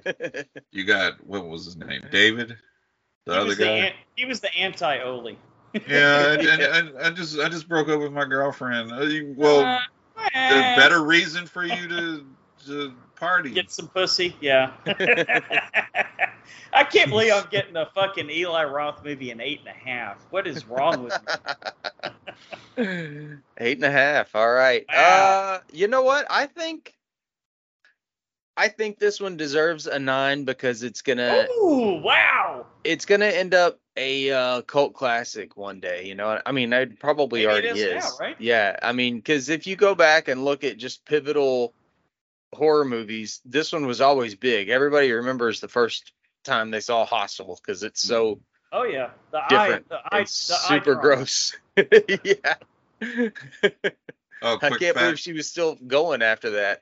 you 0.72 0.86
got 0.86 1.22
what 1.28 1.46
was 1.46 1.66
his 1.66 1.76
name, 1.76 2.04
David, 2.12 2.56
the 3.26 3.34
he 3.34 3.38
other 3.40 3.48
was 3.50 3.58
the 3.58 3.66
guy. 3.66 3.72
an- 3.72 3.94
he 4.16 4.24
was 4.26 4.40
the 4.40 4.56
anti-Oli. 4.56 5.38
Yeah, 5.88 6.34
and, 6.34 6.42
and, 6.48 6.62
and 6.90 6.98
I 7.00 7.10
just 7.12 7.40
I 7.40 7.50
just 7.50 7.68
broke 7.68 7.90
up 7.90 8.00
with 8.00 8.12
my 8.12 8.26
girlfriend. 8.26 8.92
Uh, 8.92 9.34
Well, 9.36 9.62
Uh, 9.64 9.80
the 10.50 10.82
better 10.82 11.04
reason 11.04 11.46
for 11.48 11.64
you 11.64 11.88
to 11.88 12.26
to 12.68 12.94
party. 13.16 13.50
Get 13.52 13.72
some 13.72 13.88
pussy, 13.88 14.36
yeah. 14.42 14.72
I 16.74 16.84
can't 16.84 17.10
believe 17.10 17.32
I'm 17.34 17.48
getting 17.50 17.76
a 17.76 17.86
fucking 17.94 18.30
Eli 18.30 18.64
Roth 18.66 19.04
movie 19.04 19.32
in 19.32 19.40
eight 19.42 19.60
and 19.60 19.70
a 19.70 19.72
half. 19.72 20.18
What 20.30 20.48
is 20.48 20.66
wrong 20.66 21.04
with 21.04 21.18
me? 21.22 21.28
Eight 23.58 23.78
and 23.78 23.86
a 23.86 23.92
half. 23.92 24.36
All 24.36 24.52
right. 24.52 24.84
Wow. 24.92 24.96
Uh, 24.98 25.60
you 25.72 25.88
know 25.88 26.02
what? 26.02 26.26
I 26.30 26.48
think, 26.48 26.96
I 28.58 28.68
think 28.70 28.98
this 28.98 29.22
one 29.22 29.38
deserves 29.38 29.86
a 29.86 30.00
nine 30.00 30.44
because 30.46 30.82
it's 30.82 31.04
gonna, 31.04 31.48
Ooh, 31.62 32.02
wow. 32.04 32.66
it's 32.84 33.06
gonna 33.06 33.28
end 33.28 33.54
up 33.54 33.80
a 33.96 34.32
uh, 34.32 34.62
cult 34.62 34.94
classic 34.94 35.56
one 35.58 35.80
day. 35.80 36.06
You 36.06 36.16
know, 36.16 36.40
I 36.46 36.52
mean, 36.52 36.74
it 36.74 37.00
probably 37.00 37.42
Maybe 37.42 37.52
already 37.52 37.68
is 37.68 37.80
is. 37.80 38.04
now, 38.04 38.26
right? 38.26 38.36
Yeah. 38.40 38.78
I 38.82 38.92
mean, 38.92 39.18
because 39.18 39.50
if 39.50 39.68
you 39.68 39.76
go 39.76 39.96
back 39.96 40.28
and 40.28 40.46
look 40.46 40.64
at 40.64 40.78
just 40.78 41.06
pivotal 41.06 41.74
horror 42.54 42.86
movies, 42.86 43.42
this 43.46 43.72
one 43.72 43.86
was 43.86 44.02
always 44.02 44.36
big. 44.36 44.70
Everybody 44.70 45.12
remembers 45.12 45.60
the 45.60 45.68
first 45.68 46.12
time 46.44 46.72
they 46.72 46.80
saw 46.80 47.06
Hostel 47.06 47.60
because 47.62 47.84
it's 47.84 48.02
so 48.02 48.40
Oh 48.76 48.84
yeah, 48.84 49.12
the 49.30 49.40
different 49.50 49.86
eye, 49.92 49.96
the 49.96 50.16
eye, 50.16 50.20
and 50.20 50.28
the 50.28 50.56
eye 50.56 50.78
super 50.80 50.94
drop. 50.96 51.02
gross. 51.04 51.56
yeah. 51.78 52.56
oh, 54.42 54.58
I 54.64 54.70
can't 54.72 54.98
believe 54.98 55.20
she 55.20 55.34
was 55.34 55.48
still 55.48 55.76
going 55.76 56.24
after 56.24 56.50
that. 56.50 56.82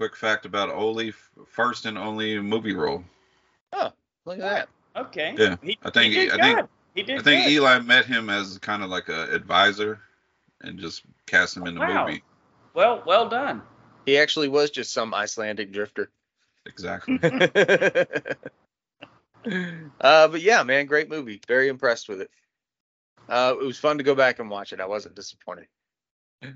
quick 0.00 0.16
fact 0.16 0.46
about 0.46 0.70
Oli, 0.70 1.12
first 1.46 1.84
and 1.84 1.98
only 1.98 2.40
movie 2.40 2.74
role. 2.74 3.04
Oh, 3.74 3.92
look 4.24 4.38
at 4.38 4.40
that. 4.40 4.68
Okay. 4.96 5.34
Yeah, 5.36 5.56
He, 5.62 5.78
I 5.82 5.90
think- 5.90 6.12
he 6.14 6.20
did 6.26 6.32
I 6.32 6.42
think- 6.42 6.58
good. 6.60 6.68
He 6.94 7.02
did 7.02 7.18
I 7.18 7.22
think 7.22 7.44
good. 7.46 7.52
Eli 7.52 7.78
met 7.80 8.04
him 8.06 8.30
as 8.30 8.58
kind 8.58 8.82
of 8.84 8.88
like 8.90 9.08
a 9.08 9.32
advisor, 9.34 10.00
and 10.60 10.78
just 10.78 11.02
cast 11.26 11.56
him 11.56 11.66
in 11.66 11.74
the 11.74 11.80
Wow. 11.80 12.06
movie. 12.06 12.22
Well, 12.74 13.02
well 13.04 13.28
done. 13.28 13.62
He 14.06 14.16
actually 14.18 14.48
was 14.48 14.70
just 14.70 14.92
some 14.92 15.12
Icelandic 15.14 15.72
drifter. 15.72 16.10
Exactly. 16.66 17.18
uh, 20.00 20.28
but 20.28 20.40
yeah, 20.40 20.62
man, 20.62 20.86
great 20.86 21.08
movie. 21.10 21.40
Very 21.46 21.68
impressed 21.68 22.08
with 22.08 22.20
it. 22.20 22.30
Uh, 23.28 23.54
it 23.60 23.64
was 23.64 23.78
fun 23.78 23.98
to 23.98 24.04
go 24.04 24.14
back 24.14 24.38
and 24.38 24.48
watch 24.50 24.72
it. 24.72 24.80
I 24.80 24.86
wasn't 24.86 25.14
disappointed. 25.16 25.66
Uh, 26.42 26.48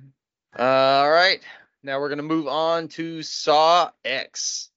all 0.62 1.10
right, 1.10 1.40
now 1.82 1.98
we're 2.00 2.08
gonna 2.10 2.22
move 2.22 2.46
on 2.46 2.88
to 2.88 3.22
Saw 3.22 3.90
X. 4.04 4.70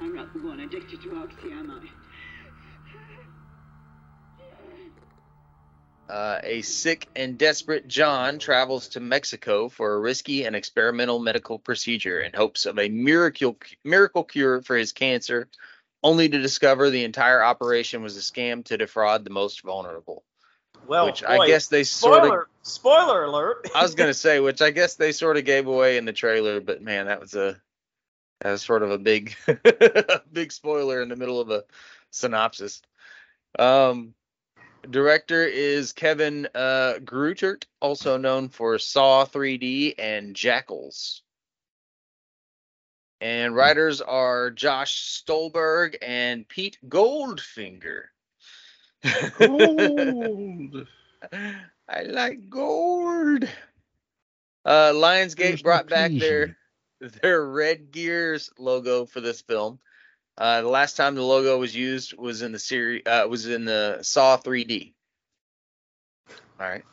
I'm 0.00 0.14
not 0.14 0.32
the 0.32 0.42
one 0.42 0.60
addicted 0.60 1.02
to 1.02 1.16
oxy, 1.16 1.50
am 1.50 1.70
I? 1.70 1.88
Uh, 6.08 6.40
a 6.44 6.62
sick 6.62 7.08
and 7.16 7.36
desperate 7.36 7.88
John 7.88 8.38
travels 8.38 8.88
to 8.90 9.00
Mexico 9.00 9.68
for 9.68 9.94
a 9.94 9.98
risky 9.98 10.44
and 10.44 10.54
experimental 10.54 11.18
medical 11.18 11.58
procedure 11.58 12.20
in 12.20 12.32
hopes 12.32 12.64
of 12.64 12.78
a 12.78 12.88
miracle 12.88 13.58
miracle 13.82 14.22
cure 14.22 14.62
for 14.62 14.76
his 14.76 14.92
cancer, 14.92 15.48
only 16.04 16.28
to 16.28 16.38
discover 16.38 16.90
the 16.90 17.02
entire 17.02 17.42
operation 17.42 18.02
was 18.02 18.16
a 18.16 18.20
scam 18.20 18.64
to 18.66 18.78
defraud 18.78 19.24
the 19.24 19.30
most 19.30 19.62
vulnerable. 19.62 20.22
Well, 20.88 21.06
which 21.06 21.22
boy, 21.22 21.28
I 21.28 21.46
guess 21.46 21.68
they 21.68 21.84
sort 21.84 22.18
of 22.18 22.24
spoiler 22.24 22.48
spoiler 22.62 23.24
alert. 23.24 23.68
I 23.74 23.82
was 23.82 23.94
gonna 23.94 24.14
say, 24.26 24.40
which 24.40 24.62
I 24.62 24.70
guess 24.70 24.96
they 24.96 25.12
sort 25.12 25.36
of 25.36 25.44
gave 25.44 25.66
away 25.66 25.96
in 25.96 26.04
the 26.04 26.12
trailer, 26.12 26.60
but 26.60 26.82
man, 26.82 27.06
that 27.06 27.20
was 27.20 27.34
a 27.34 27.60
that 28.40 28.50
was 28.50 28.62
sort 28.62 28.82
of 28.82 28.90
a 28.90 28.98
big 28.98 29.34
a 29.46 30.20
big 30.32 30.52
spoiler 30.52 31.02
in 31.02 31.08
the 31.08 31.16
middle 31.16 31.40
of 31.40 31.50
a 31.50 31.64
synopsis. 32.10 32.82
Um 33.58 34.14
director 34.88 35.44
is 35.44 35.92
Kevin 35.92 36.48
uh 36.54 36.94
Grutert, 37.00 37.64
also 37.80 38.16
known 38.16 38.48
for 38.48 38.78
Saw 38.78 39.24
3D 39.24 39.94
and 39.98 40.36
Jackals. 40.36 41.22
And 43.20 43.56
writers 43.56 44.02
are 44.02 44.50
Josh 44.50 45.22
Stolberg 45.24 45.96
and 46.02 46.46
Pete 46.46 46.78
Goldfinger. 46.86 48.04
Gold. 49.38 50.86
I 51.88 52.02
like 52.02 52.48
gold. 52.48 53.44
Uh, 54.64 54.92
Lionsgate 54.92 55.36
There's 55.36 55.62
brought 55.62 55.88
back 55.88 56.12
their 56.12 56.56
their 57.22 57.44
Red 57.44 57.92
Gears 57.92 58.50
logo 58.58 59.06
for 59.06 59.20
this 59.20 59.40
film. 59.40 59.78
Uh, 60.38 60.62
the 60.62 60.68
last 60.68 60.96
time 60.96 61.14
the 61.14 61.22
logo 61.22 61.58
was 61.58 61.74
used 61.74 62.16
was 62.16 62.42
in 62.42 62.52
the 62.52 62.58
series 62.58 63.02
uh, 63.06 63.26
was 63.28 63.46
in 63.46 63.64
the 63.64 64.00
Saw 64.02 64.36
3D. 64.36 64.92
All 66.60 66.68
right. 66.68 66.84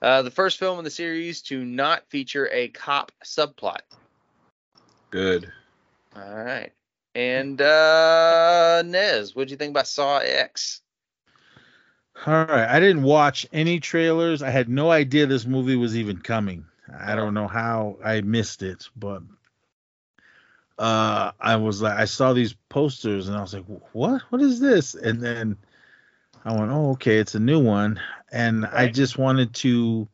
Uh, 0.00 0.22
the 0.22 0.30
first 0.30 0.58
film 0.58 0.78
in 0.78 0.84
the 0.84 0.90
series 0.90 1.42
to 1.42 1.64
not 1.64 2.08
feature 2.08 2.48
a 2.52 2.68
cop 2.68 3.12
subplot. 3.24 3.80
Good. 5.10 5.52
All 6.16 6.34
right. 6.34 6.72
And 7.14 7.60
uh 7.60 8.82
Nez, 8.82 9.34
what'd 9.34 9.50
you 9.50 9.56
think 9.56 9.70
about 9.70 9.88
Saw 9.88 10.18
X? 10.18 10.82
All 12.26 12.44
right. 12.46 12.68
I 12.68 12.80
didn't 12.80 13.02
watch 13.02 13.46
any 13.52 13.80
trailers. 13.80 14.42
I 14.42 14.50
had 14.50 14.68
no 14.68 14.90
idea 14.90 15.26
this 15.26 15.46
movie 15.46 15.76
was 15.76 15.96
even 15.96 16.18
coming. 16.18 16.66
I 16.98 17.14
don't 17.14 17.34
know 17.34 17.46
how 17.48 17.98
I 18.04 18.20
missed 18.22 18.62
it, 18.62 18.88
but 18.96 19.22
uh 20.78 21.32
I 21.40 21.56
was 21.56 21.82
like 21.82 21.98
I 21.98 22.04
saw 22.04 22.32
these 22.32 22.54
posters 22.68 23.28
and 23.28 23.36
I 23.36 23.40
was 23.40 23.54
like, 23.54 23.64
"What? 23.92 24.22
What 24.30 24.40
is 24.40 24.60
this?" 24.60 24.94
And 24.94 25.20
then 25.20 25.56
I 26.44 26.52
went, 26.58 26.70
"Oh, 26.72 26.90
okay, 26.92 27.18
it's 27.18 27.34
a 27.34 27.40
new 27.40 27.60
one." 27.60 28.00
And 28.32 28.66
I 28.66 28.88
just 28.88 29.18
wanted 29.18 29.54
to 29.56 30.08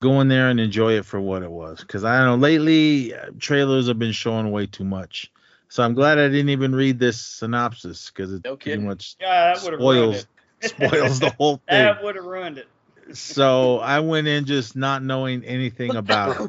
go 0.00 0.20
in 0.20 0.28
there 0.28 0.48
and 0.50 0.60
enjoy 0.60 0.94
it 0.94 1.04
for 1.06 1.20
what 1.20 1.42
it 1.42 1.50
was 1.50 1.82
cuz 1.84 2.04
I 2.04 2.18
don't 2.18 2.26
know 2.26 2.42
lately 2.42 3.14
uh, 3.14 3.30
trailers 3.38 3.88
have 3.88 3.98
been 3.98 4.12
showing 4.12 4.50
way 4.52 4.66
too 4.66 4.84
much. 4.84 5.32
So 5.68 5.82
I'm 5.82 5.94
glad 5.94 6.18
I 6.18 6.28
didn't 6.28 6.50
even 6.50 6.74
read 6.74 6.98
this 6.98 7.20
synopsis 7.20 8.10
cuz 8.10 8.32
it 8.32 8.44
No 8.44 8.56
pretty 8.56 8.78
much 8.78 9.16
Yeah, 9.20 9.54
that 9.54 9.62
would 9.64 9.74
ruined 9.74 10.14
spoils 10.14 10.16
it. 10.16 10.26
Spoils 10.60 11.20
the 11.20 11.30
whole 11.30 11.60
thing 11.68 11.86
that 11.86 12.02
would 12.02 12.16
have 12.16 12.24
ruined 12.24 12.58
it. 12.58 12.68
so 13.12 13.78
I 13.78 14.00
went 14.00 14.26
in 14.28 14.44
just 14.44 14.76
not 14.76 15.02
knowing 15.02 15.44
anything 15.44 15.96
about 15.96 16.32
it. 16.32 16.42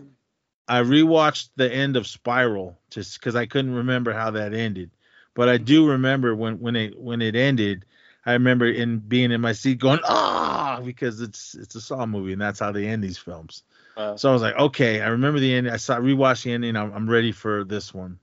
I 0.68 0.82
rewatched 0.82 1.50
the 1.56 1.72
end 1.72 1.96
of 1.96 2.08
Spiral 2.08 2.78
just 2.90 3.20
because 3.20 3.36
I 3.36 3.46
couldn't 3.46 3.74
remember 3.74 4.14
how 4.14 4.32
that 4.32 4.54
ended, 4.54 4.92
but 5.34 5.50
I 5.50 5.58
do 5.58 5.90
remember 5.90 6.36
when 6.36 6.60
when 6.60 6.76
it 6.76 7.00
when 7.00 7.22
it 7.22 7.36
ended. 7.36 7.86
I 8.26 8.34
remember 8.34 8.66
in 8.68 9.00
being 9.00 9.32
in 9.32 9.42
my 9.42 9.54
seat 9.54 9.80
going 9.80 10.02
ah 10.04 10.82
because 10.84 11.22
it's 11.22 11.56
it's 11.56 11.76
a 11.76 11.82
Saw 11.82 12.06
movie 12.06 12.34
and 12.34 12.42
that's 12.42 12.60
how 12.60 12.72
they 12.72 12.86
end 12.88 13.04
these 13.04 13.18
films. 13.18 13.64
Uh, 13.98 14.16
So 14.16 14.30
I 14.30 14.34
was 14.34 14.42
like, 14.42 14.56
okay, 14.58 15.02
I 15.02 15.08
remember 15.10 15.40
the 15.40 15.54
ending. 15.54 15.74
I 15.74 15.78
saw 15.78 15.98
rewatched 15.98 16.44
the 16.44 16.52
ending. 16.54 16.76
I'm, 16.76 16.94
I'm 16.94 17.10
ready 17.10 17.32
for 17.32 17.64
this 17.64 17.94
one. 17.94 18.20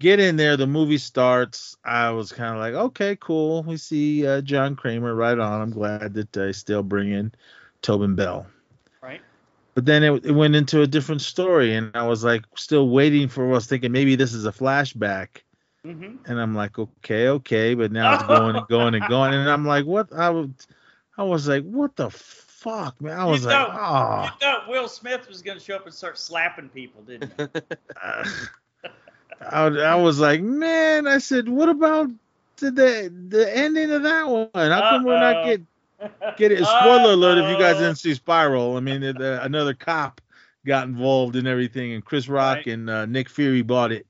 Get 0.00 0.20
in 0.20 0.36
there. 0.36 0.56
The 0.56 0.66
movie 0.66 0.98
starts. 0.98 1.76
I 1.84 2.10
was 2.10 2.30
kind 2.30 2.54
of 2.54 2.60
like, 2.60 2.74
okay, 2.74 3.16
cool. 3.16 3.64
We 3.64 3.76
see 3.76 4.26
uh, 4.26 4.40
John 4.42 4.76
Kramer 4.76 5.14
right 5.14 5.38
on. 5.38 5.60
I'm 5.60 5.70
glad 5.70 6.14
that 6.14 6.32
they 6.32 6.52
still 6.52 6.84
bring 6.84 7.10
in 7.10 7.32
Tobin 7.82 8.14
Bell. 8.14 8.46
Right. 9.02 9.20
But 9.74 9.86
then 9.86 10.04
it, 10.04 10.26
it 10.26 10.32
went 10.32 10.54
into 10.54 10.82
a 10.82 10.86
different 10.86 11.22
story, 11.22 11.74
and 11.74 11.90
I 11.94 12.06
was 12.06 12.22
like 12.22 12.44
still 12.56 12.88
waiting 12.88 13.28
for. 13.28 13.46
I 13.48 13.50
was 13.50 13.66
thinking 13.66 13.90
maybe 13.90 14.14
this 14.14 14.34
is 14.34 14.46
a 14.46 14.52
flashback, 14.52 15.42
hmm 15.84 16.16
and 16.26 16.40
I'm 16.40 16.54
like, 16.54 16.78
okay, 16.78 17.28
okay, 17.28 17.74
but 17.74 17.90
now 17.90 18.14
it's 18.14 18.24
going 18.24 18.56
and 18.56 18.66
going 18.68 18.94
and 18.94 19.08
going, 19.08 19.34
and 19.34 19.48
I'm 19.48 19.64
like, 19.64 19.84
what? 19.84 20.12
I 20.12 20.30
was, 20.30 20.50
I 21.16 21.24
was 21.24 21.48
like, 21.48 21.64
what 21.64 21.96
the 21.96 22.10
fuck, 22.10 23.00
man? 23.00 23.18
I 23.18 23.24
was 23.24 23.42
you 23.42 23.48
like, 23.48 23.66
thought, 23.66 24.24
you 24.24 24.30
oh. 24.32 24.36
thought 24.40 24.68
Will 24.68 24.88
Smith 24.88 25.28
was 25.28 25.42
going 25.42 25.58
to 25.58 25.64
show 25.64 25.76
up 25.76 25.86
and 25.86 25.94
start 25.94 26.18
slapping 26.18 26.68
people, 26.68 27.02
didn't 27.02 27.32
you? 27.38 27.48
I, 29.40 29.66
I 29.66 29.94
was 29.96 30.18
like, 30.20 30.40
man, 30.42 31.06
I 31.06 31.18
said, 31.18 31.48
what 31.48 31.68
about 31.68 32.10
the 32.56 32.70
the, 33.28 33.56
ending 33.56 33.90
of 33.92 34.02
that 34.02 34.28
one? 34.28 34.48
How 34.54 34.90
come 34.90 35.04
we're 35.04 35.20
not 35.20 35.36
Uh-oh. 35.36 35.44
get 35.46 36.36
get 36.36 36.52
it? 36.52 36.64
Spoiler 36.64 37.12
alert! 37.12 37.38
If 37.38 37.50
you 37.50 37.58
guys 37.58 37.76
didn't 37.76 37.96
see 37.96 38.14
Spiral, 38.14 38.76
I 38.76 38.80
mean, 38.80 39.00
the, 39.00 39.40
another 39.42 39.74
cop 39.74 40.20
got 40.66 40.86
involved 40.88 41.36
in 41.36 41.46
everything, 41.46 41.92
and 41.92 42.04
Chris 42.04 42.28
Rock 42.28 42.56
Right. 42.58 42.66
and 42.66 42.90
uh, 42.90 43.06
Nick 43.06 43.28
Fury 43.28 43.62
bought 43.62 43.92
it. 43.92 44.06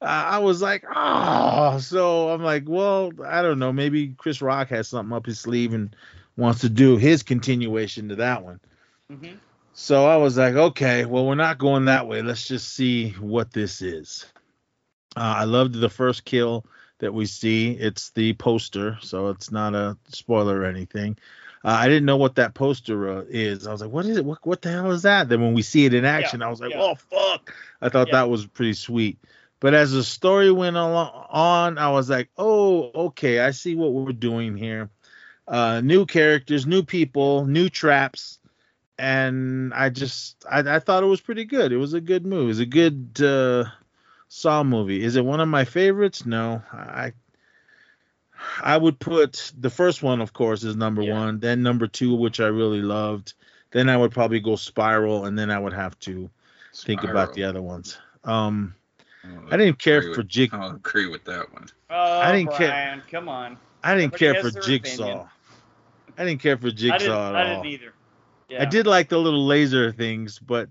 Uh, 0.00 0.04
I 0.04 0.38
was 0.38 0.62
like, 0.62 0.84
oh, 0.94 1.78
so 1.78 2.28
I'm 2.30 2.42
like, 2.42 2.62
well, 2.66 3.10
I 3.26 3.42
don't 3.42 3.58
know, 3.58 3.72
maybe 3.72 4.14
Chris 4.16 4.40
Rock 4.40 4.68
has 4.68 4.86
something 4.88 5.12
up 5.12 5.26
his 5.26 5.40
sleeve 5.40 5.74
and 5.74 5.94
wants 6.36 6.60
to 6.60 6.68
do 6.68 6.96
his 6.96 7.24
continuation 7.24 8.08
to 8.10 8.16
that 8.16 8.44
one. 8.44 8.60
Mhm. 9.12 9.38
So 9.72 10.06
I 10.06 10.16
was 10.16 10.36
like, 10.38 10.54
okay, 10.54 11.04
well, 11.04 11.26
we're 11.26 11.34
not 11.34 11.58
going 11.58 11.86
that 11.86 12.06
way. 12.06 12.22
Let's 12.22 12.46
just 12.46 12.74
see 12.74 13.10
what 13.18 13.52
this 13.52 13.82
is. 13.82 14.24
Uh, 15.16 15.34
I 15.38 15.44
loved 15.44 15.74
the 15.74 15.88
first 15.88 16.24
kill 16.24 16.64
that 16.98 17.12
we 17.14 17.26
see. 17.26 17.72
It's 17.72 18.10
the 18.10 18.34
poster, 18.34 18.98
so 19.00 19.28
it's 19.28 19.50
not 19.50 19.74
a 19.74 19.96
spoiler 20.08 20.60
or 20.60 20.64
anything. 20.64 21.16
Uh, 21.64 21.70
I 21.70 21.88
didn't 21.88 22.06
know 22.06 22.16
what 22.16 22.36
that 22.36 22.54
poster 22.54 23.18
uh, 23.18 23.24
is. 23.28 23.66
I 23.66 23.72
was 23.72 23.80
like, 23.80 23.90
what 23.90 24.06
is 24.06 24.16
it? 24.16 24.24
What, 24.24 24.46
what 24.46 24.62
the 24.62 24.70
hell 24.70 24.90
is 24.92 25.02
that? 25.02 25.28
Then 25.28 25.40
when 25.40 25.54
we 25.54 25.62
see 25.62 25.86
it 25.86 25.94
in 25.94 26.04
action, 26.04 26.42
I 26.42 26.48
was 26.48 26.60
like, 26.60 26.70
yeah. 26.70 26.80
oh, 26.80 26.94
fuck. 26.94 27.52
I 27.80 27.88
thought 27.88 28.08
Yeah. 28.08 28.20
that 28.20 28.30
was 28.30 28.46
pretty 28.46 28.74
sweet. 28.74 29.18
But 29.60 29.74
as 29.74 29.90
the 29.90 30.04
story 30.04 30.52
went 30.52 30.76
along, 30.76 31.26
on, 31.30 31.78
I 31.78 31.90
was 31.90 32.08
like, 32.08 32.28
oh, 32.38 32.90
okay, 33.06 33.40
I 33.40 33.50
see 33.50 33.74
what 33.74 33.92
we're 33.92 34.12
doing 34.12 34.56
here. 34.56 34.88
Uh, 35.48 35.80
new 35.80 36.06
characters, 36.06 36.64
new 36.66 36.82
people, 36.84 37.44
new 37.46 37.68
traps 37.68 38.38
and 38.98 39.72
I 39.74 39.90
just 39.90 40.44
I, 40.50 40.58
I 40.58 40.78
thought 40.80 41.02
it 41.02 41.06
was 41.06 41.20
pretty 41.20 41.44
good. 41.44 41.72
It 41.72 41.76
was 41.76 41.94
a 41.94 42.00
good 42.00 42.26
move. 42.26 42.44
It 42.44 42.48
was 42.48 42.60
a 42.60 42.66
good 42.66 43.20
uh, 43.22 43.64
Saw 44.28 44.62
movie. 44.62 45.02
Is 45.02 45.16
it 45.16 45.24
one 45.24 45.40
of 45.40 45.48
my 45.48 45.64
favorites? 45.64 46.26
No. 46.26 46.62
I 46.72 47.12
I 48.62 48.76
would 48.76 48.98
put 49.00 49.52
the 49.58 49.70
first 49.70 50.02
one, 50.02 50.20
of 50.20 50.32
course, 50.32 50.62
is 50.62 50.76
number 50.76 51.02
Yeah. 51.02 51.14
one. 51.14 51.40
Then 51.40 51.62
number 51.62 51.86
two, 51.88 52.14
which 52.14 52.38
I 52.40 52.46
really 52.46 52.82
loved. 52.82 53.34
Then 53.72 53.88
I 53.88 53.96
would 53.96 54.12
probably 54.12 54.40
go 54.40 54.54
Spiral, 54.56 55.24
and 55.26 55.38
then 55.38 55.50
I 55.50 55.58
would 55.58 55.72
have 55.72 55.98
to 56.00 56.30
think 56.74 57.02
about 57.04 57.34
the 57.34 57.44
other 57.44 57.60
ones. 57.62 57.98
Um, 58.24 58.74
don't 59.24 59.52
I 59.52 59.56
didn't 59.56 59.78
care 59.78 59.98
agree 59.98 60.14
for 60.14 60.20
with- 60.20 60.28
Jig. 60.28 60.54
I 60.54 60.60
don't 60.60 60.76
agree 60.76 61.06
with 61.08 61.24
that 61.24 61.52
one. 61.52 61.66
Oh, 61.90 62.20
I 62.20 62.32
didn't 62.32 62.52
care- 62.54 63.02
come 63.10 63.28
on. 63.28 63.58
I 63.82 63.94
didn't 63.96 64.14
everybody 64.14 64.40
care 64.40 64.42
for 64.52 64.60
Jigsaw. 64.60 65.02
opinion. 65.04 65.26
I 66.18 66.24
didn't 66.24 66.40
care 66.42 66.56
for 66.58 66.70
Jigsaw 66.70 66.94
I 66.94 66.98
didn't, 66.98 67.12
at 67.12 67.34
I 67.46 67.54
all. 67.54 67.62
didn't 67.62 67.74
either. 67.74 67.92
Yeah. 68.48 68.62
I 68.62 68.64
did 68.66 68.86
like 68.86 69.08
the 69.08 69.18
little 69.18 69.46
laser 69.46 69.92
things, 69.92 70.38
but 70.38 70.68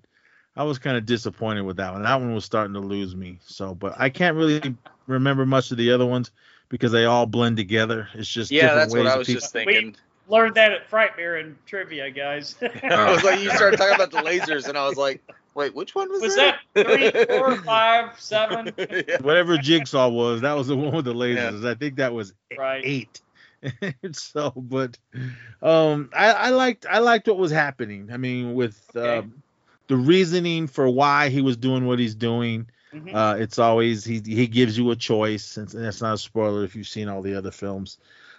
I 0.58 0.64
was 0.64 0.80
kind 0.80 0.98
of 0.98 1.06
disappointed 1.06 1.62
with 1.62 1.78
that 1.78 1.94
one. 1.94 2.04
That 2.04 2.16
one 2.20 2.34
was 2.34 2.46
starting 2.46 2.74
to 2.74 2.80
lose 2.80 3.16
me. 3.16 3.40
So, 3.46 3.76
but 3.76 3.94
I 3.98 4.10
can't 4.10 4.36
really 4.36 4.76
remember 5.06 5.46
much 5.46 5.72
of 5.72 5.78
the 5.78 5.92
other 5.92 6.06
ones 6.06 6.32
because 6.70 6.92
they 6.92 7.06
all 7.06 7.26
blend 7.26 7.58
together. 7.58 8.08
It's 8.14 8.28
just 8.30 8.52
Yeah, 8.52 8.64
different 8.64 8.80
that's 8.82 8.96
what 8.96 9.08
I 9.08 9.18
was 9.18 9.28
people- 9.28 9.42
just 9.42 9.54
thinking. 9.54 9.86
We 10.28 10.36
Learned 10.36 10.56
that 10.56 10.74
at 10.74 10.90
Frightmare 10.92 11.40
and 11.40 11.56
trivia, 11.66 12.12
guys. 12.12 12.56
I 12.84 13.12
was 13.14 13.24
like, 13.24 13.40
you 13.40 13.50
started 13.52 13.78
talking 13.78 13.96
about 13.96 14.12
the 14.12 14.18
lasers, 14.18 14.68
and 14.68 14.78
I 14.78 14.86
was 14.86 14.98
like, 14.98 15.24
wait, 15.56 15.74
which 15.74 15.96
one 15.96 16.10
was, 16.12 16.22
Was 16.22 16.36
that 16.36 16.60
three, 16.76 17.12
four, 17.38 17.56
five, 17.64 18.20
seven? 18.20 18.74
yeah. 18.78 19.22
Whatever 19.22 19.58
Jigsaw 19.58 20.10
was, 20.10 20.42
that 20.42 20.52
was 20.52 20.68
the 20.68 20.76
one 20.76 20.94
with 20.94 21.06
the 21.06 21.14
lasers. 21.14 21.66
I 21.66 21.76
think 21.76 21.96
that 21.96 22.12
was 22.14 22.34
Right. 22.58 22.82
eight. 22.84 23.22
so, 24.12 24.52
but 24.56 24.98
um, 25.62 26.10
I, 26.14 26.32
I 26.32 26.50
liked 26.50 26.86
I 26.90 27.00
liked 27.00 27.28
what 27.30 27.38
was 27.38 27.52
happening. 27.52 28.10
I 28.12 28.18
mean, 28.18 28.54
with 28.54 28.80
Okay. 28.96 29.20
um, 29.20 29.34
the 29.88 29.98
reasoning 29.98 30.68
for 30.68 30.90
why 30.90 31.30
he 31.30 31.42
was 31.42 31.58
doing 31.58 31.86
what 31.86 32.00
he's 32.00 32.16
doing. 32.16 32.68
Mhm. 32.94 33.14
Uh, 33.14 33.36
it's 33.38 33.60
always 33.60 34.04
he 34.04 34.22
he 34.26 34.48
gives 34.48 34.78
you 34.78 34.92
a 34.92 34.96
choice, 34.96 35.58
and 35.58 35.68
that's 35.70 36.02
not 36.02 36.16
a 36.16 36.18
spoiler 36.18 36.64
if 36.64 36.76
you've 36.76 36.88
seen 36.88 37.08
all 37.10 37.22
the 37.22 37.36
other 37.36 37.52
films. 37.52 37.98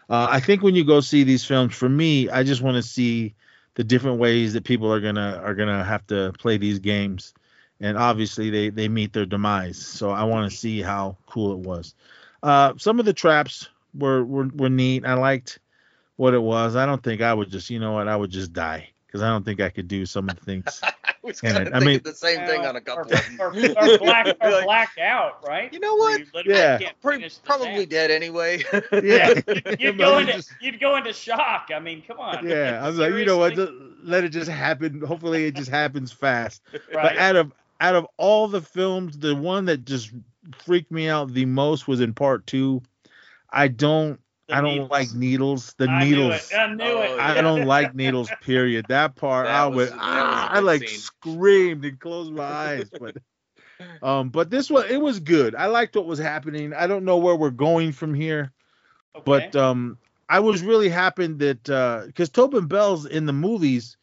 Uh, 0.09 0.27
I 0.31 0.41
think 0.41 0.63
when 0.63 0.75
you 0.75 0.85
go 0.85 1.01
see 1.01 1.23
these 1.25 1.45
films, 1.45 1.75
for 1.75 1.89
me, 1.89 2.29
I 2.31 2.43
just 2.43 2.63
want 2.63 2.77
to 2.77 2.83
see 2.83 3.35
the 3.75 3.85
different 3.85 4.19
ways 4.19 4.55
that 4.55 4.65
people 4.65 4.93
are 4.93 5.01
gonna 5.01 5.41
are 5.45 5.55
gonna 5.55 5.85
have 5.85 6.07
to 6.09 6.33
play 6.39 6.57
these 6.57 6.79
games, 6.79 7.35
and 7.81 7.97
obviously 7.97 8.51
they 8.51 8.71
they 8.71 8.89
meet 8.89 9.13
their 9.13 9.27
demise. 9.27 9.79
So 9.79 10.11
I 10.11 10.25
want 10.25 10.51
to 10.51 10.57
see 10.57 10.81
how 10.83 11.17
cool 11.27 11.53
it 11.53 11.59
was. 11.59 11.95
Uh, 12.43 12.75
some 12.77 12.99
of 12.99 13.07
the 13.07 13.13
traps 13.13 13.69
were, 13.95 14.25
were 14.25 14.49
were 14.55 14.71
neat. 14.71 15.05
I 15.05 15.15
liked 15.15 15.59
what 16.17 16.35
it 16.35 16.43
was. 16.43 16.77
I 16.77 16.87
don't 16.87 17.03
think 17.03 17.21
I 17.21 17.33
would 17.35 17.51
just 17.51 17.71
you 17.71 17.79
know 17.79 17.93
what 17.93 18.09
I 18.09 18.17
would 18.17 18.31
just 18.31 18.53
die 18.53 18.91
because 19.09 19.23
I 19.23 19.29
don't 19.31 19.45
think 19.45 19.61
I 19.61 19.71
could 19.71 19.89
do 19.89 20.07
some 20.07 20.29
of 20.29 20.37
the 20.39 20.45
things. 20.45 20.81
I 20.85 20.93
was 21.23 21.41
kind 21.41 21.67
of 21.67 21.75
I 21.75 21.81
mean- 21.81 22.01
the 22.05 22.15
same 22.15 22.47
thing 22.47 22.65
on 22.65 22.77
a 22.77 22.81
couple 22.81 23.13
or, 23.41 23.49
of 23.49 23.55
them. 23.57 23.77
or, 23.81 23.95
or 23.95 23.99
black, 23.99 24.27
or 24.41 24.51
Like, 24.53 24.65
blacked 24.65 24.99
out, 24.99 25.45
right? 25.47 25.73
You 25.73 25.81
know 25.81 25.97
what? 25.97 26.21
you 26.21 26.27
Yeah. 26.47 26.79
can't 26.79 27.01
Pretty- 27.01 27.29
probably 27.45 27.75
task. 27.75 27.89
dead 27.89 28.11
anyway. 28.13 28.63
Yeah, 28.93 29.35
You'd 29.79 29.97
But 29.97 30.05
go 30.05 30.19
into 30.19 30.33
just- 30.35 30.53
you'd 30.61 30.79
go 30.79 30.97
into 30.97 31.13
shock. 31.13 31.71
I 31.75 31.81
mean, 31.81 32.03
come 32.07 32.21
on. 32.21 32.47
yeah, 32.49 32.81
I 32.83 32.87
was 32.89 32.99
like, 32.99 33.13
you 33.15 33.25
know 33.25 33.39
what? 33.39 33.55
Just 33.57 33.73
let 34.05 34.23
it 34.25 34.29
just 34.29 34.51
happen. 34.51 35.01
Hopefully, 35.01 35.47
it 35.47 35.57
just 35.57 35.71
happens 35.71 36.13
fast. 36.13 36.63
But 36.93 37.17
out 37.17 37.35
of 37.37 37.53
out 37.81 37.95
of 37.97 38.07
all 38.17 38.47
the 38.49 38.61
films, 38.63 39.19
the 39.19 39.35
one 39.35 39.65
that 39.67 39.85
just 39.85 40.13
freaked 40.65 40.91
me 40.93 41.09
out 41.09 41.33
the 41.33 41.45
most 41.47 41.89
was 41.89 42.01
in 42.01 42.15
part 42.15 42.47
two. 42.47 42.83
I 43.51 43.69
don't 43.69 44.21
The 44.49 44.57
I 44.57 44.61
don't 44.63 44.71
needles. 44.73 44.91
like 44.91 45.13
needles. 45.15 45.75
The 45.79 45.89
I 45.89 46.05
knew 46.05 46.17
needles. 46.17 46.51
it. 46.51 46.57
I 46.57 46.75
knew 46.75 46.85
Oh, 46.85 47.03
it. 47.03 47.21
I 47.21 47.41
don't 47.43 47.67
like 47.67 47.95
needles. 47.95 48.31
Period. 48.41 48.87
That 48.89 49.15
part, 49.17 49.47
That 49.47 49.55
I 49.55 49.67
was- 49.67 49.77
would. 49.77 49.89
that 49.91 49.95
was 49.97 50.03
a 50.03 50.05
ah, 50.05 50.49
I 50.53 50.59
like 50.61 50.89
scene. 50.89 50.99
screamed 50.99 51.85
and 51.85 52.01
closed 52.01 52.33
my 52.33 52.45
eyes. 52.45 52.91
But 52.99 53.17
um, 54.03 54.31
but 54.31 54.51
this 54.51 54.71
one, 54.71 54.87
it 54.89 55.01
was 55.01 55.21
good. 55.21 55.55
I 55.55 55.67
liked 55.67 55.97
what 55.97 56.07
was 56.07 56.19
happening. 56.19 56.73
I 56.73 56.87
don't 56.87 57.05
know 57.05 57.19
where 57.19 57.37
we're 57.37 57.51
going 57.51 57.93
from 57.93 58.15
here, 58.15 58.53
Okay. 59.15 59.23
but 59.25 59.57
um, 59.57 59.99
I 60.29 60.41
was 60.41 60.63
really 60.63 60.89
happy 60.89 61.27
that 61.27 61.69
uh, 61.71 62.03
because 62.07 62.31
Tobin 62.31 62.67
Bell's 62.67 63.07
in 63.07 63.27
the 63.27 63.33
movies, 63.33 63.97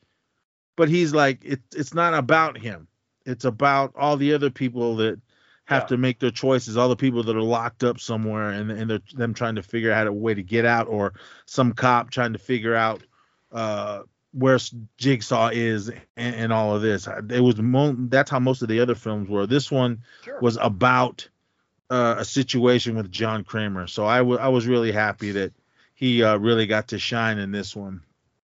but 0.76 0.90
he's 0.90 1.14
like 1.14 1.44
it, 1.44 1.62
it's 1.76 1.94
not 1.94 2.14
about 2.14 2.58
him. 2.58 2.88
It's 3.26 3.46
about 3.46 3.94
all 3.96 4.18
the 4.18 4.34
other 4.34 4.52
people 4.52 4.96
that 4.98 5.20
have 5.66 5.84
Yeah. 5.84 5.88
to 5.88 5.98
make 5.98 6.20
their 6.20 6.32
choices. 6.32 6.78
All 6.78 6.90
the 6.90 6.96
people 6.96 7.24
that 7.24 7.36
are 7.36 7.42
locked 7.42 7.84
up 7.84 8.00
somewhere, 8.00 8.50
and 8.50 8.72
and 8.72 8.90
they're 8.90 9.02
them 9.14 9.34
trying 9.34 9.56
to 9.56 9.64
figure 9.64 9.92
out 9.92 10.08
a 10.08 10.14
way 10.14 10.34
to 10.34 10.44
get 10.44 10.66
out, 10.66 10.88
or 10.88 11.14
some 11.46 11.74
cop 11.74 12.12
trying 12.12 12.34
to 12.34 12.40
figure 12.40 12.76
out 12.76 13.02
uh, 13.52 14.02
where 14.32 14.58
Jigsaw 14.98 15.50
is, 15.54 15.90
and, 15.90 16.36
and 16.36 16.54
all 16.54 16.76
of 16.76 16.82
this. 16.82 17.08
It 17.30 17.40
was 17.40 17.58
mo- 17.58 17.96
that's 17.98 18.30
how 18.30 18.40
most 18.40 18.62
of 18.62 18.68
the 18.68 18.80
other 18.82 18.96
films 18.96 19.30
were. 19.30 19.48
This 19.48 19.72
one 19.72 20.00
Sure. 20.24 20.40
was 20.42 20.58
about 20.62 21.28
uh, 21.90 22.16
a 22.20 22.26
situation 22.26 22.96
with 22.96 23.12
John 23.12 23.44
Kramer. 23.44 23.88
So 23.88 24.06
I 24.06 24.22
wa- 24.22 24.38
I 24.38 24.50
was 24.50 24.68
really 24.68 24.92
happy 24.92 25.32
that 25.34 25.54
he 25.94 26.22
uh, 26.24 26.38
really 26.38 26.68
got 26.68 26.90
to 26.90 27.00
shine 27.00 27.38
in 27.38 27.52
this 27.52 27.76
one. 27.76 28.02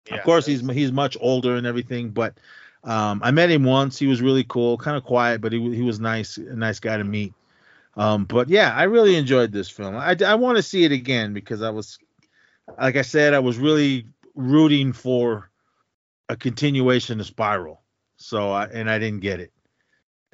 Yeah, 0.09 0.17
of 0.17 0.23
course, 0.25 0.47
he's 0.47 0.61
he's 0.71 0.93
much 0.93 1.17
older 1.21 1.57
and 1.57 1.67
everything, 1.67 2.11
but 2.11 2.39
um, 2.87 3.21
I 3.23 3.33
met 3.33 3.51
him 3.51 3.65
once. 3.65 3.99
He 3.99 4.07
was 4.07 4.23
really 4.23 4.45
cool, 4.45 4.79
kind 4.79 4.97
of 4.97 5.03
quiet, 5.03 5.41
but 5.41 5.53
he 5.53 5.75
he 5.75 5.83
was 5.83 5.99
nice, 5.99 6.37
a 6.39 6.55
nice 6.55 6.79
guy 6.79 6.97
to 6.97 7.05
meet. 7.05 7.35
Um, 7.97 8.25
but 8.25 8.49
yeah, 8.49 8.73
I 8.75 8.85
really 8.85 9.17
enjoyed 9.17 9.51
this 9.53 9.69
film. 9.69 9.97
I, 9.97 10.17
I 10.25 10.37
want 10.37 10.57
to 10.57 10.63
see 10.63 10.85
it 10.85 10.93
again 10.93 11.33
because 11.33 11.63
I 11.63 11.71
was, 11.71 11.99
like 12.81 12.97
I 12.97 13.03
said, 13.03 13.35
I 13.35 13.41
was 13.41 13.59
really 13.59 14.07
rooting 14.35 14.93
for 14.93 15.51
a 16.29 16.37
continuation 16.37 17.19
of 17.19 17.27
Spiral. 17.27 17.83
So 18.19 18.53
I 18.53 18.67
and 18.67 18.89
I 18.89 18.99
didn't 18.99 19.21
get 19.21 19.41
it. 19.41 19.53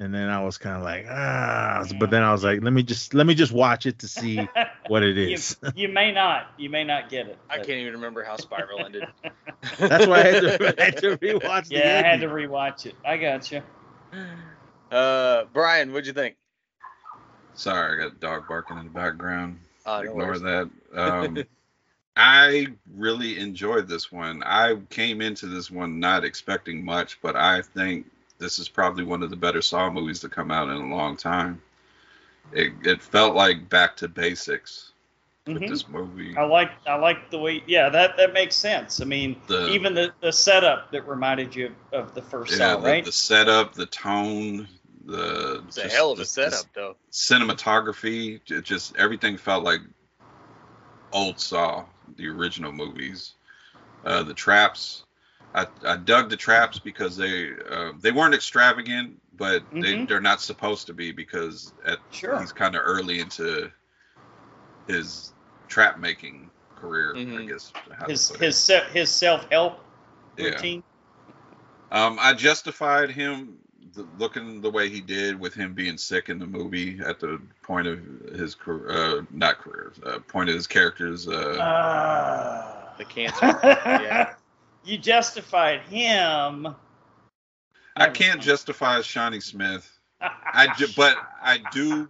And 0.03 0.13
then 0.13 0.27
I 0.29 0.43
was 0.43 0.57
kind 0.57 0.75
of 0.75 0.83
like, 0.83 1.05
ah, 1.09 1.85
but 1.97 2.09
then 2.09 2.23
I 2.23 2.33
was 2.33 2.43
like, 2.43 2.61
let 2.61 2.73
me 2.73 2.83
just 2.83 3.13
let 3.13 3.25
me 3.25 3.35
just 3.35 3.53
watch 3.53 3.85
it 3.85 3.99
to 3.99 4.07
see 4.09 4.37
what 4.87 5.01
it 5.01 5.17
is. 5.17 5.55
you, 5.63 5.71
you 5.87 5.87
may 5.87 6.11
not. 6.11 6.47
You 6.57 6.69
may 6.69 6.83
not 6.83 7.07
get 7.09 7.27
it. 7.27 7.37
I 7.49 7.57
but- 7.57 7.67
can't 7.67 7.79
even 7.79 7.93
remember 7.93 8.21
how 8.21 8.35
Spiral 8.35 8.83
ended. 8.83 9.05
That's 9.79 10.05
why 10.05 10.19
I 10.19 10.23
had 10.25 10.41
to, 10.41 10.81
I 10.81 10.83
had 10.83 10.97
to 10.97 11.17
rewatch 11.17 11.69
the 11.69 11.75
Yeah, 11.75 12.01
I 12.03 12.07
had 12.09 12.19
to 12.19 12.27
ending. 12.27 12.29
rewatch 12.49 12.85
it. 12.85 12.95
I 13.05 13.15
got 13.15 13.49
you. 13.49 13.61
Uh, 14.91 15.45
Brian, 15.53 15.93
what'd 15.93 16.05
you 16.05 16.11
think? 16.13 16.35
Sorry, 17.53 18.01
I 18.01 18.03
got 18.07 18.17
a 18.17 18.19
dog 18.19 18.47
barking 18.49 18.77
in 18.79 18.83
the 18.83 18.89
background. 18.89 19.59
Uh, 19.85 20.01
Ignore 20.03 20.37
that. 20.39 20.69
Um, 20.93 21.43
I 22.17 22.67
really 22.93 23.39
enjoyed 23.39 23.87
this 23.87 24.11
one. 24.11 24.43
I 24.43 24.75
came 24.89 25.21
into 25.21 25.45
this 25.47 25.71
one 25.71 26.01
not 26.01 26.25
expecting 26.25 26.83
much, 26.83 27.19
but 27.21 27.37
I 27.37 27.61
think 27.61 28.07
this 28.39 28.59
is 28.59 28.67
probably 28.69 29.03
one 29.03 29.23
of 29.23 29.29
the 29.29 29.35
better 29.35 29.61
Saw 29.61 29.89
movies 29.89 30.19
to 30.21 30.29
come 30.29 30.51
out 30.51 30.69
in 30.69 30.75
a 30.77 30.95
long 30.95 31.15
time. 31.17 31.61
It, 32.51 32.73
it 32.83 33.01
felt 33.01 33.35
like 33.35 33.69
back 33.69 33.97
to 33.97 34.07
basics. 34.07 34.91
with 35.45 35.57
Mhm. 35.63 35.67
this 35.67 35.87
movie. 35.89 36.35
I 36.37 36.43
like 36.43 36.71
I 36.87 36.95
like 36.95 37.29
the 37.29 37.37
way 37.39 37.61
yeah 37.67 37.89
that 37.89 38.15
that 38.17 38.31
makes 38.33 38.55
sense. 38.55 39.01
I 39.01 39.05
mean 39.05 39.41
The- 39.47 39.69
even 39.71 39.93
the, 39.93 40.13
the 40.21 40.31
setup 40.31 40.91
that 40.91 41.05
reminded 41.07 41.53
you 41.55 41.75
of, 41.91 42.07
of 42.09 42.15
the 42.15 42.21
first 42.21 42.57
Yeah, 42.57 42.73
song, 42.73 42.83
the, 42.83 42.87
right? 42.87 43.05
the 43.05 43.11
setup, 43.11 43.73
the 43.73 43.85
tone, 43.85 44.67
the 45.05 45.61
It's 45.67 45.77
a 45.77 45.89
hell 45.89 46.11
of 46.11 46.17
a 46.19 46.21
the- 46.21 46.23
the 46.23 46.27
setup, 46.27 46.65
though. 46.73 46.95
cinematography, 47.11 48.43
j- 48.45 48.61
just 48.61 48.95
everything 48.95 49.37
felt 49.37 49.63
like 49.65 49.81
old 51.11 51.39
Saw, 51.39 51.85
the 52.15 52.27
original 52.27 52.71
movies. 52.71 53.33
Uh, 54.05 54.23
the 54.23 54.33
traps, 54.33 55.03
I, 55.55 55.67
I 55.85 55.97
dug 55.97 56.29
the 56.29 56.37
traps 56.37 56.79
because 56.79 57.15
they 57.15 57.51
uh, 57.69 57.91
they 57.99 58.11
weren't 58.11 58.33
extravagant, 58.33 59.21
but 59.37 59.63
they 59.71 59.93
Mhm. 59.95 60.07
they're 60.07 60.19
not 60.21 60.41
supposed 60.41 60.87
to 60.87 60.93
be 60.93 61.11
because 61.11 61.73
at, 61.85 61.99
Sure. 62.11 62.39
he's 62.39 62.51
kind 62.51 62.75
of 62.75 62.81
early 62.83 63.19
into 63.19 63.71
his 64.87 65.31
trap 65.67 65.99
making 65.99 66.49
career, 66.75 67.13
I 67.15 67.19
Mhm. 67.19 67.47
guess. 67.47 67.71
his 68.07 68.29
his 68.37 68.57
se- 68.57 68.87
his 68.93 69.09
self 69.11 69.47
help 69.51 69.79
Yeah. 70.37 70.45
routine. 70.45 70.83
Um, 71.91 72.17
I 72.19 72.33
justified 72.33 73.11
him 73.11 73.59
th- 73.93 74.07
looking 74.17 74.59
the 74.61 74.71
way 74.71 74.89
he 74.89 74.99
did 75.01 75.39
with 75.39 75.53
him 75.53 75.73
being 75.73 75.97
sick 75.99 76.29
in 76.29 76.39
the 76.39 76.47
movie 76.47 76.99
at 77.05 77.19
the 77.19 77.39
point 77.61 77.85
of 77.87 77.99
his 78.35 78.55
career, 78.55 78.89
uh, 79.19 79.21
not 79.29 79.59
career, 79.59 79.93
uh, 80.03 80.17
point 80.19 80.49
of 80.49 80.55
his 80.55 80.65
character's. 80.65 81.27
Uh, 81.27 81.57
Ah. 81.61 82.93
The 82.97 83.05
cancer. 83.05 83.39
yeah. 83.85 84.33
You 84.83 84.97
justified 84.97 85.81
him. 85.81 86.75
I 87.95 88.09
can't 88.09 88.41
justify 88.41 89.01
Shawnee 89.01 89.39
Smith. 89.39 89.89
I 90.21 90.73
ju- 90.75 90.87
but 90.95 91.17
I 91.41 91.59
do 91.71 92.09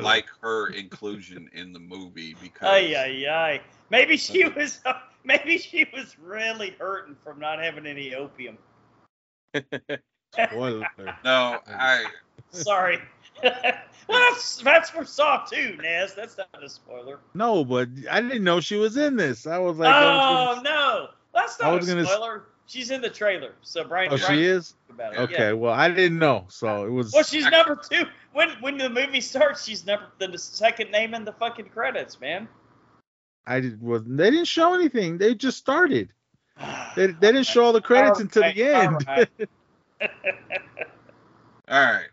like 0.00 0.26
her 0.40 0.68
inclusion 0.68 1.50
in 1.52 1.72
the 1.72 1.78
movie 1.78 2.34
because 2.40 2.68
Ay 2.68 2.94
ay 2.96 3.28
ay. 3.28 3.60
Maybe 3.90 4.16
she 4.16 4.44
was. 4.44 4.80
Maybe 5.26 5.56
she 5.56 5.86
was 5.94 6.18
really 6.18 6.76
hurting 6.78 7.16
from 7.24 7.40
not 7.40 7.58
having 7.58 7.86
any 7.86 8.14
opium. 8.14 8.58
Spoiler. 9.54 10.86
no, 11.24 11.58
I 11.66 12.04
Sorry. 12.50 12.98
well, 13.42 13.52
that's 14.08 14.58
that's 14.58 14.90
for 14.90 15.04
Saw 15.04 15.44
too, 15.44 15.76
Nez. 15.80 16.14
That's 16.14 16.36
not 16.36 16.62
a 16.62 16.68
spoiler. 16.68 17.18
No, 17.34 17.64
but 17.64 17.88
I 18.10 18.20
didn't 18.20 18.44
know 18.44 18.60
she 18.60 18.76
was 18.76 18.96
in 18.96 19.16
this. 19.16 19.46
I 19.46 19.58
was 19.58 19.78
like, 19.78 19.94
I 19.94 20.56
oh 20.56 20.60
no, 20.60 21.08
that's 21.34 21.60
I 21.60 21.68
not 21.70 21.80
was 21.80 21.88
a 21.88 21.92
gonna 21.92 22.06
s- 22.06 22.12
spoiler. 22.12 22.44
She's 22.66 22.90
in 22.90 23.02
the 23.02 23.10
trailer, 23.10 23.52
so 23.60 23.84
Brian. 23.84 24.10
oh, 24.12 24.16
Brian 24.16 24.38
she 24.38 24.44
is. 24.44 24.74
About 24.88 25.12
it. 25.12 25.18
Okay, 25.20 25.48
Yeah. 25.48 25.52
well, 25.52 25.74
I 25.74 25.90
didn't 25.90 26.18
know, 26.18 26.46
so 26.48 26.86
it 26.86 26.90
was. 26.90 27.12
Well, 27.12 27.22
she's 27.24 27.44
number 27.46 27.76
two. 27.76 28.06
When 28.32 28.50
when 28.60 28.78
the 28.78 28.88
movie 28.88 29.20
starts, 29.20 29.64
she's 29.66 29.84
number 29.84 30.06
the 30.18 30.38
second 30.38 30.90
name 30.90 31.12
in 31.14 31.24
the 31.26 31.32
fucking 31.32 31.66
credits, 31.68 32.20
man. 32.20 32.48
I 33.46 33.60
did, 33.60 33.82
was. 33.82 34.02
They 34.06 34.30
didn't 34.30 34.46
show 34.46 34.72
anything. 34.74 35.18
They 35.18 35.34
just 35.34 35.58
started. 35.58 36.12
They, 36.96 37.08
they 37.08 37.32
didn't 37.32 37.46
show 37.46 37.64
all 37.64 37.72
the 37.72 37.80
credits 37.80 38.20
until 38.20 38.44
the 38.44 38.62
end. 38.62 39.04
alright. 39.08 39.28
all 41.68 41.82
right. 41.82 42.06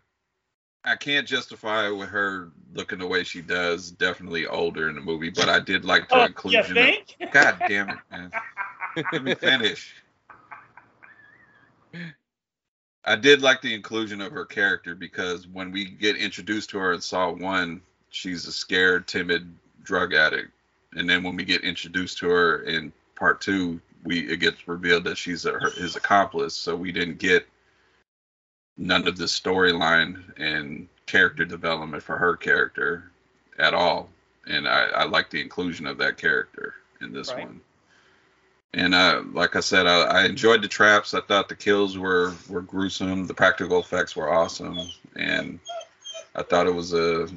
I 0.84 0.96
can't 0.96 1.26
justify 1.26 1.86
it 1.86 1.92
with 1.92 2.08
her 2.08 2.50
looking 2.74 2.98
the 2.98 3.06
way 3.06 3.22
she 3.22 3.40
does. 3.42 3.92
Definitely 3.92 4.48
older 4.48 4.88
in 4.88 4.96
the 4.96 5.00
movie, 5.00 5.30
but 5.30 5.48
I 5.48 5.60
did 5.60 5.84
like 5.84 6.08
the 6.08 6.16
oh, 6.16 6.20
you 6.22 6.26
inclusion. 6.26 6.74
think? 6.74 7.16
Of, 7.20 7.30
God 7.30 7.56
damn 7.68 7.90
it, 7.90 7.98
man! 8.10 8.32
Let 9.12 9.24
me 9.24 9.34
finish. 9.34 9.94
I 13.04 13.16
did 13.16 13.42
like 13.42 13.62
the 13.62 13.74
inclusion 13.74 14.20
of 14.20 14.32
her 14.32 14.44
character 14.44 14.94
because 14.94 15.48
when 15.48 15.72
we 15.72 15.86
get 15.86 16.16
introduced 16.16 16.70
to 16.70 16.78
her 16.78 16.92
in 16.92 17.00
Saw 17.00 17.32
One, 17.32 17.82
she's 18.10 18.46
a 18.46 18.52
scared, 18.52 19.08
timid 19.08 19.52
drug 19.82 20.14
addict, 20.14 20.52
and 20.94 21.08
then 21.08 21.22
when 21.22 21.36
we 21.36 21.44
get 21.44 21.64
introduced 21.64 22.18
to 22.18 22.28
her 22.28 22.62
in 22.62 22.92
Part 23.16 23.40
Two, 23.40 23.80
we 24.04 24.20
it 24.30 24.38
gets 24.38 24.68
revealed 24.68 25.04
that 25.04 25.18
she's 25.18 25.46
a, 25.46 25.52
her, 25.52 25.70
his 25.70 25.96
accomplice. 25.96 26.54
So 26.54 26.76
we 26.76 26.92
didn't 26.92 27.18
get 27.18 27.46
none 28.76 29.06
of 29.08 29.16
the 29.16 29.24
storyline 29.24 30.22
and 30.38 30.88
character 31.06 31.44
development 31.44 32.02
for 32.02 32.16
her 32.16 32.36
character 32.36 33.10
at 33.58 33.74
all, 33.74 34.10
and 34.46 34.68
I, 34.68 34.84
I 34.86 35.04
like 35.04 35.30
the 35.30 35.40
inclusion 35.40 35.86
of 35.86 35.98
that 35.98 36.18
character 36.18 36.74
in 37.00 37.12
this 37.12 37.30
Right. 37.30 37.46
one. 37.46 37.60
And 38.74 38.94
uh, 38.94 39.22
like 39.32 39.56
I 39.56 39.60
said, 39.60 39.86
I, 39.86 40.02
I 40.02 40.24
enjoyed 40.24 40.62
the 40.62 40.68
traps. 40.68 41.12
I 41.14 41.20
thought 41.20 41.48
the 41.48 41.56
kills 41.56 41.98
were 41.98 42.32
were 42.48 42.62
gruesome. 42.62 43.26
The 43.26 43.34
practical 43.34 43.80
effects 43.80 44.16
were 44.16 44.32
awesome, 44.32 44.78
and 45.14 45.60
I 46.34 46.42
thought 46.42 46.66
it 46.66 46.74
was 46.74 46.94
a 46.94 47.28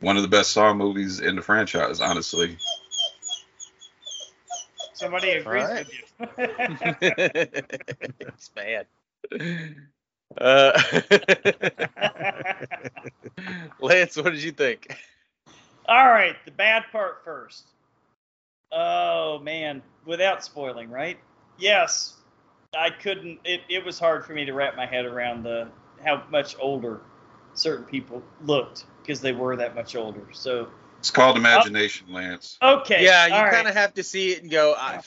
one 0.00 0.16
of 0.16 0.22
the 0.22 0.28
best 0.28 0.52
Saw 0.52 0.74
movies 0.74 1.20
in 1.20 1.36
the 1.36 1.42
franchise. 1.42 2.02
Honestly, 2.02 2.58
Somebody 4.94 5.30
agrees 5.32 5.64
Alright. 5.64 5.78
with 5.78 5.92
you. 5.92 6.00
it's 8.20 8.48
bad. 8.50 8.86
Uh, 10.38 10.80
Lance, 13.80 14.16
what 14.16 14.32
did 14.32 14.42
you 14.42 14.52
think? 14.52 14.96
All 15.86 16.08
right, 16.08 16.36
the 16.44 16.50
bad 16.52 16.84
part 16.92 17.24
first. 17.24 17.64
Oh 18.74 19.38
man, 19.40 19.82
without 20.04 20.44
spoiling, 20.44 20.90
right? 20.90 21.18
Yes, 21.58 22.14
I 22.76 22.90
couldn't. 22.90 23.38
It, 23.44 23.60
it 23.68 23.84
was 23.84 23.98
hard 23.98 24.24
for 24.24 24.32
me 24.32 24.44
to 24.44 24.52
wrap 24.52 24.76
my 24.76 24.86
head 24.86 25.04
around 25.04 25.44
the 25.44 25.68
how 26.04 26.22
much 26.30 26.56
older 26.58 27.00
certain 27.54 27.84
people 27.84 28.22
looked 28.44 28.86
because 29.02 29.20
they 29.20 29.32
were 29.32 29.54
that 29.56 29.74
much 29.74 29.94
older. 29.94 30.26
So 30.32 30.68
it's 30.98 31.10
called 31.10 31.36
imagination, 31.36 32.12
Lance. 32.12 32.58
okay, 32.60 33.04
yeah, 33.04 33.26
you 33.26 33.34
all 33.34 33.42
kind 33.42 33.52
right. 33.52 33.66
of 33.66 33.74
have 33.74 33.94
to 33.94 34.02
see 34.02 34.32
it 34.32 34.42
and 34.42 34.50
go. 34.50 34.74
I, 34.76 35.00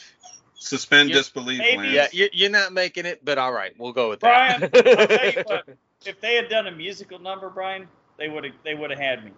Suspend 0.60 1.10
You- 1.10 1.15
disbelief, 1.15 1.60
maybe- 1.60 1.77
Lance. 1.77 1.94
yeah, 1.94 2.07
you, 2.11 2.30
you're 2.34 2.49
not 2.49 2.73
making 2.73 3.06
it, 3.06 3.23
but 3.23 3.38
all 3.38 3.52
right, 3.53 3.73
we'll 3.77 3.94
go 3.94 4.10
with 4.10 4.22
Brian, 4.22 4.61
that. 4.61 4.76
I'll 4.76 5.07
tell 5.07 5.31
you 5.31 5.44
what. 5.45 5.69
If 6.06 6.22
they 6.22 6.35
had 6.35 6.48
done 6.48 6.68
a 6.68 6.72
musical 6.72 7.18
number, 7.19 7.49
Brian, 7.49 7.88
they 8.18 8.30
would 8.30 8.44
have 8.44 8.53
they 8.64 8.76
would 8.76 8.91
have 8.91 8.99
had 8.99 9.26
me, 9.26 9.31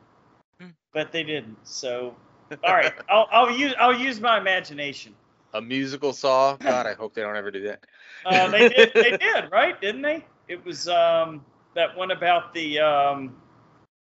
Hmm. 0.59 0.67
but 0.93 1.11
they 1.13 1.23
didn't. 1.23 1.57
So 1.63 2.15
all 2.63 2.73
right, 2.73 2.93
I'll, 3.09 3.27
I'll 3.31 3.51
use 3.51 3.73
I'll 3.79 3.97
use 3.97 4.19
my 4.19 4.37
imagination. 4.39 5.15
A 5.53 5.61
musical 5.61 6.13
saw. 6.13 6.55
God, 6.57 6.85
I 6.85 6.93
hope 6.93 7.13
they 7.13 7.21
don't 7.21 7.35
ever 7.35 7.51
do 7.51 7.63
that. 7.63 7.83
Uh, 8.25 8.49
they 8.49 8.69
did, 8.69 8.91
they 8.93 9.17
did, 9.17 9.51
right? 9.51 9.79
Didn't 9.81 10.03
they? 10.03 10.23
It 10.47 10.63
was 10.63 10.87
um, 10.87 11.43
that 11.73 11.95
one 11.95 12.11
about 12.11 12.53
the 12.53 12.79
um, 12.79 13.35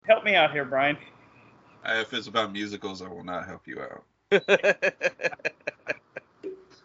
help 0.06 0.24
me 0.24 0.34
out 0.34 0.52
here, 0.52 0.64
Brian. 0.64 0.96
Uh, 1.84 1.94
If 2.00 2.14
it's 2.14 2.26
about 2.26 2.52
musicals, 2.52 3.02
I 3.02 3.08
will 3.08 3.24
not 3.24 3.46
help 3.46 3.66
you 3.66 3.80
out. 3.80 4.04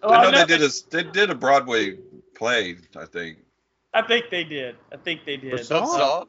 Oh, 0.04 0.10
I 0.10 0.24
know 0.24 0.28
I, 0.30 0.32
know 0.32 0.46
they 0.46 0.58
did 0.58 0.62
a 0.62 0.72
they 0.90 1.04
did 1.04 1.30
a 1.30 1.36
Broadway 1.36 1.98
play. 2.34 2.78
I 2.98 3.06
think. 3.06 3.38
I 3.94 4.02
think 4.02 4.32
they 4.32 4.44
did. 4.44 4.76
I 4.92 4.98
think 4.98 5.26
they 5.26 5.38
did. 5.38 5.52
For 5.52 5.64
Saw? 5.64 5.86
saw. 5.86 6.26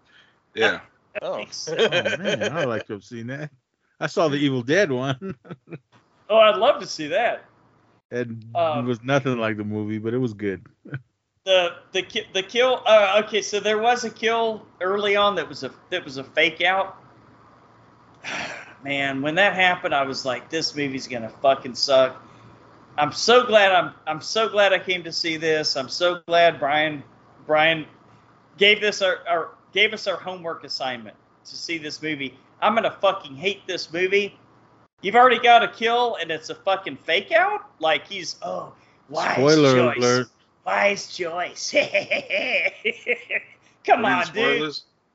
Yeah. 0.54 0.80
Oh. 1.20 1.44
oh 1.68 1.88
man, 2.18 2.52
I 2.52 2.60
would 2.60 2.68
like 2.68 2.86
to 2.88 2.94
have 2.94 3.04
seen 3.04 3.28
that. 3.28 3.50
I 4.02 4.06
saw 4.08 4.28
the 4.28 4.36
Evil 4.36 4.62
Dead 4.62 4.90
one, 4.90 5.36
Oh, 6.28 6.36
I'd 6.36 6.56
love 6.56 6.80
to 6.80 6.86
see 6.86 7.08
that. 7.08 7.44
and 8.10 8.44
Um, 8.54 8.84
it 8.84 8.88
was 8.88 9.02
nothing 9.02 9.38
like 9.38 9.56
the 9.56 9.64
movie, 9.64 9.98
but 9.98 10.12
it 10.12 10.18
was 10.18 10.34
good. 10.34 10.66
The 11.44 11.74
the 11.92 12.04
the 12.32 12.42
kill. 12.42 12.82
Uh, 12.86 13.22
okay, 13.24 13.42
so 13.42 13.60
there 13.60 13.78
was 13.78 14.04
a 14.04 14.10
kill 14.10 14.64
early 14.80 15.14
on 15.16 15.34
that 15.36 15.48
was 15.48 15.62
a 15.62 15.70
that 15.90 16.04
was 16.04 16.16
a 16.16 16.24
fake 16.24 16.62
out. 16.62 16.96
Man, 18.84 19.22
when 19.22 19.36
that 19.36 19.54
happened, 19.54 19.94
I 19.94 20.02
was 20.04 20.24
like, 20.24 20.50
this 20.50 20.74
movie's 20.74 21.06
gonna 21.06 21.30
fucking 21.40 21.74
suck. 21.74 22.20
I'm 22.98 23.12
so 23.12 23.44
glad 23.46 23.72
I'm 23.72 23.94
I'm 24.06 24.20
so 24.20 24.48
glad 24.48 24.72
I 24.72 24.78
came 24.78 25.02
to 25.04 25.12
see 25.12 25.36
this. 25.36 25.76
I'm 25.76 25.88
so 25.88 26.20
glad 26.26 26.58
Brian 26.58 27.02
Brian 27.46 27.86
gave 28.58 28.80
this 28.80 29.02
our, 29.02 29.18
our 29.28 29.48
gave 29.72 29.92
us 29.92 30.06
our 30.06 30.16
homework 30.16 30.64
assignment 30.64 31.16
to 31.44 31.56
see 31.56 31.78
this 31.78 32.02
movie. 32.02 32.38
I'm 32.62 32.74
gonna 32.74 32.96
fucking 33.00 33.36
hate 33.36 33.66
this 33.66 33.92
movie. 33.92 34.38
You've 35.02 35.16
already 35.16 35.40
got 35.40 35.62
a 35.64 35.68
kill 35.68 36.16
and 36.20 36.30
it's 36.30 36.48
a 36.48 36.54
fucking 36.54 36.96
fake 36.98 37.32
out. 37.32 37.62
Like 37.80 38.06
he's 38.06 38.36
oh 38.42 38.72
wise 39.08 39.32
Spoiler 39.34 39.74
choice. 39.74 39.96
alert. 39.98 40.28
Wise 40.64 41.16
choice. 41.16 41.72
Come 43.84 44.02
Read 44.04 44.28
on, 44.28 44.34
dude. 44.34 44.74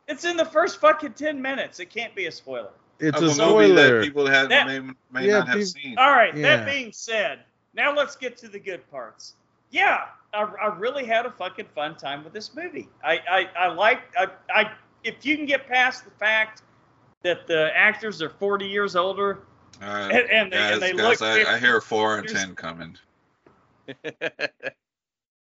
It's 0.10 0.26
in 0.26 0.38
the 0.38 0.45
first 0.45 0.80
fucking 0.80 1.14
ten 1.14 1.41
minutes. 1.41 1.80
It 1.80 1.90
can't 1.90 2.14
be 2.15 2.26
a 2.28 2.32
spoiler. 2.32 2.69
It's 2.99 3.18
Of 3.22 3.38
a 3.40 3.44
a 3.44 3.48
movie 3.53 3.74
that 3.74 3.86
spoiler. 3.88 4.03
people 4.03 4.28
have 4.28 4.49
That- 4.49 4.68
may, 4.68 4.80
may 5.11 5.28
Yeah, 5.28 5.40
not 5.40 5.48
have 5.49 5.57
peop- 5.57 5.68
seen. 5.68 5.98
All 5.98 6.11
right. 6.11 6.36
Yeah. 6.36 6.57
That 6.57 6.65
being 6.65 6.91
said, 6.91 7.40
now 7.74 7.94
let's 7.95 8.15
get 8.15 8.38
to 8.38 8.48
the 8.48 8.60
good 8.60 8.90
parts. 8.90 9.34
Yeah, 9.69 10.06
I, 10.34 10.44
I 10.44 10.76
really 10.78 11.06
had 11.06 11.26
a 11.26 11.32
fucking 11.32 11.68
fun 11.76 11.95
time 11.95 12.24
with 12.24 12.34
this 12.34 12.56
movie. 12.56 12.90
I 13.03 13.19
I, 13.30 13.49
I 13.57 13.68
like 13.68 13.99
I, 14.18 14.28
I 14.53 14.72
if 15.03 15.26
you 15.26 15.36
can 15.38 15.45
get 15.45 15.68
past 15.68 16.06
the 16.06 16.11
fact 16.11 16.61
that 17.23 17.48
the 17.48 17.72
actors 17.76 18.22
are 18.22 18.30
40 18.30 18.65
years 18.65 18.95
older 18.95 19.39
and, 19.81 20.11
and 20.11 20.52
they, 20.52 20.57
guys, 20.57 20.73
and 20.73 20.81
they 20.81 20.94
guys, 20.94 21.22
look 21.22 21.48
I, 21.48 21.56
I 21.56 21.60
hear 21.60 21.81
four 21.81 22.18
and 22.18 22.27
ten 22.27 22.56
coming. 22.56 22.98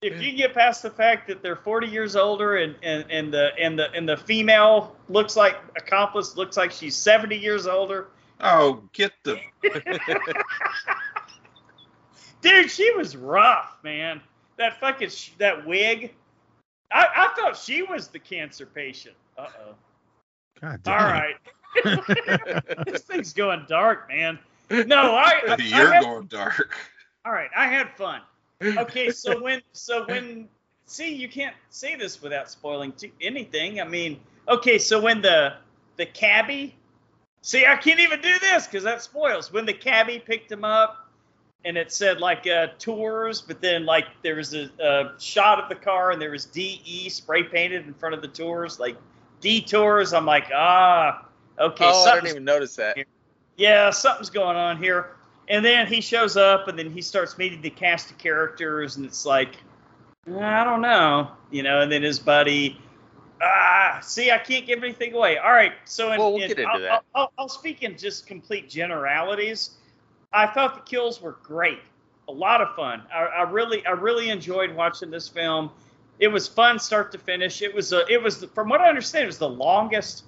if 0.02 0.22
you 0.22 0.34
get 0.34 0.53
past 0.53 0.81
the 0.81 0.90
fact 0.90 1.27
that 1.27 1.41
they're 1.41 1.56
40 1.56 1.88
years 1.88 2.15
older 2.15 2.57
and, 2.57 2.76
and, 2.84 3.06
and 3.10 3.34
the 3.34 3.49
and 3.60 3.77
the 3.77 3.91
and 3.91 4.07
the 4.07 4.18
female 4.18 4.95
looks 5.10 5.35
like 5.35 5.57
accomplice 5.76 6.38
looks 6.38 6.56
like 6.56 6.72
she's 6.72 6.95
70 6.95 7.35
years 7.38 7.68
older 7.68 8.07
Oh, 8.44 8.84
get 8.91 9.14
the. 9.23 9.40
Dude, 12.41 12.69
she 12.69 12.91
was 12.91 13.15
rough, 13.15 13.77
man. 13.84 14.22
That 14.57 14.80
fucking 14.80 15.10
sh- 15.10 15.31
that 15.38 15.65
wig. 15.65 16.14
I, 16.91 17.07
I 17.15 17.34
thought 17.35 17.56
she 17.57 17.84
was 17.84 18.10
the 18.10 18.19
cancer 18.19 18.65
patient. 18.65 19.15
Uh 19.38 19.48
oh. 19.65 19.76
God 20.64 20.81
damn. 20.84 21.11
right. 21.11 21.35
this 22.85 23.02
thing's 23.02 23.34
going 23.34 23.65
dark, 23.68 24.07
man. 24.07 24.40
No, 24.69 24.95
I. 25.15 25.41
I 25.49 25.56
You're 25.60 25.91
had- 25.91 26.03
going 26.03 26.27
dark. 26.27 26.73
All 27.26 27.34
right, 27.34 27.49
I 27.56 27.68
had 27.68 27.90
fun. 27.98 28.22
Okay, 28.64 29.10
so 29.10 29.41
when 29.44 29.61
so 29.73 30.06
when 30.07 30.48
see 30.85 31.14
you 31.14 31.27
can't 31.27 31.56
say 31.69 31.95
this 31.95 32.22
without 32.22 32.49
spoiling 32.49 32.94
t- 32.94 33.11
anything. 33.19 33.81
I 33.81 33.84
mean, 33.84 34.22
okay, 34.48 34.77
so 34.80 35.02
when 35.02 35.22
the 35.22 35.56
the 35.98 36.06
cabbie, 36.06 36.76
see, 37.41 37.65
I 37.65 37.76
can't 37.76 37.99
even 37.99 38.22
do 38.22 38.40
this 38.40 38.65
because 38.65 38.84
that 38.85 39.02
spoils. 39.02 39.52
When 39.52 39.65
the 39.65 39.73
cabbie 39.73 40.19
picked 40.19 40.49
him 40.49 40.64
up, 40.64 41.10
and 41.65 41.77
it 41.77 41.91
said 41.91 42.19
like 42.22 42.48
uh, 42.48 42.68
tours, 42.80 43.41
but 43.41 43.60
then 43.60 43.85
like 43.85 44.06
there 44.22 44.35
was 44.35 44.53
a, 44.53 44.69
a 44.80 45.19
shot 45.19 45.60
of 45.61 45.68
the 45.68 45.76
car 45.76 46.11
and 46.11 46.22
there 46.22 46.31
was 46.31 46.45
DE 46.45 47.10
spray 47.10 47.44
painted 47.44 47.85
in 47.85 47.94
front 47.94 48.15
of 48.15 48.22
the 48.22 48.27
tours, 48.30 48.80
like 48.80 48.95
detours. 49.44 50.14
I'm 50.14 50.26
like, 50.26 50.45
ah, 50.56 51.26
okay, 51.60 51.86
oh, 51.88 52.06
I 52.06 52.15
didn't 52.15 52.30
even 52.30 52.44
notice 52.45 52.76
that. 52.78 52.98
yeah, 53.57 53.91
something's 53.91 54.32
going 54.32 54.57
on 54.57 54.78
here. 54.82 55.11
And 55.49 55.64
then 55.64 55.86
he 55.88 55.99
shows 56.02 56.38
up, 56.38 56.70
and 56.70 56.80
then 56.80 56.90
he 56.90 57.02
starts 57.02 57.38
meeting 57.38 57.61
the 57.61 57.70
cast 57.70 58.10
of 58.10 58.18
characters, 58.18 58.95
and 58.95 59.06
it's 59.06 59.26
like, 59.26 59.57
I 60.26 60.64
don't 60.64 60.82
know, 60.82 61.32
you 61.52 61.64
know. 61.64 61.82
And 61.82 61.91
then 61.91 62.02
his 62.02 62.18
buddy, 62.18 62.80
ah, 63.41 63.99
see, 64.02 64.32
I 64.32 64.38
can't 64.38 64.65
give 64.65 64.82
anything 64.82 65.14
away. 65.14 65.38
All 65.38 65.52
right, 65.52 65.74
so 65.84 66.14
in, 66.14 66.20
Well, 66.20 66.32
we'll 66.34 66.41
in- 66.44 66.48
get 66.48 66.60
into 66.60 66.72
I'll, 66.72 66.80
that. 66.80 66.91
I'll, 66.91 67.03
I'll, 67.14 67.32
I'll 67.40 67.49
speak 67.49 67.84
in 67.84 67.98
just 67.98 68.26
complete 68.26 68.70
generalities. 68.70 69.72
I 70.32 70.48
thought 70.48 70.76
the 70.76 70.90
kills 70.90 71.22
were 71.22 71.38
great, 71.44 71.80
a 72.30 72.32
lot 72.32 72.61
of 72.61 72.74
fun. 72.76 73.03
I, 73.14 73.26
I 73.26 73.41
really, 73.44 73.86
I 73.86 73.91
really 73.91 74.30
enjoyed 74.30 74.74
watching 74.74 75.11
this 75.11 75.28
film. 75.28 75.72
It 76.19 76.27
was 76.27 76.48
fun 76.48 76.80
start 76.80 77.11
to 77.14 77.18
finish. 77.18 77.61
It 77.61 77.73
was 77.73 77.91
a, 77.94 78.06
it 78.07 78.22
was 78.22 78.44
from 78.53 78.69
what 78.69 78.81
I 78.81 78.90
understand, 78.90 79.23
it 79.23 79.27
was 79.27 79.38
the 79.38 79.49
longest 79.49 80.23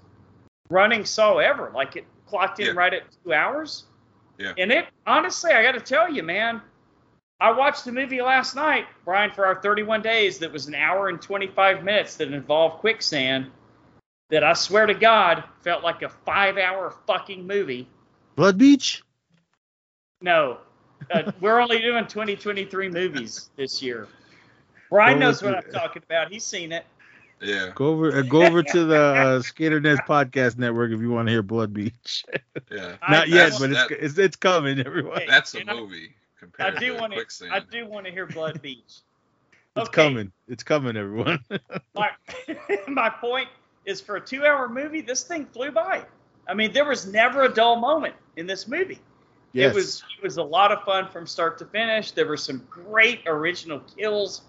running 0.70 1.06
Saw 1.06 1.38
ever. 1.38 1.72
Like 1.74 1.95
it 1.95 2.06
clocked 2.28 2.60
in 2.60 2.68
Yeah. 2.68 2.72
right 2.74 2.94
at 2.94 3.03
two 3.24 3.34
hours. 3.34 3.86
Yeah. 4.38 4.53
And 4.57 4.72
it 4.72 4.88
honestly, 5.06 5.52
I 5.52 5.64
got 5.64 5.74
to 5.74 5.80
tell 5.80 6.12
you, 6.12 6.24
man, 6.24 6.62
I 7.40 7.52
watched 7.52 7.86
the 7.86 7.91
movie 7.91 8.22
last 8.22 8.56
night, 8.56 8.86
Brian, 9.03 9.32
for 9.32 9.45
our 9.45 9.62
31 9.62 10.02
days. 10.02 10.40
That 10.40 10.52
was 10.52 10.68
an 10.68 10.76
hour 10.76 11.10
and 11.10 11.22
25 11.22 11.84
minutes 11.84 12.16
that 12.18 12.32
involved 12.32 12.80
quicksand. 12.80 13.52
That 14.32 14.44
I 14.44 14.53
swear 14.53 14.88
to 14.88 14.94
God 14.95 15.44
felt 15.62 15.84
like 15.84 16.02
a 16.02 16.10
five-hour 16.10 16.95
fucking 17.06 17.45
movie. 17.45 17.88
Blood 18.36 18.57
Beach. 18.57 19.03
No, 20.22 20.57
uh, 21.12 21.32
we're 21.40 21.60
only 21.60 21.80
doing 21.80 22.07
2023 22.07 22.90
movies 22.90 23.49
this 23.56 23.84
year. 23.84 24.07
Brian 24.90 25.20
Go 25.20 25.26
knows 25.26 25.41
with 25.41 25.56
what 25.56 25.66
I'm 25.66 25.72
talking 25.72 26.03
about. 26.07 26.32
He's 26.32 26.44
seen 26.45 26.72
it. 26.72 26.86
Yeah. 27.41 27.72
Go 27.76 27.88
over, 27.88 28.18
uh, 28.18 28.22
go 28.22 28.44
over 28.44 28.64
to 28.64 28.86
the 28.86 28.95
uh, 29.02 29.40
SK8ER 29.40 29.82
Nez 29.82 29.99
Podcast 30.07 30.57
Network 30.57 30.91
if 30.91 31.02
you 31.02 31.10
want 31.12 31.28
to 31.28 31.32
hear 31.32 31.44
Blood 31.44 31.74
Beach. 31.74 32.26
Yeah. 32.72 32.95
I- 33.02 33.12
Not 33.12 33.28
yet, 33.30 33.53
but 33.60 33.72
it's, 33.72 33.88
that- 33.88 33.91
it's 34.03 34.18
it's 34.18 34.36
coming, 34.38 34.80
everyone. 34.86 35.22
That's 35.28 35.53
a 35.56 35.60
and 35.60 35.70
I- 35.70 35.74
movie 35.74 36.14
I 36.16 36.40
compared 36.40 36.80
do 36.80 36.94
to 36.94 36.99
want 37.02 37.12
to. 37.14 37.18
Quicksand. 37.18 37.52
I 37.52 37.60
do 37.60 37.86
want 37.88 38.06
to 38.06 38.12
hear 38.12 38.26
Blood 38.26 38.62
Beach. 38.62 38.84
It's 39.78 39.90
Okay. 39.90 40.07
coming. 40.07 40.32
It's 40.48 40.64
coming, 40.64 40.95
everyone. 40.95 41.40
my, 41.95 42.10
my 42.88 43.10
point 43.10 43.49
is 43.86 43.99
for 43.99 44.16
a 44.16 44.22
two 44.22 44.45
hour 44.45 44.70
movie, 44.70 45.02
this 45.02 45.24
thing 45.24 45.45
flew 45.45 45.72
by. 45.72 46.03
I 46.48 46.53
mean, 46.53 46.72
there 46.72 46.86
was 46.86 47.06
never 47.12 47.44
a 47.44 47.53
dull 47.53 47.76
moment 47.78 48.16
in 48.38 48.48
this 48.48 48.68
movie. 48.68 48.99
yes. 49.52 49.72
It 49.72 49.76
was 49.76 50.03
it 50.18 50.24
was 50.24 50.38
a 50.38 50.44
lot 50.44 50.72
of 50.72 50.84
fun 50.84 51.07
from 51.10 51.28
start 51.28 51.57
to 51.57 51.66
finish. 51.66 52.12
There 52.12 52.26
were 52.28 52.38
some 52.38 52.66
great 52.70 53.22
original 53.28 53.80
kills. 53.98 54.41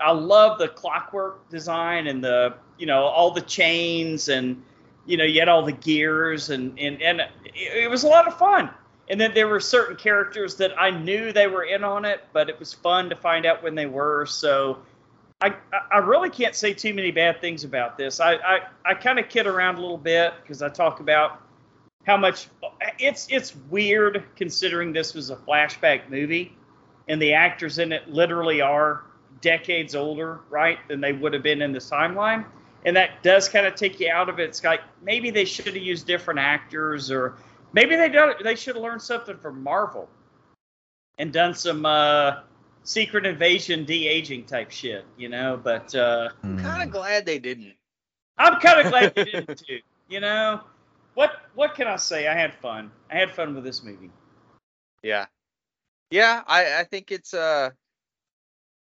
I 0.00 0.12
love 0.12 0.58
the 0.58 0.68
clockwork 0.68 1.48
design 1.48 2.06
and 2.06 2.22
the 2.22 2.54
you 2.78 2.86
know 2.86 3.04
all 3.04 3.30
the 3.30 3.40
chains 3.40 4.28
and 4.28 4.62
you 5.06 5.16
know 5.16 5.24
you 5.24 5.40
had 5.40 5.48
all 5.48 5.64
the 5.64 5.72
gears 5.72 6.50
and 6.50 6.78
and 6.78 7.00
and 7.02 7.20
it, 7.20 7.30
it 7.54 7.90
was 7.90 8.04
a 8.04 8.08
lot 8.08 8.26
of 8.26 8.36
fun. 8.38 8.70
And 9.08 9.20
then 9.20 9.34
there 9.34 9.48
were 9.48 9.60
certain 9.60 9.96
characters 9.96 10.54
that 10.56 10.78
I 10.80 10.90
knew 10.90 11.32
they 11.32 11.46
were 11.48 11.64
in 11.64 11.84
on 11.84 12.04
it, 12.04 12.24
but 12.32 12.48
it 12.48 12.58
was 12.58 12.72
fun 12.72 13.10
to 13.10 13.16
find 13.16 13.44
out 13.44 13.62
when 13.62 13.74
they 13.74 13.86
were. 13.86 14.26
So 14.26 14.78
I 15.40 15.54
I- 15.92 15.98
really 15.98 16.30
can't 16.30 16.54
say 16.54 16.72
too 16.72 16.94
many 16.94 17.10
bad 17.10 17.40
things 17.40 17.64
about 17.64 17.98
this. 17.98 18.20
I 18.20 18.34
I, 18.34 18.60
I 18.84 18.94
kind 18.94 19.18
of 19.18 19.28
kid 19.28 19.46
around 19.46 19.76
a 19.76 19.80
little 19.80 19.98
bit 19.98 20.34
because 20.42 20.62
I 20.62 20.68
talk 20.68 21.00
about 21.00 21.42
how 22.06 22.16
much 22.16 22.48
it's 22.98 23.26
it's 23.30 23.54
weird 23.70 24.24
considering 24.36 24.92
this 24.92 25.14
was 25.14 25.30
a 25.30 25.36
flashback 25.36 26.08
movie 26.10 26.56
and 27.08 27.20
the 27.20 27.32
actors 27.32 27.78
in 27.78 27.92
it 27.92 28.08
literally 28.08 28.60
are 28.60 29.04
decades 29.42 29.94
older 29.94 30.40
right 30.48 30.78
than 30.88 31.00
they 31.00 31.12
would 31.12 31.34
have 31.34 31.42
been 31.42 31.60
in 31.60 31.72
this 31.72 31.90
timeline 31.90 32.44
and 32.86 32.96
that 32.96 33.22
does 33.22 33.48
kind 33.48 33.66
of 33.66 33.74
take 33.74 34.00
you 34.00 34.10
out 34.10 34.28
of 34.30 34.38
it 34.40 34.48
it's 34.48 34.64
like 34.64 34.80
maybe 35.02 35.30
they 35.30 35.44
should 35.44 35.66
have 35.66 35.76
used 35.76 36.06
different 36.06 36.40
actors 36.40 37.10
or 37.10 37.36
maybe 37.74 37.94
they 37.96 38.08
done 38.08 38.32
they 38.42 38.54
should 38.54 38.74
have 38.74 38.82
learned 38.82 39.02
something 39.02 39.36
from 39.36 39.62
marvel 39.62 40.08
and 41.18 41.32
done 41.32 41.52
some 41.54 41.84
uh 41.84 42.40
secret 42.84 43.26
invasion 43.26 43.84
de-aging 43.84 44.44
type 44.44 44.70
shit 44.70 45.04
you 45.18 45.28
know 45.28 45.60
but 45.62 45.94
uh 45.94 46.30
I'm 46.42 46.58
kind 46.58 46.82
of 46.82 46.90
glad 46.90 47.26
they 47.26 47.38
didn't. 47.38 47.74
I'm 48.38 48.60
kind 48.60 48.80
of 48.80 48.90
glad 48.90 49.12
you 49.16 49.24
didn't 49.24 49.58
too. 49.66 49.80
You 50.08 50.20
know, 50.20 50.60
what 51.14 51.42
what 51.54 51.74
can 51.74 51.86
I 51.86 51.96
say? 51.96 52.28
I 52.28 52.34
had 52.34 52.54
fun. 52.54 52.90
I 53.10 53.16
had 53.16 53.30
fun 53.30 53.54
with 53.54 53.64
this 53.64 53.82
movie. 53.82 54.10
Yeah. 55.02 55.26
Yeah, 56.10 56.42
I, 56.46 56.80
I 56.80 56.84
think 56.84 57.10
it's 57.10 57.34
uh 57.34 57.70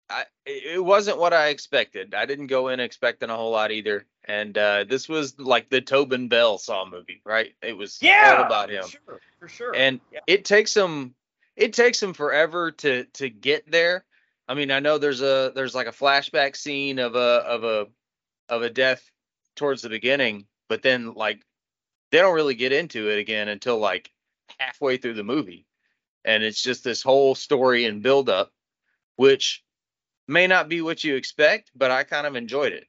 I 0.09 0.25
it 0.45 0.83
wasn't 0.83 1.17
what 1.17 1.33
I 1.33 1.47
expected. 1.47 2.13
I 2.13 2.25
didn't 2.25 2.47
go 2.47 2.67
in 2.67 2.79
expecting 2.79 3.29
a 3.29 3.35
whole 3.35 3.51
lot 3.51 3.71
either. 3.71 4.05
And 4.25 4.57
uh 4.57 4.83
this 4.83 5.09
was 5.09 5.39
like 5.39 5.69
the 5.69 5.81
Tobin 5.81 6.27
Bell 6.27 6.57
Saw 6.57 6.85
movie, 6.85 7.21
right? 7.25 7.53
It 7.61 7.75
was 7.77 7.99
Yeah, 8.01 8.35
all 8.37 8.45
about 8.45 8.69
him. 8.69 8.83
For 8.83 8.89
sure, 8.89 9.21
for 9.39 9.47
sure. 9.47 9.75
And 9.75 9.99
Yeah. 10.11 10.19
it 10.27 10.45
takes 10.45 10.75
him 10.75 11.15
it 11.55 11.73
takes 11.73 12.01
him 12.01 12.13
forever 12.13 12.71
to 12.71 13.05
to 13.05 13.29
get 13.29 13.69
there. 13.69 14.05
I 14.47 14.53
mean, 14.53 14.69
I 14.69 14.79
know 14.79 14.97
there's 14.97 15.21
a 15.21 15.51
there's 15.55 15.73
like 15.73 15.87
a 15.87 15.91
flashback 15.91 16.55
scene 16.55 16.99
of 16.99 17.15
a 17.15 17.17
of 17.19 17.63
a 17.63 17.87
of 18.47 18.61
a 18.61 18.69
death 18.69 19.09
towards 19.55 19.81
the 19.81 19.89
beginning, 19.89 20.45
but 20.69 20.83
then 20.83 21.13
like 21.15 21.41
they 22.11 22.19
don't 22.19 22.35
really 22.35 22.55
get 22.55 22.71
into 22.71 23.09
it 23.09 23.17
again 23.17 23.47
until 23.47 23.79
like 23.79 24.11
halfway 24.59 24.97
through 24.97 25.15
the 25.15 25.23
movie. 25.23 25.65
And 26.23 26.43
it's 26.43 26.61
just 26.61 26.83
this 26.83 27.01
whole 27.01 27.35
story 27.35 27.85
and 27.85 28.03
build 28.03 28.29
up, 28.29 28.51
which 29.15 29.63
may 30.27 30.47
not 30.47 30.69
be 30.69 30.81
what 30.81 31.03
you 31.03 31.15
expect, 31.15 31.71
but 31.75 31.91
I 31.91 32.03
kind 32.03 32.27
of 32.27 32.35
enjoyed 32.35 32.73
it. 32.73 32.87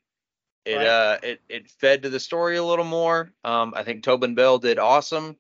It 0.64 0.76
Right. 0.76 0.86
uh 0.86 1.18
it 1.22 1.40
it 1.48 1.70
fed 1.70 2.02
to 2.02 2.08
the 2.10 2.20
story 2.20 2.56
a 2.56 2.64
little 2.64 2.84
more. 2.84 3.32
Um 3.44 3.72
I 3.76 3.82
think 3.84 4.02
Tobin 4.02 4.34
Bell 4.34 4.58
did 4.58 4.78
awesome. 4.78 5.36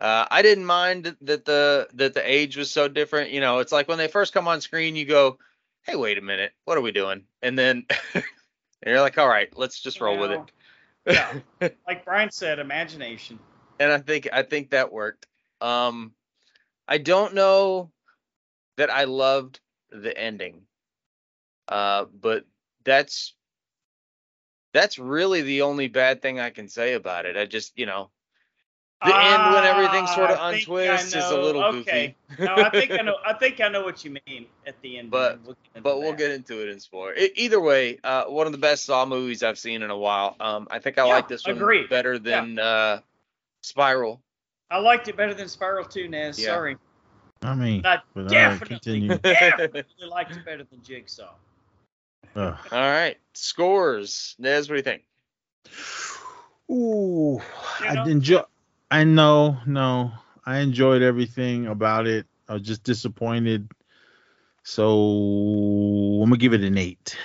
Uh, 0.00 0.26
I 0.30 0.40
didn't 0.40 0.64
mind 0.64 1.14
that 1.20 1.44
the 1.44 1.88
that 1.94 2.14
the 2.14 2.30
age 2.30 2.56
was 2.56 2.70
so 2.70 2.88
different. 2.88 3.32
You 3.32 3.40
know, 3.40 3.58
it's 3.58 3.72
like 3.72 3.86
when 3.86 3.98
they 3.98 4.08
first 4.08 4.32
come 4.32 4.48
on 4.48 4.62
screen, 4.62 4.96
you 4.96 5.04
go, 5.04 5.38
"Hey, 5.82 5.94
wait 5.94 6.16
a 6.16 6.22
minute, 6.22 6.52
what 6.64 6.78
are 6.78 6.80
we 6.80 6.90
doing?" 6.90 7.24
And 7.42 7.58
then 7.58 7.84
and 8.14 8.24
you're 8.86 9.02
like, 9.02 9.18
"All 9.18 9.28
right, 9.28 9.54
let's 9.58 9.78
just 9.80 10.00
roll 10.00 10.16
with 10.18 10.30
it." 10.32 10.40
yeah, 11.06 11.70
like 11.86 12.04
Brian 12.06 12.30
said, 12.30 12.58
imagination. 12.58 13.38
and 13.78 13.92
I 13.92 13.98
think 13.98 14.28
I 14.32 14.42
think 14.42 14.70
that 14.70 14.90
worked. 14.90 15.26
Um, 15.60 16.14
I 16.88 16.96
don't 16.96 17.34
know 17.34 17.90
that 18.78 18.90
I 18.90 19.04
loved 19.04 19.60
the 19.90 20.16
ending, 20.16 20.62
uh, 21.70 22.04
but 22.20 22.44
that's 22.84 23.34
that's 24.72 24.98
really 24.98 25.42
the 25.42 25.62
only 25.62 25.88
bad 25.88 26.20
thing 26.22 26.38
I 26.38 26.50
can 26.50 26.68
say 26.68 26.92
about 26.94 27.24
it. 27.26 27.36
I 27.36 27.44
just, 27.46 27.72
you 27.76 27.86
know, 27.86 28.10
the 29.04 29.16
end 29.16 29.52
when 29.54 29.64
everything 29.64 30.06
sort 30.08 30.30
of 30.30 30.36
Ah, 30.38 30.48
I 30.48 30.54
untwists 30.54 31.16
is 31.16 31.24
a 31.30 31.40
little 31.40 31.64
okay. 31.64 32.14
goofy. 32.28 32.44
no, 32.44 32.54
I 32.56 32.68
think 32.70 32.90
I 32.92 33.02
know. 33.02 33.16
I 33.26 33.32
think 33.32 33.60
I 33.60 33.68
know 33.68 33.82
what 33.82 34.04
you 34.04 34.16
mean 34.26 34.46
at 34.66 34.80
the 34.82 34.98
end. 34.98 35.10
But- 35.10 35.40
We'll 35.42 35.54
get 35.54 35.70
into 35.74 35.80
but 35.82 35.98
we'll 36.00 36.10
that. 36.10 36.18
get 36.18 36.30
into 36.32 36.62
it 36.62 36.68
in 36.68 36.78
spoiler. 36.80 37.14
E- 37.16 37.32
either 37.36 37.58
way, 37.60 37.98
uh, 38.04 38.24
one 38.26 38.44
of 38.46 38.52
the 38.52 38.58
best 38.58 38.84
Saw 38.84 39.06
movies 39.06 39.42
I've 39.42 39.58
seen 39.58 39.82
in 39.82 39.90
a 39.90 39.96
while. 39.96 40.36
Um, 40.38 40.68
I 40.70 40.78
think 40.80 40.98
I 40.98 41.06
Yeah, 41.06 41.14
like 41.14 41.28
this 41.28 41.46
one 41.46 41.56
agreed. 41.56 41.88
better 41.88 42.12
Yeah. 42.14 42.18
than 42.18 42.58
uh, 42.58 43.00
Spiral. 43.62 44.20
I 44.70 44.78
liked 44.78 45.08
it 45.08 45.16
better 45.16 45.34
than 45.34 45.48
Spiral 45.48 45.84
2, 45.84 46.06
Nez. 46.08 46.38
Yeah. 46.38 46.46
Sorry. 46.48 46.76
I 47.42 47.54
mean, 47.54 47.84
I 47.86 47.98
but 48.14 48.20
all 48.20 48.24
right, 48.26 48.30
definitely, 48.60 49.08
definitely 49.22 49.84
liked 50.08 50.32
it 50.32 50.44
better 50.44 50.62
than 50.64 50.82
Jigsaw. 50.84 51.32
Ugh. 52.36 52.58
All 52.72 52.78
right, 52.78 53.16
scores. 53.34 54.34
Nez, 54.38 54.68
what 54.68 54.74
do 54.74 54.78
you 54.78 54.82
think? 54.82 55.02
Ooh, 56.70 57.40
You 57.80 57.86
I 57.88 57.94
know? 57.94 58.04
enjoy. 58.04 58.42
I 58.90 59.04
know, 59.04 59.58
no, 59.66 60.12
I 60.44 60.58
enjoyed 60.58 61.02
everything 61.02 61.66
about 61.66 62.06
it. 62.06 62.26
I 62.48 62.54
was 62.54 62.62
just 62.62 62.82
disappointed. 62.82 63.68
So 64.62 66.20
I'm 66.22 66.28
gonna 66.28 66.36
give 66.36 66.52
it 66.52 66.62
an 66.62 66.78
eight. 66.78 67.16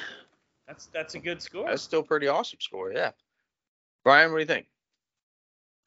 That's 0.67 0.87
that's 0.87 1.15
a 1.15 1.19
good 1.19 1.41
score. 1.41 1.67
That's 1.67 1.83
still 1.83 1.99
a 1.99 2.03
pretty 2.03 2.27
awesome 2.27 2.59
score. 2.59 2.91
Yeah. 2.91 3.11
Brian, 4.03 4.31
what 4.31 4.37
do 4.37 4.41
you 4.41 4.47
think? 4.47 4.67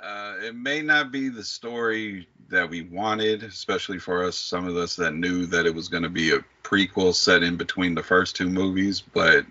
Uh, 0.01 0.35
it 0.43 0.55
may 0.55 0.81
not 0.81 1.11
be 1.11 1.29
the 1.29 1.43
story 1.43 2.29
that 2.49 2.69
we 2.69 2.83
wanted, 2.83 3.43
especially 3.43 3.99
for 3.99 4.25
us, 4.25 4.37
some 4.37 4.66
of 4.66 4.77
us 4.77 4.95
that 4.97 5.15
knew 5.15 5.45
that 5.47 5.66
it 5.66 5.75
was 5.75 5.89
going 5.89 6.05
to 6.05 6.09
be 6.09 6.33
a 6.33 6.45
prequel 6.62 7.12
set 7.15 7.43
in 7.43 7.57
between 7.57 7.95
the 7.95 8.03
first 8.03 8.37
two 8.37 8.49
movies. 8.49 9.01
But 9.01 9.45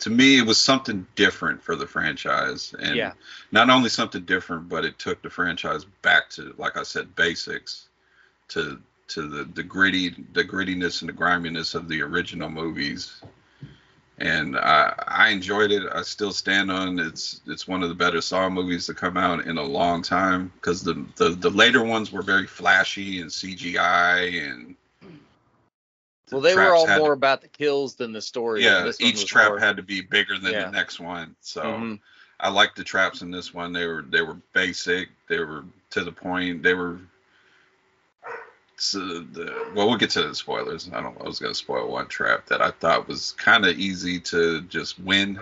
to 0.00 0.10
me, 0.10 0.38
it 0.38 0.46
was 0.46 0.60
something 0.60 1.06
different 1.16 1.62
for 1.62 1.74
the 1.76 1.86
franchise, 1.86 2.74
and 2.78 2.96
Yeah. 2.96 3.12
not 3.50 3.70
only 3.70 3.88
something 3.88 4.24
different, 4.24 4.68
but 4.68 4.84
it 4.84 4.98
took 4.98 5.20
the 5.22 5.30
franchise 5.30 5.84
back 6.02 6.30
to, 6.30 6.54
like 6.58 6.76
I 6.76 6.84
said, 6.84 7.14
basics, 7.16 7.88
to 8.48 8.80
to 9.08 9.28
the 9.28 9.44
the 9.44 9.62
gritty, 9.62 10.10
the 10.32 10.44
grittiness 10.44 11.02
and 11.02 11.08
the 11.08 11.12
griminess 11.12 11.74
of 11.74 11.88
the 11.88 12.02
original 12.02 12.48
movies 12.48 13.20
and 14.22 14.56
I, 14.56 14.94
I 15.08 15.28
enjoyed 15.30 15.72
it. 15.72 15.82
I 15.92 16.02
still 16.02 16.32
stand 16.32 16.70
on 16.70 16.98
it's 16.98 17.40
it's 17.46 17.66
one 17.66 17.82
of 17.82 17.88
the 17.88 17.94
better 17.94 18.20
Saw 18.20 18.48
movies 18.48 18.86
to 18.86 18.94
come 18.94 19.16
out 19.16 19.46
in 19.46 19.58
a 19.58 19.62
long 19.62 20.00
time 20.02 20.52
because 20.54 20.82
the, 20.82 21.04
the 21.16 21.30
the 21.30 21.50
later 21.50 21.82
ones 21.82 22.12
were 22.12 22.22
very 22.22 22.46
flashy 22.46 23.20
and 23.20 23.28
CGI 23.30 24.48
and 24.50 24.76
Well, 26.30 26.40
they 26.40 26.54
were 26.54 26.72
all 26.74 26.86
more 26.98 27.12
about 27.12 27.42
the 27.42 27.48
kills 27.48 27.94
than 27.96 28.12
the 28.12 28.22
story. 28.22 28.62
yeah 28.62 28.90
each 29.00 29.26
trap 29.26 29.48
more- 29.50 29.58
had 29.58 29.76
to 29.76 29.82
be 29.82 30.00
bigger 30.00 30.38
than 30.38 30.52
Yeah. 30.52 30.64
the 30.66 30.70
next 30.70 31.00
one 31.00 31.34
so 31.40 31.62
Mhm. 31.62 32.00
I 32.40 32.48
liked 32.48 32.76
the 32.76 32.84
traps 32.84 33.22
in 33.22 33.30
this 33.30 33.52
one 33.52 33.72
they 33.72 33.86
were 33.86 34.02
they 34.02 34.22
were 34.22 34.36
basic 34.52 35.08
they 35.28 35.40
were 35.40 35.64
to 35.90 36.04
the 36.04 36.12
point 36.12 36.62
they 36.62 36.74
were 36.74 36.98
so 38.76 38.98
the 39.20 39.70
well 39.74 39.86
we'll 39.88 39.96
get 39.98 40.10
to 40.10 40.22
the 40.26 40.34
spoilers 40.34 40.88
I 40.92 41.00
don't 41.00 41.20
I 41.20 41.24
was 41.24 41.38
gonna 41.38 41.54
spoil 41.54 41.90
one 41.90 42.08
trap 42.08 42.46
that 42.46 42.60
I 42.62 42.70
thought 42.70 43.06
was 43.08 43.32
kind 43.32 43.64
of 43.66 43.78
easy 43.78 44.18
to 44.20 44.62
just 44.62 44.98
win 44.98 45.38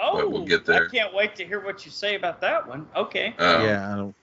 Oh, 0.00 0.14
But 0.16 0.30
we'll 0.30 0.44
get 0.44 0.64
there. 0.64 0.86
I 0.86 0.96
can't 0.96 1.12
wait 1.12 1.34
to 1.36 1.44
hear 1.44 1.58
what 1.58 1.84
you 1.84 1.90
say 1.90 2.14
about 2.14 2.40
that 2.42 2.68
one. 2.68 2.86
Okay. 2.94 3.34
Um, 3.36 3.62
yeah, 3.64 3.92
I 3.92 3.96
don't. 3.96 4.14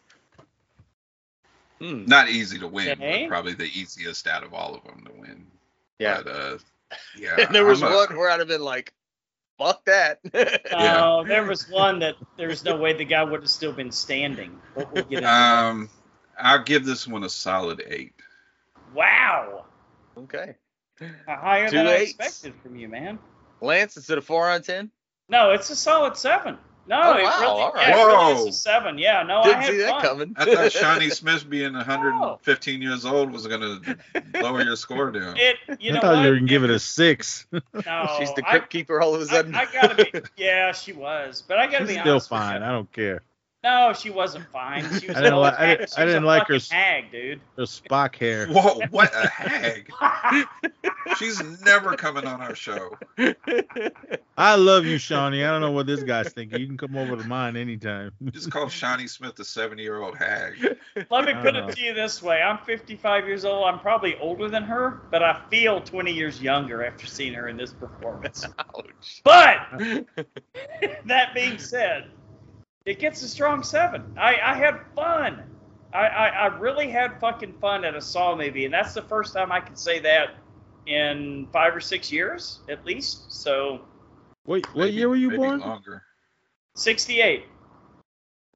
Hmm. 1.82 2.06
Not 2.06 2.30
easy 2.30 2.58
to 2.60 2.68
win, 2.70 2.92
Okay. 2.92 3.24
but 3.24 3.30
probably 3.30 3.54
the 3.56 3.66
easiest 3.78 4.26
out 4.28 4.46
of 4.46 4.54
all 4.54 4.74
of 4.74 4.84
them 4.86 5.04
to 5.06 5.12
win. 5.20 5.46
Yeah. 6.00 6.22
But, 6.24 6.32
uh, 6.32 6.58
yeah. 7.18 7.36
And 7.40 7.50
there 7.56 7.66
was 7.66 7.82
a- 7.82 7.86
one 7.90 8.16
where 8.16 8.30
I'd 8.30 8.40
have 8.40 8.48
been 8.48 8.64
like, 8.64 8.94
"Fuck 9.58 9.84
that." 9.84 10.20
Yeah. 10.34 11.04
Oh, 11.04 11.26
there 11.26 11.44
was 11.44 11.70
one 11.70 12.00
that 12.00 12.16
there 12.38 12.48
was 12.48 12.64
no 12.64 12.78
way 12.78 12.94
the 12.94 13.04
guy 13.04 13.24
would 13.26 13.42
have 13.42 13.50
still 13.50 13.74
been 13.74 13.92
standing. 13.92 14.58
But 14.76 14.94
we'll 14.94 15.04
get 15.04 15.12
into 15.18 15.22
that. 15.28 15.88
I'll 16.38 16.64
give 16.64 16.86
this 16.86 17.08
one 17.08 17.24
a 17.24 17.30
solid 17.30 17.82
eight. 17.88 18.14
Wow. 18.94 19.66
okay. 20.18 20.56
Higher 21.28 21.70
Two 21.70 21.78
than 21.78 21.88
I 21.88 21.92
expected 21.98 22.54
from 22.64 22.76
you, 22.78 22.88
man. 22.88 23.20
Lance 23.62 23.98
instead 23.98 24.18
of 24.18 24.24
four 24.26 24.50
on 24.50 24.62
ten. 24.62 24.92
No, 25.28 25.52
it's 25.52 25.70
a 25.70 25.76
solid 25.76 26.16
seven. 26.16 26.58
No, 26.88 27.02
Oh, 27.04 27.18
it 27.18 27.24
wow, 27.24 27.40
really, 27.42 27.46
all 27.64 27.72
right. 27.74 27.88
yeah, 27.88 27.94
it 28.04 28.06
really 28.06 28.48
is 28.48 28.56
a 28.56 28.60
seven. 28.60 28.98
Yeah, 29.00 29.24
no, 29.24 29.40
I 29.40 29.44
Didn't 29.44 29.62
had 29.62 29.70
see 29.72 29.78
that 29.80 29.90
fun. 29.90 30.02
coming. 30.02 30.36
I 30.38 30.46
thought 30.46 30.72
Shawnee 30.72 31.10
Smith 31.22 31.50
being 31.50 31.74
115 31.74 32.82
years 32.82 33.06
old 33.06 33.32
was 33.32 33.48
gonna 33.48 33.80
lower 34.40 34.62
your 34.64 34.76
score 34.76 35.10
down. 35.12 35.36
It, 35.40 35.58
you 35.80 35.92
I 35.92 35.96
know 35.96 36.02
thought 36.02 36.16
what? 36.18 36.24
you 36.26 36.30
were 36.30 36.36
gonna 36.36 36.48
give 36.48 36.64
it 36.64 36.70
a 36.70 36.78
six. 36.80 37.48
No, 37.52 38.16
She's 38.20 38.32
the 38.36 38.44
I- 38.46 38.52
crypt 38.52 38.70
keeper 38.70 39.02
all 39.02 39.16
of 39.16 39.22
a 39.22 39.26
sudden. 39.26 39.56
I 39.56 39.66
gotta 39.66 39.96
be. 39.96 40.12
Yeah, 40.38 40.72
she 40.74 40.94
was, 40.94 41.42
but 41.46 41.58
I 41.58 41.66
gotta 41.66 41.80
She's 41.88 41.96
be 41.96 42.00
still 42.02 42.12
honest. 42.14 42.30
with 42.32 42.40
fine. 42.40 42.62
you. 42.62 42.68
I 42.68 42.72
don't 42.72 42.92
care. 42.94 43.24
No, 43.66 43.94
she 43.94 44.12
wasn't 44.12 44.46
fine. 44.52 44.84
She 45.00 45.08
was 45.08 45.18
I 45.18 45.22
didn't 45.22 45.26
an 45.26 45.34
old 45.34 45.46
li- 45.46 45.52
I 45.58 45.66
didn't- 45.76 45.94
I 45.98 46.06
didn't 46.06 46.24
a 46.24 46.28
like 46.28 46.48
her 46.50 46.60
hag, 46.70 47.12
dude. 47.12 47.42
The 47.56 47.64
Spock 47.64 48.16
hair. 48.16 48.46
Whoa, 48.46 48.80
what 48.92 49.12
a 49.16 49.28
hag! 49.28 49.92
She's 51.18 51.42
never 51.62 51.96
coming 51.96 52.26
on 52.28 52.42
our 52.42 52.54
show. 52.54 52.96
I 54.38 54.54
love 54.56 54.86
you, 54.86 55.00
Shawnee. 55.00 55.44
I 55.44 55.50
don't 55.50 55.62
know 55.62 55.72
what 55.72 55.88
this 55.88 56.04
guy's 56.04 56.32
thinking. 56.32 56.60
You 56.60 56.68
can 56.68 56.78
come 56.78 56.96
over 56.96 57.16
to 57.16 57.28
mine 57.28 57.56
anytime. 57.56 58.12
Just 58.32 58.52
call 58.52 58.70
Shawnee 58.70 59.08
Smith 59.08 59.40
a 59.40 59.46
70 59.46 59.82
year 59.82 60.00
old 60.00 60.16
hag. 60.16 60.62
Let 61.10 61.26
me 61.26 61.34
put 61.34 61.44
don't 61.44 61.54
know. 61.56 61.68
it 61.68 61.76
to 61.78 61.82
you 61.82 61.94
this 61.96 62.22
way: 62.22 62.44
I'm 62.44 62.60
55 62.60 63.26
years 63.26 63.46
old. 63.46 63.66
I'm 63.68 63.80
probably 63.80 64.16
older 64.20 64.48
than 64.48 64.62
her, 64.64 65.00
but 65.12 65.24
I 65.24 65.40
feel 65.50 65.82
20 65.82 66.12
years 66.14 66.40
younger 66.40 66.84
after 66.84 67.08
seeing 67.08 67.34
her 67.34 67.48
in 67.48 67.58
this 67.58 67.74
performance. 67.74 68.46
Ouch. 68.60 69.22
But 69.24 69.58
that 71.06 71.34
being 71.34 71.58
said, 71.58 72.06
it 72.86 73.00
gets 73.00 73.22
a 73.24 73.28
strong 73.28 73.64
seven. 73.64 74.16
I, 74.18 74.36
I 74.42 74.54
had 74.56 74.80
fun. 74.96 75.44
I, 75.94 76.08
I, 76.08 76.28
I 76.28 76.46
really 76.58 76.90
had 76.90 77.20
fucking 77.20 77.54
fun 77.60 77.86
at 77.86 77.96
a 77.96 78.02
Saw 78.02 78.36
movie, 78.36 78.66
and 78.66 78.74
that's 78.74 78.94
the 78.94 79.02
first 79.02 79.34
time 79.34 79.52
I 79.52 79.60
can 79.60 79.76
say 79.76 80.00
that 80.00 80.36
in 80.86 81.48
five 81.52 81.76
or 81.76 81.80
six 81.82 82.12
years 82.12 82.60
at 82.70 82.86
least. 82.86 83.32
So 83.32 83.82
Wait, 84.46 84.66
what 84.76 84.86
Maybe- 84.86 84.98
year 84.98 85.10
were 85.10 85.16
you 85.16 85.30
maybe 85.30 85.38
born? 85.38 85.60
Longer. 85.60 86.04
68. 86.76 87.46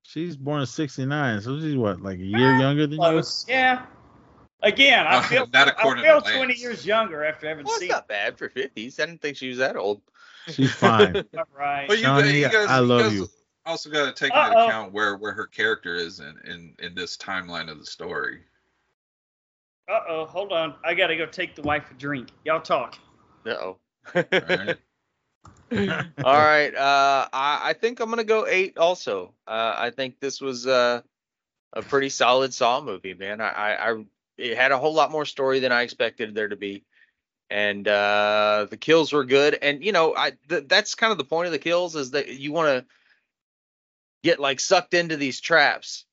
She's 0.03 0.35
born 0.35 0.61
in 0.61 0.65
'69, 0.68 1.41
so 1.41 1.60
she's 1.60 1.76
what, 1.76 2.01
like 2.01 2.18
a 2.19 2.23
year 2.23 2.57
younger 2.57 2.88
than 2.88 2.99
you? 2.99 3.23
Yeah. 3.47 3.85
Again, 4.61 5.06
I 5.07 5.22
feel 5.30 5.47
not 5.53 5.68
I 5.68 5.72
according 5.72 6.03
feel 6.03 6.19
20 6.22 6.38
Lance. 6.47 6.61
years 6.61 6.85
younger 6.85 7.23
after 7.23 7.47
having 7.47 7.64
Well, 7.65 7.73
it's 7.76 7.81
seen 7.81 7.89
not 7.89 8.07
bad 8.07 8.38
for 8.38 8.49
fifties. 8.49 8.99
I 8.99 9.06
didn't 9.06 9.22
think 9.22 9.38
she 9.38 9.49
was 9.49 9.60
that 9.60 9.76
old. 9.77 10.01
She's 10.47 10.72
fine. 10.73 11.15
it. 11.15 11.30
Right. 11.56 11.88
But 11.88 11.99
you, 11.99 12.03
Shawnee, 12.06 12.39
you 12.41 12.49
guys, 12.49 12.68
I 12.68 12.80
you 12.80 12.85
love 12.88 13.01
guys 13.03 13.14
you. 13.14 13.30
Also, 13.70 13.91
got 13.91 14.06
to 14.06 14.12
take 14.12 14.34
into 14.34 14.41
Uh-oh. 14.41 14.68
account 14.68 14.91
where 14.94 15.16
where 15.16 15.32
her 15.32 15.46
character 15.46 15.94
is 15.94 16.20
in 16.20 16.36
in 16.44 16.74
in 16.80 16.96
this 16.96 17.16
timeline 17.16 17.70
of 17.70 17.78
the 17.78 17.86
story. 17.86 18.40
Uh 19.88 20.00
oh, 20.10 20.26
hold 20.26 20.52
on. 20.52 20.74
I 20.84 20.96
gotta 20.96 21.16
go 21.16 21.28
take 21.28 21.56
the 21.56 21.62
wife 21.62 21.90
a 21.91 21.94
drink. 21.94 22.30
Y'all 22.46 22.62
talk. 22.62 22.98
Uh 23.46 23.50
oh. 23.52 23.78
Right? 24.16 24.78
All 26.24 26.34
right. 26.34 26.74
Uh, 26.74 27.28
I, 27.32 27.60
I 27.64 27.74
think 27.74 28.00
I'm 28.00 28.10
gonna 28.10 28.24
go 28.24 28.48
eight. 28.48 28.78
Also, 28.80 29.34
uh, 29.48 29.76
I 29.78 29.91
think 29.91 30.20
this 30.20 30.41
was 30.41 30.66
uh, 30.66 31.02
a 31.74 31.82
pretty 31.84 32.10
solid 32.10 32.54
Saw 32.54 32.82
movie, 32.82 33.14
man. 33.14 33.40
I, 33.40 33.50
I, 33.50 33.91
I 33.91 34.06
it 34.38 34.58
had 34.58 34.72
a 34.72 34.80
whole 34.80 34.96
lot 34.96 35.12
more 35.12 35.26
story 35.26 35.60
than 35.60 35.72
I 35.72 35.84
expected 35.84 36.34
there 36.34 36.48
to 36.48 36.56
be, 36.56 36.86
and 37.52 37.88
uh, 37.88 38.66
the 38.68 38.78
kills 38.78 39.14
were 39.14 39.26
good. 39.26 39.60
And 39.62 39.84
you 39.84 39.91
know, 39.91 40.16
I 40.16 40.34
th- 40.50 40.68
that's 40.68 40.96
kind 40.96 41.12
of 41.12 41.20
the 41.20 41.24
point 41.24 41.46
of 41.46 41.52
the 41.52 41.60
kills 41.60 41.96
is 41.96 42.12
that 42.12 42.30
you 42.30 42.52
want 42.52 42.68
to 42.68 42.86
get 44.24 44.40
like 44.40 44.60
sucked 44.60 44.94
into 44.94 45.18
these 45.18 45.40
traps 45.40 46.06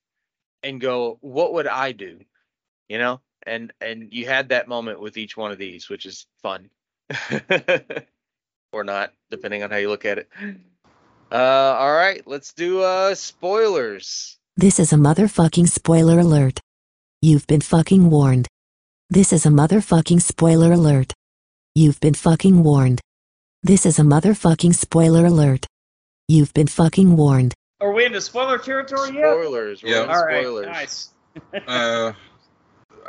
and 0.62 0.81
go, 0.81 1.19
what 1.20 1.53
would 1.55 1.66
I 1.66 1.93
do? 1.93 2.20
You 2.89 2.99
know, 2.99 3.20
and 3.47 3.73
and 3.81 4.12
you 4.12 4.27
had 4.27 4.51
that 4.51 4.69
moment 4.69 5.01
with 5.01 5.16
each 5.16 5.37
one 5.37 5.53
of 5.53 5.59
these, 5.59 5.89
which 5.89 6.07
is 6.07 6.27
fun. 6.43 6.70
or 8.73 8.85
not, 8.85 9.12
depending 9.31 9.62
on 9.62 9.70
how 9.70 9.77
you 9.77 9.89
look 9.89 10.05
at 10.05 10.19
it. 10.19 10.28
Uh, 11.31 11.35
all 11.35 11.93
right, 11.95 12.23
let's 12.27 12.53
do 12.53 12.81
uh 12.81 13.15
spoilers. 13.15 14.39
This 14.57 14.78
is 14.78 14.93
a 14.93 14.97
motherfucking 14.97 15.69
spoiler 15.69 16.20
alert. 16.20 16.61
You've 17.20 17.47
been 17.47 17.61
fucking 17.61 18.11
warned. 18.11 18.49
This 19.11 19.33
is 19.33 19.47
a 19.47 19.51
motherfucking 19.51 20.23
spoiler 20.23 20.73
alert. 20.73 21.12
You've 21.74 22.01
been 22.01 22.15
fucking 22.15 22.62
warned. 22.62 23.01
This 23.62 23.85
is 23.85 23.99
a 23.99 24.03
motherfucking 24.03 24.74
spoiler 24.74 25.27
alert. 25.27 25.66
You've 26.28 26.55
been 26.55 26.66
fucking 26.66 27.16
warned. 27.16 27.55
Are 27.81 27.93
we 27.93 28.05
into 28.05 28.20
spoiler 28.20 28.59
territory 28.59 29.11
yet? 29.11 29.20
Spoilers. 29.35 29.82
Yeah. 29.82 30.01
on 30.01 30.11
All 30.11 30.24
right, 30.24 30.43
spoilers. 30.43 30.66
nice. 30.66 31.11
uh, 31.66 32.12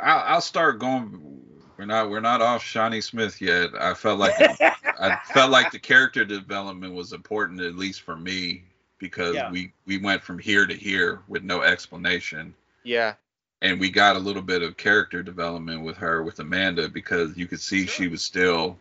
I'll, 0.02 0.34
I'll 0.34 0.40
start 0.40 0.78
going. 0.78 1.40
We're 1.78 1.86
not 1.86 2.10
we're 2.10 2.20
not 2.20 2.42
off 2.42 2.62
Shawnee 2.62 3.00
Smith 3.00 3.40
yet. 3.40 3.70
I 3.80 3.94
felt 3.94 4.18
like 4.18 4.34
I 4.40 5.18
felt 5.32 5.50
like 5.50 5.70
the 5.70 5.78
character 5.78 6.24
development 6.24 6.92
was 6.92 7.12
important, 7.12 7.60
at 7.60 7.76
least 7.76 8.02
for 8.02 8.16
me, 8.16 8.64
because 8.98 9.34
Yeah. 9.36 9.50
we 9.50 9.72
we 9.86 9.96
went 9.98 10.22
from 10.22 10.38
here 10.38 10.66
to 10.66 10.74
here 10.74 11.22
with 11.28 11.44
no 11.44 11.62
explanation, 11.62 12.52
Yeah. 12.82 13.14
and 13.62 13.78
we 13.78 13.90
got 13.90 14.16
a 14.16 14.18
little 14.18 14.42
bit 14.42 14.60
of 14.62 14.76
character 14.76 15.22
development 15.22 15.82
with 15.82 15.96
her 15.98 16.22
with 16.24 16.40
Amanda 16.40 16.88
because 16.88 17.36
you 17.36 17.46
could 17.46 17.60
see 17.60 17.86
she 17.86 18.08
was 18.08 18.22
still 18.22 18.76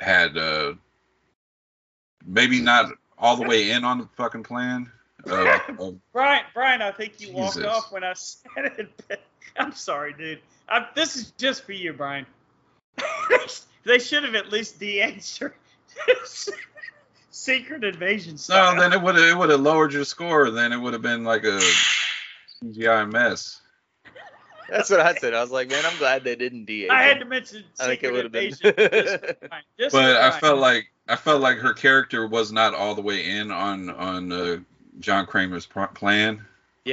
had 0.00 0.36
uh 0.38 0.72
maybe 2.26 2.60
not 2.60 2.92
all 3.18 3.36
the 3.36 3.46
way 3.46 3.70
in 3.70 3.84
on 3.84 3.98
the 3.98 4.08
fucking 4.16 4.42
plan. 4.42 4.90
Of, 5.26 5.98
Brian, 6.12 6.44
Brian, 6.52 6.82
I 6.82 6.90
think 6.90 7.20
you 7.20 7.32
walked 7.32 7.62
off 7.62 7.90
when 7.90 8.04
I 8.04 8.12
said 8.14 8.88
it. 9.08 9.20
I'm 9.56 9.72
sorry, 9.72 10.12
dude. 10.12 10.40
I, 10.68 10.86
this 10.94 11.16
is 11.16 11.30
just 11.32 11.64
for 11.64 11.72
you, 11.72 11.92
Brian. 11.92 12.26
they 13.84 13.98
should 13.98 14.24
have 14.24 14.34
at 14.34 14.50
least 14.50 14.82
her. 15.38 15.54
Secret 17.30 17.84
invasion 17.84 18.38
style. 18.38 18.74
no, 18.74 18.80
then 18.80 18.92
it 18.92 19.02
would 19.02 19.16
have 19.16 19.24
it 19.24 19.36
would 19.36 19.50
have 19.50 19.60
lowered 19.60 19.92
your 19.92 20.04
score. 20.04 20.50
Then 20.50 20.72
it 20.72 20.76
would 20.76 20.92
have 20.92 21.02
been 21.02 21.24
like 21.24 21.44
a 21.44 21.60
CGI 22.62 23.10
mess. 23.10 23.60
That's 24.68 24.90
what 24.90 25.00
I 25.00 25.14
said. 25.14 25.34
I 25.34 25.40
was 25.40 25.50
like, 25.50 25.68
man, 25.70 25.84
I'm 25.86 25.96
glad 25.98 26.24
they 26.24 26.36
didn't 26.36 26.64
de 26.64 26.88
I 26.88 27.02
had 27.02 27.20
to 27.20 27.24
mention 27.24 27.64
I 27.80 27.86
think 27.86 28.02
it 28.04 28.12
would 28.12 28.24
have 28.24 28.32
been. 28.32 28.44
invasion. 28.44 28.74
just. 28.76 29.36
Just 29.78 29.92
but 29.92 30.16
I 30.16 30.38
felt 30.38 30.58
like 30.58 30.90
I 31.08 31.16
felt 31.16 31.40
like 31.40 31.58
her 31.58 31.72
character 31.74 32.26
was 32.26 32.52
not 32.52 32.74
all 32.74 32.94
the 32.94 33.02
way 33.02 33.28
in 33.38 33.50
on 33.50 33.90
on 33.90 34.32
uh, 34.32 34.56
John 35.00 35.26
Kramer's 35.26 35.66
pr- 35.66 35.84
plan 35.86 36.44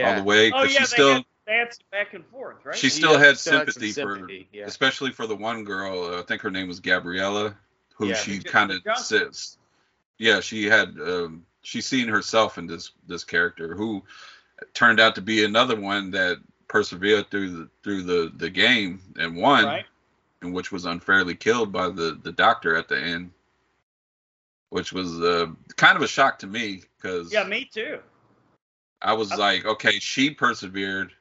all 0.03 0.15
the 0.15 0.23
way. 0.23 0.51
Oh 0.51 0.63
'cause 0.63 0.73
yeah, 0.73 0.79
she 0.79 0.79
they 0.79 0.85
still 0.85 1.13
had 1.15 1.25
dancing 1.47 1.85
back 1.91 2.13
and 2.13 2.25
forth, 2.27 2.57
right? 2.65 2.75
she 2.75 2.89
still 2.89 3.13
Yeah, 3.13 3.25
had 3.25 3.37
still 3.37 3.59
had 3.59 3.71
sympathy, 3.73 3.91
for, 3.93 4.29
yeah. 4.51 4.65
especially 4.65 5.11
for 5.11 5.27
the 5.27 5.35
one 5.35 5.63
girl. 5.63 6.03
Uh, 6.15 6.19
I 6.19 6.23
think 6.23 6.41
her 6.41 6.51
name 6.51 6.67
was 6.67 6.79
Gabriella, 6.79 7.55
who 7.95 8.07
Yeah. 8.07 8.15
she 8.15 8.39
kind 8.39 8.71
of 8.71 8.83
Johnson. 8.83 9.19
sits. 9.19 9.57
Yeah, 10.17 10.39
she 10.39 10.65
had 10.65 10.89
um, 10.99 11.45
she's 11.61 11.85
seen 11.85 12.07
herself 12.07 12.57
in 12.57 12.67
this 12.67 12.91
this 13.07 13.23
character 13.23 13.75
who 13.75 14.03
turned 14.73 14.99
out 14.99 15.15
to 15.15 15.21
be 15.21 15.43
another 15.43 15.79
one 15.79 16.11
that 16.11 16.37
persevered 16.71 17.29
through 17.29 17.49
the 17.49 17.69
through 17.83 18.01
the 18.01 18.31
the 18.37 18.49
game 18.49 19.01
and 19.19 19.35
won, 19.35 19.65
Right. 19.65 19.85
and 20.41 20.53
which 20.53 20.71
was 20.71 20.85
unfairly 20.85 21.35
killed 21.35 21.71
by 21.73 21.89
the 21.89 22.17
the 22.23 22.31
doctor 22.31 22.77
at 22.77 22.87
the 22.87 22.97
end, 22.97 23.31
which 24.69 24.93
was 24.93 25.19
uh, 25.19 25.47
kind 25.75 25.97
of 25.97 26.01
a 26.01 26.07
shock 26.07 26.39
to 26.39 26.47
me 26.47 26.83
because 26.95 27.31
Yeah, 27.31 27.43
me 27.43 27.65
too. 27.65 27.99
I 29.01 29.11
was 29.13 29.33
I- 29.33 29.35
like, 29.35 29.65
okay, 29.65 29.99
she 29.99 30.31
persevered 30.31 31.11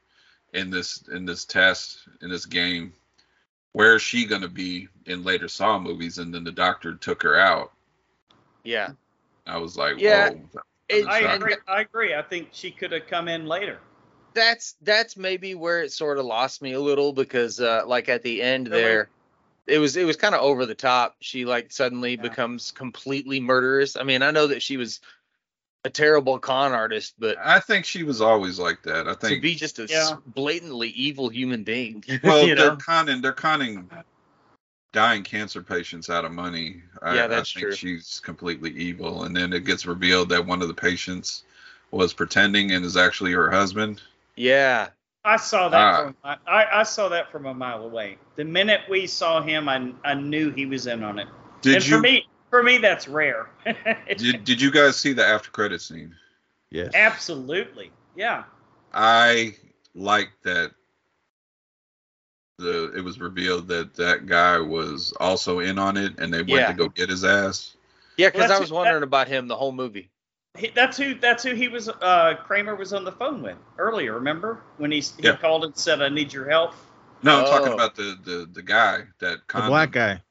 in 0.55 0.71
this 0.71 1.03
in 1.09 1.27
this 1.27 1.45
test 1.45 1.99
in 2.23 2.31
this 2.31 2.47
game. 2.47 2.93
Where 3.73 3.97
is 3.97 4.03
she 4.03 4.27
gonna 4.27 4.49
be 4.49 4.87
in 5.07 5.25
later 5.25 5.49
Saw 5.49 5.81
movies? 5.81 6.19
And 6.19 6.33
then 6.33 6.45
the 6.45 6.53
doctor 6.53 6.95
took 6.95 7.23
her 7.25 7.37
out. 7.37 7.73
Yeah. 8.63 8.91
I 9.47 9.57
was 9.59 9.77
like, 9.77 9.99
Yeah, 9.99 10.31
whoa. 10.31 10.63
It- 10.89 11.07
I 11.09 11.35
agree. 11.35 11.57
I 11.67 11.81
agree. 11.81 12.15
I 12.15 12.23
think 12.23 12.51
she 12.53 12.71
could 12.71 12.93
have 12.93 13.07
come 13.09 13.27
in 13.27 13.47
later. 13.47 13.81
That's 14.35 14.77
that's 14.83 15.17
maybe 15.17 15.55
where 15.55 15.83
it 15.83 15.93
sort 15.93 16.19
of 16.19 16.25
lost 16.25 16.63
me 16.63 16.73
a 16.73 16.81
little 16.81 17.13
because 17.13 17.61
uh 17.61 17.83
like 17.87 18.09
at 18.09 18.23
the 18.23 18.43
end 18.43 18.67
Really? 18.67 18.81
there 18.83 19.09
it 19.67 19.79
was 19.79 19.97
it 19.97 20.05
was 20.05 20.17
kind 20.17 20.35
of 20.35 20.41
over 20.41 20.67
the 20.67 20.75
top 20.75 21.17
she 21.21 21.45
like 21.45 21.71
suddenly 21.73 22.17
Yeah. 22.17 22.23
becomes 22.23 22.71
completely 22.71 23.41
murderous 23.41 23.97
i 23.97 24.03
mean 24.03 24.23
i 24.23 24.31
know 24.31 24.47
that 24.47 24.63
she 24.63 24.77
was 24.77 25.01
a 25.85 25.91
terrible 25.91 26.39
con 26.39 26.73
artist 26.73 27.15
but 27.19 27.39
I 27.39 27.59
think 27.59 27.85
she 27.87 28.03
was 28.03 28.21
always 28.21 28.59
like 28.59 28.83
that. 28.83 29.09
I 29.09 29.15
think 29.15 29.37
to 29.37 29.41
be 29.41 29.55
just 29.55 29.79
a 29.79 29.87
Yeah. 29.89 30.17
blatantly 30.35 30.89
evil 30.91 31.29
human 31.29 31.65
being 31.65 32.05
well, 32.23 32.47
you 32.47 32.55
they're 32.55 32.71
know 32.71 32.77
conning 32.77 33.23
they're 33.23 33.33
conning 33.33 33.89
dying 34.93 35.23
cancer 35.23 35.63
patients 35.63 36.11
out 36.11 36.25
of 36.25 36.33
money. 36.33 36.83
I, 37.03 37.15
Yeah, 37.17 37.27
that's 37.29 37.51
I 37.51 37.61
think 37.61 37.67
true. 37.69 37.77
she's 37.77 38.21
completely 38.21 38.71
evil, 38.73 39.25
and 39.25 39.35
then 39.37 39.53
it 39.53 39.65
gets 39.65 39.87
revealed 39.87 40.29
that 40.31 40.45
one 40.45 40.63
of 40.63 40.69
the 40.69 40.75
patients 40.75 41.45
was 41.93 42.13
pretending 42.13 42.73
and 42.73 42.85
is 42.85 42.97
actually 42.97 43.33
her 43.33 43.51
husband. 43.51 44.03
Yeah 44.41 44.89
I 45.23 45.37
saw 45.37 45.69
that 45.69 45.97
from 45.97 46.17
I, 46.25 46.67
I 46.81 46.83
saw 46.85 47.09
that 47.11 47.31
from 47.31 47.45
a 47.45 47.53
mile 47.53 47.85
away. 47.85 48.17
The 48.37 48.45
minute 48.45 48.81
we 48.89 49.07
saw 49.07 49.43
him, 49.43 49.69
I, 49.69 49.93
I 50.03 50.15
knew 50.15 50.51
he 50.51 50.65
was 50.65 50.87
in 50.87 51.05
on 51.05 51.19
it. 51.19 51.29
Did 51.61 51.75
and 51.75 51.85
you 51.85 51.91
for 51.97 52.01
me, 52.01 52.27
for 52.49 52.63
me, 52.63 52.79
that's 52.79 53.07
rare. 53.07 53.51
did, 54.17 54.45
did 54.45 54.61
you 54.63 54.71
guys 54.71 54.97
see 54.97 55.13
the 55.13 55.27
after 55.27 55.51
credit 55.51 55.83
scene? 55.83 56.15
Yes. 56.71 56.93
Absolutely, 56.95 57.91
yeah. 58.17 58.45
I 58.95 59.57
like 59.95 60.31
that 60.45 60.71
the 62.59 62.93
it 62.97 63.03
was 63.03 63.21
revealed 63.21 63.69
that 63.69 63.95
that 63.95 64.27
guy 64.27 64.59
was 64.59 65.13
also 65.21 65.59
in 65.59 65.79
on 65.79 65.99
it, 65.99 66.19
and 66.19 66.33
they 66.33 66.39
went 66.39 66.49
Yeah. 66.51 66.69
to 66.69 66.75
go 66.75 66.89
get 66.89 67.11
his 67.11 67.25
ass. 67.25 67.77
yeah 68.17 68.29
because 68.29 68.49
Well, 68.49 68.57
i 68.57 68.61
was 68.61 68.73
wondering 68.73 69.03
about 69.03 69.29
him 69.29 69.49
the 69.49 69.57
whole 69.57 69.73
movie 69.73 70.11
He, 70.59 70.69
that's 70.75 70.97
who 70.97 71.15
that's 71.15 71.43
who 71.45 71.55
he 71.55 71.69
was. 71.69 71.89
Uh, 71.89 72.35
Kramer 72.45 72.75
was 72.75 72.93
on 72.93 73.05
the 73.05 73.13
phone 73.13 73.41
with 73.43 73.57
earlier. 73.79 74.15
Remember 74.15 74.61
when 74.79 74.91
he 74.91 75.01
he 75.01 75.13
Yeah. 75.25 75.37
called 75.37 75.65
and 75.65 75.77
said, 75.77 76.03
"I 76.03 76.09
need 76.09 76.33
your 76.33 76.49
help." 76.49 76.75
No, 77.23 77.39
I'm 77.41 77.45
talking 77.47 77.69
Oh. 77.69 77.75
about 77.75 77.95
the 77.95 78.19
the 78.25 78.49
the 78.53 78.63
guy 78.63 79.07
that 79.21 79.47
The 79.47 79.61
black 79.63 79.89
him. 79.89 79.93
guy. 79.93 80.23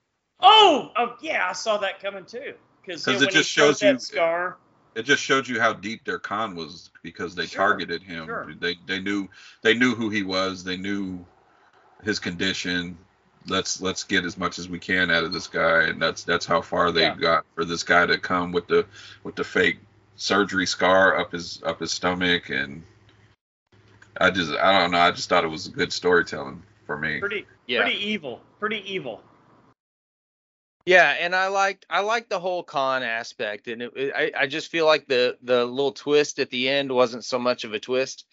Oh, 0.42 0.92
oh 0.98 1.16
yeah, 1.22 1.48
I 1.50 1.54
saw 1.54 1.78
that 1.78 2.02
coming 2.02 2.26
too. 2.26 2.54
Because 2.82 3.06
'Cause 3.06 3.22
it 3.22 3.32
just 3.32 3.50
shows 3.50 3.82
you- 3.82 3.94
that 3.94 4.02
scar. 4.02 4.58
it 4.96 5.04
just 5.04 5.24
showed 5.24 5.48
you 5.48 5.60
how 5.60 5.72
deep 5.74 6.04
their 6.04 6.20
con 6.20 6.56
was 6.56 6.90
because 7.02 7.34
they 7.36 7.46
Sure, 7.46 7.68
targeted 7.68 8.04
him. 8.04 8.26
sure. 8.26 8.54
They 8.60 8.78
they 8.88 9.00
knew 9.00 9.30
they 9.62 9.74
knew 9.74 9.96
who 9.96 10.10
he 10.10 10.24
was. 10.24 10.64
They 10.66 10.78
knew 10.78 11.26
his 12.04 12.20
condition. 12.20 12.98
Let's 13.48 13.80
let's 13.82 14.04
get 14.04 14.26
as 14.26 14.38
much 14.38 14.60
as 14.60 14.68
we 14.68 14.80
can 14.80 15.12
out 15.12 15.24
of 15.24 15.32
this 15.32 15.48
guy, 15.48 15.84
and 15.84 16.02
that's 16.02 16.24
that's 16.24 16.46
how 16.46 16.62
far 16.62 16.92
they 16.92 17.04
Yeah. 17.04 17.16
got 17.16 17.46
for 17.56 17.64
this 17.64 17.84
guy 17.84 18.06
to 18.06 18.18
come 18.18 18.52
with 18.52 18.68
the 18.68 18.86
with 19.24 19.36
the 19.36 19.44
fake 19.46 19.80
surgery 20.20 20.68
scar 20.68 21.18
up 21.18 21.32
his 21.32 21.64
up 21.64 21.80
his 21.80 21.92
stomach, 21.92 22.50
and 22.50 22.84
I 24.18 24.30
just 24.30 24.52
I 24.52 24.80
don't 24.80 24.92
know. 24.92 25.00
I 25.00 25.12
just 25.12 25.30
thought 25.30 25.44
it 25.44 25.48
was 25.50 25.68
good 25.70 25.92
storytelling 25.92 26.62
for 26.86 26.98
me. 26.98 27.20
Pretty, 27.20 27.48
yeah 27.68 27.82
pretty 27.82 27.98
evil. 28.06 28.42
Pretty 28.60 28.84
evil. 28.86 29.24
Yeah, 30.86 31.16
and 31.20 31.36
I 31.36 31.48
liked 31.48 31.86
I 31.90 32.02
liked 32.02 32.30
the 32.30 32.40
whole 32.40 32.64
con 32.64 33.02
aspect, 33.04 33.68
and 33.68 33.82
it, 33.82 33.94
it- 33.96 34.14
I 34.16 34.44
I 34.44 34.48
just 34.48 34.70
feel 34.70 34.86
like 34.86 35.08
the 35.08 35.38
the 35.42 35.66
little 35.66 35.92
twist 35.94 36.40
at 36.40 36.50
the 36.50 36.68
end 36.70 36.92
wasn't 36.92 37.24
so 37.26 37.40
much 37.40 37.64
of 37.64 37.74
a 37.74 37.80
twist, 37.80 38.26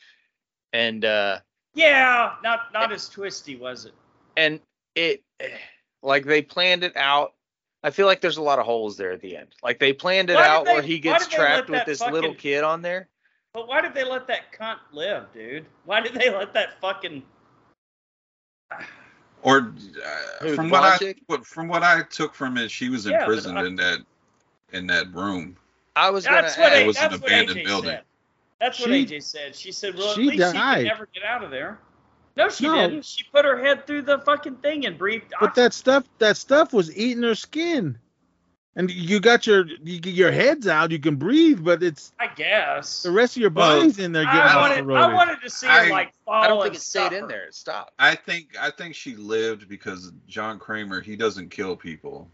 and 0.73 1.05
uh 1.05 1.39
Yeah, 1.75 2.35
not 2.43 2.73
not 2.73 2.93
as 2.93 3.09
twisty, 3.09 3.57
was 3.57 3.85
it? 3.87 3.95
and 4.37 4.61
it 4.95 5.23
like 6.03 6.25
they 6.25 6.43
planned 6.43 6.83
it 6.85 6.97
out. 6.97 7.35
I 7.87 7.91
feel 7.91 8.07
like 8.07 8.21
there's 8.21 8.37
a 8.37 8.43
lot 8.43 8.59
of 8.59 8.67
holes 8.67 8.97
there 8.97 9.13
at 9.13 9.21
the 9.21 9.37
end. 9.37 9.47
Like 9.63 9.79
they 9.79 9.93
planned 9.93 10.29
it 10.29 10.35
Why 10.35 10.49
out 10.49 10.65
they- 10.65 10.73
where 10.73 10.83
he 10.83 10.99
gets 10.99 11.29
did 11.29 11.35
they 11.35 11.39
let 11.39 11.49
trapped 11.51 11.71
with 11.71 11.79
that 11.79 11.87
this 11.87 12.01
little 12.01 12.35
kid 12.35 12.65
on 12.65 12.83
there. 12.83 13.09
But 13.53 13.69
why 13.69 13.81
did 13.81 13.95
they 13.95 14.03
let 14.03 14.27
that 14.27 14.51
cunt 14.53 14.79
live, 14.93 15.33
dude? 15.33 15.67
Why 15.85 16.01
did 16.01 16.15
they 16.15 16.29
let 16.29 16.53
that 16.55 16.81
fucking? 16.81 17.23
Or 19.43 19.59
uh, 20.05 20.19
Who, 20.41 20.57
from 20.57 20.67
the 20.67 20.73
what 20.73 20.83
I 20.83 21.15
from 21.45 21.69
what 21.69 21.85
I 21.85 22.03
took 22.03 22.35
from 22.35 22.57
it, 22.57 22.73
she 22.73 22.89
was 22.89 23.07
Yeah, 23.07 23.21
imprisoned 23.21 23.57
I- 23.57 23.67
in 23.67 23.77
that 23.77 24.01
in 24.73 24.89
that 24.89 25.15
room. 25.15 25.57
I 25.95 26.11
was 26.11 26.27
gonna 26.27 26.43
That's 26.43 26.59
what, 26.59 26.73
It 26.73 26.87
was 26.89 26.97
an 26.97 27.03
that's 27.11 27.23
what 27.23 27.31
abandoned 27.31 27.61
AJ 27.61 27.65
building. 27.67 27.91
said. 27.91 28.03
That's 28.61 28.81
what 28.81 28.89
She- 28.89 29.07
AJ 29.07 29.23
said. 29.23 29.55
She 29.55 29.71
said, 29.71 29.95
"Well, 29.95 30.09
at 30.11 30.17
she 30.17 30.23
least 30.23 30.33
he 30.33 30.39
died. 30.39 30.77
can 30.79 30.85
never 30.87 31.07
get 31.15 31.23
out 31.23 31.45
of 31.45 31.53
there." 31.53 31.79
No, 32.37 32.49
she 32.51 32.65
No. 32.67 32.75
didn't. 32.75 33.05
She 33.05 33.25
put 33.25 33.45
her 33.45 33.59
head 33.63 33.87
through 33.87 34.03
the 34.03 34.19
fucking 34.19 34.57
thing 34.57 34.85
and 34.87 34.99
breathed. 34.99 35.33
But 35.41 35.55
that 35.55 35.73
stuff, 35.73 36.05
that 36.19 36.37
stuff 36.37 36.73
was 36.73 36.95
eating 36.97 37.23
her 37.23 37.35
skin. 37.35 37.99
And 38.79 38.91
you 38.91 39.21
got 39.21 39.47
your 39.47 39.65
you, 39.67 39.99
get 40.01 40.13
your 40.13 40.31
head's 40.31 40.69
out, 40.69 40.91
you 40.91 40.99
can 40.99 41.17
breathe, 41.17 41.65
but 41.65 41.83
it's 41.83 42.13
I 42.21 42.27
guess. 42.27 43.03
the 43.03 43.11
rest 43.11 43.35
of 43.35 43.41
your 43.41 43.49
Well, 43.51 43.79
body's 43.79 43.99
in 43.99 44.13
there 44.13 44.25
getting 44.27 44.39
I 44.39 44.53
all 44.53 44.61
wanted, 44.69 44.91
I 44.95 45.15
wanted 45.15 45.41
to 45.41 45.49
see 45.49 45.67
I- 45.67 45.85
her 45.87 45.91
like 45.91 46.13
fall. 46.27 46.35
I 46.35 46.49
don't 46.49 46.59
think 46.61 46.75
and 46.75 46.77
it 46.77 46.83
stayed 46.83 47.13
in 47.15 47.27
there. 47.27 47.45
It 47.47 47.55
stopped. 47.55 47.93
I 47.99 48.15
think 48.15 48.55
I 48.61 48.71
think 48.71 48.95
she 48.95 49.17
lived 49.17 49.67
because 49.67 50.13
John 50.29 50.59
Kramer 50.59 51.01
he 51.01 51.17
doesn't 51.17 51.49
kill 51.51 51.75
people. 51.75 52.31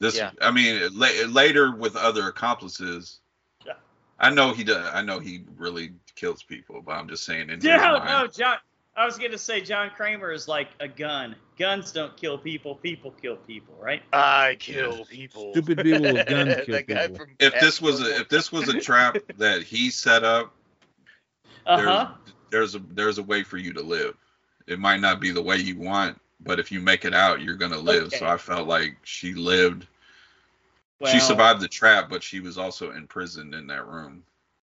This 0.00 0.16
Yeah. 0.16 0.32
I 0.40 0.50
mean 0.50 0.82
la- 0.98 1.26
later 1.28 1.76
with 1.76 1.94
other 1.94 2.26
accomplices. 2.26 3.20
Yeah. 3.64 3.74
I 4.18 4.30
know 4.30 4.52
he 4.52 4.64
does. 4.64 4.84
I 4.92 5.02
know 5.02 5.20
he 5.20 5.44
really 5.56 5.92
kills 6.16 6.42
people, 6.42 6.82
but 6.82 6.92
I'm 6.96 7.08
just 7.08 7.22
saying 7.24 7.50
in 7.50 7.60
his 7.60 7.64
No, 7.64 8.02
no, 8.04 8.26
John. 8.26 8.56
I 8.98 9.04
was 9.04 9.16
gonna 9.16 9.38
say 9.38 9.60
John 9.60 9.90
Kramer 9.94 10.32
is 10.32 10.48
like 10.48 10.70
a 10.80 10.88
gun. 10.88 11.36
Guns 11.56 11.92
don't 11.92 12.16
kill 12.16 12.36
people. 12.36 12.74
People 12.74 13.12
kill 13.22 13.36
people, 13.36 13.76
right? 13.78 14.02
I 14.12 14.56
kill 14.58 15.04
people. 15.04 15.52
Stupid 15.52 15.78
people 15.84 16.12
with 16.14 16.26
guns 16.26 16.56
kill 16.66 16.82
people. 16.82 17.14
from 17.14 17.30
If 17.38 17.60
this 17.60 17.80
was 17.80 18.00
a, 18.00 18.16
if 18.20 18.28
this 18.28 18.50
was 18.50 18.68
a 18.68 18.80
trap 18.80 19.16
that 19.38 19.62
he 19.62 19.90
set 19.90 20.24
up, 20.24 20.52
Uh 21.64 21.76
there's 21.76 21.88
huh. 21.88 22.08
there's 22.50 22.74
a 22.74 22.80
there's 22.90 23.18
a 23.18 23.22
way 23.22 23.44
for 23.44 23.56
you 23.56 23.72
to 23.74 23.82
live. 23.82 24.16
It 24.66 24.80
might 24.80 25.00
not 25.00 25.20
be 25.20 25.30
the 25.30 25.42
way 25.42 25.58
you 25.58 25.78
want, 25.78 26.20
but 26.40 26.58
if 26.58 26.72
you 26.72 26.80
make 26.80 27.04
it 27.04 27.14
out, 27.14 27.40
you're 27.40 27.54
gonna 27.54 27.78
live. 27.78 28.12
So 28.12 28.26
I 28.26 28.36
felt 28.36 28.66
like 28.66 28.96
she 29.04 29.32
lived. 29.32 29.86
Well, 30.98 31.12
she 31.12 31.20
survived 31.20 31.60
the 31.60 31.68
trap, 31.68 32.10
but 32.10 32.24
she 32.24 32.40
was 32.40 32.58
also 32.58 32.90
imprisoned 32.90 33.54
in 33.54 33.68
that 33.68 33.86
room. 33.86 34.24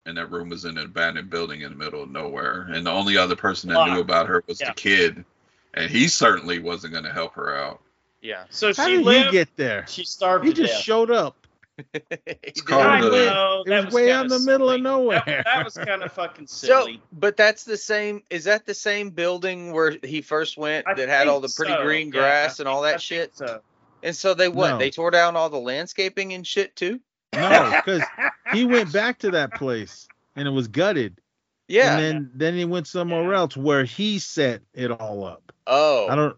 And 0.06 0.16
that 0.18 0.31
room 0.31 0.51
was 0.51 0.64
in 0.66 0.76
an 0.76 0.85
abandoned 0.85 1.31
building 1.31 1.62
in 1.62 1.70
the 1.70 1.76
middle 1.76 2.02
of 2.02 2.10
nowhere. 2.10 2.66
And 2.70 2.85
the 2.86 2.90
only 2.90 3.16
other 3.16 3.36
person 3.36 3.70
that 3.70 3.89
knew 3.89 4.01
about 4.01 4.26
her 4.28 4.44
was 4.47 4.60
Yeah. 4.60 4.68
the 4.68 4.74
kid. 4.74 5.24
And 5.72 5.90
he 5.90 6.09
certainly 6.09 6.59
wasn't 6.59 6.93
going 6.93 7.05
to 7.05 7.12
help 7.12 7.35
her 7.35 7.56
out. 7.56 7.81
Yeah. 8.20 8.44
So 8.51 8.72
How 8.74 8.86
she 8.86 8.97
did 8.97 9.05
lived. 9.05 9.26
he 9.26 9.32
get 9.32 9.56
there? 9.56 9.86
she 9.89 10.05
starved 10.05 10.44
He 10.44 10.52
to 10.52 10.62
just 10.62 10.74
death. 10.74 10.82
showed 10.82 11.10
up. 11.10 11.36
It's 12.43 12.60
called 12.60 12.82
I 12.86 13.01
the- 13.01 13.10
know, 13.10 13.62
It 13.66 13.70
that 13.70 13.85
was 13.86 13.94
way 13.94 14.12
out 14.12 14.22
in 14.24 14.28
the 14.28 14.39
middle 14.39 14.70
of 14.70 14.81
nowhere. 14.81 15.22
That, 15.26 15.44
that 15.47 15.64
was 15.64 15.74
kind 15.74 16.02
of 16.02 16.12
fucking 16.12 16.47
silly. 16.47 16.94
So, 16.97 17.01
but 17.12 17.36
that's 17.36 17.64
the 17.64 17.76
same. 17.76 18.22
Is 18.31 18.44
that 18.44 18.64
the 18.66 18.74
same 18.74 19.10
building 19.10 19.72
where 19.72 19.97
he 20.05 20.20
first 20.22 20.56
went 20.56 20.86
I 20.86 20.94
that 20.94 21.09
had 21.09 21.26
all 21.26 21.40
the 21.40 21.52
pretty 21.56 21.72
so, 21.72 21.82
green 21.82 22.10
grass 22.10 22.60
I 22.60 22.62
and 22.62 22.68
all 22.68 22.82
think- 22.82 22.89
I 22.89 22.93
that 22.93 23.01
think 23.02 23.02
shit? 23.02 23.36
So. 23.36 23.60
And 24.05 24.14
so 24.14 24.35
they 24.35 24.48
what? 24.48 24.70
No. 24.72 24.78
They 24.78 24.90
tore 24.90 25.10
down 25.10 25.35
all 25.35 25.48
the 25.51 25.59
landscaping 25.59 26.35
and 26.35 26.47
shit 26.47 26.76
too. 26.76 27.01
No, 27.35 27.72
because 27.85 28.02
he 28.55 28.64
went 28.64 28.93
back 28.93 29.18
to 29.20 29.31
that 29.32 29.55
place 29.55 30.06
and 30.36 30.47
it 30.48 30.51
was 30.51 30.68
gutted. 30.68 31.20
Yeah. 31.68 31.97
And 31.97 32.02
then 32.02 32.31
then 32.35 32.55
he 32.55 32.64
went 32.64 32.86
somewhere 32.86 33.31
Yeah. 33.31 33.39
else 33.39 33.56
where 33.56 33.85
he 33.85 34.18
set 34.18 34.62
it 34.74 34.90
all 34.90 35.24
up. 35.24 35.52
oh, 35.66 36.06
I 36.09 36.14
don't 36.14 36.36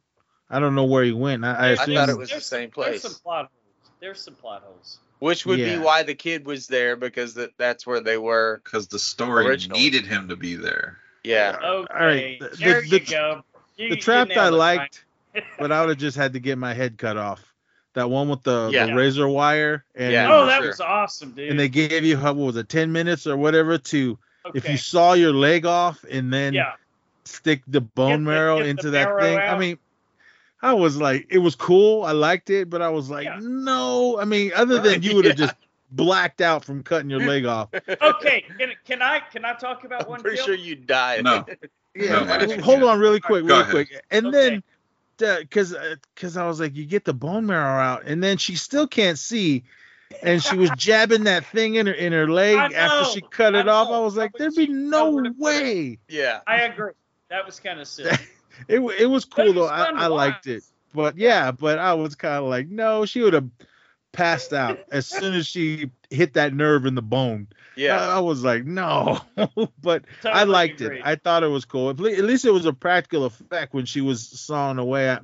I 0.49 0.61
don't 0.61 0.75
know 0.77 0.85
where 0.85 1.03
he 1.05 1.13
went. 1.13 1.45
I, 1.45 1.53
I 1.53 1.67
I 1.67 1.69
assume 1.71 1.95
thought 1.97 2.09
it 2.09 2.19
was 2.19 2.31
the 2.31 2.41
same 2.41 2.71
some- 2.73 2.85
There's 2.85 3.01
place. 3.01 3.03
some 3.03 3.15
plot 3.23 3.51
holes. 3.51 3.91
There's 4.01 4.21
some 4.21 4.35
plot 4.35 4.63
holes. 4.65 4.99
which 5.19 5.45
would 5.47 5.59
Yeah. 5.59 5.77
be 5.77 5.83
why 5.83 6.03
the 6.03 6.15
kid 6.15 6.47
was 6.47 6.67
there 6.69 6.95
because 6.95 7.35
that 7.35 7.51
that's 7.59 7.87
where 7.87 8.01
they 8.01 8.19
were. 8.19 8.61
Because 8.63 8.87
the 8.89 8.99
story 8.99 9.47
Originally. 9.47 9.81
needed 9.81 10.07
him 10.07 10.29
to 10.29 10.37
be 10.37 10.55
there. 10.57 10.99
Yeah. 11.25 11.57
Okay. 11.65 11.95
right, 11.95 12.41
the- 12.41 12.57
there 12.59 12.81
the- 12.83 12.87
you 12.87 12.99
the- 13.01 13.11
go. 13.11 13.43
You- 13.77 13.89
the 13.91 13.97
trap 13.97 14.31
I 14.37 14.51
liked, 14.51 15.05
but 15.59 15.73
I 15.73 15.81
would 15.81 15.89
have 15.91 15.99
just 15.99 16.17
had 16.17 16.35
to 16.35 16.39
get 16.41 16.57
my 16.59 16.73
head 16.75 16.97
cut 16.99 17.17
off. 17.17 17.43
That 17.97 18.11
one 18.11 18.29
with 18.29 18.43
the, 18.43 18.69
Yeah. 18.73 18.87
the 18.87 18.95
razor 18.95 19.27
wire 19.27 19.83
and 19.95 20.13
Yeah. 20.13 20.29
Oh, 20.31 20.45
that 20.45 20.59
sure. 20.59 20.67
was 20.69 20.81
awesome, 20.83 21.31
dude. 21.31 21.49
and 21.51 21.59
they 21.59 21.71
gave 21.71 22.05
you 22.05 22.19
what 22.19 22.37
was 22.37 22.57
it, 22.57 22.69
ten 22.69 22.93
minutes 22.93 23.27
or 23.27 23.39
whatever 23.39 23.79
to 23.79 24.19
if 24.55 24.69
you 24.69 24.77
saw 24.77 25.15
your 25.15 25.33
leg 25.33 25.65
off 25.65 26.05
and 26.11 26.31
then 26.31 26.53
yeah. 26.53 26.75
stick 27.25 27.63
the 27.67 27.81
bone 27.81 28.11
Get 28.11 28.17
the- 28.19 28.23
marrow 28.25 28.59
the 28.59 28.67
into 28.69 28.91
that 28.91 29.09
marrow 29.09 29.23
thing. 29.23 29.39
out. 29.39 29.49
I 29.57 29.59
mean, 29.59 29.79
I 30.61 30.75
was 30.75 30.99
like, 30.99 31.27
it 31.31 31.39
was 31.39 31.55
cool. 31.55 32.05
I 32.05 32.13
liked 32.13 32.51
it, 32.51 32.69
but 32.69 32.83
I 32.83 32.91
was 32.91 33.09
like, 33.09 33.25
Yeah. 33.25 33.39
no. 33.41 34.21
I 34.21 34.27
mean, 34.27 34.53
other 34.55 34.79
than 34.79 35.03
you 35.03 35.17
would 35.17 35.25
have 35.25 35.39
Yeah. 35.39 35.47
just 35.47 35.57
blacked 35.93 36.43
out 36.43 36.67
from 36.67 36.83
cutting 36.83 37.09
your 37.09 37.21
leg 37.21 37.47
off. 37.47 37.71
Okay, 38.03 38.45
can, 38.59 38.73
can 38.85 39.01
I 39.01 39.21
can 39.21 39.47
I 39.47 39.55
talk 39.55 39.85
about 39.85 40.03
I'm 40.03 40.11
one 40.11 40.21
pretty 40.21 40.37
kill? 40.37 40.47
sure 40.47 40.55
you 40.55 40.75
died. 40.77 41.25
No. 41.25 41.47
Yeah, 41.99 42.25
No, 42.45 42.61
hold 42.61 42.83
on, 42.83 42.99
really 43.01 43.21
quick, 43.21 43.47
Go 43.47 43.55
really 43.55 43.61
ahead. 43.63 43.71
quick, 43.73 44.05
and 44.11 44.27
Okay. 44.27 44.37
then 44.51 44.63
Uh, 45.23 45.39
because 45.41 45.75
because 46.15 46.37
uh, 46.37 46.45
I 46.45 46.47
was 46.49 46.61
like, 46.61 46.77
you 46.77 46.85
get 46.85 47.05
the 47.05 47.15
bone 47.15 47.47
marrow 47.47 47.81
out, 47.83 48.05
and 48.05 48.23
then 48.23 48.37
she 48.37 48.57
still 48.57 48.87
can't 48.87 49.19
see, 49.19 49.65
and 50.23 50.43
she 50.43 50.57
was 50.57 50.71
jabbing 50.77 51.25
that 51.25 51.47
thing 51.47 51.77
in 51.77 51.87
her 51.87 51.93
in 51.93 52.13
her 52.13 52.29
leg 52.29 52.57
I 52.57 52.67
after 52.75 53.13
she 53.13 53.21
cut 53.23 53.55
I 53.57 53.61
it 53.61 53.69
off. 53.69 53.89
know. 53.89 53.95
I 53.95 53.99
was 54.01 54.17
like, 54.17 54.33
But 54.33 54.39
there'd 54.41 54.55
be 54.55 54.67
no 54.67 55.11
nowhere 55.11 55.25
to 55.25 55.31
put 55.31 55.37
it. 55.37 55.63
way. 55.65 55.99
Yeah. 56.09 56.41
I 56.47 56.63
agree. 56.63 56.93
That 57.31 57.45
was 57.47 57.59
kind 57.61 57.81
of 57.81 57.89
silly. 57.89 58.11
It 58.69 58.81
it 58.81 59.07
was 59.07 59.27
cool 59.27 59.53
though. 59.53 59.67
I, 59.67 59.85
I 59.95 60.07
liked 60.07 60.47
it, 60.47 60.65
but 60.95 61.19
yeah, 61.19 61.51
but 61.53 61.79
I 61.79 61.93
was 61.93 62.15
kind 62.15 62.37
of 62.37 62.45
like, 62.49 62.69
no, 62.69 63.05
she 63.05 63.21
would 63.21 63.35
have 63.35 63.49
passed 64.17 64.53
out 64.53 64.81
as 64.91 65.07
soon 65.07 65.35
as 65.35 65.47
she 65.47 65.91
hit 66.11 66.33
that 66.35 66.55
nerve 66.55 66.87
in 66.87 66.95
the 66.95 67.03
bone. 67.03 67.47
Yeah. 67.77 68.01
I, 68.01 68.17
I 68.17 68.19
was 68.21 68.43
like, 68.43 68.65
no, 68.65 69.21
but 69.83 70.05
I 70.25 70.45
liked 70.45 70.81
agree. 70.81 70.99
it. 70.99 71.03
I 71.05 71.17
thought 71.17 71.43
it 71.43 71.49
was 71.49 71.67
cool. 71.67 71.91
At 71.91 71.99
least 72.01 72.45
it 72.47 72.51
was 72.51 72.65
a 72.65 72.73
practical 72.73 73.25
effect 73.27 73.75
when 73.75 73.85
she 73.85 74.01
was 74.01 74.27
sawing 74.27 74.79
away. 74.79 75.11
I, 75.11 75.21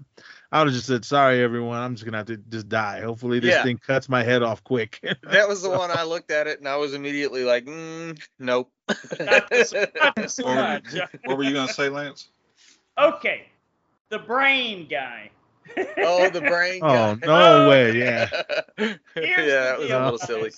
I 0.52 0.58
would 0.58 0.68
have 0.68 0.74
just 0.74 0.86
said, 0.86 1.04
sorry, 1.04 1.42
everyone. 1.42 1.78
I'm 1.78 1.94
just 1.94 2.04
gonna 2.04 2.18
have 2.18 2.26
to 2.26 2.36
just 2.36 2.68
die. 2.68 3.00
Hopefully, 3.00 3.40
this 3.40 3.54
Yeah. 3.54 3.62
thing 3.62 3.78
cuts 3.78 4.08
my 4.10 4.22
head 4.22 4.42
off 4.42 4.62
quick. 4.62 5.00
that 5.22 5.48
was 5.48 5.62
the 5.62 5.70
one 5.70 5.90
I 5.90 6.02
looked 6.02 6.30
at 6.30 6.46
it 6.46 6.58
and 6.58 6.68
I 6.68 6.76
was 6.76 6.92
immediately 6.92 7.44
like, 7.44 7.64
mm, 7.64 8.20
nope. 8.38 8.70
Not 9.18 9.48
this, 9.48 9.72
not 9.72 10.14
this 10.16 10.38
What 10.38 10.46
were, 10.46 11.08
what 11.24 11.38
were 11.38 11.44
you 11.44 11.54
gonna 11.54 11.72
say, 11.72 11.88
Lance? 11.88 12.28
Okay, 12.98 13.46
the 14.10 14.18
brain 14.18 14.86
guy. 14.86 15.30
Oh, 15.98 16.28
the 16.30 16.40
brain. 16.40 16.80
oh 16.82 17.14
guy. 17.16 17.26
no 17.26 17.68
way! 17.68 17.98
Yeah. 17.98 18.28
Yeah, 19.14 19.44
that 19.44 19.78
was 19.78 19.84
a 19.84 19.88
deal, 19.88 20.00
little 20.00 20.18
silly. 20.18 20.50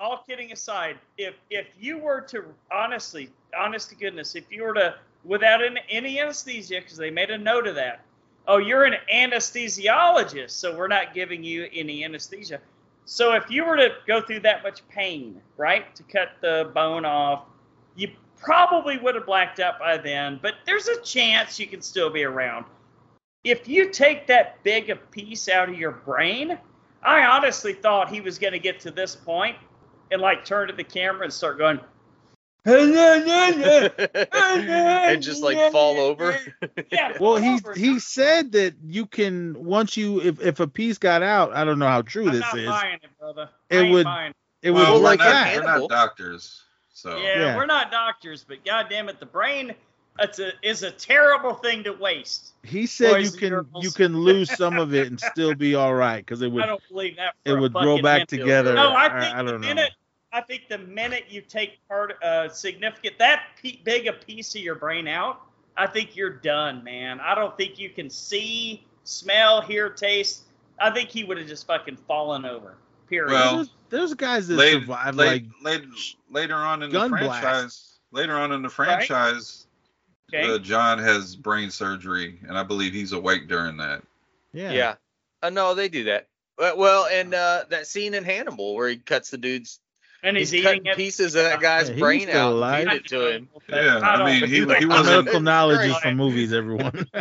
All 0.00 0.24
kidding 0.26 0.52
aside, 0.52 0.98
if 1.18 1.34
if 1.50 1.66
you 1.78 1.98
were 1.98 2.22
to 2.22 2.44
honestly, 2.72 3.30
honest 3.56 3.90
to 3.90 3.94
goodness, 3.94 4.34
if 4.34 4.44
you 4.50 4.62
were 4.62 4.74
to 4.74 4.94
without 5.24 5.62
an, 5.62 5.78
any 5.88 6.18
anesthesia, 6.20 6.80
because 6.80 6.96
they 6.96 7.10
made 7.10 7.30
a 7.30 7.38
note 7.38 7.66
of 7.66 7.74
that. 7.76 8.00
Oh, 8.48 8.58
you're 8.58 8.84
an 8.84 8.94
anesthesiologist, 9.14 10.50
so 10.50 10.76
we're 10.76 10.88
not 10.88 11.14
giving 11.14 11.44
you 11.44 11.68
any 11.72 12.04
anesthesia. 12.04 12.60
So 13.04 13.34
if 13.34 13.50
you 13.50 13.64
were 13.64 13.76
to 13.76 13.90
go 14.06 14.20
through 14.22 14.40
that 14.40 14.62
much 14.62 14.86
pain, 14.88 15.40
right, 15.56 15.94
to 15.96 16.02
cut 16.04 16.30
the 16.40 16.70
bone 16.74 17.04
off, 17.04 17.44
you 17.96 18.08
probably 18.36 18.98
would 18.98 19.14
have 19.14 19.26
blacked 19.26 19.60
out 19.60 19.78
by 19.78 19.98
then. 19.98 20.38
But 20.40 20.54
there's 20.64 20.88
a 20.88 21.00
chance 21.02 21.58
you 21.58 21.66
can 21.66 21.82
still 21.82 22.10
be 22.10 22.24
around. 22.24 22.64
If 23.44 23.68
you 23.68 23.90
take 23.90 24.26
that 24.26 24.62
big 24.62 24.90
a 24.90 24.96
piece 24.96 25.48
out 25.48 25.68
of 25.68 25.78
your 25.78 25.92
brain, 25.92 26.58
I 27.02 27.24
honestly 27.24 27.72
thought 27.72 28.10
he 28.10 28.20
was 28.20 28.38
going 28.38 28.52
to 28.52 28.58
get 28.58 28.80
to 28.80 28.90
this 28.90 29.16
point 29.16 29.56
and 30.10 30.20
like 30.20 30.44
turn 30.44 30.68
to 30.68 30.74
the 30.74 30.84
camera 30.84 31.24
and 31.24 31.32
start 31.32 31.56
going, 31.58 31.80
and 32.66 32.92
just 35.22 35.42
like 35.42 35.72
fall 35.72 35.98
over. 35.98 36.38
yeah. 36.92 37.12
Well, 37.18 37.36
fall 37.36 37.38
he 37.38 37.54
over. 37.54 37.72
he 37.74 37.98
said 37.98 38.52
that 38.52 38.74
you 38.84 39.06
can 39.06 39.64
once 39.64 39.96
you 39.96 40.20
if 40.20 40.40
if 40.42 40.60
a 40.60 40.66
piece 40.66 40.98
got 40.98 41.22
out. 41.22 41.54
I 41.54 41.64
don't 41.64 41.78
know 41.78 41.88
how 41.88 42.02
true 42.02 42.26
I'm 42.26 42.32
this 42.32 42.40
not 42.42 42.58
is. 42.58 42.68
it, 43.02 43.10
brother. 43.18 43.48
It 43.70 43.78
I 43.86 43.90
would- 43.90 44.04
buying 44.04 44.34
It 44.62 44.72
well, 44.72 44.92
was 44.92 45.00
we're 45.00 45.04
like 45.06 45.18
not, 45.20 45.24
that. 45.24 45.56
We're 45.56 45.78
not 45.78 45.88
doctors, 45.88 46.62
so 46.92 47.16
Yeah, 47.16 47.38
Yeah. 47.38 47.56
we're 47.56 47.64
not 47.64 47.90
doctors, 47.90 48.44
but 48.46 48.62
goddamn 48.64 49.08
it, 49.08 49.18
the 49.20 49.26
brain 49.26 49.74
it's 50.18 50.38
a, 50.38 50.52
is 50.62 50.82
a 50.82 50.90
terrible 50.90 51.54
thing 51.54 51.84
to 51.84 51.92
waste. 51.92 52.52
He 52.62 52.86
said 52.86 53.22
you 53.22 53.30
can 53.30 53.66
you 53.80 53.90
can 53.90 54.18
lose 54.18 54.54
some 54.54 54.78
of 54.78 54.94
it 54.94 55.06
and 55.06 55.18
still 55.20 55.54
be 55.54 55.74
all 55.74 55.94
right 55.94 56.24
because 56.24 56.42
it 56.42 56.50
would. 56.52 56.62
I 56.64 56.72
would 56.72 56.80
don't 56.80 56.88
believe 56.88 57.16
that. 57.16 57.34
it 57.44 57.50
for 57.52 57.58
a 57.58 57.60
would 57.60 57.72
grow 57.72 58.02
back 58.02 58.18
minute. 58.18 58.28
together. 58.28 58.74
No, 58.74 58.90
I 58.90 59.06
I- 59.06 59.20
think 59.20 59.34
I 59.34 59.42
the 59.42 59.50
don't 59.52 59.60
know. 59.60 59.68
minute 59.68 59.90
I 60.32 60.40
think 60.42 60.68
the 60.68 60.78
minute 60.78 61.24
you 61.28 61.40
take 61.40 61.78
part 61.88 62.22
uh, 62.22 62.48
significant 62.48 63.18
that 63.18 63.42
pe- 63.60 63.78
big 63.82 64.06
a 64.06 64.12
piece 64.12 64.54
of 64.54 64.60
your 64.60 64.76
brain 64.76 65.08
out, 65.08 65.40
I 65.76 65.86
think 65.88 66.14
you're 66.14 66.30
done, 66.30 66.84
man. 66.84 67.18
I 67.20 67.34
don't 67.34 67.56
think 67.56 67.80
you 67.80 67.90
can 67.90 68.08
see, 68.08 68.86
smell, 69.02 69.60
hear, 69.60 69.88
taste. 69.90 70.42
I 70.78 70.90
think 70.90 71.08
he 71.08 71.24
would 71.24 71.36
have 71.36 71.48
just 71.48 71.66
fucking 71.66 71.96
fallen 72.06 72.44
over. 72.44 72.76
Period. 73.08 73.32
Well, 73.32 73.56
there's, 73.56 73.70
there's 73.88 74.14
guys 74.14 74.46
that 74.46 74.54
later, 74.54 74.80
survive 74.82 75.16
late, 75.16 75.26
like 75.64 75.80
late, 75.82 75.84
later 76.30 76.54
on 76.54 76.84
in 76.84 76.92
the 76.92 77.08
franchise, 77.08 77.40
blasts. 77.42 77.98
later 78.12 78.36
on 78.38 78.52
in 78.52 78.62
the 78.62 78.68
franchise, 78.68 79.66
okay. 80.34 80.50
uh, 80.54 80.58
John 80.58 80.98
has 80.98 81.36
brain 81.36 81.70
surgery, 81.70 82.38
and 82.48 82.56
I 82.56 82.62
believe 82.62 82.92
he's 82.92 83.12
awake 83.12 83.48
during 83.48 83.76
that. 83.78 84.02
yeah. 84.52 84.70
Yeah. 84.72 84.94
Uh, 85.42 85.50
no, 85.50 85.74
they 85.74 85.88
do 85.88 86.04
that. 86.04 86.28
Uh, 86.58 86.72
Well, 86.76 87.06
and 87.06 87.32
uh, 87.34 87.64
that 87.70 87.86
scene 87.86 88.14
in 88.14 88.24
Hannibal 88.24 88.74
where 88.74 88.88
he 88.88 88.96
cuts 88.96 89.30
the 89.30 89.38
dude's 89.38 89.80
and 90.22 90.36
he's, 90.36 90.50
he's 90.50 90.60
eating 90.66 90.82
cutting 90.84 90.94
pieces 90.96 91.34
of 91.34 91.44
that 91.44 91.60
guy's 91.60 91.88
Yeah, 91.88 91.96
brain 91.96 92.28
out 92.28 92.52
alive. 92.52 92.82
and 92.82 92.90
feed 92.90 92.96
it 93.00 93.08
to 93.08 93.34
him. 93.36 93.48
Yeah, 93.70 94.00
I 94.02 94.16
don't- 94.18 94.26
mean, 94.26 94.40
he- 94.48 94.54
he 94.56 94.60
The 94.60 94.86
wasn't- 94.86 95.06
medical 95.24 95.40
knowledge 95.40 95.88
is 95.90 95.96
from 95.96 96.16
movies, 96.16 96.52
everyone. 96.52 97.06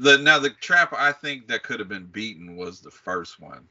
The 0.00 0.18
now 0.18 0.38
the 0.38 0.50
trap 0.50 0.92
I 0.92 1.12
think 1.12 1.48
that 1.48 1.62
could 1.62 1.80
have 1.80 1.88
been 1.88 2.04
beaten 2.06 2.56
was 2.56 2.80
the 2.80 2.90
first 2.90 3.40
one 3.40 3.66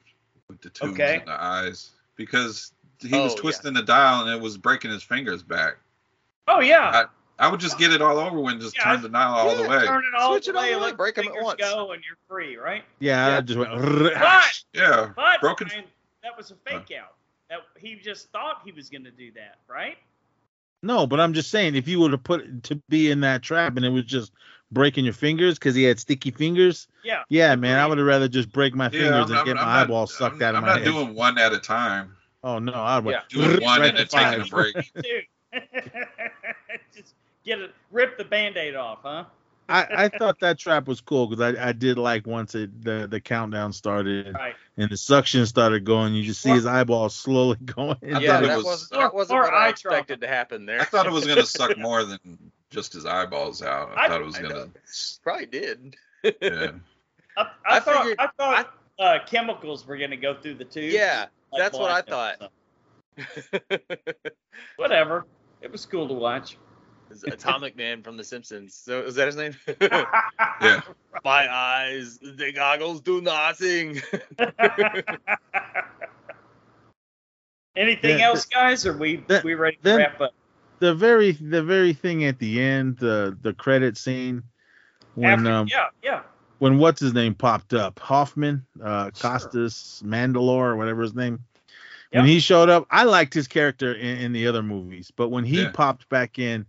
with 0.50 0.60
the 0.62 0.70
tubes 0.70 0.94
Okay. 0.94 1.20
in 1.20 1.26
the 1.26 1.32
eyes 1.44 1.92
because 2.16 2.72
he 3.00 3.14
Oh, 3.16 3.24
was 3.26 3.36
yeah. 3.36 3.42
twisting 3.42 3.74
the 3.76 3.84
dial 3.84 4.22
and 4.22 4.30
it 4.32 4.42
was 4.42 4.58
breaking 4.58 4.90
his 4.92 5.04
fingers 5.04 5.44
back. 5.44 5.76
Oh 6.48 6.60
yeah. 6.60 6.90
I 6.92 7.06
would 7.50 7.60
just 7.60 7.78
get 7.78 7.92
it 7.94 8.02
all 8.02 8.18
over 8.18 8.40
with 8.40 8.54
and 8.54 8.62
just 8.62 8.76
Yeah, 8.76 8.84
turn 8.94 9.02
the 9.04 9.10
dial 9.10 9.34
all 9.36 9.56
the 9.56 9.62
yeah, 9.64 9.70
way. 9.70 9.86
Turn 9.86 10.04
it 10.04 10.16
all 10.20 10.32
Switch 10.34 10.46
the 10.46 10.52
it 10.52 10.56
all 10.56 10.64
way, 10.64 10.72
the 10.74 10.78
way, 10.80 10.84
let 10.86 10.98
break 10.98 11.16
the 11.16 11.22
'em 11.22 11.28
at 11.28 11.34
fingers 11.34 11.46
once. 11.46 11.60
go, 11.60 11.92
and 11.92 12.04
you're 12.04 12.18
free, 12.28 12.58
right? 12.58 12.84
yeah, 13.00 13.28
Yeah. 13.28 13.38
I 13.38 13.42
just 13.42 13.60
went. 13.60 13.72
But 13.80 14.14
Yeah, 14.74 15.12
but 15.16 15.42
broken. 15.42 15.68
Brian, 15.68 15.84
that 16.24 16.36
was 16.36 16.52
a 16.52 16.56
fake 16.66 16.92
out. 17.00 17.14
That 17.50 17.60
he 17.78 17.96
just 17.96 18.30
thought 18.32 18.62
he 18.66 18.72
was 18.72 18.90
going 18.90 19.04
to 19.06 19.12
do 19.12 19.32
that, 19.34 19.58
right? 19.68 19.98
No, 20.84 21.08
but 21.08 21.20
I'm 21.20 21.34
just 21.34 21.50
saying, 21.52 21.76
if 21.76 21.88
you 21.88 22.00
were 22.00 22.10
to 22.12 22.18
put 22.18 22.64
to 22.64 22.76
be 22.90 23.10
in 23.12 23.22
that 23.22 23.42
trap 23.44 23.78
and 23.78 23.86
it 23.86 23.90
was 23.90 24.04
just 24.06 24.32
breaking 24.72 25.06
your 25.06 25.14
fingers 25.14 25.54
because 25.56 25.74
he 25.76 25.84
had 25.84 26.00
sticky 26.00 26.32
fingers, 26.32 26.88
Yeah. 27.04 27.24
yeah, 27.30 27.56
man, 27.56 27.80
I 27.80 27.86
would 27.88 27.98
have 27.98 28.06
rather 28.08 28.28
just 28.28 28.52
break 28.52 28.76
my 28.76 28.86
Yeah, 28.86 28.90
fingers 28.90 29.12
I'm- 29.14 29.24
and 29.30 29.36
I'm- 29.38 29.46
get 29.46 29.56
my 29.56 29.62
I'm 29.62 29.68
not- 29.68 29.84
eyeballs 29.84 30.18
sucked 30.18 30.36
I'm, 30.36 30.42
out 30.44 30.50
of 30.50 30.56
I'm 30.58 30.62
my 30.64 30.68
not 30.70 30.78
head. 30.80 30.86
doing 30.86 31.14
one 31.16 31.38
at 31.38 31.54
a 31.54 31.60
time. 31.60 32.16
oh 32.44 32.60
no, 32.60 32.74
I'd 32.74 33.06
Yeah. 33.06 33.22
Doing 33.30 33.62
one 33.64 33.80
right 33.82 33.90
and 33.96 33.98
to 34.10 34.18
then 34.18 34.34
taking 34.34 34.42
a 34.42 34.46
five. 34.46 34.50
break. 34.52 34.92
Just 36.94 37.16
get 37.48 37.60
it, 37.60 37.72
rip 37.92 38.18
the 38.18 38.26
band-aid 38.26 38.76
off, 38.76 39.00
huh? 39.04 39.24
I, 39.70 39.88
I 40.06 40.08
thought 40.18 40.40
that 40.42 40.58
trap 40.60 40.88
was 40.88 41.02
cool 41.02 41.28
because 41.28 41.56
I, 41.58 41.70
I 41.70 41.72
did 41.74 41.98
like 41.98 42.26
once 42.28 42.54
it 42.56 42.84
the, 42.84 43.08
the 43.10 43.20
countdown 43.20 43.74
started 43.74 44.34
Right. 44.34 44.56
and 44.78 44.90
the 44.90 44.96
suction 44.98 45.46
started 45.46 45.84
going, 45.84 46.14
you 46.14 46.24
just 46.24 46.42
see 46.42 46.52
his 46.52 46.66
eyeballs 46.66 47.16
slowly 47.16 47.58
going. 47.66 47.98
I 48.04 48.20
yeah, 48.20 48.40
that 48.42 48.58
was- 48.58 48.64
was 48.66 48.92
Or- 48.92 48.98
that 49.00 49.14
wasn't 49.14 49.40
what 49.40 49.54
I 49.54 49.68
eye 49.70 49.72
trauma. 49.72 49.98
expected 49.98 50.22
to 50.22 50.28
happen 50.28 50.66
there. 50.66 50.80
I 50.82 50.86
thought 50.86 51.06
it 51.08 51.12
was 51.12 51.26
gonna 51.26 51.46
suck 51.46 51.78
more 51.78 52.04
than 52.06 52.20
just 52.70 52.94
his 52.94 53.06
eyeballs 53.06 53.62
out. 53.62 53.92
I, 53.98 54.06
I- 54.06 54.08
thought 54.10 54.22
it 54.22 54.26
was 54.26 54.38
gonna. 54.38 54.68
Probably 55.24 55.46
did. 55.48 55.96
Yeah. 56.24 56.72
I, 57.36 57.42
I, 57.42 57.48
I 57.66 57.80
thought 57.80 57.98
figured- 58.04 58.20
I 58.20 58.28
thought 58.38 58.74
uh, 59.00 59.18
chemicals 59.26 59.86
were 59.86 59.98
going 59.98 60.10
to 60.12 60.18
go 60.18 60.34
through 60.42 60.56
the 60.56 60.66
tube. 60.66 60.92
Yeah, 60.92 61.26
like 61.52 61.62
that's 61.62 61.78
what 61.78 61.92
I 61.92 62.02
thought. 62.02 62.52
Whatever. 64.78 65.26
It 65.62 65.72
was 65.72 65.86
cool 65.86 66.08
to 66.08 66.14
watch. 66.14 66.58
It's 67.10 67.24
Atomic 67.24 67.76
Man 67.78 68.04
from 68.04 68.18
The 68.18 68.24
Simpsons. 68.24 68.74
So 68.74 69.02
is 69.02 69.16
that 69.16 69.26
his 69.28 69.36
name? 69.36 69.56
Yeah. 70.62 70.82
My 71.24 71.52
eyes, 71.54 72.18
the 72.20 72.52
goggles 72.54 73.02
do 73.02 73.22
nothing. 73.22 74.02
Anything 77.76 78.18
The- 78.18 78.24
else, 78.24 78.46
guys? 78.46 78.86
Or 78.86 78.98
we 78.98 79.18
the- 79.18 79.42
we 79.44 79.54
ready 79.56 79.78
to 79.78 79.84
then- 79.84 79.98
wrap 79.98 80.22
up? 80.22 80.34
the 80.80 80.94
very 80.94 81.32
the 81.32 81.64
very 81.64 81.94
thing 81.94 82.24
at 82.26 82.38
the 82.40 82.62
end, 82.62 82.98
the 82.98 83.36
the 83.42 83.54
credit 83.54 83.98
scene 83.98 84.44
when 85.16 85.40
After- 85.40 85.52
um 85.52 85.68
yeah, 85.70 85.88
yeah. 86.04 86.22
when 86.60 86.78
what's 86.78 87.00
his 87.00 87.14
name 87.14 87.34
popped 87.36 87.74
up, 87.74 88.00
Hoffman, 88.00 88.66
uh 88.84 89.10
Costas 89.12 90.02
Mandylor 90.06 90.48
or 90.72 90.76
whatever 90.76 91.02
his 91.02 91.16
name. 91.16 91.40
When 92.12 92.24
Yep. 92.26 92.30
he 92.30 92.40
showed 92.40 92.70
up, 92.70 92.86
I 92.90 93.04
liked 93.04 93.34
his 93.34 93.48
character 93.48 93.94
in, 93.94 94.18
in 94.20 94.32
the 94.34 94.48
other 94.48 94.64
movies, 94.64 95.12
but 95.16 95.30
when 95.30 95.44
he 95.44 95.64
Yeah. 95.64 95.72
popped 95.72 96.08
back 96.10 96.40
in, 96.40 96.66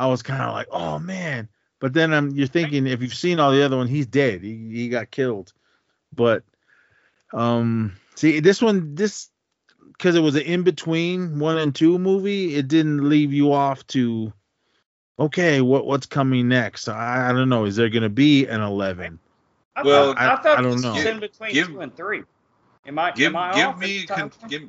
I 0.00 0.06
was 0.06 0.22
kind 0.22 0.42
of 0.42 0.52
like, 0.54 0.68
oh 0.70 0.98
man. 0.98 1.48
But 1.78 1.92
then 1.94 2.12
um, 2.12 2.30
you're 2.30 2.46
thinking 2.46 2.86
if 2.86 3.00
you've 3.02 3.14
seen 3.14 3.38
all 3.40 3.52
the 3.52 3.62
other 3.62 3.76
one, 3.76 3.86
he's 3.86 4.06
dead. 4.06 4.42
He 4.42 4.70
he 4.72 4.88
got 4.88 5.10
killed. 5.10 5.52
But 6.14 6.42
um, 7.32 7.96
see 8.14 8.40
this 8.40 8.60
one, 8.62 8.94
this 8.94 9.28
because 9.92 10.14
it 10.16 10.20
was 10.20 10.34
an 10.36 10.42
in 10.42 10.62
between 10.62 11.38
one 11.38 11.58
and 11.58 11.74
two 11.74 11.98
movie, 11.98 12.54
it 12.56 12.68
didn't 12.68 13.08
leave 13.08 13.32
you 13.32 13.52
off 13.52 13.86
to 13.88 14.32
okay, 15.18 15.60
what 15.60 15.86
what's 15.86 16.06
coming 16.06 16.48
next? 16.48 16.88
I, 16.88 17.28
I 17.28 17.32
don't 17.32 17.48
know. 17.48 17.64
Is 17.66 17.76
there 17.76 17.88
gonna 17.90 18.08
be 18.08 18.46
an 18.46 18.60
eleven? 18.60 19.18
I 19.76 19.82
Well, 19.82 20.14
thought, 20.14 20.18
I, 20.18 20.32
I- 20.32 20.42
thought 20.42 20.58
I 20.58 20.62
don't 20.62 20.72
this 20.72 20.82
know. 20.82 20.94
was 20.94 21.04
in 21.06 21.20
between 21.20 21.52
Give- 21.52 21.66
two 21.68 21.80
and 21.80 21.94
three. 21.96 22.22
Am 22.86 22.98
I 22.98 23.12
Give 23.12 23.28
am 23.28 23.36
I 23.36 23.52
give 23.52 23.68
off 23.68 23.78
me 23.78 24.06
con- 24.06 24.32
give 24.48 24.62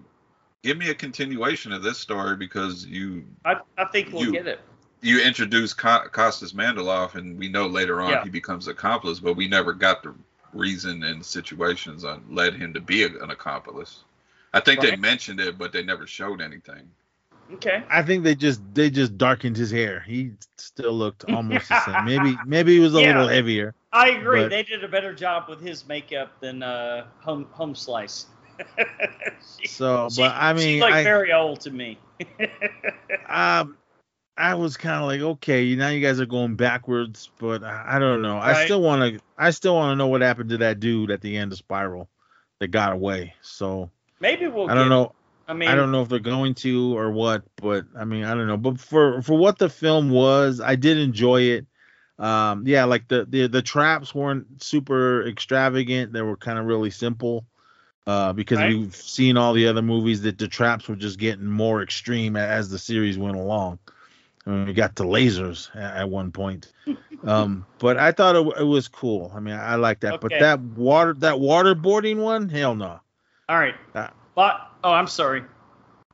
give 0.64 0.78
me 0.78 0.90
a 0.90 0.94
continuation 0.96 1.72
of 1.72 1.82
this 1.84 1.98
story 1.98 2.36
because 2.36 2.86
you 2.86 3.26
I, 3.46 3.56
I 3.78 3.86
think 3.86 4.12
we'll 4.14 4.24
you- 4.26 4.32
get 4.34 4.48
it. 4.48 4.60
You 5.02 5.22
introduce 5.22 5.74
Costas 5.74 6.54
Mandylor 6.54 7.14
and 7.16 7.38
we 7.38 7.50
know 7.50 7.66
later 7.68 8.02
on 8.02 8.12
Yeah. 8.12 8.24
he 8.24 8.30
becomes 8.30 8.68
accomplice, 8.68 9.20
but 9.20 9.36
we 9.36 9.48
never 9.48 9.74
got 9.74 10.04
the 10.04 10.14
reason 10.54 11.04
and 11.04 11.26
situations 11.26 12.04
that 12.04 12.20
led 12.32 12.54
him 12.56 12.74
to 12.74 12.80
be 12.82 13.04
a, 13.04 13.08
an 13.24 13.32
accomplice. 13.32 14.04
I 14.54 14.60
think 14.60 14.82
they 14.82 14.96
mentioned 14.96 15.40
it, 15.40 15.58
but 15.58 15.72
they 15.72 15.82
never 15.84 16.06
showed 16.06 16.42
anything. 16.42 16.90
Okay. 17.54 17.84
I 17.90 18.02
think 18.04 18.24
they 18.24 18.36
just 18.36 18.62
they 18.74 18.90
just 18.90 19.18
darkened 19.18 19.58
his 19.58 19.72
hair. 19.72 20.00
He 20.02 20.32
still 20.58 20.94
looked 20.94 21.26
almost 21.30 21.68
the 21.70 21.84
same. 21.86 22.06
Maybe 22.06 22.38
maybe 22.46 22.74
he 22.74 22.80
was 22.80 22.94
a 22.96 23.02
Yeah. 23.02 23.08
little 23.08 23.28
heavier. 23.28 23.74
I 23.92 24.10
agree. 24.12 24.42
But- 24.44 24.50
they 24.50 24.64
did 24.64 24.84
a 24.84 24.88
better 24.88 25.14
job 25.14 25.50
with 25.50 25.60
his 25.62 25.88
makeup 25.88 26.40
than 26.40 26.64
uh, 26.64 27.08
Home 27.22 27.48
Home 27.52 27.76
Slice. 27.76 28.28
She- 29.60 29.68
So, 29.68 30.10
she- 30.10 30.22
but 30.22 30.36
I 30.36 30.56
she 30.58 30.66
mean, 30.66 30.80
looked 30.82 30.94
I 30.94 31.04
very 31.04 31.34
old 31.34 31.60
to 31.62 31.72
me. 31.72 31.98
um, 33.30 33.78
I 34.38 34.56
was 34.56 34.78
kind 34.78 34.96
of 35.02 35.08
like, 35.08 35.22
okay, 35.36 35.76
now 35.76 35.90
you 35.90 36.02
guys 36.02 36.20
are 36.20 36.26
going 36.26 36.56
backwards, 36.56 37.30
but 37.38 37.64
I, 37.64 37.96
I 37.96 38.00
don't 38.00 38.22
know. 38.22 38.38
I 38.38 38.66
still 38.66 38.82
want 38.82 39.16
to. 39.16 39.22
I 39.38 39.52
still 39.52 39.76
want 39.76 39.92
to 39.92 39.96
know 39.98 40.08
what 40.08 40.22
happened 40.22 40.50
to 40.52 40.58
that 40.60 40.80
dude 40.80 41.12
at 41.12 41.22
the 41.22 41.38
end 41.38 41.52
of 41.52 41.58
Spiral 41.58 42.10
that 42.60 42.70
got 42.70 42.94
away. 42.94 43.36
So 43.42 43.90
Maybe 44.20 44.48
we'll. 44.48 44.70
I 44.70 44.74
don't 44.74 44.86
get- 44.86 44.90
know. 44.90 45.16
I 45.48 45.54
mean, 45.54 45.68
I 45.68 45.76
don't 45.76 45.92
know 45.92 46.02
if 46.02 46.08
they're 46.08 46.20
going 46.20 46.54
to 46.56 46.98
or 46.98 47.12
what, 47.12 47.44
but 47.58 47.86
I 47.98 48.06
mean, 48.06 48.24
I 48.24 48.34
don't 48.36 48.48
know. 48.48 48.56
But 48.58 48.80
for 48.80 49.22
for 49.22 49.38
what 49.38 49.58
the 49.58 49.70
film 49.70 50.10
was, 50.10 50.62
I 50.62 50.76
did 50.76 50.98
enjoy 50.98 51.42
it. 51.42 51.66
Um, 52.18 52.66
yeah, 52.66 52.86
like 52.86 53.10
the 53.10 53.26
the 53.26 53.48
the 53.48 53.62
traps 53.62 54.16
weren't 54.16 54.64
super 54.64 55.28
extravagant; 55.28 56.14
they 56.14 56.22
were 56.22 56.38
kind 56.38 56.58
of 56.58 56.66
really 56.66 56.90
simple. 56.92 57.46
Uh, 58.08 58.34
because 58.34 58.58
Right. 58.58 58.70
we've 58.76 58.96
seen 58.96 59.38
all 59.38 59.54
the 59.54 59.68
other 59.68 59.82
movies 59.84 60.22
that 60.24 60.38
the 60.40 60.48
traps 60.48 60.88
were 60.88 60.96
just 60.96 61.20
getting 61.20 61.46
more 61.46 61.84
extreme 61.84 62.36
as 62.36 62.70
the 62.70 62.80
series 62.80 63.16
went 63.18 63.36
along. 63.38 63.78
I 64.52 64.66
we 64.66 64.74
got 64.74 64.96
to 64.98 65.04
lasers 65.04 65.74
at, 65.76 65.98
at 65.98 66.10
one 66.10 66.32
point. 66.32 66.72
Um, 67.24 67.66
but 67.80 67.98
I 67.98 68.12
thought 68.12 68.36
it, 68.36 68.62
it 68.62 68.66
was 68.66 68.88
cool. 68.88 69.32
I 69.36 69.40
mean, 69.40 69.56
I, 69.56 69.76
like 69.76 70.00
that. 70.02 70.22
But 70.22 70.32
that 70.40 70.60
water 70.60 71.14
that 71.16 71.36
waterboarding 71.36 72.18
one, 72.18 72.50
hell 72.50 72.76
no. 72.76 73.00
All 73.50 73.60
right. 73.60 73.76
Uh, 73.96 74.08
but 74.36 74.70
oh, 74.84 74.92
I'm 74.92 75.08
sorry. 75.08 75.44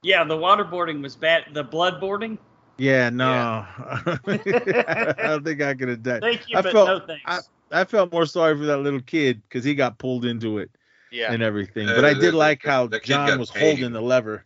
Yeah, 0.04 0.24
the 0.24 0.36
waterboarding 0.38 1.02
was 1.02 1.16
bad. 1.16 1.46
The 1.54 1.64
bloodboarding. 1.64 2.38
Yeah, 2.78 3.10
no. 3.10 3.28
I 3.78 5.14
don't 5.18 5.44
think 5.44 5.62
I 5.62 5.74
could 5.74 5.90
have 5.90 6.04
done. 6.04 6.22
Thank 6.22 6.50
you, 6.50 6.58
I 6.58 6.62
but 6.62 6.72
felt- 6.72 6.88
no 6.88 7.00
thanks. 7.06 7.50
I, 7.72 7.82
I 7.82 7.84
felt 7.86 8.12
more 8.12 8.26
sorry 8.26 8.56
for 8.58 8.66
that 8.66 8.78
little 8.78 9.02
kid 9.02 9.42
because 9.44 9.64
he 9.64 9.74
got 9.76 9.98
pulled 9.98 10.26
into 10.26 10.60
it 10.60 10.70
Yeah. 11.12 11.34
and 11.34 11.42
everything. 11.42 11.88
Yeah, 11.88 11.96
But 11.96 12.06
I 12.06 12.14
did 12.14 12.34
the- 12.34 12.38
like 12.38 12.62
the- 12.62 12.70
how 12.70 12.88
the 12.88 13.00
John 13.00 13.40
was 13.40 13.50
paid. 13.52 13.62
holding 13.80 13.94
the 13.94 14.02
lever. 14.02 14.46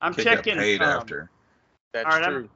I'm 0.00 0.14
Kid 0.14 0.24
got 0.24 0.36
checking. 0.36 0.56
paid 0.56 0.80
um, 0.80 0.88
after. 0.88 1.30
That's 1.92 2.06
All 2.06 2.20
right, 2.20 2.28
true. 2.30 2.36
I'm 2.44 2.50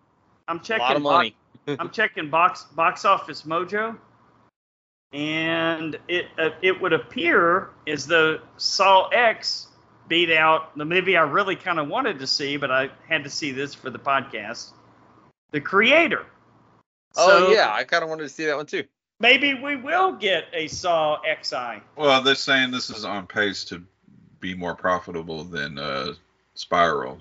A 0.49 0.59
checking. 0.59 0.79
lot 0.81 0.97
of 0.97 1.03
box- 1.03 1.31
money. 1.67 1.79
I'm 1.79 1.91
checking 1.93 2.31
box 2.31 2.65
box 2.65 3.05
office 3.05 3.43
mojo, 3.43 3.97
and 5.13 5.99
it 6.09 6.27
uh, 6.39 6.51
it 6.63 6.81
would 6.81 6.93
appear 6.93 7.71
as 7.87 8.07
though 8.07 8.41
Saw 8.57 9.09
X 9.09 9.69
beat 10.09 10.31
out 10.31 10.77
the 10.77 10.85
movie 10.85 11.17
I 11.17 11.23
really 11.23 11.57
kind 11.57 11.79
of 11.79 11.89
wanted 11.89 12.19
to 12.19 12.27
see, 12.27 12.57
but 12.57 12.71
I 12.71 12.91
had 13.09 13.25
to 13.25 13.31
see 13.31 13.53
this 13.53 13.75
for 13.75 13.91
the 13.91 13.99
podcast. 13.99 14.73
The 15.53 15.61
Creator. 15.61 16.27
Oh 17.17 17.29
So 17.47 17.53
yeah, 17.53 17.73
I 17.73 17.85
kind 17.85 18.03
of 18.03 18.11
wanted 18.11 18.25
to 18.25 18.29
see 18.29 18.45
that 18.47 18.57
one 18.57 18.67
too. 18.67 18.85
Maybe 19.21 19.55
we 19.55 19.77
will 19.77 20.13
get 20.13 20.47
a 20.53 20.67
Saw 20.67 21.21
XI. 21.23 21.81
Well, 21.97 22.21
they're 22.21 22.35
saying 22.35 22.73
this 22.73 22.91
is 22.91 23.05
on 23.05 23.27
pace 23.27 23.65
to 23.67 23.83
be 24.41 24.55
more 24.55 24.75
profitable 24.75 25.45
than 25.45 25.79
uh, 25.79 26.15
Spiral. 26.55 27.19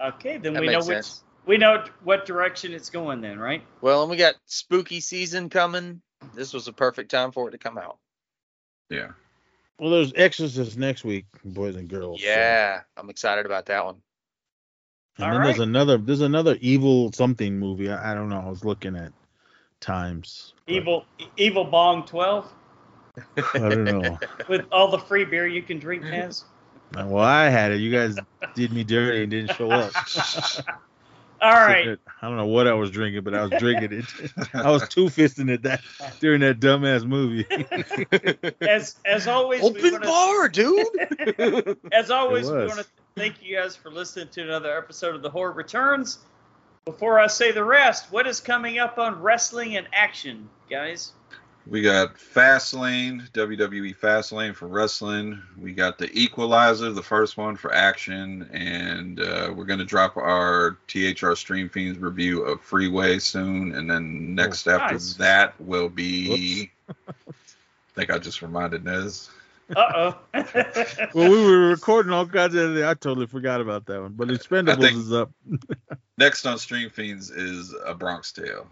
Okay, 0.00 0.36
then 0.36 0.52
That 0.52 0.60
we 0.60 0.66
know 0.66 0.74
makes 0.74 0.86
which 0.86 0.96
sense. 0.96 1.22
We 1.46 1.56
know 1.58 1.84
what 2.02 2.24
direction 2.26 2.72
it's 2.72 2.90
going. 2.90 3.20
Then, 3.20 3.38
right? 3.38 3.62
Well, 3.80 4.02
and 4.02 4.10
we 4.10 4.16
got 4.16 4.34
spooky 4.46 5.00
season 5.00 5.48
coming. 5.50 6.00
This 6.34 6.52
was 6.52 6.68
a 6.68 6.72
perfect 6.72 7.10
time 7.10 7.32
for 7.32 7.48
it 7.48 7.52
to 7.52 7.58
come 7.58 7.76
out. 7.78 7.98
Yeah. 8.88 9.08
Well, 9.78 9.90
there's 9.90 10.12
Exorcist 10.14 10.78
next 10.78 11.04
week, 11.04 11.26
boys 11.44 11.76
and 11.76 11.88
girls. 11.88 12.20
so- 12.20 12.26
Yeah, 12.26 12.80
I'm 12.96 13.10
excited 13.10 13.44
about 13.44 13.66
that 13.66 13.84
one. 13.84 13.96
And 15.18 15.26
All 15.26 15.32
then 15.32 15.42
there's 15.42 15.60
another 15.60 15.96
there's 15.98 16.22
another 16.22 16.56
evil 16.60 17.12
something 17.12 17.58
movie. 17.58 17.90
I, 17.90 18.12
I 18.12 18.14
don't 18.14 18.28
know. 18.28 18.40
I 18.40 18.48
was 18.48 18.64
looking 18.64 18.96
at 18.96 19.12
times. 19.80 20.54
but 20.66 20.74
Evil 20.74 21.04
Evil 21.36 21.64
Bong 21.64 22.04
Twelve 22.04 22.50
I 23.54 23.58
don't 23.58 23.84
know. 23.84 24.18
with 24.48 24.64
all 24.72 24.90
the 24.90 24.98
free 24.98 25.24
beer 25.24 25.46
you 25.46 25.62
can 25.62 25.78
drink, 25.78 26.02
Nez. 26.02 26.44
well, 26.94 27.18
I 27.18 27.48
had 27.48 27.70
it. 27.70 27.76
You 27.80 27.92
guys 27.92 28.16
did 28.56 28.72
me 28.72 28.82
dirty 28.82 29.22
and 29.22 29.30
didn't 29.30 29.54
show 29.56 29.70
up. 29.70 29.92
All 31.44 31.52
right. 31.52 31.98
I 32.22 32.26
don't 32.26 32.36
know 32.38 32.46
what 32.46 32.66
I 32.66 32.72
was 32.72 32.90
drinking, 32.90 33.22
but 33.22 33.34
I 33.34 33.42
was 33.42 33.50
drinking 33.60 33.92
it. 33.92 34.32
I 34.54 34.70
was 34.70 34.88
two 34.88 35.04
fisting 35.06 35.50
it 35.50 35.62
that 35.62 35.82
during 36.20 36.40
that 36.40 36.58
dumbass 36.58 37.04
movie. 37.04 37.44
As 38.60 38.96
as 39.04 39.26
always, 39.26 39.60
we 39.60 39.68
Open 39.68 39.92
wanna- 39.92 40.06
bar, 40.06 40.48
dude. 40.48 41.76
As 41.92 42.10
always, 42.10 42.50
we 42.50 42.56
want 42.56 42.78
to 42.78 42.86
thank 43.14 43.42
you 43.42 43.56
guys 43.56 43.76
for 43.76 43.90
listening 43.90 44.28
to 44.28 44.42
another 44.42 44.76
episode 44.76 45.14
of 45.14 45.22
The 45.22 45.30
Horror 45.30 45.52
Returns. 45.52 46.18
Before 46.86 47.18
I 47.18 47.26
say 47.28 47.50
the 47.52 47.64
rest, 47.64 48.12
what 48.12 48.26
is 48.26 48.40
coming 48.40 48.78
up 48.78 48.98
on 48.98 49.20
Wrestling 49.22 49.72
in 49.72 49.86
Action, 49.92 50.48
guys? 50.68 51.12
We 51.66 51.80
got 51.80 52.16
Fastlane, 52.16 53.30
WWE 53.30 53.96
Fastlane 53.96 54.54
for 54.54 54.66
wrestling. 54.66 55.40
We 55.58 55.72
got 55.72 55.96
the 55.96 56.10
Equalizer, 56.12 56.92
the 56.92 57.02
first 57.02 57.38
one 57.38 57.56
for 57.56 57.72
action, 57.72 58.48
and 58.52 59.18
uh, 59.18 59.52
we're 59.54 59.64
gonna 59.64 59.84
drop 59.84 60.18
our 60.18 60.76
THR 60.88 61.34
Stream 61.34 61.70
Fiends 61.70 61.98
review 61.98 62.42
of 62.42 62.60
Freeway 62.60 63.18
soon, 63.18 63.74
and 63.74 63.90
then 63.90 64.34
next 64.34 64.66
after 64.66 64.94
nice. 64.94 65.14
that 65.14 65.58
will 65.58 65.88
be. 65.88 66.70
I 66.88 66.92
think 67.94 68.10
I 68.10 68.18
just 68.18 68.42
reminded 68.42 68.84
Nez. 68.84 69.30
Uh 69.74 69.92
oh. 69.94 70.18
well, 71.14 71.30
we 71.30 71.44
were 71.44 71.68
recording 71.68 72.12
all 72.12 72.26
kinds 72.26 72.54
of. 72.54 72.76
I 72.76 72.92
totally 72.92 73.26
forgot 73.26 73.62
about 73.62 73.86
that 73.86 74.02
one. 74.02 74.12
But 74.12 74.28
Expendables 74.28 74.80
think- 74.80 74.98
is 74.98 75.12
up. 75.14 75.30
Next 76.18 76.44
on 76.44 76.58
Stream 76.58 76.90
Fiends 76.90 77.30
is 77.30 77.74
A 77.86 77.94
Bronx 77.94 78.32
Tale. 78.32 78.66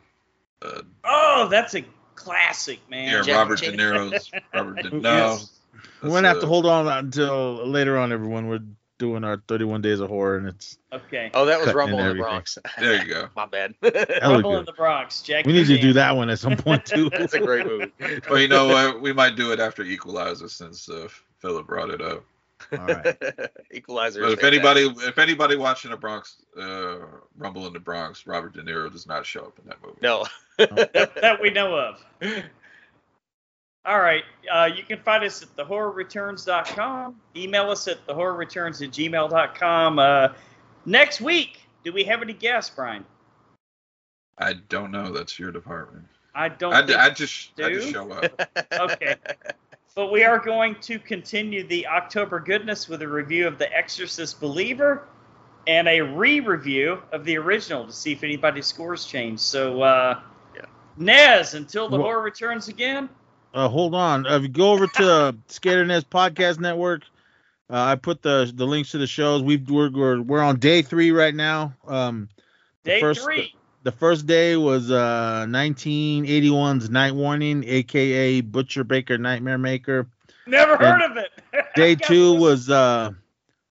Uh, 0.60 0.82
oh, 1.04 1.48
that's 1.50 1.74
a 1.74 1.84
classic, 2.14 2.80
man. 2.90 3.08
yeah, 3.08 3.22
Jackie 3.22 3.32
Robert 3.32 3.56
Chan. 3.56 3.76
De 3.76 3.76
Niro's. 3.76 4.30
Robert 4.54 4.82
De, 4.82 4.90
no, 5.00 5.00
We're 5.00 6.08
that's, 6.08 6.14
gonna 6.14 6.28
have 6.28 6.40
to 6.40 6.46
uh, 6.46 6.48
hold 6.48 6.66
on 6.66 6.88
until 6.88 7.66
later 7.66 7.98
on, 7.98 8.12
everyone. 8.12 8.48
We're 8.48 8.60
doing 8.98 9.24
our 9.24 9.42
31 9.48 9.82
days 9.82 9.98
of 9.98 10.08
horror, 10.08 10.36
and 10.36 10.48
it's 10.48 10.78
Okay. 10.92 11.30
Oh, 11.34 11.46
that 11.46 11.58
was 11.58 11.66
Cutting 11.66 11.78
Rumble 11.78 11.98
in 11.98 12.06
in 12.10 12.16
the 12.18 12.22
everything. 12.22 12.30
Bronx. 12.30 12.58
There 12.78 13.04
you 13.04 13.12
go. 13.12 13.28
My 13.36 13.46
bad. 13.46 13.74
Hella 13.82 14.34
Rumble 14.34 14.58
in 14.58 14.64
the 14.64 14.72
Bronx. 14.72 15.22
Jackie 15.22 15.46
we 15.48 15.54
need 15.54 15.66
to 15.66 15.78
do 15.78 15.92
that 15.94 16.14
one 16.16 16.30
at 16.30 16.38
some 16.38 16.56
point 16.56 16.84
too. 16.86 17.10
That's 17.10 17.34
a 17.34 17.40
great 17.40 17.66
movie. 17.66 17.92
Well, 18.28 18.38
you 18.38 18.48
know 18.48 18.68
what? 18.68 19.00
We 19.00 19.12
might 19.12 19.34
do 19.36 19.52
it 19.52 19.60
after 19.60 19.82
Equalizer 19.82 20.48
since 20.48 20.88
uh, 20.88 21.08
Philip 21.38 21.66
brought 21.66 21.90
it 21.90 22.00
up. 22.00 22.24
All 22.72 22.86
right. 22.86 23.16
Equalizer. 23.70 24.20
But 24.20 24.28
is 24.28 24.32
if 24.34 24.44
anybody, 24.44 24.84
fantastic. 24.84 25.08
if 25.10 25.18
anybody 25.18 25.56
watching 25.56 25.92
a 25.92 25.96
Bronx 25.96 26.36
uh, 26.58 26.98
Rumble 27.36 27.66
in 27.66 27.72
the 27.72 27.80
Bronx, 27.80 28.26
Robert 28.26 28.54
De 28.54 28.62
Niro 28.62 28.90
does 28.90 29.06
not 29.06 29.26
show 29.26 29.42
up 29.42 29.58
in 29.58 29.68
that 29.68 29.78
movie. 29.82 29.98
no. 30.02 30.26
that, 30.58 31.14
that 31.20 31.40
we 31.40 31.50
know 31.50 31.74
of. 31.76 32.04
All 33.84 33.98
right. 33.98 34.22
Uh, 34.50 34.68
you 34.74 34.84
can 34.84 35.00
find 35.00 35.24
us 35.24 35.42
at 35.42 35.56
thehorrorreturns.com. 35.56 37.16
Email 37.34 37.70
us 37.70 37.88
at 37.88 38.06
thehorrorreturns 38.06 38.82
at 38.82 38.90
gmail.com. 38.90 39.98
Uh, 39.98 40.28
next 40.86 41.20
week, 41.20 41.60
do 41.82 41.92
we 41.92 42.04
have 42.04 42.22
any 42.22 42.32
guests, 42.32 42.72
Brian? 42.74 43.04
I 44.38 44.54
don't 44.68 44.92
know. 44.92 45.12
That's 45.12 45.38
your 45.38 45.50
department. 45.50 46.06
I 46.34 46.48
don't 46.48 46.72
I, 46.72 46.86
think 46.86 46.98
I 46.98 47.10
just, 47.10 47.60
I 47.60 47.70
just 47.70 47.90
show 47.90 48.10
up. 48.10 48.48
Okay. 48.72 49.16
But 49.94 50.10
we 50.10 50.24
are 50.24 50.38
going 50.38 50.76
to 50.82 50.98
continue 50.98 51.66
the 51.66 51.86
October 51.86 52.40
goodness 52.40 52.88
with 52.88 53.02
a 53.02 53.08
review 53.08 53.46
of 53.46 53.58
The 53.58 53.70
Exorcist 53.76 54.40
Believer 54.40 55.06
and 55.66 55.86
a 55.86 56.00
re-review 56.00 57.02
of 57.12 57.24
the 57.24 57.36
original 57.36 57.86
to 57.86 57.92
see 57.92 58.12
if 58.12 58.24
anybody's 58.24 58.66
scores 58.66 59.04
change. 59.04 59.38
So, 59.38 59.82
uh, 59.82 60.20
Yeah. 60.56 60.62
Nez, 60.96 61.54
until 61.54 61.88
the 61.88 61.96
Well- 61.96 62.04
horror 62.06 62.22
returns 62.22 62.68
again. 62.68 63.08
Uh, 63.54 63.68
hold 63.68 63.94
on. 63.94 64.26
Uh, 64.26 64.36
if 64.36 64.42
you 64.42 64.48
go 64.48 64.72
over 64.72 64.86
to 64.86 65.12
uh, 65.12 65.32
SK8ER 65.48 65.86
Nez 65.86 66.04
Podcast 66.04 66.58
Network, 66.58 67.02
uh, 67.68 67.82
I 67.84 67.96
put 67.96 68.22
the 68.22 68.50
the 68.54 68.66
links 68.66 68.92
to 68.92 68.98
the 68.98 69.06
shows. 69.06 69.42
We've 69.42 69.68
we're 69.68 69.90
we're, 69.90 70.22
we're 70.22 70.40
on 70.42 70.58
day 70.58 70.80
three 70.80 71.12
right 71.12 71.34
now. 71.34 71.74
Um, 71.86 72.30
Day 72.84 72.98
first, 73.00 73.22
three. 73.22 73.54
The 73.82 73.92
first 73.92 74.26
day 74.26 74.56
was 74.56 74.90
uh 74.90 75.46
1981's 75.48 76.90
Night 76.90 77.14
Warning, 77.14 77.64
aka 77.66 78.40
Butcher 78.40 78.84
Baker 78.84 79.18
Nightmare 79.18 79.58
Maker. 79.58 80.08
Never 80.46 80.76
heard 80.76 81.02
of 81.02 81.16
it. 81.16 81.30
Day 81.74 81.94
two 81.94 82.34
was 82.34 82.70
uh 82.70 83.10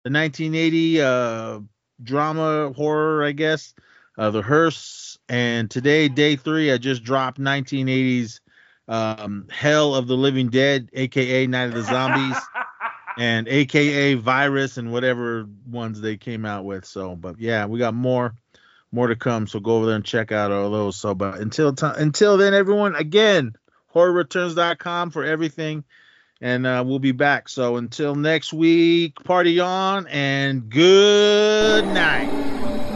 the 0.04 0.12
1980 0.12 1.02
uh 1.02 1.60
drama 2.04 2.74
horror, 2.76 3.24
I 3.24 3.32
guess, 3.32 3.74
uh, 4.18 4.30
the 4.32 4.42
hearse. 4.42 5.18
And 5.30 5.70
today, 5.70 6.08
day 6.08 6.36
three, 6.36 6.72
I 6.72 6.78
just 6.78 7.04
dropped 7.04 7.40
1980s 7.40 8.40
um, 8.88 9.48
Hell 9.50 9.96
of 9.96 10.08
the 10.08 10.18
Living 10.18 10.50
Dead, 10.50 10.90
aka 10.94 11.48
Night 11.48 11.70
of 11.70 11.74
the 11.74 11.84
Zombies, 11.84 12.38
and 13.18 13.48
aka 13.48 14.16
Virus, 14.16 14.78
and 14.78 14.92
whatever 14.92 15.48
ones 15.70 16.02
they 16.02 16.18
came 16.18 16.46
out 16.46 16.66
with. 16.66 16.86
So, 16.86 17.16
but 17.16 17.40
yeah, 17.40 17.66
we 17.66 17.80
got 17.80 17.94
more, 17.94 18.36
more 18.91 19.07
to 19.07 19.15
come. 19.15 19.47
So 19.47 19.59
go 19.59 19.77
over 19.77 19.85
there 19.88 19.95
and 19.95 20.05
check 20.05 20.31
out 20.31 20.51
all 20.51 20.69
those. 20.72 20.95
So, 20.97 21.13
but 21.15 21.39
until 21.39 21.73
time, 21.73 21.95
until 21.97 22.38
then, 22.38 22.53
everyone, 22.53 22.95
again, 22.95 23.55
horrorreturns.com 23.93 25.11
for 25.11 25.23
everything. 25.23 25.84
and 26.41 26.65
uh, 26.65 26.84
we'll 26.85 26.99
be 26.99 27.11
back. 27.11 27.47
So 27.47 27.77
until 27.77 28.15
next 28.15 28.51
week, 28.51 29.23
party 29.23 29.59
on 29.59 30.07
and 30.07 30.69
good 30.69 31.85
night. 31.85 32.90